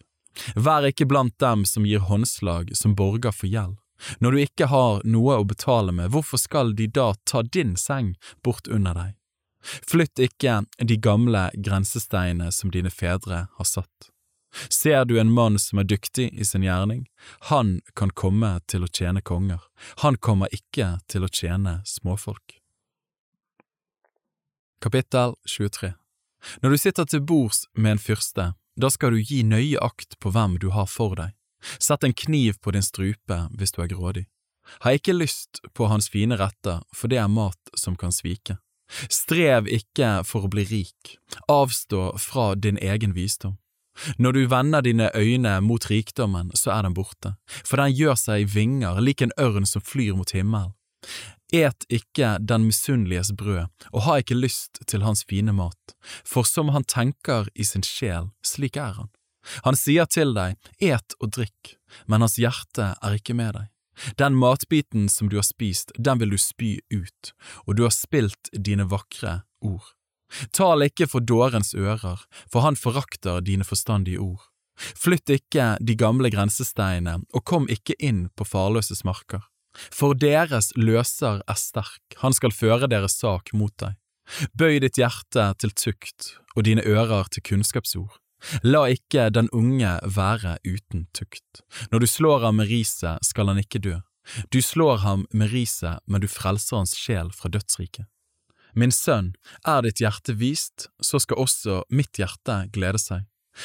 Vær 0.54 0.86
ikke 0.86 1.08
blant 1.08 1.34
dem 1.42 1.64
som 1.66 1.86
gir 1.86 2.04
håndslag 2.06 2.74
som 2.76 2.94
borger 2.98 3.34
for 3.34 3.50
gjeld. 3.50 3.78
Når 4.22 4.32
du 4.32 4.42
ikke 4.44 4.68
har 4.70 5.00
noe 5.04 5.40
å 5.40 5.46
betale 5.48 5.92
med, 5.92 6.12
hvorfor 6.14 6.38
skal 6.38 6.76
de 6.78 6.86
da 6.86 7.12
ta 7.26 7.42
din 7.42 7.74
seng 7.76 8.14
bort 8.46 8.70
under 8.70 8.94
deg? 8.94 9.16
Flytt 9.90 10.22
ikke 10.22 10.60
de 10.78 10.96
gamle 11.02 11.48
grensesteinene 11.54 12.52
som 12.54 12.70
dine 12.70 12.92
fedre 12.94 13.48
har 13.50 13.68
satt. 13.68 14.12
Ser 14.70 15.04
du 15.04 15.18
en 15.20 15.32
mann 15.34 15.58
som 15.58 15.82
er 15.82 15.88
dyktig 15.90 16.30
i 16.32 16.44
sin 16.46 16.64
gjerning, 16.64 17.04
han 17.50 17.80
kan 17.94 18.10
komme 18.10 18.54
til 18.66 18.86
å 18.86 18.88
tjene 18.88 19.20
konger, 19.20 19.60
han 20.02 20.16
kommer 20.16 20.48
ikke 20.54 20.94
til 21.06 21.26
å 21.26 21.32
tjene 21.32 21.80
småfolk. 21.84 22.57
Kapittel 24.80 25.34
23 25.46 25.92
Når 26.62 26.70
du 26.70 26.78
sitter 26.78 27.04
til 27.04 27.22
bords 27.26 27.64
med 27.74 27.96
en 27.96 27.98
fyrste, 27.98 28.52
da 28.78 28.90
skal 28.94 29.10
du 29.10 29.18
gi 29.18 29.40
nøye 29.42 29.80
akt 29.82 30.14
på 30.22 30.30
hvem 30.30 30.54
du 30.62 30.68
har 30.70 30.86
for 30.86 31.16
deg. 31.18 31.32
Sett 31.82 32.06
en 32.06 32.14
kniv 32.14 32.60
på 32.62 32.70
din 32.76 32.86
strupe 32.86 33.38
hvis 33.58 33.74
du 33.74 33.80
er 33.82 33.90
grådig. 33.90 34.28
Ha 34.84 34.92
ikke 34.94 35.16
lyst 35.16 35.58
på 35.74 35.88
hans 35.90 36.06
fine 36.12 36.38
retter, 36.38 36.84
for 36.94 37.10
det 37.10 37.18
er 37.18 37.26
mat 37.26 37.72
som 37.74 37.96
kan 37.98 38.14
svike. 38.14 38.60
Strev 39.10 39.66
ikke 39.66 40.22
for 40.22 40.46
å 40.46 40.52
bli 40.52 40.62
rik, 40.70 41.16
avstå 41.50 42.12
fra 42.22 42.52
din 42.54 42.78
egen 42.78 43.16
visdom. 43.18 43.58
Når 44.22 44.32
du 44.32 44.42
vender 44.46 44.86
dine 44.86 45.10
øyne 45.10 45.58
mot 45.60 45.90
rikdommen, 45.90 46.54
så 46.54 46.70
er 46.76 46.86
den 46.86 46.94
borte, 46.94 47.34
for 47.66 47.82
den 47.82 47.98
gjør 47.98 48.14
seg 48.14 48.46
vinger 48.54 49.02
lik 49.02 49.26
en 49.26 49.34
ørn 49.42 49.66
som 49.66 49.82
flyr 49.82 50.14
mot 50.14 50.30
himmelen. 50.30 50.70
Et 51.52 51.84
ikke 51.88 52.34
den 52.44 52.66
misunneliges 52.68 53.30
brød, 53.32 53.70
og 53.92 54.04
ha 54.04 54.18
ikke 54.20 54.36
lyst 54.36 54.82
til 54.86 55.04
hans 55.06 55.24
fine 55.24 55.54
mat, 55.56 55.94
for 56.24 56.44
som 56.44 56.74
han 56.74 56.84
tenker 56.84 57.48
i 57.54 57.64
sin 57.64 57.86
sjel, 57.86 58.28
slik 58.44 58.76
er 58.76 58.98
han. 58.98 59.08
Han 59.64 59.78
sier 59.78 60.04
til 60.04 60.34
deg, 60.36 60.58
et 60.80 61.16
og 61.22 61.32
drikk, 61.38 61.78
men 62.06 62.20
hans 62.20 62.36
hjerte 62.36 62.92
er 63.00 63.16
ikke 63.16 63.36
med 63.38 63.56
deg. 63.56 63.68
Den 64.20 64.36
matbiten 64.38 65.08
som 65.08 65.30
du 65.32 65.38
har 65.40 65.46
spist, 65.46 65.90
den 65.98 66.20
vil 66.20 66.36
du 66.36 66.38
spy 66.38 66.76
ut, 66.92 67.32
og 67.66 67.78
du 67.78 67.84
har 67.86 67.94
spilt 67.94 68.52
dine 68.52 68.86
vakre 68.90 69.40
ord. 69.64 69.94
Tal 70.52 70.84
ikke 70.84 71.08
for 71.08 71.24
dårens 71.24 71.72
ører, 71.74 72.20
for 72.52 72.62
han 72.62 72.76
forakter 72.76 73.40
dine 73.40 73.64
forstandige 73.64 74.20
ord. 74.20 74.44
Flytt 74.78 75.32
ikke 75.32 75.72
de 75.80 75.96
gamle 75.98 76.30
grensesteinene, 76.30 77.24
og 77.34 77.44
kom 77.48 77.66
ikke 77.72 77.96
inn 77.98 78.28
på 78.36 78.46
farløses 78.46 79.02
marker. 79.08 79.42
For 79.94 80.16
deres 80.18 80.72
løser 80.76 81.42
er 81.46 81.58
sterk, 81.58 82.18
han 82.22 82.34
skal 82.34 82.54
føre 82.54 82.90
deres 82.90 83.18
sak 83.20 83.52
mot 83.54 83.74
deg. 83.78 83.96
Bøy 84.58 84.80
ditt 84.82 84.98
hjerte 85.00 85.52
til 85.62 85.72
tukt 85.72 86.34
og 86.56 86.66
dine 86.66 86.84
ører 86.84 87.30
til 87.32 87.44
kunnskapsord. 87.46 88.18
La 88.62 88.84
ikke 88.92 89.28
den 89.34 89.48
unge 89.54 89.96
være 90.04 90.58
uten 90.66 91.06
tukt. 91.16 91.62
Når 91.90 92.04
du 92.04 92.06
slår 92.06 92.44
ham 92.46 92.60
med 92.60 92.70
riset, 92.70 93.18
skal 93.26 93.50
han 93.50 93.58
ikke 93.58 93.82
dø. 93.82 93.96
Du 94.52 94.60
slår 94.62 95.02
ham 95.02 95.24
med 95.32 95.50
riset, 95.54 96.04
men 96.06 96.22
du 96.22 96.28
frelser 96.28 96.78
hans 96.78 96.94
sjel 96.98 97.32
fra 97.34 97.50
dødsriket. 97.50 98.06
Min 98.78 98.92
sønn, 98.92 99.32
er 99.66 99.82
ditt 99.82 100.02
hjerte 100.02 100.36
vist, 100.38 100.90
så 101.00 101.18
skal 101.18 101.40
også 101.40 101.82
mitt 101.90 102.20
hjerte 102.20 102.66
glede 102.74 103.00
seg. 103.02 103.24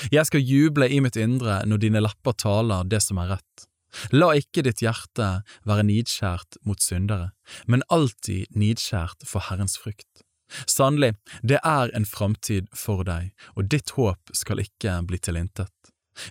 Jeg 0.09 0.25
skal 0.25 0.41
juble 0.41 0.87
i 0.89 1.01
mitt 1.03 1.19
indre 1.19 1.59
når 1.69 1.83
dine 1.83 2.01
lepper 2.01 2.33
taler 2.39 2.87
det 2.89 3.03
som 3.03 3.19
er 3.21 3.35
rett. 3.35 3.67
La 4.11 4.33
ikke 4.37 4.63
ditt 4.65 4.81
hjerte 4.83 5.29
være 5.67 5.85
nidskjært 5.87 6.59
mot 6.67 6.81
syndere, 6.81 7.31
men 7.67 7.85
alltid 7.93 8.51
nidskjært 8.57 9.25
for 9.27 9.45
Herrens 9.49 9.77
frykt. 9.81 10.23
Sannelig, 10.69 11.15
det 11.41 11.59
er 11.65 11.91
en 11.97 12.05
framtid 12.05 12.69
for 12.77 13.05
deg, 13.07 13.31
og 13.57 13.69
ditt 13.73 13.95
håp 13.97 14.33
skal 14.37 14.61
ikke 14.63 14.99
bli 15.09 15.17
tilintet. 15.17 15.71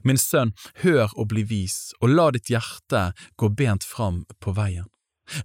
Min 0.07 0.21
sønn, 0.21 0.55
hør 0.85 1.11
og 1.17 1.33
bli 1.33 1.43
vis, 1.43 1.91
og 2.01 2.15
la 2.15 2.31
ditt 2.35 2.51
hjerte 2.53 3.11
gå 3.37 3.51
bent 3.51 3.87
fram 3.87 4.23
på 4.39 4.55
veien. 4.55 4.87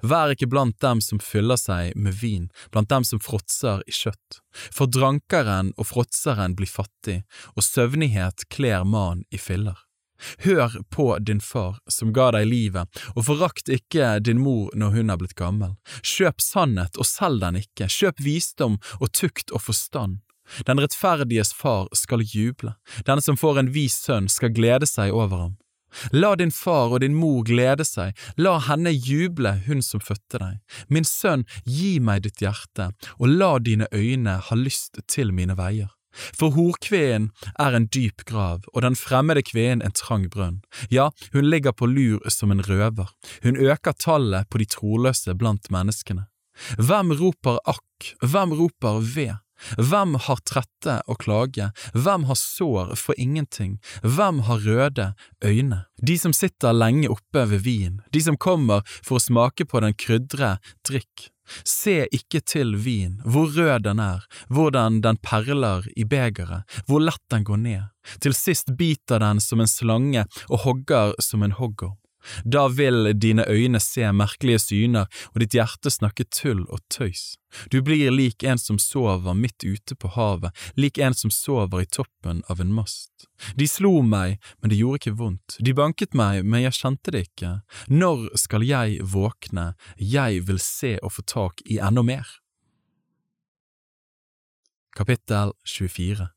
Vær 0.02 0.34
ikke 0.34 0.50
blant 0.52 0.78
dem 0.84 1.02
som 1.06 1.22
fyller 1.24 1.58
seg 1.60 1.96
med 1.96 2.18
vin, 2.22 2.48
blant 2.74 2.90
dem 2.92 3.06
som 3.08 3.22
fråtser 3.24 3.84
i 3.88 3.94
kjøtt, 3.94 4.42
for 4.74 4.90
drankeren 4.90 5.72
og 5.78 5.90
fråtseren 5.92 6.58
blir 6.58 6.70
fattig, 6.70 7.22
og 7.56 7.66
søvnighet 7.66 8.48
kler 8.54 8.86
man 8.86 9.24
i 9.32 9.42
filler. 9.42 9.87
Hør 10.46 10.80
på 10.94 11.08
din 11.20 11.42
far 11.44 11.80
som 11.92 12.14
ga 12.14 12.32
deg 12.36 12.48
livet, 12.50 13.02
og 13.16 13.28
forakt 13.30 13.70
ikke 13.72 14.18
din 14.24 14.42
mor 14.44 14.72
når 14.76 14.98
hun 14.98 15.14
er 15.14 15.20
blitt 15.22 15.38
gammel. 15.40 15.76
Kjøp 16.02 16.42
sannhet 16.44 16.98
og 16.98 17.10
selg 17.10 17.44
den 17.44 17.62
ikke, 17.62 17.90
kjøp 17.92 18.24
visdom 18.24 18.80
og 19.00 19.12
tukt 19.14 19.54
og 19.54 19.64
forstand. 19.68 20.20
Den 20.66 20.80
rettferdiges 20.80 21.54
far 21.54 21.88
skal 21.96 22.24
juble, 22.24 22.74
den 23.06 23.22
som 23.22 23.38
får 23.38 23.60
en 23.60 23.72
vis 23.76 23.98
sønn 24.06 24.30
skal 24.32 24.54
glede 24.56 24.88
seg 24.88 25.12
over 25.12 25.48
ham. 25.48 25.56
La 26.12 26.36
din 26.36 26.52
far 26.52 26.92
og 26.94 27.02
din 27.02 27.16
mor 27.16 27.44
glede 27.48 27.86
seg, 27.88 28.16
la 28.38 28.58
henne 28.68 28.92
juble, 28.92 29.54
hun 29.68 29.82
som 29.82 30.04
fødte 30.04 30.42
deg. 30.44 30.58
Min 30.94 31.08
sønn, 31.08 31.46
gi 31.66 31.98
meg 32.04 32.26
ditt 32.28 32.44
hjerte, 32.44 32.92
og 33.18 33.32
la 33.32 33.58
dine 33.60 33.88
øyne 33.94 34.38
ha 34.50 34.60
lyst 34.60 35.00
til 35.08 35.34
mine 35.34 35.58
veier. 35.58 35.97
For 36.38 36.56
horkveen 36.56 37.30
er 37.60 37.78
en 37.78 37.88
dyp 37.94 38.26
grav, 38.30 38.66
og 38.74 38.82
den 38.86 38.98
fremmede 39.00 39.44
kveen 39.46 39.84
en 39.86 39.96
trang 39.96 40.28
brønn. 40.34 40.62
Ja, 40.94 41.10
hun 41.34 41.50
ligger 41.50 41.76
på 41.76 41.90
lur 41.90 42.24
som 42.34 42.52
en 42.52 42.64
røver, 42.66 43.12
hun 43.44 43.58
øker 43.58 43.98
tallet 43.98 44.50
på 44.50 44.62
de 44.62 44.70
troløse 44.70 45.36
blant 45.38 45.72
menneskene. 45.74 46.28
Hvem 46.82 47.14
roper 47.20 47.60
akk, 47.70 48.14
hvem 48.26 48.56
roper 48.58 49.02
ved, 49.04 49.36
Hvem 49.78 50.18
har 50.28 50.44
trette 50.48 51.00
å 51.08 51.18
klage, 51.20 51.72
hvem 51.94 52.28
har 52.30 52.40
sår 52.40 52.96
for 53.00 53.18
ingenting, 53.18 53.78
hvem 54.04 54.44
har 54.48 54.66
røde 54.66 55.08
øyne? 55.46 55.84
De 56.02 56.18
som 56.22 56.34
sitter 56.34 56.76
lenge 56.78 57.10
oppe 57.10 57.48
ved 57.50 57.66
vin, 57.66 58.02
de 58.14 58.22
som 58.22 58.38
kommer 58.38 58.86
for 59.02 59.18
å 59.18 59.24
smake 59.24 59.66
på 59.66 59.82
den 59.84 59.98
krydre 59.98 60.58
drikk. 60.88 61.32
Se 61.64 62.08
ikke 62.12 62.42
til 62.44 62.76
vin, 62.76 63.22
hvor 63.24 63.52
rød 63.56 63.86
den 63.88 64.02
er, 64.04 64.26
hvordan 64.52 65.00
den 65.06 65.20
perler 65.24 65.88
i 65.96 66.04
begeret, 66.04 66.68
hvor 66.88 67.04
lett 67.04 67.24
den 67.32 67.48
går 67.48 67.62
ned. 67.64 67.86
Til 68.24 68.36
sist 68.36 68.74
biter 68.80 69.24
den 69.24 69.40
som 69.44 69.64
en 69.64 69.72
slange 69.72 70.28
og 70.50 70.66
hogger 70.66 71.16
som 71.24 71.44
en 71.48 71.56
hoggorm. 71.56 71.96
Da 72.46 72.68
vil 72.68 73.14
dine 73.16 73.46
øyne 73.48 73.80
se 73.84 74.12
merkelige 74.12 74.60
syner 74.64 75.08
og 75.34 75.42
ditt 75.44 75.58
hjerte 75.58 75.92
snakke 75.94 76.28
tull 76.34 76.66
og 76.68 76.82
tøys. 76.94 77.36
Du 77.72 77.80
blir 77.82 78.12
lik 78.12 78.44
en 78.44 78.60
som 78.60 78.80
sover 78.80 79.34
midt 79.34 79.64
ute 79.64 79.96
på 79.96 80.12
havet, 80.18 80.52
lik 80.76 81.00
en 81.00 81.16
som 81.16 81.32
sover 81.32 81.86
i 81.86 81.90
toppen 81.90 82.44
av 82.52 82.62
en 82.62 82.74
mast. 82.76 83.28
De 83.56 83.68
slo 83.70 84.02
meg, 84.04 84.38
men 84.62 84.72
det 84.72 84.80
gjorde 84.82 85.02
ikke 85.02 85.18
vondt, 85.22 85.58
de 85.64 85.74
banket 85.78 86.18
meg, 86.18 86.44
men 86.44 86.66
jeg 86.66 86.80
kjente 86.82 87.14
det 87.16 87.28
ikke. 87.30 87.54
Når 87.88 88.30
skal 88.38 88.68
jeg 88.68 89.00
våkne, 89.16 89.72
jeg 89.98 90.44
vil 90.48 90.62
se 90.64 90.98
og 91.02 91.16
få 91.18 91.26
tak 91.28 91.64
i 91.66 91.80
enda 91.80 92.04
mer. 92.06 92.28
Kapittel 94.98 95.54
24 95.64 96.37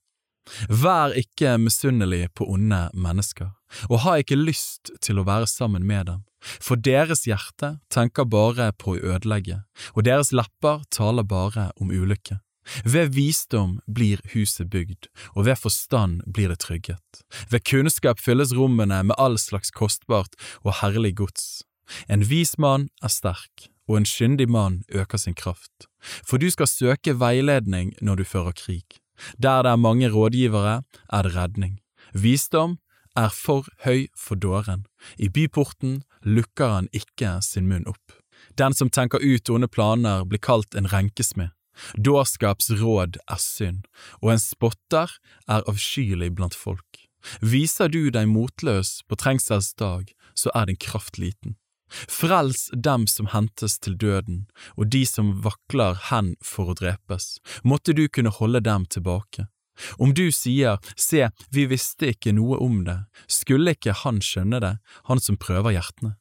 Vær 0.68 1.14
ikke 1.16 1.56
misunnelig 1.60 2.28
på 2.34 2.46
onde 2.50 2.88
mennesker, 2.94 3.52
og 3.88 4.02
ha 4.04 4.18
ikke 4.20 4.38
lyst 4.38 4.92
til 5.04 5.20
å 5.20 5.26
være 5.28 5.48
sammen 5.50 5.86
med 5.86 6.10
dem, 6.10 6.22
for 6.40 6.80
deres 6.80 7.26
hjerte 7.28 7.76
tenker 7.92 8.28
bare 8.28 8.70
på 8.72 8.96
å 8.96 9.02
ødelegge, 9.14 9.62
og 9.94 10.06
deres 10.08 10.32
lepper 10.32 10.84
taler 10.90 11.26
bare 11.26 11.70
om 11.80 11.92
ulykke. 11.92 12.40
Ved 12.84 13.14
visdom 13.16 13.78
blir 13.88 14.20
huset 14.34 14.70
bygd, 14.70 15.08
og 15.34 15.46
ved 15.48 15.58
forstand 15.58 16.22
blir 16.26 16.52
det 16.52 16.60
trygget. 16.62 17.22
Ved 17.50 17.64
kunnskap 17.66 18.20
fylles 18.22 18.54
rommene 18.54 19.02
med 19.08 19.18
all 19.18 19.38
slags 19.40 19.72
kostbart 19.74 20.36
og 20.62 20.78
herlig 20.82 21.16
gods. 21.18 21.64
En 22.06 22.22
vis 22.22 22.56
mann 22.58 22.88
er 23.02 23.10
sterk, 23.10 23.70
og 23.90 23.98
en 23.98 24.06
skyndig 24.06 24.46
mann 24.48 24.82
øker 24.94 25.18
sin 25.18 25.34
kraft, 25.34 25.88
for 25.98 26.38
du 26.38 26.46
skal 26.50 26.70
søke 26.70 27.16
veiledning 27.18 27.94
når 28.00 28.22
du 28.22 28.24
fører 28.24 28.54
krig. 28.54 28.99
Der 29.38 29.62
det 29.62 29.72
er 29.72 29.76
mange 29.76 30.10
rådgivere, 30.10 30.82
er 31.12 31.22
det 31.22 31.34
redning. 31.36 31.80
Visdom 32.14 32.78
er 33.16 33.28
for 33.28 33.66
høy 33.84 34.06
for 34.16 34.34
dåren. 34.34 34.86
I 35.18 35.28
byporten 35.28 36.02
lukker 36.22 36.76
han 36.76 36.88
ikke 36.92 37.38
sin 37.42 37.68
munn 37.68 37.86
opp. 37.90 38.16
Den 38.58 38.74
som 38.74 38.90
tenker 38.90 39.20
ut 39.20 39.50
onde 39.50 39.68
planer, 39.68 40.24
blir 40.24 40.40
kalt 40.40 40.74
en 40.74 40.88
renkesmed. 40.90 41.50
Dårskaps 41.96 42.70
råd 42.80 43.16
er 43.30 43.40
synd, 43.40 43.86
og 44.20 44.34
en 44.34 44.42
spotter 44.42 45.12
er 45.48 45.64
avskyelig 45.70 46.34
blant 46.36 46.56
folk. 46.56 47.06
Viser 47.40 47.88
du 47.92 48.10
deg 48.12 48.28
motløs 48.28 49.00
på 49.08 49.16
trengsels 49.16 49.74
dag, 49.74 50.08
så 50.34 50.52
er 50.56 50.68
din 50.68 50.80
kraft 50.80 51.18
liten. 51.20 51.56
Frels 51.90 52.68
dem 52.72 53.06
som 53.10 53.30
hentes 53.34 53.78
til 53.82 53.96
døden, 53.98 54.44
og 54.76 54.90
de 54.94 55.04
som 55.06 55.32
vakler 55.44 55.98
hen 56.10 56.34
for 56.44 56.72
å 56.72 56.76
drepes, 56.78 57.38
måtte 57.64 57.96
du 57.96 58.06
kunne 58.08 58.32
holde 58.34 58.62
dem 58.64 58.86
tilbake. 58.86 59.48
Om 59.96 60.14
du 60.14 60.28
sier, 60.32 60.78
se, 60.96 61.28
vi 61.50 61.66
visste 61.70 62.12
ikke 62.12 62.34
noe 62.36 62.58
om 62.60 62.82
det, 62.84 62.98
skulle 63.30 63.74
ikke 63.76 63.96
han 64.02 64.20
skjønne 64.24 64.60
det, 64.60 64.74
han 65.08 65.22
som 65.22 65.38
prøver 65.40 65.76
hjertene? 65.76 66.16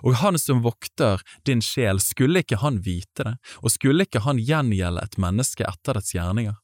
Og 0.00 0.16
han 0.22 0.38
som 0.40 0.62
vokter 0.64 1.22
din 1.44 1.60
sjel, 1.62 2.00
skulle 2.00 2.40
ikke 2.40 2.62
han 2.62 2.80
vite 2.84 3.26
det, 3.26 3.34
og 3.60 3.72
skulle 3.74 4.06
ikke 4.08 4.24
han 4.24 4.40
gjengjelde 4.40 5.04
et 5.04 5.18
menneske 5.20 5.66
etter 5.68 6.00
dets 6.00 6.14
gjerninger? 6.16 6.56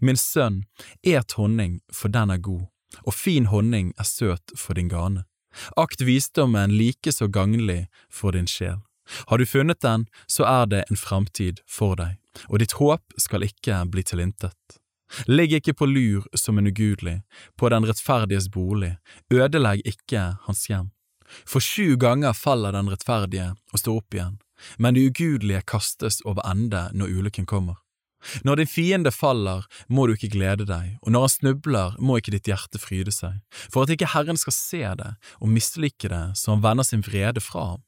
Min 0.00 0.18
sønn, 0.18 0.64
et 1.02 1.36
honning, 1.38 1.78
for 1.92 2.12
den 2.12 2.32
er 2.34 2.42
god, 2.42 2.66
og 3.04 3.14
fin 3.14 3.46
honning 3.52 3.92
er 4.00 4.08
søt 4.08 4.56
for 4.58 4.74
din 4.78 4.90
gane. 4.90 5.26
Akt 5.76 6.00
visdommen 6.00 6.74
like 6.76 7.12
så 7.12 7.28
gagnlig 7.28 7.86
for 8.10 8.36
din 8.36 8.48
sjel. 8.50 8.80
Har 9.26 9.38
du 9.38 9.46
funnet 9.46 9.80
den, 9.80 10.06
så 10.26 10.44
er 10.44 10.66
det 10.66 10.84
en 10.90 10.98
framtid 10.98 11.60
for 11.66 11.94
deg, 11.98 12.16
og 12.48 12.58
ditt 12.58 12.74
håp 12.80 13.14
skal 13.22 13.46
ikke 13.46 13.84
bli 13.90 14.02
tilintet. 14.02 14.80
Ligg 15.30 15.54
ikke 15.60 15.76
på 15.78 15.86
lur 15.86 16.26
som 16.34 16.58
en 16.58 16.66
ugudelig, 16.66 17.20
på 17.56 17.70
den 17.70 17.86
rettferdiges 17.86 18.48
bolig, 18.50 18.96
ødelegg 19.30 19.86
ikke 19.86 20.32
hans 20.48 20.66
hjem. 20.66 20.90
For 21.46 21.62
sju 21.62 21.96
ganger 21.96 22.34
faller 22.34 22.74
den 22.74 22.90
rettferdige 22.90 23.52
og 23.72 23.82
står 23.82 24.02
opp 24.02 24.14
igjen, 24.14 24.38
men 24.78 24.94
det 24.94 25.06
ugudelige 25.10 25.62
kastes 25.66 26.22
over 26.24 26.46
ende 26.50 26.88
når 26.94 27.18
ulykken 27.20 27.46
kommer. 27.46 27.78
Når 28.46 28.60
din 28.60 28.70
fiende 28.70 29.12
faller, 29.14 29.66
må 29.88 30.06
du 30.06 30.14
ikke 30.16 30.32
glede 30.32 30.66
deg, 30.68 30.96
og 31.02 31.12
når 31.12 31.26
han 31.26 31.34
snubler, 31.34 31.98
må 31.98 32.18
ikke 32.18 32.34
ditt 32.34 32.50
hjerte 32.50 32.80
fryde 32.82 33.14
seg, 33.14 33.38
for 33.70 33.84
at 33.84 33.92
ikke 33.94 34.12
Herren 34.14 34.40
skal 34.40 34.56
se 34.56 34.82
det 35.00 35.12
og 35.40 35.52
mislike 35.52 36.10
det 36.12 36.24
så 36.38 36.54
han 36.54 36.64
vender 36.64 36.86
sin 36.86 37.04
vrede 37.06 37.42
fra 37.44 37.72
ham. 37.74 37.84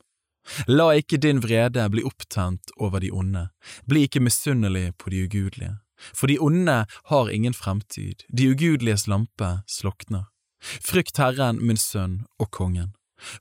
La 0.69 0.95
ikke 0.97 1.21
din 1.21 1.43
vrede 1.45 1.85
bli 1.93 2.05
opptent 2.09 2.73
over 2.81 3.03
de 3.05 3.11
onde, 3.13 3.49
bli 3.85 4.07
ikke 4.09 4.23
misunnelig 4.25 4.95
på 4.97 5.13
de 5.13 5.27
ugudelige, 5.27 5.77
for 6.15 6.31
de 6.31 6.39
onde 6.41 6.85
har 7.11 7.31
ingen 7.31 7.55
fremtid, 7.55 8.25
de 8.29 8.49
ugudeliges 8.53 9.07
lampe 9.07 9.59
slokner. 9.69 10.31
Frykt 10.61 11.21
Herren, 11.21 11.61
min 11.63 11.79
sønn 11.79 12.25
og 12.41 12.51
kongen. 12.51 12.95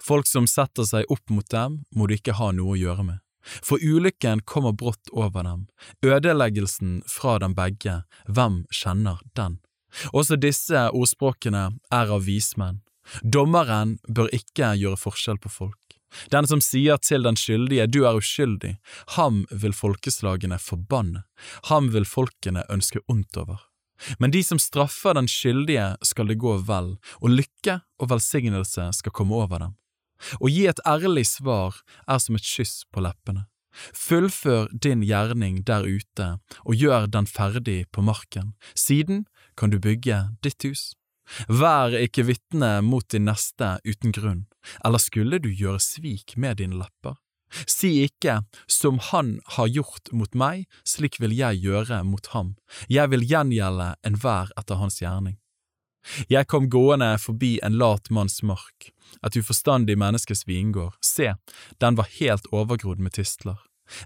Folk 0.03 0.28
som 0.28 0.48
setter 0.49 0.86
seg 0.90 1.10
opp 1.14 1.30
mot 1.30 1.48
dem, 1.53 1.84
må 1.95 2.07
du 2.07 2.18
ikke 2.18 2.38
ha 2.38 2.52
noe 2.53 2.76
å 2.76 2.80
gjøre 2.80 3.06
med. 3.06 3.24
For 3.64 3.80
ulykken 3.82 4.44
kommer 4.45 4.76
brått 4.76 5.11
over 5.14 5.44
dem, 5.48 5.68
ødeleggelsen 6.06 7.02
fra 7.07 7.38
dem 7.44 7.56
begge, 7.57 8.02
hvem 8.28 8.65
kjenner 8.74 9.22
den? 9.38 9.60
Også 10.11 10.38
disse 10.40 10.90
ordspråkene 10.91 11.69
er 11.94 12.14
av 12.14 12.26
vismenn. 12.28 12.82
Dommeren 13.24 13.98
bør 14.07 14.28
ikke 14.36 14.74
gjøre 14.76 14.99
forskjell 14.99 15.40
på 15.40 15.52
folk. 15.52 15.80
Den 16.32 16.48
som 16.48 16.61
sier 16.64 16.99
til 17.03 17.26
den 17.28 17.38
skyldige 17.40 17.88
du 17.91 18.02
er 18.07 18.18
uskyldig, 18.19 18.78
ham 19.18 19.44
vil 19.52 19.76
folkeslagene 19.76 20.60
forbanne, 20.60 21.24
ham 21.72 21.91
vil 21.94 22.07
folkene 22.07 22.64
ønske 22.72 23.03
ondt 23.11 23.38
over. 23.40 23.60
Men 24.22 24.32
de 24.32 24.44
som 24.45 24.60
straffer 24.61 25.18
den 25.18 25.28
skyldige 25.32 25.95
skal 26.06 26.30
det 26.30 26.40
gå 26.41 26.53
vel, 26.68 26.95
og 27.22 27.34
lykke 27.34 27.80
og 27.99 28.11
velsignelse 28.14 28.91
skal 28.99 29.15
komme 29.15 29.36
over 29.36 29.64
dem. 29.64 29.76
Å 30.41 30.49
gi 30.52 30.65
et 30.69 30.81
ærlig 30.88 31.27
svar 31.30 31.81
er 32.07 32.22
som 32.23 32.38
et 32.38 32.45
kyss 32.45 32.84
på 32.91 33.03
leppene. 33.06 33.48
Fullfør 33.94 34.72
din 34.73 35.03
gjerning 35.06 35.61
der 35.68 35.85
ute 35.85 36.30
og 36.64 36.73
gjør 36.76 37.06
den 37.14 37.30
ferdig 37.30 37.84
på 37.94 38.02
marken, 38.02 38.56
siden 38.73 39.26
kan 39.57 39.73
du 39.73 39.77
bygge 39.81 40.23
ditt 40.41 40.65
hus. 40.65 40.94
Vær 41.52 41.94
ikke 41.98 42.26
vitne 42.30 42.77
mot 42.81 43.06
din 43.11 43.27
neste 43.27 43.77
uten 43.85 44.14
grunn, 44.15 44.45
eller 44.85 45.02
skulle 45.03 45.41
du 45.44 45.49
gjøre 45.52 45.81
svik 45.84 46.38
med 46.39 46.61
dine 46.61 46.80
lepper? 46.80 47.18
Si 47.68 48.03
ikke 48.03 48.41
som 48.68 48.99
han 49.11 49.38
har 49.56 49.69
gjort 49.72 50.11
mot 50.11 50.34
meg, 50.35 50.65
slik 50.88 51.19
vil 51.23 51.35
jeg 51.35 51.61
gjøre 51.64 52.02
mot 52.07 52.26
ham, 52.34 52.56
jeg 52.91 53.11
vil 53.11 53.23
gjengjelde 53.27 53.94
enhver 54.07 54.52
etter 54.60 54.81
hans 54.81 54.99
gjerning. 55.03 55.38
Jeg 56.32 56.48
kom 56.52 56.70
gående 56.72 57.14
forbi 57.22 57.58
en 57.64 57.78
lat 57.80 58.10
manns 58.14 58.42
mark, 58.44 58.92
et 59.26 59.38
uforstandig 59.38 59.98
menneskes 60.00 60.46
vingård. 60.48 60.96
Se, 61.04 61.34
den 61.82 61.98
var 62.00 62.12
helt 62.20 62.48
overgrodd 62.52 63.02
med 63.04 63.18
tistler. 63.18 63.58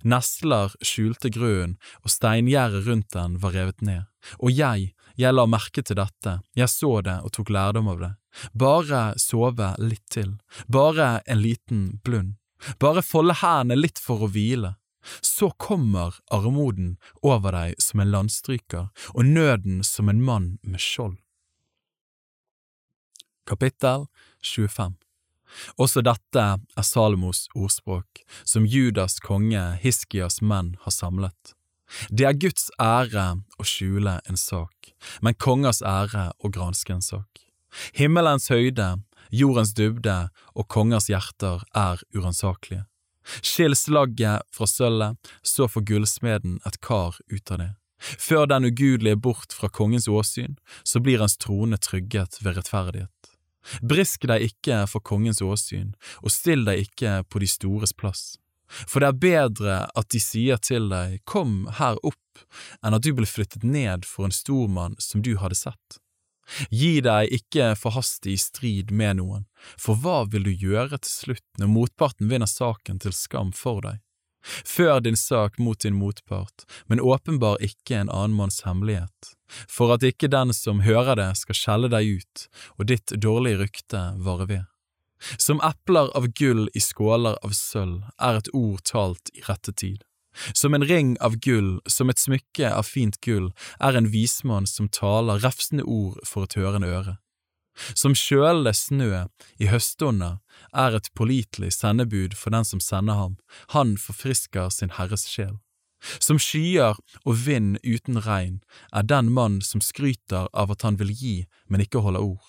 Nesler 0.06 0.73
skjulte 0.86 1.32
grunnen, 1.34 1.78
og 2.06 2.14
steingjerdet 2.14 2.86
rundt 2.88 3.14
den 3.15 3.38
var 3.41 3.56
revet 3.57 3.82
ned. 3.82 4.06
Og 4.40 4.53
jeg, 4.53 4.91
jeg 5.18 5.34
la 5.34 5.48
merke 5.49 5.84
til 5.84 5.98
dette, 5.98 6.40
jeg 6.57 6.69
så 6.69 6.99
det 7.06 7.18
og 7.26 7.34
tok 7.36 7.49
lærdom 7.53 7.90
av 7.91 8.03
det. 8.03 8.11
Bare 8.53 9.02
sove 9.19 9.73
litt 9.82 10.06
til, 10.14 10.38
bare 10.68 11.19
en 11.26 11.41
liten 11.41 11.82
blund, 12.06 12.38
bare 12.80 13.03
folde 13.03 13.36
hendene 13.41 13.80
litt 13.82 13.99
for 13.99 14.23
å 14.23 14.32
hvile. 14.32 14.76
Så 15.26 15.49
kommer 15.57 16.19
armoden 16.30 16.95
over 17.26 17.56
deg 17.57 17.82
som 17.82 18.03
en 18.03 18.11
landstryker, 18.14 18.91
og 19.18 19.26
nøden 19.26 19.82
som 19.84 20.14
en 20.14 20.22
mann 20.22 20.53
med 20.61 20.82
skjold. 20.82 21.18
Kapittel 23.52 24.06
25 24.41 24.94
Også 25.76 25.99
dette 26.07 26.44
er 26.56 26.86
Salomos 26.88 27.49
ordspråk, 27.52 28.22
som 28.48 28.64
Judas 28.64 29.18
konge 29.19 29.60
Hiskias 29.82 30.40
menn 30.40 30.78
har 30.86 30.94
samlet. 30.95 31.52
Det 32.07 32.30
er 32.30 32.38
Guds 32.40 32.69
ære 32.80 33.26
å 33.60 33.65
skjule 33.68 34.14
en 34.23 34.40
sak, 34.40 34.94
men 35.19 35.36
kongers 35.36 35.82
ære 35.84 36.30
å 36.40 36.52
granske 36.56 36.95
en 36.95 37.03
sak. 37.03 37.44
Himmelens 37.99 38.48
høyde, 38.53 39.02
jordens 39.36 39.76
dybde 39.76 40.15
og 40.56 40.69
kongers 40.72 41.10
hjerter 41.11 41.65
er 41.76 41.99
uransakelige. 42.15 42.86
Skill 43.44 43.76
slagget 43.76 44.48
fra 44.56 44.69
sølvet, 44.69 45.19
så 45.44 45.68
får 45.68 45.90
gullsmeden 45.91 46.61
et 46.64 46.80
kar 46.80 47.19
ut 47.28 47.52
av 47.52 47.65
det. 47.65 47.73
Før 47.99 48.48
den 48.48 48.72
ugudelige 48.72 49.19
bort 49.19 49.53
fra 49.53 49.68
kongens 49.69 50.07
åsyn, 50.07 50.56
så 50.84 51.03
blir 51.03 51.19
hans 51.19 51.36
trone 51.38 51.78
trygget 51.78 52.40
ved 52.41 52.56
rettferdighet. 52.57 53.20
Brisk 53.81 54.27
deg 54.29 54.47
ikke 54.49 54.83
for 54.89 55.03
kongens 55.05 55.41
åsyn, 55.45 55.93
og 56.21 56.33
still 56.33 56.65
deg 56.67 56.88
ikke 56.88 57.21
på 57.29 57.41
de 57.43 57.49
stores 57.49 57.93
plass. 57.93 58.35
For 58.88 59.03
det 59.03 59.09
er 59.09 59.23
bedre 59.25 59.77
at 59.99 60.11
de 60.13 60.21
sier 60.23 60.59
til 60.63 60.88
deg 60.91 61.19
kom 61.27 61.65
her 61.79 61.99
opp, 62.07 62.45
enn 62.81 62.95
at 62.95 63.03
du 63.03 63.11
blir 63.15 63.29
flyttet 63.29 63.65
ned 63.67 64.07
for 64.07 64.27
en 64.27 64.35
stormann 64.35 64.95
som 64.99 65.23
du 65.25 65.35
hadde 65.41 65.59
sett. 65.59 65.99
Gi 66.71 66.99
deg 67.03 67.31
ikke 67.31 67.71
for 67.79 67.95
hastig 67.95 68.35
i 68.35 68.41
strid 68.41 68.91
med 68.91 69.19
noen, 69.21 69.45
for 69.79 69.99
hva 69.99 70.23
vil 70.31 70.47
du 70.47 70.51
gjøre 70.51 70.99
til 70.99 71.11
slutt 71.11 71.61
når 71.61 71.71
motparten 71.71 72.31
vinner 72.31 72.49
saken 72.49 72.99
til 73.03 73.15
skam 73.15 73.53
for 73.55 73.83
deg? 73.85 74.01
Før 74.43 74.99
din 74.99 75.18
sak 75.18 75.59
mot 75.59 75.80
din 75.80 75.95
motpart, 75.95 76.65
men 76.89 77.01
åpenbar 77.01 77.61
ikke 77.61 77.99
en 77.99 78.09
annen 78.09 78.38
manns 78.38 78.61
hemmelighet, 78.65 79.34
for 79.69 79.93
at 79.93 80.05
ikke 80.07 80.31
den 80.31 80.53
som 80.55 80.84
hører 80.85 81.19
det 81.19 81.31
skal 81.43 81.57
skjelle 81.57 81.91
deg 81.91 82.22
ut 82.22 82.45
og 82.77 82.88
ditt 82.89 83.13
dårlige 83.22 83.61
rykte 83.61 84.03
vare 84.26 84.47
ved. 84.49 84.68
Som 85.38 85.61
epler 85.61 86.09
av 86.18 86.31
gull 86.34 86.65
i 86.73 86.81
skåler 86.81 87.38
av 87.45 87.53
sølv 87.53 88.07
er 88.18 88.39
et 88.39 88.49
ord 88.57 88.81
talt 88.89 89.30
i 89.38 89.43
rette 89.45 89.73
tid. 89.77 90.01
Som 90.53 90.73
en 90.73 90.85
ring 90.88 91.18
av 91.19 91.35
gull, 91.43 91.80
som 91.85 92.09
et 92.09 92.19
smykke 92.19 92.72
av 92.72 92.88
fint 92.88 93.19
gull, 93.22 93.51
er 93.84 93.97
en 93.97 94.09
vismann 94.09 94.65
som 94.65 94.89
taler 94.89 95.43
refsende 95.43 95.84
ord 95.84 96.18
for 96.26 96.47
et 96.47 96.55
hørende 96.57 96.89
øre. 96.89 97.18
Som 97.95 98.15
kjølende 98.18 98.73
snø 98.76 99.26
i 99.57 99.68
høstånda 99.72 100.38
er 100.76 100.95
et 100.98 101.10
pålitelig 101.18 101.72
sendebud 101.77 102.35
for 102.38 102.53
den 102.56 102.68
som 102.68 102.84
sender 102.84 103.19
ham, 103.19 103.38
han 103.76 103.98
forfrisker 103.98 104.69
sin 104.69 104.93
herres 104.98 105.27
sjel. 105.31 105.57
Som 106.19 106.39
skyer 106.41 106.98
og 107.26 107.35
vind 107.45 107.77
uten 107.85 108.18
regn 108.26 108.61
er 108.91 109.06
den 109.06 109.30
mann 109.31 109.60
som 109.61 109.84
skryter 109.85 110.49
av 110.53 110.73
at 110.73 110.81
han 110.88 110.98
vil 110.98 111.14
gi, 111.14 111.35
men 111.69 111.84
ikke 111.85 112.02
holder 112.02 112.26
ord. 112.26 112.48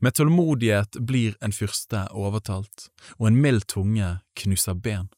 Med 0.00 0.16
tålmodighet 0.16 0.98
blir 1.08 1.36
en 1.40 1.52
fyrste 1.52 2.06
overtalt, 2.12 2.88
og 3.18 3.30
en 3.30 3.40
mild 3.40 3.66
tunge 3.72 4.18
knuser 4.36 4.74
ben. 4.74 5.08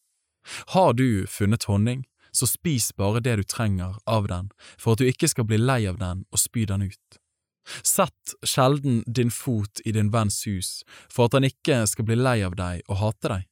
Har 0.75 0.95
du 0.95 1.27
funnet 1.27 1.67
honning, 1.69 2.05
så 2.33 2.47
spis 2.47 2.93
bare 2.97 3.21
det 3.21 3.37
du 3.41 3.45
trenger 3.45 3.99
av 4.07 4.29
den, 4.29 4.51
for 4.79 4.95
at 4.95 5.03
du 5.03 5.09
ikke 5.09 5.31
skal 5.31 5.47
bli 5.49 5.59
lei 5.59 5.85
av 5.91 5.99
den 5.99 6.25
og 6.31 6.43
spy 6.43 6.67
den 6.69 6.87
ut. 6.91 7.19
Sett 7.83 8.35
sjelden 8.47 9.03
din 9.07 9.31
fot 9.31 9.83
i 9.85 9.93
din 9.93 10.11
venns 10.11 10.47
hus, 10.47 10.83
for 11.13 11.29
at 11.29 11.39
han 11.39 11.49
ikke 11.49 11.85
skal 11.91 12.09
bli 12.09 12.19
lei 12.19 12.41
av 12.47 12.57
deg 12.59 12.83
og 12.89 13.01
hate 13.03 13.33
deg. 13.35 13.47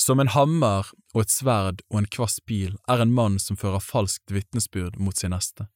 Som 0.00 0.20
en 0.20 0.32
hammer 0.32 0.88
og 1.14 1.22
et 1.24 1.32
sverd 1.32 1.82
og 1.90 2.00
en 2.00 2.10
kvass 2.18 2.38
pil 2.46 2.76
er 2.88 3.02
en 3.02 3.14
mann 3.14 3.40
som 3.42 3.58
fører 3.60 3.82
falskt 3.82 4.32
vitnesbyrd 4.32 4.98
mot 5.02 5.16
sin 5.16 5.34
neste. 5.34 5.68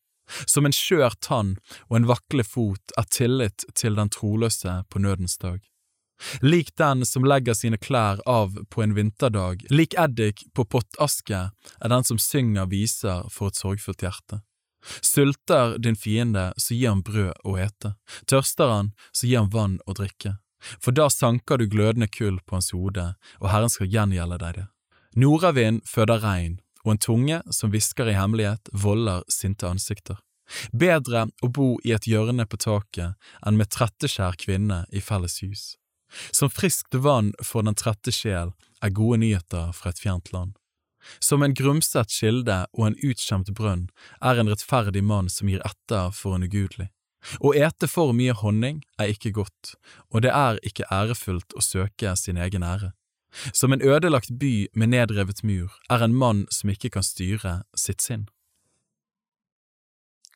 Som 0.47 0.66
en 0.66 0.74
skjør 0.74 1.16
tann 1.20 1.56
og 1.88 1.98
en 1.98 2.06
vakle 2.10 2.47
fot 2.47 2.94
er 2.98 3.09
tillit 3.10 3.66
til 3.74 3.98
den 3.98 4.12
troløse 4.14 4.80
på 4.88 5.02
nødens 5.02 5.36
dag. 5.42 5.59
Lik 6.44 6.74
den 6.76 7.06
som 7.09 7.24
legger 7.24 7.56
sine 7.56 7.78
klær 7.80 8.20
av 8.28 8.59
på 8.70 8.82
en 8.84 8.94
vinterdag, 8.94 9.64
lik 9.72 9.97
eddik 9.98 10.44
på 10.55 10.66
pottaske 10.68 11.47
er 11.48 11.92
den 11.92 12.05
som 12.05 12.20
synger 12.20 12.68
viser 12.70 13.26
for 13.32 13.51
et 13.51 13.59
sorgfullt 13.59 14.05
hjerte. 14.05 14.42
Sulter 15.02 15.77
din 15.78 15.97
fiende, 15.97 16.52
så 16.57 16.74
gi 16.74 16.86
ham 16.86 17.02
brød 17.05 17.35
å 17.44 17.57
ete, 17.61 17.94
tørster 18.31 18.73
han, 18.73 18.93
så 19.12 19.28
gi 19.28 19.36
ham 19.36 19.51
vann 19.52 19.78
å 19.86 19.97
drikke, 19.97 20.36
for 20.81 20.97
da 20.97 21.09
sanker 21.12 21.61
du 21.61 21.69
glødende 21.69 22.09
kull 22.09 22.40
på 22.47 22.57
hans 22.59 22.73
hode, 22.77 23.12
og 23.40 23.52
Herren 23.52 23.73
skal 23.73 23.90
gjengjelde 23.93 24.40
deg 24.40 24.59
det. 24.61 24.66
Nordavind 25.20 25.85
føder 25.89 26.23
regn, 26.24 26.59
og 26.85 26.94
en 26.94 27.02
tunge 27.02 27.40
som 27.52 27.73
hvisker 27.73 28.09
i 28.09 28.16
hemmelighet, 28.16 28.70
volder 28.73 29.24
sinte 29.28 29.69
ansikter. 29.69 30.20
Bedre 30.73 31.28
å 31.44 31.48
bo 31.48 31.77
i 31.86 31.93
et 31.94 32.09
hjørne 32.11 32.47
på 32.47 32.59
taket 32.59 33.15
enn 33.47 33.59
med 33.59 33.70
tretteskjær 33.70 34.39
kvinne 34.40 34.82
i 34.90 35.02
felles 35.05 35.39
hus. 35.44 35.65
Som 36.35 36.51
friskt 36.51 36.94
vann 36.94 37.31
for 37.44 37.62
den 37.62 37.78
trette 37.78 38.11
sjel 38.15 38.51
er 38.82 38.97
gode 38.97 39.20
nyheter 39.23 39.70
fra 39.77 39.93
et 39.93 40.02
fjernt 40.02 40.32
land. 40.35 40.57
Som 41.20 41.43
en 41.43 41.55
grumset 41.55 42.12
kilde 42.12 42.64
og 42.77 42.86
en 42.86 42.98
utskjemt 43.01 43.52
brønn 43.56 43.89
er 44.20 44.40
en 44.40 44.51
rettferdig 44.52 45.02
mann 45.05 45.31
som 45.32 45.48
gir 45.48 45.62
etter 45.66 46.10
for 46.14 46.36
en 46.36 46.47
ugudelig. 46.47 46.90
Å 47.44 47.52
ete 47.52 47.89
for 47.90 48.14
mye 48.16 48.32
honning 48.32 48.81
er 49.01 49.12
ikke 49.12 49.35
godt, 49.36 49.74
og 50.09 50.24
det 50.24 50.32
er 50.32 50.60
ikke 50.64 50.89
ærefullt 50.93 51.52
å 51.56 51.64
søke 51.64 52.14
sin 52.16 52.40
egen 52.40 52.64
ære. 52.64 52.93
Som 53.52 53.72
en 53.72 53.82
ødelagt 53.82 54.32
by 54.40 54.68
med 54.74 54.90
nedrevet 54.94 55.44
mur 55.47 55.77
er 55.90 56.02
en 56.02 56.16
mann 56.16 56.47
som 56.51 56.72
ikke 56.72 56.90
kan 56.97 57.06
styre 57.06 57.60
sitt 57.77 58.02
sinn. 58.02 58.27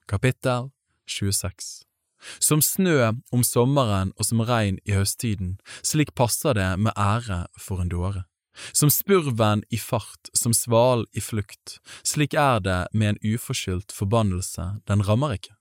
Kapittel 0.07 0.71
26 1.09 1.85
Som 2.41 2.63
snø 2.63 3.13
om 3.33 3.43
sommeren 3.43 4.13
og 4.19 4.29
som 4.29 4.45
regn 4.45 4.79
i 4.85 4.95
høsttiden, 4.95 5.57
slik 5.83 6.15
passer 6.15 6.55
det 6.55 6.71
med 6.79 6.93
ære 6.97 7.47
for 7.59 7.81
en 7.81 7.91
dåre. 7.91 8.25
Som 8.73 8.91
spurven 8.91 9.65
i 9.71 9.79
fart, 9.79 10.31
som 10.33 10.55
sval 10.55 11.07
i 11.13 11.21
flukt, 11.21 11.79
slik 12.07 12.35
er 12.39 12.63
det 12.63 12.81
med 12.93 13.15
en 13.15 13.35
uforskyldt 13.35 13.93
forbannelse, 13.93 14.69
den 14.87 15.03
rammer 15.03 15.35
ikke. 15.39 15.57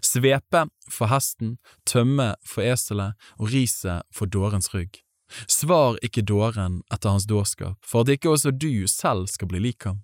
Svepe 0.00 0.64
for 0.90 1.12
hesten, 1.12 1.58
tømme 1.86 2.34
for 2.46 2.64
eselet 2.64 3.18
og 3.38 3.52
riset 3.52 4.06
for 4.14 4.26
dårens 4.26 4.72
rygg. 4.74 5.00
Svar 5.50 5.98
ikke 6.04 6.24
dåren 6.24 6.82
etter 6.92 7.12
hans 7.12 7.26
dårskap, 7.28 7.78
for 7.84 8.04
at 8.04 8.12
ikke 8.12 8.32
også 8.34 8.52
du 8.52 8.86
selv 8.90 9.28
skal 9.32 9.50
bli 9.50 9.60
lik 9.60 9.86
ham. 9.88 10.02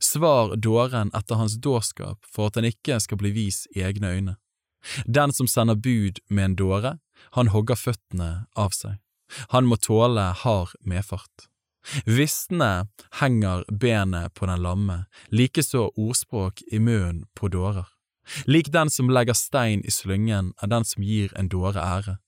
Svar 0.00 0.54
dåren 0.56 1.10
etter 1.16 1.40
hans 1.40 1.56
dårskap, 1.58 2.22
for 2.28 2.50
at 2.50 2.58
han 2.58 2.68
ikke 2.68 2.98
skal 3.02 3.20
bli 3.20 3.32
vis 3.34 3.64
i 3.76 3.82
egne 3.86 4.12
øyne. 4.12 4.36
Den 5.06 5.32
som 5.32 5.46
sender 5.46 5.78
bud 5.78 6.18
med 6.28 6.44
en 6.44 6.56
dåre, 6.58 6.98
han 7.38 7.52
hogger 7.54 7.78
føttene 7.78 8.46
av 8.58 8.74
seg. 8.76 8.98
Han 9.54 9.68
må 9.68 9.78
tåle 9.80 10.32
hard 10.42 10.74
medfart. 10.84 11.48
Visne 12.06 12.88
henger 13.20 13.64
benet 13.68 14.34
på 14.34 14.46
den 14.46 14.62
lamme, 14.62 15.04
likeså 15.28 15.90
ordspråk 15.96 16.62
i 16.72 16.78
munnen 16.78 17.24
på 17.34 17.48
dårer. 17.48 17.88
Lik 18.46 18.72
den 18.72 18.90
som 18.90 19.10
legger 19.10 19.34
stein 19.34 19.82
i 19.84 19.90
slyngen, 19.90 20.52
er 20.62 20.70
den 20.70 20.84
som 20.84 21.02
gir 21.02 21.32
en 21.36 21.48
dåre 21.48 21.82
ære. 21.82 22.18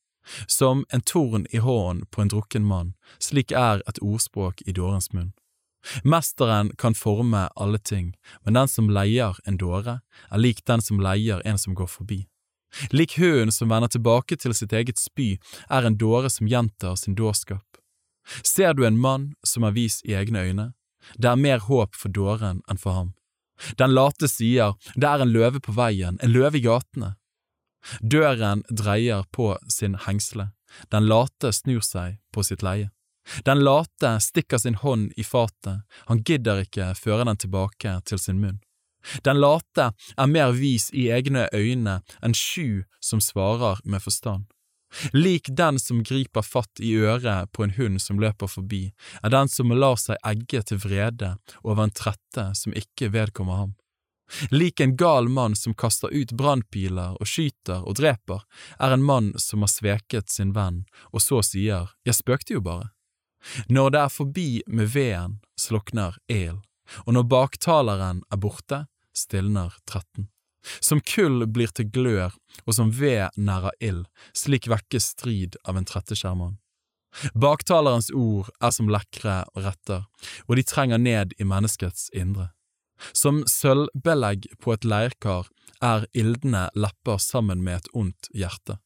Som 0.46 0.84
en 0.90 1.00
torn 1.00 1.46
i 1.50 1.58
hånden 1.58 2.06
på 2.10 2.22
en 2.22 2.28
drukken 2.32 2.64
mann, 2.64 2.94
slik 3.20 3.52
er 3.52 3.82
et 3.88 4.00
ordspråk 4.02 4.62
i 4.66 4.72
dårens 4.72 5.12
munn. 5.12 5.32
Mesteren 6.02 6.72
kan 6.80 6.94
forme 6.94 7.48
alle 7.56 7.78
ting, 7.78 8.14
men 8.42 8.54
den 8.54 8.68
som 8.68 8.88
leier 8.88 9.36
en 9.44 9.58
dåre, 9.60 10.00
er 10.30 10.40
lik 10.40 10.64
den 10.64 10.80
som 10.82 11.00
leier 11.00 11.42
en 11.44 11.58
som 11.58 11.76
går 11.76 11.90
forbi. 11.92 12.24
Lik 12.90 13.18
hunden 13.18 13.52
som 13.52 13.70
vender 13.70 13.92
tilbake 13.92 14.36
til 14.40 14.54
sitt 14.56 14.72
eget 14.72 14.98
spy, 14.98 15.36
er 15.70 15.84
en 15.84 15.98
dåre 16.00 16.30
som 16.32 16.48
gjentar 16.48 16.96
sin 16.98 17.14
dårskap. 17.14 17.73
Ser 18.42 18.74
du 18.74 18.84
en 18.86 18.98
mann 19.00 19.34
som 19.44 19.64
er 19.64 19.76
vis 19.76 20.00
i 20.04 20.14
egne 20.14 20.40
øyne, 20.40 20.72
det 21.18 21.30
er 21.30 21.40
mer 21.40 21.60
håp 21.68 21.94
for 21.94 22.08
dåren 22.08 22.62
enn 22.70 22.80
for 22.80 22.96
ham. 22.96 23.12
Den 23.78 23.94
late 23.94 24.28
sier 24.28 24.74
det 24.96 25.08
er 25.08 25.22
en 25.22 25.32
løve 25.34 25.60
på 25.62 25.74
veien, 25.76 26.18
en 26.22 26.32
løve 26.32 26.58
i 26.58 26.64
gatene. 26.64 27.14
Døren 28.00 28.64
dreier 28.70 29.24
på 29.30 29.54
sin 29.68 29.98
hengsle, 30.06 30.50
den 30.90 31.06
late 31.06 31.52
snur 31.52 31.84
seg 31.84 32.18
på 32.32 32.42
sitt 32.42 32.64
leie. 32.64 32.90
Den 33.44 33.62
late 33.64 34.18
stikker 34.20 34.60
sin 34.60 34.76
hånd 34.80 35.12
i 35.16 35.24
fatet, 35.24 35.84
han 36.08 36.22
gidder 36.24 36.64
ikke 36.64 36.92
føre 36.98 37.24
den 37.28 37.40
tilbake 37.40 37.98
til 38.08 38.20
sin 38.20 38.40
munn. 38.40 38.60
Den 39.24 39.40
late 39.40 39.92
er 40.16 40.28
mer 40.32 40.52
vis 40.56 40.88
i 40.92 41.10
egne 41.12 41.46
øyne 41.52 42.00
enn 42.24 42.36
sju 42.36 42.84
som 43.00 43.20
svarer 43.20 43.80
med 43.84 44.00
forstand. 44.04 44.48
Lik 45.12 45.48
den 45.56 45.78
som 45.78 46.02
griper 46.02 46.42
fatt 46.42 46.80
i 46.80 46.94
øret 46.94 47.52
på 47.52 47.64
en 47.64 47.74
hund 47.78 48.02
som 48.02 48.20
løper 48.20 48.50
forbi, 48.50 48.84
er 49.22 49.32
den 49.34 49.48
som 49.48 49.72
lar 49.72 49.96
seg 50.00 50.20
egge 50.26 50.62
til 50.62 50.82
vrede 50.82 51.34
over 51.62 51.86
en 51.86 51.94
trette 51.94 52.50
som 52.58 52.76
ikke 52.76 53.10
vedkommer 53.14 53.64
ham. 53.64 53.74
Lik 54.50 54.80
en 54.80 54.96
gal 54.96 55.28
mann 55.28 55.54
som 55.56 55.74
kaster 55.74 56.08
ut 56.08 56.32
brannpiler 56.32 57.16
og 57.20 57.28
skyter 57.28 57.84
og 57.84 57.98
dreper, 58.00 58.42
er 58.80 58.94
en 58.94 59.04
mann 59.04 59.32
som 59.38 59.64
har 59.64 59.72
sveket 59.72 60.32
sin 60.32 60.54
venn 60.56 60.84
og 61.12 61.22
så 61.22 61.42
sier 61.44 61.92
jeg 62.06 62.18
spøkte 62.18 62.56
jo 62.56 62.64
bare. 62.64 62.90
Når 63.68 63.90
det 63.92 64.00
er 64.00 64.12
forbi 64.12 64.48
med 64.66 64.94
veden, 64.94 65.40
slukner 65.60 66.16
el, 66.32 66.62
og 67.04 67.16
når 67.16 67.28
baktaleren 67.28 68.22
er 68.32 68.40
borte, 68.40 68.86
stilner 69.14 69.76
tretten. 69.88 70.30
Som 70.80 71.00
kull 71.00 71.46
blir 71.46 71.72
til 71.74 71.90
glør, 71.92 72.34
og 72.64 72.76
som 72.76 72.92
ved 72.98 73.34
nærer 73.36 73.76
ild, 73.80 74.04
slik 74.36 74.68
vekkes 74.70 75.12
strid 75.14 75.58
av 75.64 75.78
en 75.78 75.88
tretteskjermann. 75.88 76.58
Baktalerens 77.34 78.10
ord 78.10 78.50
er 78.60 78.72
som 78.74 78.90
lekre 78.90 79.44
retter, 79.54 80.06
og 80.48 80.56
de 80.58 80.64
trenger 80.66 80.98
ned 80.98 81.34
i 81.38 81.46
menneskets 81.46 82.08
indre. 82.14 82.50
Som 83.12 83.42
sølvbelegg 83.50 84.48
på 84.62 84.74
et 84.74 84.86
leirkar 84.86 85.50
er 85.84 86.06
ildne 86.14 86.68
lepper 86.74 87.20
sammen 87.22 87.62
med 87.64 87.82
et 87.82 87.92
ondt 87.94 88.30
hjerte. 88.34 88.78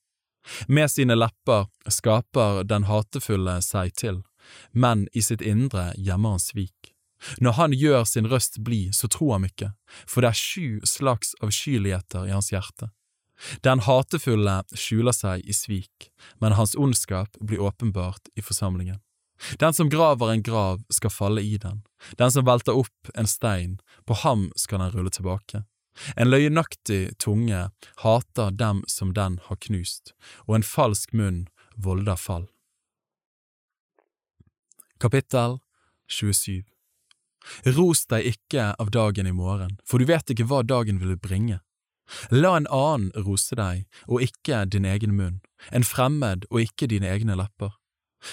Med 0.66 0.90
sine 0.90 1.16
lepper 1.16 1.68
skaper 1.92 2.62
den 2.64 2.88
hatefulle 2.88 3.59
seg 3.64 3.92
til, 4.00 4.22
men 4.72 5.06
i 5.12 5.22
sitt 5.24 5.44
indre 5.44 5.92
gjemmer 5.96 6.36
han 6.36 6.42
svik. 6.42 6.94
Når 7.42 7.56
han 7.58 7.74
gjør 7.74 8.04
sin 8.06 8.28
røst 8.30 8.60
blid, 8.64 8.94
så 8.94 9.10
tror 9.10 9.36
ham 9.36 9.48
ikke, 9.48 9.72
for 10.06 10.22
det 10.22 10.30
er 10.30 10.38
sju 10.38 10.86
slags 10.86 11.34
avskyeligheter 11.42 12.28
i 12.28 12.34
hans 12.34 12.52
hjerte. 12.54 12.92
Den 13.62 13.82
hatefulle 13.86 14.62
skjuler 14.74 15.14
seg 15.14 15.44
i 15.46 15.54
svik, 15.54 16.08
men 16.42 16.56
hans 16.58 16.74
ondskap 16.78 17.38
blir 17.40 17.62
åpenbart 17.62 18.30
i 18.34 18.42
forsamlingen. 18.42 18.98
Den 19.62 19.74
som 19.74 19.90
graver 19.90 20.32
en 20.32 20.42
grav, 20.42 20.82
skal 20.90 21.14
falle 21.14 21.42
i 21.42 21.58
den. 21.62 21.84
Den 22.18 22.32
som 22.34 22.46
velter 22.46 22.74
opp 22.74 23.12
en 23.14 23.30
stein, 23.30 23.78
på 24.06 24.16
ham 24.24 24.48
skal 24.58 24.82
den 24.82 24.94
rulle 24.96 25.14
tilbake. 25.14 25.62
En 26.16 26.30
løgnaktig 26.30 27.18
tunge 27.18 27.68
hater 28.02 28.50
dem 28.50 28.82
som 28.86 29.14
den 29.14 29.38
har 29.46 29.58
knust, 29.62 30.14
og 30.46 30.58
en 30.58 30.66
falsk 30.66 31.14
munn 31.14 31.46
volder 31.76 32.18
fall. 32.18 32.48
Kapittel 34.98 35.60
27 36.10 36.64
Ros 37.77 38.05
deg 38.10 38.27
ikke 38.32 38.73
av 38.78 38.90
dagen 38.94 39.27
i 39.27 39.35
morgen, 39.35 39.78
for 39.86 39.98
du 39.98 40.09
vet 40.09 40.31
ikke 40.31 40.47
hva 40.51 40.62
dagen 40.66 41.01
vil 41.02 41.16
bringe. 41.16 41.60
La 42.32 42.55
en 42.56 42.69
annen 42.73 43.12
rose 43.27 43.56
deg, 43.59 43.85
og 44.09 44.24
ikke 44.24 44.65
din 44.73 44.89
egen 44.89 45.15
munn, 45.16 45.40
en 45.73 45.85
fremmed 45.85 46.47
og 46.51 46.65
ikke 46.65 46.89
dine 46.89 47.10
egne 47.10 47.36
lepper. 47.36 47.74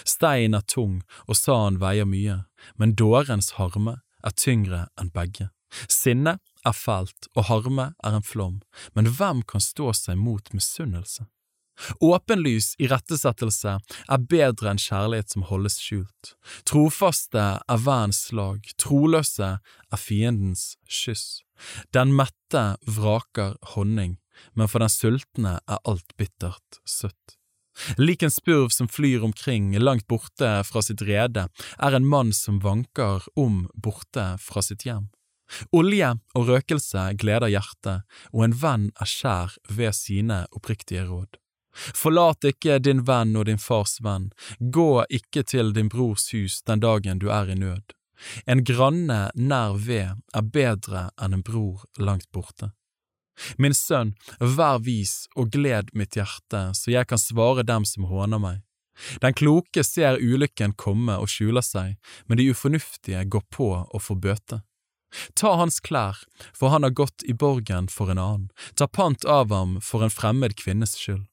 Stein 0.07 0.55
er 0.57 0.65
tung 0.65 1.01
og 1.27 1.37
sand 1.37 1.81
veier 1.83 2.07
mye, 2.09 2.43
men 2.79 2.95
dårens 2.97 3.53
harme 3.59 3.99
er 4.25 4.33
tyngre 4.33 4.87
enn 4.99 5.11
begge. 5.13 5.51
Sinne 5.91 6.37
er 6.65 6.75
fælt 6.75 7.27
og 7.35 7.47
harme 7.49 7.91
er 8.03 8.17
en 8.17 8.25
flom, 8.25 8.61
men 8.95 9.11
hvem 9.17 9.43
kan 9.43 9.61
stå 9.61 9.91
seg 9.93 10.17
mot 10.17 10.53
misunnelse? 10.55 11.27
Åpenlys 12.03 12.73
irettesettelse 12.81 13.77
er 13.81 14.27
bedre 14.31 14.71
enn 14.71 14.81
kjærlighet 14.81 15.35
som 15.35 15.45
holdes 15.49 15.77
skjult. 15.83 16.35
Trofaste 16.67 17.45
er 17.59 17.81
vernens 17.85 18.25
slag, 18.29 18.67
troløse 18.81 19.55
er 19.59 20.01
fiendens 20.01 20.75
kyss. 20.87 21.41
Den 21.95 22.13
mette 22.15 22.65
vraker 22.87 23.55
honning, 23.75 24.17
men 24.53 24.71
for 24.71 24.83
den 24.83 24.91
sultne 24.91 25.57
er 25.63 25.81
alt 25.83 26.15
bittert 26.19 26.79
søtt. 26.87 27.37
Lik 27.99 28.23
en 28.23 28.31
spurv 28.31 28.71
som 28.71 28.87
flyr 28.87 29.23
omkring 29.23 29.73
langt 29.79 30.07
borte 30.07 30.51
fra 30.63 30.83
sitt 30.83 31.03
rede, 31.03 31.49
er 31.77 31.97
en 31.97 32.07
mann 32.07 32.31
som 32.33 32.61
vanker 32.63 33.27
om 33.35 33.65
borte 33.75 34.29
fra 34.39 34.63
sitt 34.63 34.87
hjem. 34.87 35.09
Olje 35.75 36.15
og 36.33 36.47
røkelse 36.49 37.09
gleder 37.21 37.51
hjertet, 37.51 38.05
og 38.33 38.47
en 38.47 38.55
venn 38.61 38.87
er 38.95 39.09
skjær 39.09 39.57
ved 39.69 39.93
sine 39.97 40.45
oppriktige 40.55 41.05
råd. 41.09 41.35
Forlat 41.75 42.47
ikke 42.47 42.79
din 42.79 43.03
venn 43.07 43.35
og 43.35 43.47
din 43.49 43.61
fars 43.61 43.99
venn, 44.03 44.31
gå 44.59 45.03
ikke 45.09 45.43
til 45.43 45.73
din 45.75 45.91
brors 45.91 46.31
hus 46.33 46.61
den 46.63 46.83
dagen 46.83 47.19
du 47.19 47.29
er 47.33 47.51
i 47.51 47.59
nød. 47.59 47.95
En 48.47 48.63
granne 48.63 49.29
nær 49.35 49.75
ved 49.75 50.15
er 50.33 50.49
bedre 50.57 51.09
enn 51.19 51.35
en 51.35 51.43
bror 51.43 51.83
langt 51.99 52.31
borte. 52.31 52.71
Min 53.59 53.75
sønn, 53.75 54.13
vær 54.39 54.79
vis 54.85 55.25
og 55.35 55.51
gled 55.51 55.91
mitt 55.93 56.15
hjerte, 56.15 56.69
så 56.71 56.93
jeg 56.93 57.09
kan 57.09 57.19
svare 57.19 57.65
dem 57.67 57.83
som 57.87 58.07
håner 58.07 58.39
meg. 58.39 58.61
Den 59.19 59.35
kloke 59.35 59.83
ser 59.83 60.21
ulykken 60.23 60.77
komme 60.79 61.17
og 61.19 61.27
skjuler 61.27 61.65
seg, 61.65 61.97
men 62.27 62.39
de 62.39 62.47
ufornuftige 62.51 63.25
går 63.27 63.43
på 63.51 63.67
og 63.83 64.01
får 64.01 64.21
bøte. 64.23 64.61
Ta 65.35 65.55
hans 65.59 65.81
klær, 65.83 66.23
for 66.55 66.71
han 66.71 66.83
har 66.83 66.95
gått 66.95 67.23
i 67.27 67.35
borgen 67.35 67.87
for 67.91 68.11
en 68.11 68.19
annen, 68.19 68.49
ta 68.75 68.87
pant 68.87 69.27
av 69.27 69.51
ham 69.51 69.77
for 69.83 70.03
en 70.03 70.11
fremmed 70.11 70.55
kvinnes 70.59 70.95
skyld. 70.99 71.25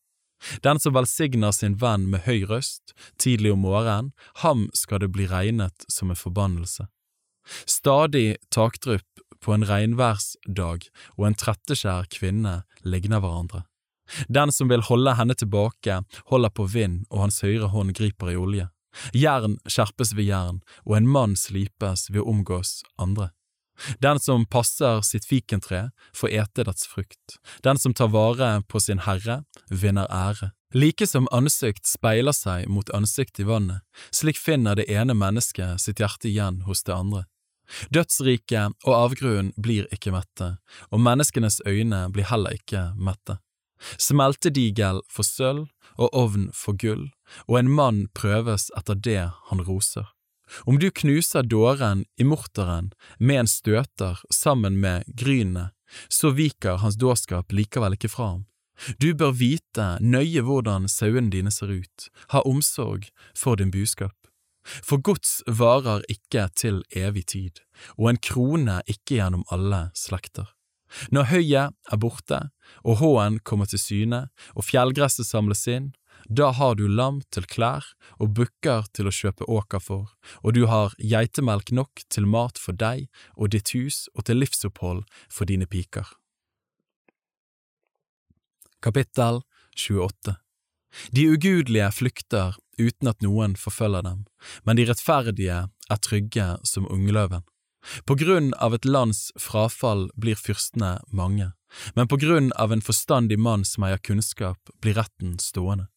Den 0.63 0.81
som 0.83 0.95
velsigner 0.97 1.53
sin 1.55 1.77
venn 1.81 2.09
med 2.11 2.27
høy 2.27 2.45
røst, 2.51 2.95
tidlig 3.19 3.53
om 3.55 3.65
morgenen, 3.67 4.13
ham 4.43 4.69
skal 4.75 5.03
det 5.03 5.13
bli 5.15 5.29
regnet 5.31 5.87
som 5.89 6.11
en 6.11 6.19
forbannelse. 6.19 6.89
Stadig 7.67 8.37
takdrypp 8.55 9.23
på 9.43 9.55
en 9.55 9.67
regnværsdag 9.67 10.87
og 11.19 11.27
en 11.27 11.39
trettekjær 11.39 12.09
kvinne 12.15 12.63
ligner 12.87 13.23
hverandre. 13.23 13.65
Den 14.29 14.53
som 14.53 14.71
vil 14.71 14.85
holde 14.87 15.15
henne 15.19 15.35
tilbake, 15.39 16.03
holder 16.31 16.53
på 16.55 16.67
vind, 16.69 17.05
og 17.11 17.27
hans 17.27 17.41
høyre 17.43 17.71
hånd 17.73 17.95
griper 17.97 18.33
i 18.33 18.39
olje. 18.39 18.69
Jern 19.17 19.57
skjerpes 19.65 20.13
ved 20.17 20.29
jern, 20.29 20.59
og 20.85 20.99
en 20.99 21.09
mann 21.09 21.37
slipes 21.39 22.11
ved 22.11 22.21
å 22.23 22.29
omgås 22.35 22.83
andre. 23.01 23.31
Den 24.03 24.21
som 24.21 24.47
passer 24.47 25.01
sitt 25.07 25.27
fikentre, 25.29 25.91
får 26.15 26.35
ete 26.43 26.67
dets 26.69 26.87
frukt. 26.87 27.39
Den 27.63 27.79
som 27.79 27.95
tar 27.95 28.13
vare 28.13 28.63
på 28.69 28.81
sin 28.81 29.03
herre, 29.07 29.43
vinner 29.71 30.07
ære. 30.11 30.53
Like 30.75 31.07
som 31.07 31.29
ansikt 31.33 31.85
speiler 31.87 32.33
seg 32.33 32.69
mot 32.73 32.89
ansikt 32.97 33.41
i 33.43 33.45
vannet, 33.45 33.85
slik 34.11 34.39
finner 34.41 34.79
det 34.79 34.89
ene 34.89 35.15
mennesket 35.15 35.83
sitt 35.83 36.01
hjerte 36.01 36.31
igjen 36.31 36.63
hos 36.65 36.83
det 36.87 36.95
andre. 36.97 37.27
Dødsriket 37.93 38.77
og 38.87 38.95
avgrunnen 38.97 39.53
blir 39.61 39.87
ikke 39.93 40.13
mette, 40.15 40.57
og 40.91 41.01
menneskenes 41.01 41.61
øyne 41.69 42.07
blir 42.13 42.29
heller 42.29 42.57
ikke 42.57 42.91
mette. 42.97 43.39
Smeltedigel 43.99 45.03
for 45.11 45.27
sølv 45.27 45.69
og 45.99 46.17
ovn 46.17 46.49
for 46.57 46.77
gull, 46.79 47.11
og 47.49 47.59
en 47.61 47.71
mann 47.71 48.05
prøves 48.17 48.71
etter 48.79 48.97
det 48.97 49.23
han 49.51 49.65
roser. 49.67 50.09
Om 50.69 50.79
du 50.79 50.91
knuser 50.91 51.43
dåren 51.43 52.05
i 52.21 52.25
morteren 52.25 52.93
med 53.19 53.45
en 53.45 53.51
støter 53.51 54.21
sammen 54.31 54.81
med 54.81 55.05
grynet, 55.07 55.73
så 56.09 56.33
viker 56.33 56.81
hans 56.83 56.97
dårskap 56.97 57.53
likevel 57.53 57.97
ikke 57.97 58.11
fra 58.13 58.33
ham. 58.35 58.43
Du 58.99 59.13
bør 59.15 59.35
vite 59.37 59.87
nøye 60.01 60.43
hvordan 60.43 60.89
sauene 60.91 61.31
dine 61.31 61.53
ser 61.55 61.71
ut, 61.71 62.09
ha 62.33 62.43
omsorg 62.49 63.11
for 63.37 63.61
din 63.61 63.71
buskap. 63.71 64.17
For 64.63 65.03
gods 65.03 65.43
varer 65.47 66.05
ikke 66.11 66.47
til 66.57 66.83
evig 66.95 67.27
tid, 67.35 67.63
og 67.99 68.13
en 68.13 68.21
krone 68.23 68.81
ikke 68.87 69.19
gjennom 69.19 69.47
alle 69.55 69.89
slekter. 69.99 70.51
Når 71.11 71.31
høyet 71.33 71.73
er 71.93 71.99
borte, 72.01 72.39
og 72.85 73.01
håen 73.01 73.39
kommer 73.49 73.69
til 73.71 73.81
syne, 73.81 74.27
og 74.55 74.67
fjellgresset 74.69 75.27
samles 75.27 75.65
inn, 75.71 75.93
da 76.29 76.51
har 76.55 76.77
du 76.79 76.87
lam 76.89 77.21
til 77.35 77.47
klær 77.51 77.87
og 78.19 78.35
bukker 78.39 78.89
til 78.95 79.09
å 79.09 79.15
kjøpe 79.15 79.49
åker 79.49 79.83
for, 79.83 80.11
og 80.43 80.55
du 80.57 80.67
har 80.71 80.95
geitemelk 80.99 81.73
nok 81.75 82.05
til 82.09 82.27
mat 82.27 82.61
for 82.61 82.77
deg 82.77 83.09
og 83.37 83.53
ditt 83.55 83.75
hus 83.77 84.09
og 84.15 84.27
til 84.29 84.43
livsopphold 84.43 85.05
for 85.29 85.49
dine 85.49 85.67
piker. 85.67 86.07
Kapittel 88.83 89.43
28 89.79 90.37
De 91.15 91.29
ugudelige 91.31 91.91
flykter 91.95 92.59
uten 92.79 93.09
at 93.09 93.23
noen 93.23 93.55
forfølger 93.57 94.05
dem, 94.07 94.25
men 94.65 94.79
de 94.79 94.87
rettferdige 94.89 95.59
er 95.69 96.03
trygge 96.03 96.49
som 96.67 96.89
ungløven. 96.91 97.45
På 98.07 98.15
grunn 98.15 98.53
av 98.63 98.75
et 98.75 98.87
lands 98.87 99.31
frafall 99.39 100.09
blir 100.15 100.39
fyrstene 100.39 101.01
mange, 101.11 101.51
men 101.97 102.09
på 102.09 102.19
grunn 102.23 102.53
av 102.61 102.73
en 102.73 102.85
forstandig 102.85 103.39
mann 103.39 103.65
som 103.67 103.87
eier 103.89 103.99
kunnskap, 103.99 104.71
blir 104.81 104.99
retten 105.01 105.39
stående. 105.43 105.89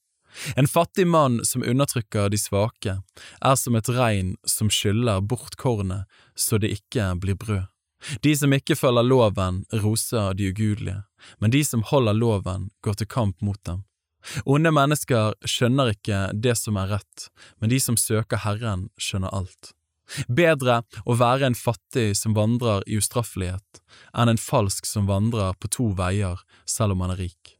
En 0.56 0.68
fattig 0.68 1.08
mann 1.08 1.40
som 1.46 1.64
undertrykker 1.64 2.30
de 2.30 2.40
svake, 2.40 2.98
er 3.42 3.56
som 3.56 3.76
et 3.76 3.90
regn 3.90 4.36
som 4.48 4.70
skyller 4.70 5.22
bort 5.22 5.56
kornet 5.62 6.06
så 6.36 6.60
det 6.60 6.74
ikke 6.76 7.14
blir 7.22 7.40
brød. 7.40 7.66
De 8.22 8.36
som 8.38 8.54
ikke 8.54 8.78
følger 8.78 9.08
loven, 9.08 9.64
roser 9.82 10.36
de 10.38 10.52
ugudelige, 10.52 11.04
men 11.40 11.52
de 11.52 11.64
som 11.66 11.84
holder 11.84 12.14
loven, 12.14 12.70
går 12.86 13.00
til 13.00 13.10
kamp 13.10 13.42
mot 13.42 13.62
dem. 13.66 13.84
Onde 14.46 14.72
mennesker 14.74 15.34
skjønner 15.46 15.94
ikke 15.94 16.20
det 16.34 16.56
som 16.60 16.78
er 16.82 16.92
rett, 16.98 17.28
men 17.62 17.72
de 17.72 17.80
som 17.82 17.98
søker 17.98 18.42
Herren, 18.46 18.90
skjønner 19.02 19.34
alt. 19.34 19.74
Bedre 20.30 20.84
å 21.06 21.16
være 21.18 21.50
en 21.50 21.58
fattig 21.58 22.12
som 22.18 22.36
vandrer 22.38 22.84
i 22.86 23.00
ustraffelighet, 23.02 23.82
enn 24.14 24.30
en 24.30 24.42
falsk 24.42 24.86
som 24.86 25.10
vandrer 25.10 25.58
på 25.58 25.72
to 25.74 25.90
veier 25.98 26.42
selv 26.70 26.94
om 26.94 27.06
han 27.06 27.16
er 27.16 27.26
rik. 27.26 27.56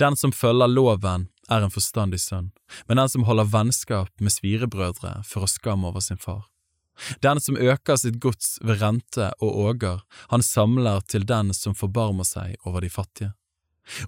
Den 0.00 0.16
som 0.16 0.32
følger 0.32 0.72
loven, 0.72 1.28
er 1.50 1.62
en 1.62 1.72
forstandig 1.72 2.20
sønn, 2.22 2.50
men 2.88 3.00
den 3.00 3.10
som 3.12 3.26
holder 3.28 3.48
vennskap 3.52 4.10
med 4.20 4.34
svirebrødre, 4.34 5.20
fører 5.26 5.50
skam 5.50 5.84
over 5.88 6.04
sin 6.04 6.20
far. 6.20 6.46
Den 7.20 7.40
som 7.40 7.58
øker 7.60 7.98
sitt 8.00 8.20
gods 8.20 8.56
ved 8.64 8.80
rente 8.80 9.30
og 9.44 9.58
åger, 9.66 10.04
han 10.32 10.42
samler 10.42 11.02
til 11.04 11.26
den 11.28 11.52
som 11.54 11.76
forbarmer 11.76 12.24
seg 12.24 12.56
over 12.64 12.80
de 12.80 12.90
fattige. 12.90 13.32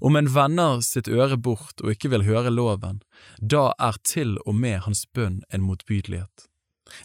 Om 0.00 0.16
en 0.18 0.30
vender 0.34 0.80
sitt 0.82 1.08
øre 1.08 1.36
bort 1.36 1.82
og 1.84 1.92
ikke 1.92 2.10
vil 2.10 2.26
høre 2.26 2.50
loven, 2.50 3.02
da 3.38 3.70
er 3.78 3.98
til 4.02 4.38
og 4.44 4.56
med 4.56 4.82
hans 4.88 5.04
bønn 5.14 5.42
en 5.52 5.62
motbydelighet. 5.62 6.48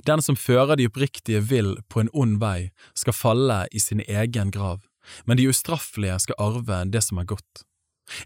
Den 0.08 0.24
som 0.24 0.40
fører 0.40 0.80
de 0.80 0.88
oppriktige 0.88 1.44
vill 1.44 1.76
på 1.92 2.02
en 2.02 2.10
ond 2.14 2.40
vei, 2.42 2.72
skal 2.96 3.14
falle 3.14 3.66
i 3.72 3.84
sin 3.84 4.02
egen 4.08 4.52
grav, 4.52 4.82
men 5.28 5.38
de 5.38 5.50
ustraffelige 5.52 6.18
skal 6.24 6.40
arve 6.40 6.80
det 6.90 7.04
som 7.04 7.20
er 7.20 7.30
godt. 7.30 7.66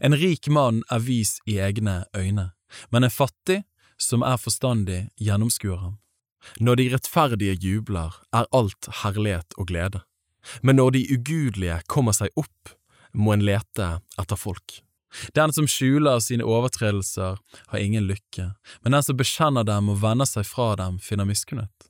En 0.01 0.15
rik 0.17 0.47
mann 0.47 0.81
er 0.91 1.03
vis 1.03 1.37
i 1.45 1.59
egne 1.61 2.05
øyne, 2.17 2.51
men 2.89 3.03
en 3.03 3.13
fattig, 3.13 3.63
som 3.97 4.23
er 4.25 4.37
forstandig, 4.37 5.07
gjennomskuer 5.21 5.77
ham. 5.81 5.97
Når 6.59 6.79
de 6.79 6.89
rettferdige 6.93 7.57
jubler, 7.61 8.13
er 8.33 8.49
alt 8.55 8.89
herlighet 9.03 9.57
og 9.57 9.67
glede, 9.71 10.03
men 10.61 10.77
når 10.79 10.95
de 10.95 11.05
ugudelige 11.17 11.81
kommer 11.91 12.15
seg 12.15 12.31
opp, 12.39 12.75
må 13.13 13.33
en 13.33 13.45
lete 13.45 13.97
etter 14.19 14.39
folk. 14.39 14.81
Den 15.33 15.53
som 15.55 15.67
skjuler 15.69 16.19
sine 16.19 16.45
overtredelser, 16.45 17.39
har 17.67 17.79
ingen 17.79 18.07
lykke, 18.07 18.51
men 18.83 18.95
den 18.95 19.03
som 19.03 19.17
bekjenner 19.17 19.65
dem 19.67 19.89
og 19.89 20.01
vender 20.03 20.27
seg 20.29 20.45
fra 20.47 20.75
dem, 20.79 20.99
finner 20.99 21.27
miskunnhet. 21.27 21.89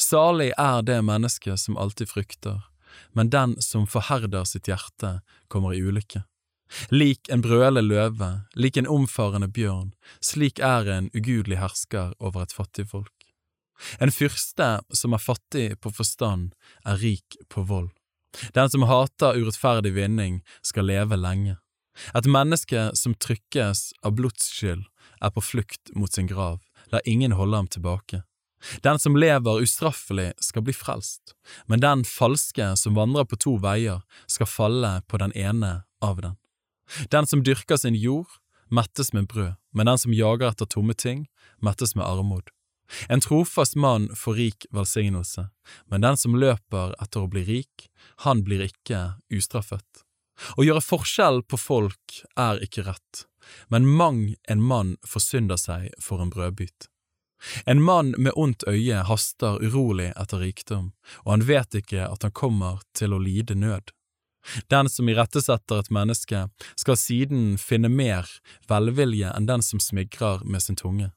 Salig 0.00 0.52
er 0.58 0.82
det 0.82 1.02
mennesket 1.04 1.60
som 1.60 1.76
alltid 1.76 2.10
frykter, 2.10 2.64
men 3.12 3.30
den 3.30 3.56
som 3.62 3.86
forherder 3.86 4.44
sitt 4.48 4.68
hjerte, 4.70 5.20
kommer 5.52 5.76
i 5.76 5.82
ulykke. 5.84 6.24
Lik 6.90 7.28
en 7.30 7.42
brølende 7.42 7.82
løve, 7.82 8.30
lik 8.54 8.76
en 8.76 8.88
omfarende 8.90 9.48
bjørn, 9.48 9.92
slik 10.20 10.58
er 10.58 10.88
en 10.90 11.10
ugudelig 11.14 11.60
hersker 11.60 12.14
over 12.18 12.42
et 12.42 12.54
fattig 12.56 12.88
folk. 12.90 13.12
En 14.00 14.12
fyrste 14.12 14.68
som 14.94 15.14
er 15.14 15.22
fattig 15.22 15.68
på 15.80 15.92
forstand, 15.92 16.52
er 16.84 16.98
rik 17.02 17.38
på 17.52 17.66
vold. 17.68 17.90
Den 18.56 18.70
som 18.72 18.84
hater 18.88 19.38
urettferdig 19.38 19.94
vinning, 19.96 20.42
skal 20.62 20.88
leve 20.88 21.16
lenge. 21.16 21.56
Et 22.14 22.28
menneske 22.28 22.90
som 22.96 23.14
trykkes 23.14 23.92
av 24.04 24.16
blodsskyld, 24.18 24.84
er 25.24 25.32
på 25.32 25.40
flukt 25.40 25.94
mot 25.96 26.12
sin 26.12 26.28
grav, 26.28 26.60
la 26.92 27.00
ingen 27.08 27.32
holde 27.32 27.56
ham 27.56 27.68
tilbake. 27.72 28.22
Den 28.82 28.98
som 28.98 29.16
lever 29.16 29.62
ustraffelig, 29.62 30.32
skal 30.40 30.64
bli 30.66 30.74
frelst, 30.76 31.36
men 31.66 31.80
den 31.80 32.04
falske 32.08 32.72
som 32.76 32.96
vandrer 32.96 33.28
på 33.28 33.38
to 33.40 33.56
veier, 33.62 34.02
skal 34.26 34.50
falle 34.50 34.92
på 35.08 35.20
den 35.22 35.32
ene 35.36 35.86
av 36.04 36.20
den. 36.20 36.36
Den 37.10 37.26
som 37.26 37.42
dyrker 37.42 37.76
sin 37.80 37.94
jord, 37.94 38.28
mettes 38.70 39.12
med 39.12 39.28
brød, 39.30 39.54
men 39.72 39.86
den 39.86 39.98
som 39.98 40.14
jager 40.14 40.50
etter 40.50 40.66
tomme 40.66 40.94
ting, 40.94 41.26
mettes 41.62 41.94
med 41.94 42.06
armod. 42.06 42.50
En 43.08 43.20
trofast 43.20 43.76
mann 43.76 44.08
får 44.16 44.34
rik 44.34 44.66
velsignelse, 44.70 45.48
men 45.90 46.00
den 46.00 46.16
som 46.16 46.38
løper 46.38 46.94
etter 47.02 47.24
å 47.24 47.30
bli 47.30 47.42
rik, 47.44 47.88
han 48.26 48.44
blir 48.46 48.68
ikke 48.68 49.18
ustraffet. 49.34 50.04
Å 50.56 50.64
gjøre 50.64 50.84
forskjell 50.84 51.42
på 51.48 51.58
folk 51.58 52.20
er 52.36 52.60
ikke 52.62 52.84
rett, 52.86 53.24
men 53.72 53.88
mang 53.88 54.36
en 54.48 54.62
mann 54.62 54.96
forsynder 55.06 55.58
seg 55.60 55.90
for 56.02 56.22
en 56.22 56.30
brødbit. 56.30 56.90
En 57.64 57.82
mann 57.82 58.14
med 58.18 58.32
ondt 58.36 58.64
øye 58.68 59.02
haster 59.08 59.58
urolig 59.62 60.12
etter 60.16 60.40
rikdom, 60.40 60.92
og 61.24 61.30
han 61.34 61.46
vet 61.48 61.76
ikke 61.82 62.06
at 62.08 62.24
han 62.24 62.34
kommer 62.36 62.80
til 62.96 63.12
å 63.12 63.20
lide 63.22 63.56
nød. 63.58 63.92
Den 64.70 64.88
som 64.92 65.08
irettesetter 65.08 65.80
et 65.80 65.92
menneske, 65.92 66.46
skal 66.76 66.98
siden 67.00 67.54
finne 67.60 67.90
mer 67.92 68.28
velvilje 68.70 69.32
enn 69.34 69.48
den 69.48 69.64
som 69.64 69.82
smigrer 69.82 70.44
med 70.44 70.62
sin 70.62 70.78
tunge. 70.78 71.10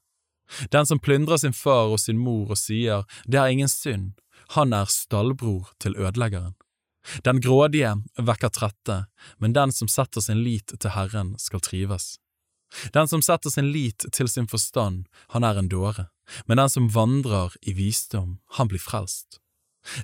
Den 0.73 0.85
som 0.85 0.99
plyndrer 0.99 1.37
sin 1.37 1.53
far 1.53 1.91
og 1.93 1.99
sin 2.01 2.17
mor 2.17 2.55
og 2.55 2.57
sier 2.57 3.05
det 3.27 3.37
er 3.39 3.53
ingen 3.53 3.69
synd, 3.69 4.15
han 4.55 4.73
er 4.73 4.89
stallbror 4.89 5.69
til 5.79 5.97
ødeleggeren. 5.97 6.55
Den 7.23 7.41
grådige 7.41 7.93
vekker 8.17 8.51
trette, 8.53 9.03
men 9.37 9.53
den 9.53 9.71
som 9.71 9.87
setter 9.87 10.21
sin 10.21 10.41
lit 10.43 10.73
til 10.73 10.93
Herren 10.93 11.35
skal 11.39 11.61
trives. 11.63 12.17
Den 12.93 13.07
som 13.07 13.21
setter 13.25 13.49
sin 13.49 13.71
lit 13.73 14.05
til 14.13 14.29
sin 14.29 14.47
forstand, 14.47 15.05
han 15.33 15.43
er 15.43 15.57
en 15.57 15.69
dåre, 15.69 16.09
men 16.45 16.61
den 16.61 16.69
som 16.69 16.89
vandrer 16.93 17.55
i 17.61 17.73
visdom, 17.73 18.39
han 18.57 18.69
blir 18.69 18.81
frelst. 18.83 19.39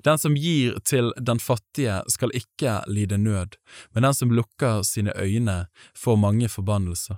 Den 0.03 0.19
som 0.21 0.35
gir 0.37 0.79
til 0.85 1.11
den 1.17 1.39
fattige 1.39 2.01
skal 2.11 2.33
ikke 2.35 2.81
lide 2.87 3.17
nød, 3.17 3.57
men 3.93 4.07
den 4.07 4.13
som 4.13 4.33
lukker 4.33 4.83
sine 4.83 5.13
øyne 5.17 5.65
får 5.97 6.19
mange 6.21 6.49
forbannelser. 6.49 7.17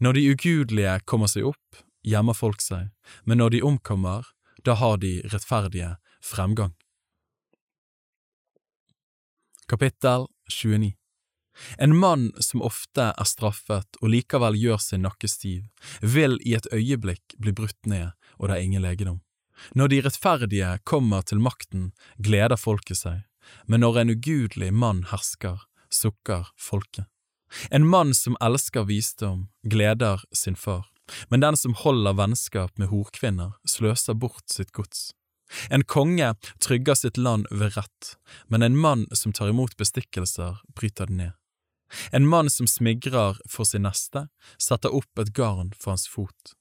Når 0.00 0.12
de 0.12 0.26
ugudelige 0.32 0.98
kommer 1.08 1.30
seg 1.30 1.48
opp, 1.52 1.80
gjemmer 2.04 2.36
folk 2.36 2.60
seg, 2.64 2.90
men 3.24 3.40
når 3.40 3.56
de 3.56 3.64
omkommer, 3.64 4.28
da 4.64 4.76
har 4.76 5.00
de 5.00 5.20
rettferdige 5.32 5.94
fremgang. 6.24 6.74
Kapittel 9.70 10.26
29 10.50 10.92
En 11.78 11.96
mann 11.96 12.30
som 12.40 12.62
ofte 12.62 13.10
er 13.10 13.28
straffet 13.28 13.98
og 14.00 14.12
likevel 14.12 14.56
gjør 14.58 14.80
sin 14.82 15.04
nakke 15.06 15.28
stiv, 15.28 15.66
vil 16.02 16.38
i 16.46 16.56
et 16.58 16.68
øyeblikk 16.74 17.36
bli 17.38 17.54
brutt 17.56 17.86
ned, 17.86 18.12
og 18.38 18.48
det 18.48 18.56
er 18.56 18.64
ingen 18.66 18.84
legedom. 18.84 19.20
Når 19.74 19.92
de 19.92 20.00
rettferdige 20.06 20.70
kommer 20.88 21.22
til 21.22 21.42
makten, 21.42 21.90
gleder 22.18 22.60
folket 22.60 23.02
seg, 23.02 23.22
men 23.66 23.84
når 23.84 24.02
en 24.02 24.14
ugudelig 24.16 24.70
mann 24.72 25.04
hersker, 25.10 25.62
sukker 25.90 26.50
folket. 26.58 27.06
En 27.70 27.86
mann 27.86 28.14
som 28.14 28.36
elsker 28.40 28.86
visdom, 28.86 29.48
gleder 29.66 30.22
sin 30.32 30.56
far, 30.56 30.86
men 31.28 31.42
den 31.42 31.56
som 31.58 31.74
holder 31.74 32.14
vennskap 32.18 32.78
med 32.78 32.92
horkvinner, 32.92 33.56
sløser 33.66 34.14
bort 34.14 34.46
sitt 34.50 34.70
gods. 34.72 35.10
En 35.70 35.82
konge 35.82 36.34
trygger 36.62 36.94
sitt 36.94 37.18
land 37.18 37.48
ved 37.50 37.74
rett, 37.76 38.14
men 38.46 38.62
en 38.62 38.78
mann 38.78 39.06
som 39.12 39.34
tar 39.34 39.50
imot 39.50 39.76
bestikkelser, 39.76 40.60
bryter 40.78 41.10
det 41.10 41.16
ned. 41.16 41.32
En 42.14 42.28
mann 42.28 42.50
som 42.50 42.68
smigrer 42.70 43.40
for 43.50 43.66
sin 43.66 43.82
neste, 43.82 44.28
setter 44.62 44.94
opp 44.94 45.18
et 45.18 45.32
garn 45.34 45.72
for 45.74 45.96
hans 45.96 46.06
fot. 46.06 46.54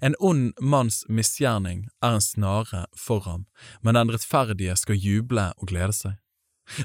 En 0.00 0.14
ond 0.18 0.52
manns 0.60 1.04
misgjerning 1.08 1.86
er 2.04 2.16
en 2.16 2.24
snare 2.24 2.86
for 2.96 3.26
ham, 3.28 3.46
men 3.82 3.98
den 3.98 4.12
rettferdige 4.14 4.76
skal 4.80 5.00
juble 5.00 5.50
og 5.56 5.70
glede 5.72 5.96
seg. 5.96 6.14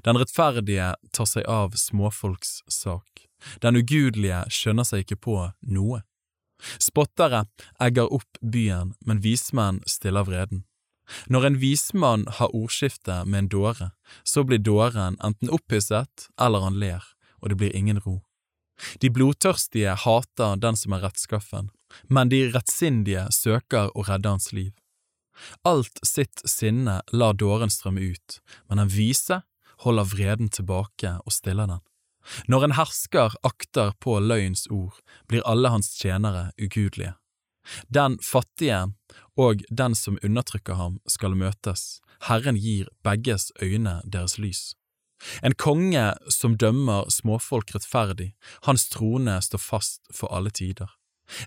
Den 0.06 0.20
rettferdige 0.20 0.94
tar 1.16 1.30
seg 1.30 1.48
av 1.50 1.76
småfolks 1.80 2.62
sak, 2.70 3.26
den 3.64 3.80
ugudelige 3.80 4.44
skjønner 4.54 4.86
seg 4.88 5.06
ikke 5.06 5.22
på 5.26 5.38
noe. 5.62 6.04
Spottere 6.78 7.48
egger 7.82 8.12
opp 8.14 8.38
byen, 8.42 8.94
men 9.02 9.24
vismenn 9.24 9.82
stiller 9.90 10.28
vreden. 10.28 10.66
Når 11.28 11.48
en 11.48 11.58
vismann 11.60 12.26
har 12.38 12.54
ordskifte 12.56 13.24
med 13.26 13.40
en 13.40 13.50
dåre, 13.52 13.90
så 14.24 14.44
blir 14.48 14.62
dåren 14.62 15.18
enten 15.24 15.50
opphisset 15.52 16.30
eller 16.40 16.64
han 16.68 16.78
ler, 16.80 17.04
og 17.42 17.50
det 17.50 17.58
blir 17.58 17.76
ingen 17.76 18.00
ro. 18.06 18.22
De 19.02 19.10
blodtørstige 19.14 19.96
hater 20.06 20.56
den 20.62 20.78
som 20.78 20.96
er 20.96 21.04
rettskaffen, 21.06 21.70
men 22.08 22.32
de 22.32 22.46
rettsindige 22.54 23.28
søker 23.36 23.92
å 23.96 24.06
redde 24.08 24.30
hans 24.30 24.52
liv. 24.56 24.74
Alt 25.66 26.02
sitt 26.06 26.44
sinne 26.46 27.00
lar 27.12 27.34
dåren 27.34 27.72
strømme 27.74 28.04
ut, 28.14 28.42
men 28.70 28.82
den 28.82 28.92
vise 28.94 29.42
holder 29.86 30.10
vreden 30.12 30.52
tilbake 30.54 31.18
og 31.26 31.34
stiller 31.34 31.70
den. 31.70 31.82
Når 32.46 32.68
en 32.68 32.78
hersker 32.78 33.34
akter 33.48 33.96
på 34.00 34.20
løgns 34.22 34.68
ord, 34.70 35.00
blir 35.28 35.46
alle 35.50 35.72
hans 35.74 35.90
tjenere 35.98 36.52
ugudelige. 36.62 37.16
Den 37.90 38.18
fattige 38.26 38.92
og 39.38 39.64
den 39.70 39.96
som 39.98 40.20
undertrykker 40.24 40.78
ham 40.78 41.00
skal 41.10 41.38
møtes, 41.38 42.02
Herren 42.28 42.58
gir 42.58 42.90
begges 43.06 43.50
øyne 43.62 44.02
deres 44.06 44.38
lys. 44.38 44.76
En 45.46 45.54
konge 45.54 46.14
som 46.34 46.58
dømmer 46.58 47.10
småfolk 47.14 47.76
rettferdig, 47.76 48.32
hans 48.66 48.88
trone 48.90 49.38
står 49.42 49.62
fast 49.62 50.02
for 50.14 50.34
alle 50.34 50.50
tider. 50.50 50.90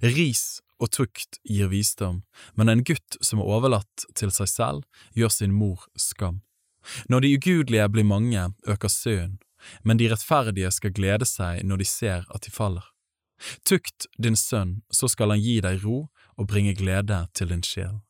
Ris 0.02 0.60
og 0.82 0.90
tukt 0.94 1.38
gir 1.46 1.70
visdom, 1.72 2.22
men 2.54 2.68
en 2.68 2.84
gutt 2.84 3.18
som 3.24 3.40
er 3.40 3.50
overlatt 3.56 4.06
til 4.18 4.32
seg 4.34 4.50
selv, 4.50 4.82
gjør 5.14 5.32
sin 5.32 5.54
mor 5.54 5.86
skam. 5.96 6.42
Når 7.08 7.24
de 7.24 7.34
ugudelige 7.38 7.88
blir 7.88 8.04
mange, 8.04 8.48
øker 8.68 8.92
søen, 8.92 9.38
men 9.82 9.96
de 9.96 10.10
rettferdige 10.12 10.70
skal 10.74 10.92
glede 10.92 11.28
seg 11.28 11.62
når 11.64 11.80
de 11.80 11.88
ser 11.88 12.26
at 12.28 12.44
de 12.44 12.52
faller. 12.52 12.84
Tukt 13.66 14.06
din 14.20 14.36
sønn, 14.36 14.82
så 14.92 15.08
skal 15.10 15.34
han 15.34 15.42
gi 15.42 15.60
deg 15.64 15.82
ro 15.84 16.06
og 16.36 16.48
bringe 16.50 16.74
glede 16.76 17.24
til 17.34 17.50
din 17.52 17.64
sjel. 17.64 18.02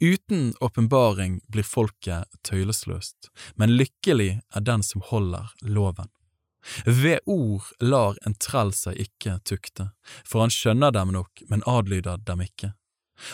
Uten 0.00 0.52
åpenbaring 0.60 1.40
blir 1.48 1.64
folket 1.64 2.28
tøylesløst, 2.44 3.30
men 3.56 3.72
lykkelig 3.80 4.40
er 4.54 4.64
den 4.66 4.84
som 4.84 5.04
holder 5.08 5.54
loven. 5.62 6.10
Ved 6.84 7.20
ord 7.26 7.70
lar 7.80 8.18
en 8.26 8.36
trell 8.36 8.72
seg 8.76 8.98
ikke 9.00 9.38
tukte, 9.48 9.90
for 10.24 10.44
han 10.44 10.52
skjønner 10.52 10.92
dem 10.92 11.14
nok, 11.16 11.42
men 11.48 11.64
adlyder 11.66 12.20
dem 12.26 12.44
ikke. 12.44 12.74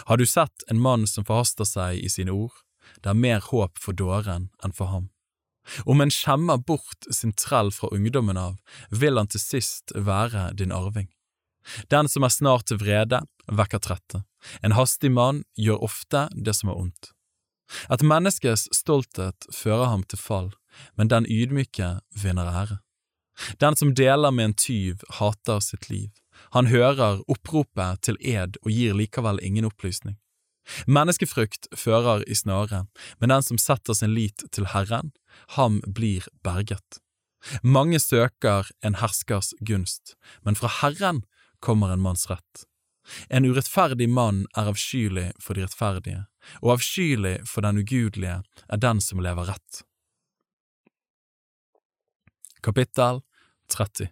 Har 0.07 0.19
du 0.19 0.27
sett 0.27 0.67
en 0.71 0.81
mann 0.83 1.07
som 1.07 1.27
forhaster 1.27 1.67
seg 1.67 1.99
i 1.99 2.11
sine 2.11 2.35
ord? 2.35 2.55
Det 3.03 3.11
er 3.11 3.19
mer 3.19 3.43
håp 3.43 3.79
for 3.83 3.97
dåren 3.97 4.51
enn 4.65 4.75
for 4.75 4.91
ham. 4.93 5.11
Om 5.85 6.01
en 6.01 6.13
skjemmer 6.15 6.63
bort 6.63 7.09
sin 7.11 7.35
trell 7.35 7.73
fra 7.75 7.91
ungdommen 7.95 8.39
av, 8.39 8.57
vil 8.91 9.19
han 9.19 9.31
til 9.31 9.43
sist 9.43 9.95
være 9.95 10.53
din 10.59 10.75
arving. 10.75 11.11
Den 11.91 12.07
som 12.09 12.23
er 12.23 12.31
snart 12.31 12.69
til 12.71 12.79
vrede, 12.79 13.25
vekker 13.51 13.83
trette. 13.83 14.23
En 14.63 14.77
hastig 14.79 15.11
mann 15.11 15.43
gjør 15.59 15.83
ofte 15.89 16.29
det 16.35 16.55
som 16.55 16.71
er 16.71 16.79
ondt. 16.79 17.11
Et 17.91 18.03
menneskes 18.07 18.69
stolthet 18.75 19.49
fører 19.51 19.91
ham 19.91 20.05
til 20.07 20.21
fall, 20.23 20.53
men 20.95 21.11
den 21.11 21.27
ydmyke 21.27 21.97
vinner 22.15 22.47
ære. 22.47 22.79
Den 23.61 23.77
som 23.77 23.95
deler 23.95 24.31
med 24.31 24.45
en 24.45 24.55
tyv, 24.55 25.03
hater 25.19 25.61
sitt 25.61 25.91
liv. 25.91 26.11
Han 26.57 26.71
hører 26.73 27.23
oppropet 27.31 28.03
til 28.07 28.19
ed 28.21 28.59
og 28.63 28.71
gir 28.73 28.97
likevel 28.97 29.41
ingen 29.43 29.69
opplysning. 29.69 30.17
Menneskefrykt 30.91 31.69
fører 31.79 32.25
i 32.27 32.35
snare, 32.35 32.87
men 33.21 33.31
den 33.31 33.43
som 33.43 33.59
setter 33.61 33.95
sin 33.95 34.15
lit 34.17 34.43
til 34.53 34.67
Herren, 34.73 35.13
ham 35.55 35.79
blir 35.87 36.27
berget. 36.43 37.01
Mange 37.63 38.01
søker 38.03 38.67
en 38.83 38.99
herskers 38.99 39.53
gunst, 39.63 40.17
men 40.43 40.59
fra 40.59 40.71
Herren 40.81 41.23
kommer 41.63 41.93
en 41.93 42.03
manns 42.03 42.27
rett. 42.31 42.67
En 43.31 43.47
urettferdig 43.47 44.09
mann 44.11 44.47
er 44.59 44.73
avskyelig 44.73 45.29
for 45.43 45.55
de 45.55 45.63
rettferdige, 45.63 46.25
og 46.63 46.77
avskyelig 46.79 47.39
for 47.47 47.63
den 47.63 47.79
ugudelige 47.79 48.41
er 48.43 48.83
den 48.83 49.03
som 49.03 49.23
lever 49.23 49.53
rett. 49.53 49.86
Kapittel 52.67 53.21
30 53.71 54.09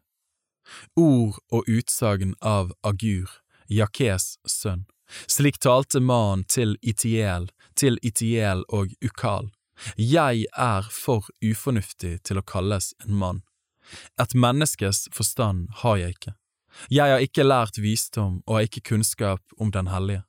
Ord 0.94 1.40
og 1.50 1.66
utsagn 1.66 2.36
av 2.38 2.70
Agur, 2.86 3.32
Jakes 3.66 4.36
sønn. 4.46 4.84
Slik 5.26 5.58
talte 5.58 5.98
mannen 5.98 6.44
til 6.46 6.76
Itiel, 6.78 7.48
til 7.74 7.98
Itiel 8.06 8.62
og 8.70 8.94
Ukal. 9.02 9.50
Jeg 9.98 10.46
er 10.54 10.86
for 10.86 11.26
ufornuftig 11.42 12.20
til 12.22 12.38
å 12.38 12.46
kalles 12.46 12.92
en 13.02 13.18
mann. 13.18 13.42
Et 14.22 14.38
menneskes 14.38 15.08
forstand 15.10 15.66
har 15.82 15.98
jeg 16.04 16.14
ikke. 16.14 16.38
Jeg 16.94 17.10
har 17.10 17.26
ikke 17.26 17.50
lært 17.50 17.82
visdom 17.82 18.38
og 18.46 18.60
har 18.60 18.68
ikke 18.70 18.86
kunnskap 18.94 19.42
om 19.58 19.74
Den 19.74 19.90
hellige. 19.90 20.22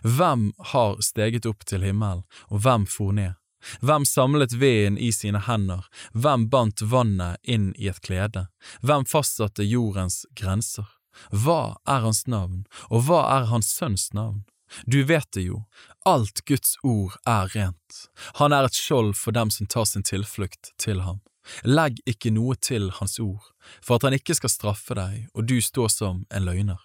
Hvem 0.00 0.54
har 0.72 0.96
steget 1.04 1.44
opp 1.44 1.68
til 1.68 1.84
himmelen, 1.84 2.24
og 2.48 2.64
hvem 2.64 2.88
for 2.88 3.12
ned? 3.12 3.36
Hvem 3.80 4.04
samlet 4.04 4.52
veden 4.52 4.98
i 4.98 5.12
sine 5.12 5.40
hender, 5.46 5.86
hvem 6.12 6.48
bandt 6.50 6.82
vannet 6.82 7.40
inn 7.42 7.72
i 7.76 7.88
et 7.90 8.00
klede, 8.00 8.46
hvem 8.80 9.06
fastsatte 9.08 9.66
jordens 9.66 10.24
grenser? 10.38 10.86
Hva 11.32 11.78
er 11.88 12.04
hans 12.04 12.26
navn, 12.28 12.66
og 12.90 13.06
hva 13.08 13.22
er 13.38 13.48
hans 13.52 13.70
sønns 13.72 14.12
navn? 14.12 14.44
Du 14.84 15.02
vet 15.06 15.28
det 15.32 15.46
jo, 15.46 15.62
alt 16.04 16.42
Guds 16.46 16.74
ord 16.82 17.14
er 17.26 17.48
rent, 17.54 18.00
han 18.40 18.52
er 18.52 18.66
et 18.66 18.76
skjold 18.76 19.14
for 19.16 19.32
dem 19.32 19.50
som 19.54 19.66
tar 19.70 19.86
sin 19.86 20.04
tilflukt 20.06 20.72
til 20.82 21.04
ham. 21.06 21.22
Legg 21.62 22.00
ikke 22.10 22.32
noe 22.34 22.56
til 22.58 22.90
hans 22.98 23.20
ord, 23.22 23.44
for 23.78 23.96
at 23.96 24.08
han 24.08 24.16
ikke 24.18 24.34
skal 24.34 24.50
straffe 24.50 24.96
deg 24.98 25.28
og 25.34 25.46
du 25.46 25.60
står 25.62 25.92
som 25.94 26.24
en 26.34 26.46
løgner. 26.48 26.80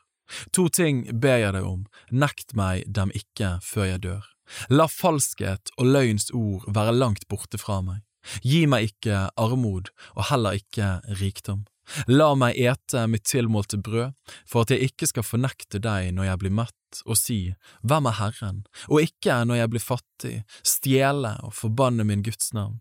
To 0.55 0.67
ting 0.71 1.03
ber 1.19 1.41
jeg 1.41 1.55
deg 1.57 1.65
om, 1.67 1.85
nekt 2.11 2.53
meg 2.55 2.85
dem 2.87 3.11
ikke 3.17 3.57
før 3.65 3.89
jeg 3.89 4.03
dør. 4.05 4.27
La 4.69 4.88
falskhet 4.91 5.73
og 5.78 5.91
løgns 5.91 6.32
ord 6.36 6.68
være 6.68 6.95
langt 6.95 7.28
borte 7.32 7.60
fra 7.61 7.82
meg. 7.86 8.02
Gi 8.45 8.65
meg 8.69 8.91
ikke 8.91 9.28
armod 9.40 9.90
og 10.15 10.26
heller 10.30 10.60
ikke 10.60 10.99
rikdom. 11.22 11.65
La 12.07 12.30
meg 12.38 12.56
ete 12.56 13.07
mitt 13.10 13.26
tilmålte 13.28 13.80
brød, 13.82 14.14
for 14.48 14.64
at 14.64 14.72
jeg 14.72 14.91
ikke 14.91 15.10
skal 15.10 15.26
fornekte 15.26 15.82
deg 15.82 16.14
når 16.15 16.30
jeg 16.30 16.41
blir 16.44 16.56
mett, 16.61 17.02
og 17.06 17.18
si 17.19 17.40
Hvem 17.88 18.07
er 18.07 18.18
Herren, 18.19 18.64
og 18.88 19.02
ikke 19.03 19.41
når 19.48 19.61
jeg 19.64 19.73
blir 19.73 19.84
fattig, 19.84 20.38
stjele 20.64 21.36
og 21.44 21.56
forbanne 21.57 22.06
min 22.07 22.23
Guds 22.23 22.53
navn. 22.56 22.80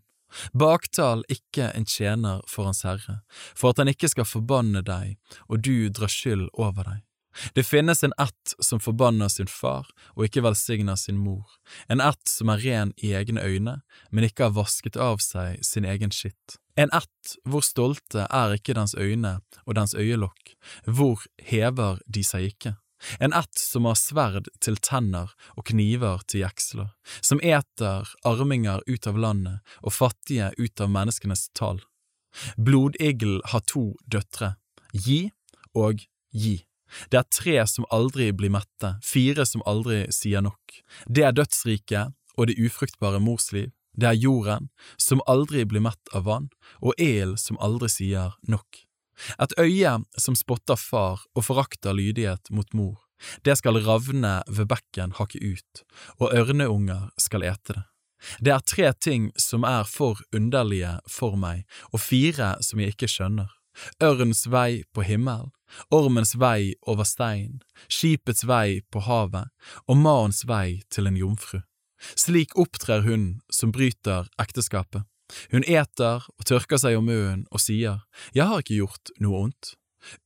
Baktal 0.55 1.25
ikke 1.27 1.73
en 1.75 1.85
tjener 1.85 2.39
for 2.47 2.69
Hans 2.69 2.85
Herre, 2.87 3.19
for 3.55 3.73
at 3.73 3.81
han 3.81 3.91
ikke 3.91 4.11
skal 4.11 4.27
forbanne 4.27 4.83
deg 4.85 5.17
og 5.49 5.63
du 5.65 5.89
drar 5.91 6.11
skyld 6.11 6.47
over 6.53 6.87
deg. 6.87 7.01
Det 7.55 7.63
finnes 7.63 8.03
en 8.03 8.13
ett 8.19 8.55
som 8.59 8.79
forbanner 8.79 9.29
sin 9.31 9.47
far 9.47 9.87
og 10.15 10.25
ikke 10.27 10.43
velsigner 10.43 10.99
sin 10.99 11.19
mor, 11.21 11.47
en 11.87 12.03
ett 12.03 12.27
som 12.27 12.51
er 12.51 12.63
ren 12.65 12.93
i 12.97 13.13
egne 13.15 13.43
øyne, 13.43 13.79
men 14.11 14.27
ikke 14.27 14.49
har 14.49 14.57
vasket 14.57 14.99
av 14.99 15.21
seg 15.23 15.63
sin 15.65 15.87
egen 15.87 16.11
skitt. 16.11 16.57
En 16.75 16.91
ett 16.95 17.35
hvor 17.47 17.63
stolte 17.65 18.27
er 18.27 18.55
ikke 18.55 18.75
dens 18.77 18.95
øyne 18.95 19.39
og 19.65 19.75
dens 19.75 19.95
øyelokk, 19.95 20.55
hvor 20.87 21.25
hever 21.51 21.99
de 22.07 22.23
seg 22.23 22.51
ikke. 22.53 22.75
En 23.19 23.33
ett 23.33 23.57
som 23.57 23.87
har 23.89 23.97
sverd 23.97 24.47
til 24.61 24.77
tenner 24.77 25.33
og 25.57 25.65
kniver 25.71 26.21
til 26.29 26.43
jeksler, 26.43 26.91
som 27.21 27.41
eter 27.41 28.09
arminger 28.27 28.83
ut 28.87 29.07
av 29.09 29.17
landet 29.17 29.77
og 29.81 29.95
fattige 29.95 30.51
ut 30.57 30.83
av 30.83 30.91
menneskenes 30.93 31.47
tall. 31.57 31.81
Blodigel 32.57 33.41
har 33.51 33.65
to 33.67 33.91
døtre, 34.05 34.55
Gi 34.93 35.31
og 35.75 36.03
Gi. 36.31 36.61
Det 37.09 37.19
er 37.19 37.29
tre 37.31 37.57
som 37.67 37.87
aldri 37.91 38.31
blir 38.35 38.53
mette, 38.53 38.95
fire 39.03 39.45
som 39.47 39.63
aldri 39.65 40.05
sier 40.13 40.43
nok. 40.45 40.81
Det 41.07 41.25
er 41.27 41.35
dødsriket 41.35 42.15
og 42.37 42.47
det 42.47 42.57
ufruktbare 42.59 43.21
morsliv. 43.23 43.71
Det 43.97 44.07
er 44.07 44.21
jorden, 44.23 44.69
som 44.97 45.23
aldri 45.27 45.65
blir 45.67 45.83
mett 45.83 46.13
av 46.15 46.23
vann, 46.23 46.47
og 46.79 46.95
ilden, 46.97 47.35
som 47.37 47.59
aldri 47.59 47.89
sier 47.91 48.37
nok. 48.47 48.85
Et 49.43 49.53
øye 49.59 49.97
som 50.17 50.37
spotter 50.39 50.79
far 50.79 51.25
og 51.35 51.45
forakter 51.45 51.93
lydighet 51.93 52.49
mot 52.55 52.71
mor, 52.73 53.01
det 53.45 53.57
skal 53.59 53.77
ravne 53.85 54.39
ved 54.49 54.69
bekken 54.71 55.15
hakke 55.19 55.41
ut, 55.43 55.83
og 56.17 56.33
ørneunger 56.33 57.11
skal 57.21 57.45
ete 57.45 57.75
det. 57.75 57.85
Det 58.37 58.51
er 58.53 58.65
tre 58.65 58.91
ting 58.93 59.31
som 59.37 59.63
er 59.65 59.87
for 59.89 60.21
underlige 60.35 60.99
for 61.09 61.37
meg, 61.37 61.65
og 61.89 62.03
fire 62.03 62.53
som 62.61 62.81
jeg 62.81 62.93
ikke 62.93 63.09
skjønner. 63.09 63.49
Ørns 64.03 64.45
vei 64.51 64.83
på 64.93 65.05
himmel, 65.07 65.49
ormens 65.93 66.35
vei 66.35 66.73
over 66.87 67.07
stein, 67.07 67.61
skipets 67.87 68.43
vei 68.47 68.81
på 68.91 69.03
havet 69.07 69.51
og 69.87 69.99
maens 69.99 70.43
vei 70.47 70.81
til 70.91 71.07
en 71.07 71.19
jomfru. 71.19 71.61
Slik 72.17 72.55
opptrer 72.57 73.05
hun 73.05 73.41
som 73.53 73.71
bryter 73.71 74.29
ekteskapet. 74.41 75.05
Hun 75.51 75.63
eter 75.63 76.25
og 76.25 76.47
tørker 76.47 76.81
seg 76.81 76.97
om 76.97 77.07
munnen 77.07 77.45
og 77.51 77.61
sier, 77.63 78.01
Jeg 78.33 78.47
har 78.49 78.59
ikke 78.59 78.81
gjort 78.81 79.13
noe 79.19 79.45
ondt. 79.47 79.75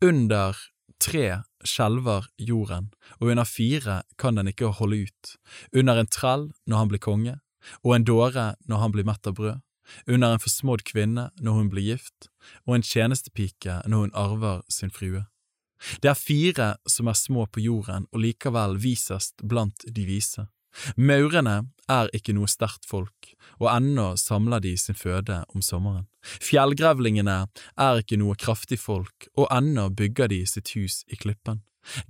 Under 0.01 0.57
tre 0.99 1.43
skjelver 1.65 2.29
jorden, 2.37 2.89
og 3.19 3.33
under 3.33 3.45
fire 3.45 4.01
kan 4.17 4.39
den 4.39 4.49
ikke 4.49 4.73
holde 4.79 5.05
ut, 5.05 5.35
under 5.75 5.99
en 5.99 6.09
trell 6.09 6.51
når 6.65 6.77
han 6.77 6.91
blir 6.91 7.03
konge, 7.03 7.35
og 7.83 7.95
en 7.95 8.07
dåre 8.07 8.45
når 8.69 8.81
han 8.81 8.95
blir 8.95 9.07
mett 9.07 9.27
av 9.27 9.35
brød, 9.37 9.61
under 10.07 10.33
en 10.33 10.41
forsmådd 10.41 10.85
kvinne 10.87 11.29
når 11.41 11.59
hun 11.59 11.69
blir 11.73 11.89
gift, 11.93 12.29
og 12.65 12.77
en 12.77 12.85
tjenestepike 12.85 13.81
når 13.85 14.05
hun 14.05 14.15
arver 14.17 14.63
sin 14.69 14.93
frue. 14.93 15.25
Det 16.01 16.09
er 16.09 16.17
fire 16.17 16.67
som 16.89 17.09
er 17.11 17.17
små 17.19 17.45
på 17.45 17.63
jorden 17.63 18.07
og 18.11 18.21
likevel 18.23 18.77
visest 18.81 19.43
blant 19.43 19.85
de 19.85 20.05
vise. 20.07 20.47
Maurene 20.97 21.69
er 21.91 22.09
ikke 22.15 22.33
noe 22.35 22.49
sterkt 22.51 22.87
folk, 22.89 23.31
og 23.61 23.69
ennå 23.71 24.15
samler 24.19 24.63
de 24.63 24.73
sin 24.79 24.97
føde 24.97 25.43
om 25.53 25.63
sommeren. 25.63 26.07
Fjellgrevlingene 26.43 27.37
er 27.77 28.01
ikke 28.01 28.19
noe 28.19 28.35
kraftig 28.39 28.79
folk, 28.81 29.29
og 29.37 29.47
ennå 29.53 29.87
bygger 29.95 30.31
de 30.33 30.41
sitt 30.49 30.73
hus 30.75 31.03
i 31.07 31.19
klippen. 31.19 31.61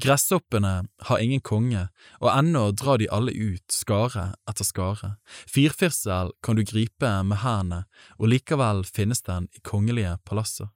Gresshoppene 0.02 0.88
har 1.10 1.22
ingen 1.22 1.41
konge, 1.43 1.88
og 2.22 2.30
ennå 2.31 2.69
drar 2.77 3.02
de 3.02 3.10
alle 3.11 3.34
ut, 3.34 3.65
skare 3.72 4.31
etter 4.49 4.68
skare. 4.68 5.15
Firfirsel 5.52 6.31
kan 6.43 6.57
du 6.57 6.64
gripe 6.68 7.11
med 7.27 7.41
hendene, 7.43 7.85
og 8.19 8.31
likevel 8.31 8.85
finnes 8.88 9.23
den 9.26 9.49
i 9.53 9.64
kongelige 9.64 10.18
palasser. 10.26 10.72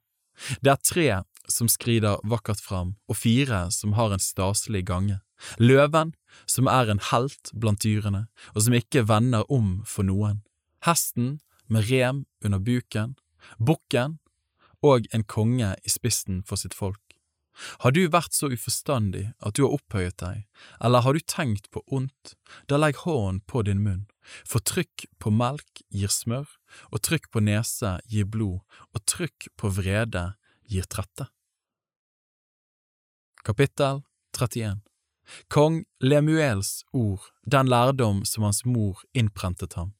Det 0.60 0.72
er 0.72 0.84
tre 0.84 1.08
som 1.50 1.68
skrider 1.68 2.20
vakkert 2.24 2.60
fram, 2.62 2.94
og 3.08 3.18
fire 3.18 3.66
som 3.74 3.96
har 3.98 4.12
en 4.14 4.22
staselig 4.22 4.84
gange. 4.88 5.20
Løven, 5.58 6.14
som 6.46 6.68
er 6.68 6.90
en 6.90 7.02
helt 7.10 7.52
blant 7.56 7.82
dyrene, 7.82 8.26
og 8.54 8.64
som 8.64 8.76
ikke 8.76 9.06
vender 9.08 9.44
om 9.52 9.80
for 9.88 10.06
noen. 10.06 10.42
Hesten, 10.86 11.40
med 11.68 11.90
rem 11.90 12.24
under 12.44 12.58
buken. 12.58 13.16
Bukken, 13.58 14.18
og 14.82 15.06
en 15.14 15.24
konge 15.24 15.74
i 15.84 15.92
spissen 15.92 16.42
for 16.46 16.60
sitt 16.60 16.74
folk. 16.74 17.00
Har 17.82 17.94
du 17.94 18.02
vært 18.08 18.36
så 18.36 18.50
uforstandig 18.52 19.30
at 19.40 19.56
du 19.56 19.64
har 19.64 19.74
opphøyet 19.76 20.18
deg, 20.22 20.44
eller 20.80 21.04
har 21.04 21.16
du 21.16 21.20
tenkt 21.20 21.70
på 21.74 21.82
ondt, 21.86 22.34
da 22.68 22.80
legg 22.80 23.02
hånden 23.04 23.42
på 23.50 23.64
din 23.68 23.82
munn, 23.84 24.06
for 24.46 24.62
trykk 24.64 25.06
på 25.20 25.32
melk 25.34 25.82
gir 25.88 26.12
smør, 26.12 26.48
og 26.90 27.02
trykk 27.06 27.30
på 27.32 27.42
nese 27.44 27.98
gir 28.10 28.28
blod, 28.28 28.60
og 28.94 29.04
trykk 29.10 29.50
på 29.60 29.72
vrede 29.80 30.30
gir 30.70 30.86
trette. 30.88 31.28
Kapittel 33.44 34.02
31 34.36 34.80
Kong 35.48 35.84
Lemuels 36.00 36.84
ord, 36.92 37.22
den 37.46 37.70
lærdom 37.70 38.24
som 38.24 38.44
hans 38.44 38.64
mor 38.64 39.00
innprentet 39.14 39.76
ham. 39.78 39.94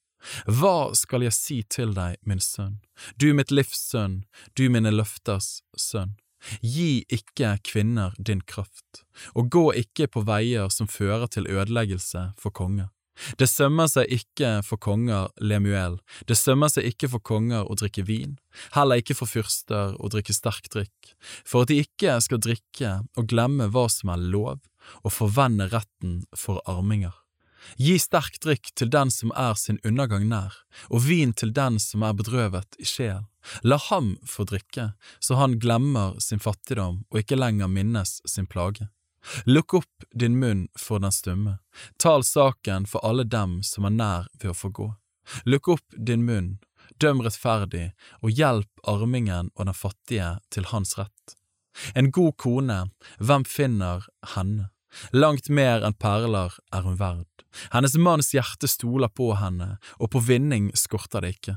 Hva 0.45 0.93
skal 0.99 1.25
jeg 1.25 1.37
si 1.37 1.59
til 1.65 1.95
deg, 1.97 2.19
min 2.29 2.43
sønn, 2.45 2.81
du 3.17 3.31
mitt 3.35 3.53
livs 3.55 3.79
sønn, 3.91 4.25
du 4.55 4.69
mine 4.69 4.93
løfters 4.93 5.63
sønn? 5.77 6.19
Gi 6.63 7.05
ikke 7.13 7.57
kvinner 7.67 8.17
din 8.19 8.41
kraft, 8.41 9.05
og 9.35 9.51
gå 9.53 9.67
ikke 9.83 10.09
på 10.09 10.25
veier 10.29 10.73
som 10.73 10.89
fører 10.91 11.29
til 11.31 11.49
ødeleggelse 11.51 12.31
for 12.41 12.55
konger. 12.55 12.89
Det 13.37 13.49
sømmer 13.51 13.89
seg 13.91 14.09
ikke 14.15 14.51
for 14.65 14.81
konger 14.81 15.29
Lemuel, 15.45 15.99
det 16.29 16.39
sømmer 16.41 16.73
seg 16.73 16.89
ikke 16.89 17.11
for 17.13 17.21
konger 17.21 17.69
å 17.69 17.77
drikke 17.77 18.07
vin, 18.09 18.39
heller 18.73 19.03
ikke 19.03 19.17
for 19.19 19.29
fyrster 19.29 19.97
å 20.01 20.13
drikke 20.13 20.37
sterk 20.37 20.71
drikk, 20.73 21.13
for 21.45 21.65
at 21.67 21.73
de 21.73 21.83
ikke 21.85 22.17
skal 22.25 22.41
drikke 22.41 22.95
og 23.21 23.29
glemme 23.29 23.69
hva 23.73 23.89
som 23.93 24.15
er 24.15 24.25
lov, 24.33 24.63
og 25.05 25.13
forvende 25.13 25.69
retten 25.69 26.23
for 26.37 26.65
arminger. 26.71 27.20
Gi 27.77 27.99
sterk 28.01 28.39
drikk 28.45 28.73
til 28.75 28.91
den 28.91 29.11
som 29.11 29.33
er 29.37 29.55
sin 29.59 29.81
undergang 29.85 30.29
nær, 30.29 30.55
og 30.89 31.05
vin 31.09 31.33
til 31.33 31.53
den 31.57 31.79
som 31.83 32.05
er 32.07 32.17
bedrøvet 32.17 32.79
i 32.79 32.87
sjel. 32.89 33.27
La 33.65 33.79
ham 33.89 34.15
få 34.29 34.45
drikke, 34.49 34.93
så 35.21 35.37
han 35.41 35.59
glemmer 35.61 36.19
sin 36.21 36.43
fattigdom 36.43 37.05
og 37.11 37.21
ikke 37.23 37.39
lenger 37.41 37.71
minnes 37.73 38.19
sin 38.29 38.49
plage. 38.49 38.89
Lukk 39.45 39.75
opp 39.75 40.09
din 40.17 40.39
munn 40.41 40.69
for 40.79 41.01
den 41.01 41.13
stumme, 41.13 41.59
tal 42.01 42.25
saken 42.25 42.87
for 42.89 43.05
alle 43.05 43.25
dem 43.25 43.61
som 43.67 43.85
er 43.85 43.97
nær 43.97 44.29
ved 44.41 44.53
å 44.53 44.57
få 44.57 44.73
gå. 44.73 44.89
Lukk 45.45 45.69
opp 45.77 45.97
din 45.97 46.25
munn, 46.25 46.59
døm 47.01 47.21
rettferdig, 47.25 47.91
og 48.25 48.33
hjelp 48.33 48.89
armingen 48.89 49.53
og 49.55 49.69
den 49.69 49.77
fattige 49.77 50.33
til 50.51 50.69
hans 50.73 50.97
rett. 50.99 51.37
En 51.95 52.11
god 52.11 52.37
kone, 52.41 52.81
hvem 53.21 53.45
finner 53.45 54.09
henne? 54.35 54.71
Langt 55.15 55.49
mer 55.49 55.85
enn 55.87 55.95
perler 55.95 56.57
er 56.75 56.87
hun 56.87 56.99
verd. 56.99 57.30
Hennes 57.73 57.97
manns 57.99 58.33
hjerte 58.35 58.69
stoler 58.71 59.09
på 59.09 59.33
henne, 59.41 59.79
og 59.99 60.13
på 60.15 60.23
vinning 60.25 60.71
skorter 60.79 61.25
det 61.25 61.37
ikke. 61.37 61.57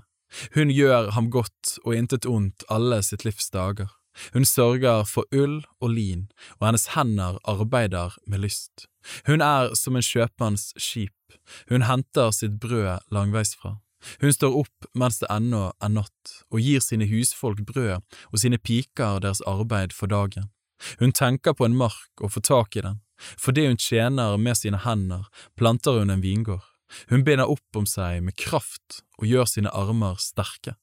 Hun 0.56 0.72
gjør 0.74 1.12
ham 1.14 1.30
godt 1.30 1.78
og 1.84 1.94
intet 1.96 2.26
ondt 2.26 2.66
alle 2.74 3.02
sitt 3.06 3.26
livs 3.26 3.52
dager. 3.54 3.92
Hun 4.34 4.46
sørger 4.46 5.06
for 5.10 5.26
ull 5.34 5.62
og 5.82 5.90
lin, 5.90 6.28
og 6.60 6.68
hennes 6.68 6.90
hender 6.94 7.40
arbeider 7.50 8.18
med 8.30 8.44
lyst. 8.46 8.88
Hun 9.28 9.42
er 9.42 9.74
som 9.78 9.98
en 9.98 10.06
kjøpmanns 10.06 10.72
skip, 10.78 11.38
hun 11.70 11.86
henter 11.90 12.32
sitt 12.32 12.60
brød 12.62 13.10
langveisfra. 13.12 13.78
Hun 14.22 14.34
står 14.36 14.58
opp 14.64 14.88
mens 15.00 15.22
det 15.22 15.30
ennå 15.32 15.70
er 15.82 15.92
natt, 15.94 16.34
og 16.52 16.62
gir 16.62 16.84
sine 16.84 17.08
husfolk 17.10 17.64
brød 17.68 18.02
og 18.02 18.40
sine 18.40 18.60
piker 18.60 19.22
deres 19.24 19.42
arbeid 19.48 19.96
for 19.96 20.12
dagen. 20.12 20.52
Hun 21.00 21.16
tenker 21.16 21.56
på 21.56 21.66
en 21.66 21.78
mark 21.80 22.22
og 22.22 22.34
får 22.36 22.48
tak 22.50 22.76
i 22.76 22.84
den, 22.84 23.00
Fordi 23.20 23.68
hun 23.68 23.80
tjener 23.80 24.38
med 24.38 24.58
sine 24.60 24.80
hender, 24.84 25.28
planter 25.60 26.00
hun 26.00 26.14
en 26.14 26.24
vingård. 26.24 26.64
Hun 27.10 27.24
binder 27.26 27.50
opp 27.50 27.78
om 27.78 27.86
seg 27.90 28.22
med 28.26 28.38
kraft 28.38 29.02
og 29.20 29.28
gjør 29.30 29.48
sine 29.50 29.72
armer 29.74 30.20
sterke. 30.22 30.76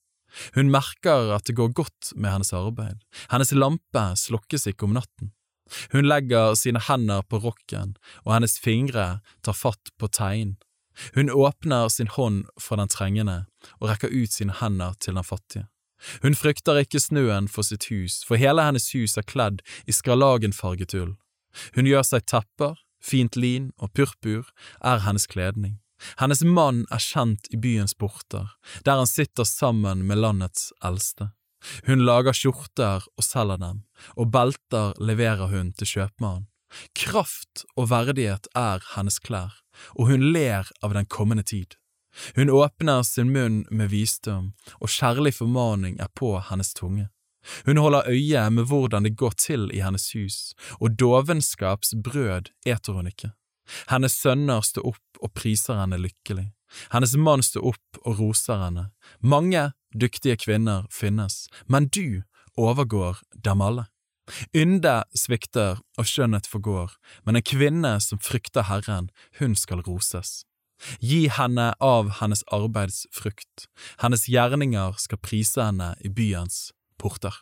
Hun 0.55 0.71
merker 0.71 1.33
at 1.35 1.47
det 1.49 1.57
går 1.59 1.75
godt 1.75 2.13
med 2.15 2.31
hennes 2.31 2.53
arbeid, 2.55 3.03
hennes 3.33 3.53
lampe 3.55 4.05
slokkes 4.19 4.69
ikke 4.71 4.87
om 4.87 4.95
natten. 4.95 5.33
Hun 5.93 6.07
legger 6.07 6.55
sine 6.59 6.83
hender 6.83 7.23
på 7.23 7.39
rokken, 7.43 7.95
og 8.25 8.35
hennes 8.35 8.59
fingre 8.59 9.21
tar 9.47 9.55
fatt 9.55 9.93
på 9.99 10.11
teinen. 10.11 10.57
Hun 11.15 11.31
åpner 11.31 11.89
sin 11.89 12.11
hånd 12.11 12.49
for 12.61 12.81
den 12.81 12.91
trengende 12.91 13.45
og 13.79 13.91
rekker 13.93 14.11
ut 14.11 14.35
sine 14.35 14.57
hender 14.59 14.97
til 15.01 15.15
den 15.15 15.25
fattige. 15.25 15.69
Hun 16.23 16.35
frykter 16.35 16.81
ikke 16.81 17.01
snøen 17.01 17.49
for 17.49 17.67
sitt 17.67 17.87
hus, 17.93 18.23
for 18.27 18.41
hele 18.41 18.65
hennes 18.65 18.89
hus 18.97 19.19
er 19.21 19.27
kledd 19.27 19.61
i 19.87 19.95
skarlagenfarget 19.95 20.97
ull. 20.97 21.15
Hun 21.75 21.89
gjør 21.89 22.07
seg 22.07 22.27
tepper, 22.31 22.79
fint 23.01 23.37
lin 23.37 23.71
og 23.81 23.93
purpur 23.97 24.51
er 24.85 25.05
hennes 25.07 25.27
kledning. 25.31 25.79
Hennes 26.21 26.43
mann 26.45 26.85
er 26.93 27.03
kjent 27.03 27.49
i 27.53 27.59
byens 27.61 27.95
porter, 27.95 28.49
der 28.85 29.01
han 29.03 29.09
sitter 29.09 29.45
sammen 29.45 30.07
med 30.09 30.21
landets 30.23 30.71
eldste. 30.85 31.33
Hun 31.85 32.07
lager 32.07 32.33
skjorter 32.37 33.05
og 33.05 33.25
selger 33.25 33.61
dem, 33.61 33.83
og 34.17 34.31
belter 34.33 34.95
leverer 35.01 35.53
hun 35.53 35.75
til 35.77 35.93
kjøpmannen. 35.93 36.47
Kraft 36.97 37.65
og 37.75 37.91
verdighet 37.91 38.47
er 38.57 38.81
hennes 38.95 39.19
klær, 39.21 39.59
og 39.99 40.09
hun 40.13 40.31
ler 40.33 40.71
av 40.81 40.95
den 40.97 41.09
kommende 41.11 41.45
tid. 41.45 41.77
Hun 42.35 42.51
åpner 42.51 43.03
sin 43.07 43.33
munn 43.35 43.65
med 43.71 43.91
visdom, 43.93 44.53
og 44.81 44.91
kjærlig 44.91 45.35
formaning 45.37 45.99
er 46.01 46.11
på 46.15 46.37
hennes 46.49 46.73
tunge. 46.75 47.09
Hun 47.67 47.81
holder 47.81 48.09
øye 48.09 48.51
med 48.51 48.69
hvordan 48.69 49.05
det 49.05 49.17
går 49.17 49.37
til 49.39 49.69
i 49.75 49.81
hennes 49.81 50.13
hus, 50.13 50.55
og 50.81 50.99
dovenskaps 51.01 51.95
brød 52.05 52.53
eter 52.67 52.93
hun 52.93 53.07
ikke. 53.11 53.33
Hennes 53.91 54.17
sønner 54.19 54.65
står 54.67 54.93
opp 54.93 55.23
og 55.23 55.33
priser 55.37 55.79
henne 55.81 56.01
lykkelig. 56.01 56.51
Hennes 56.93 57.15
mann 57.19 57.43
står 57.43 57.73
opp 57.73 58.03
og 58.05 58.19
roser 58.21 58.61
henne. 58.63 58.91
Mange 59.21 59.71
dyktige 59.95 60.39
kvinner 60.39 60.87
finnes, 60.91 61.47
men 61.67 61.89
du 61.89 62.23
overgår 62.59 63.23
dem 63.35 63.63
alle. 63.65 63.87
Ynde 64.55 65.01
svikter 65.17 65.81
og 65.99 66.07
skjønnhet 66.07 66.47
forgår, 66.47 66.95
men 67.27 67.39
en 67.39 67.47
kvinne 67.47 67.97
som 68.03 68.21
frykter 68.23 68.69
Herren, 68.69 69.11
hun 69.41 69.57
skal 69.59 69.83
roses. 69.87 70.45
Gi 71.03 71.27
henne 71.29 71.73
av 71.83 72.15
hennes 72.21 72.45
arbeids 72.55 73.05
frukt, 73.13 73.67
hennes 74.01 74.29
gjerninger 74.31 74.95
skal 75.03 75.21
prise 75.21 75.67
henne 75.67 75.93
i 76.01 76.09
byens 76.09 76.71
porter. 77.01 77.33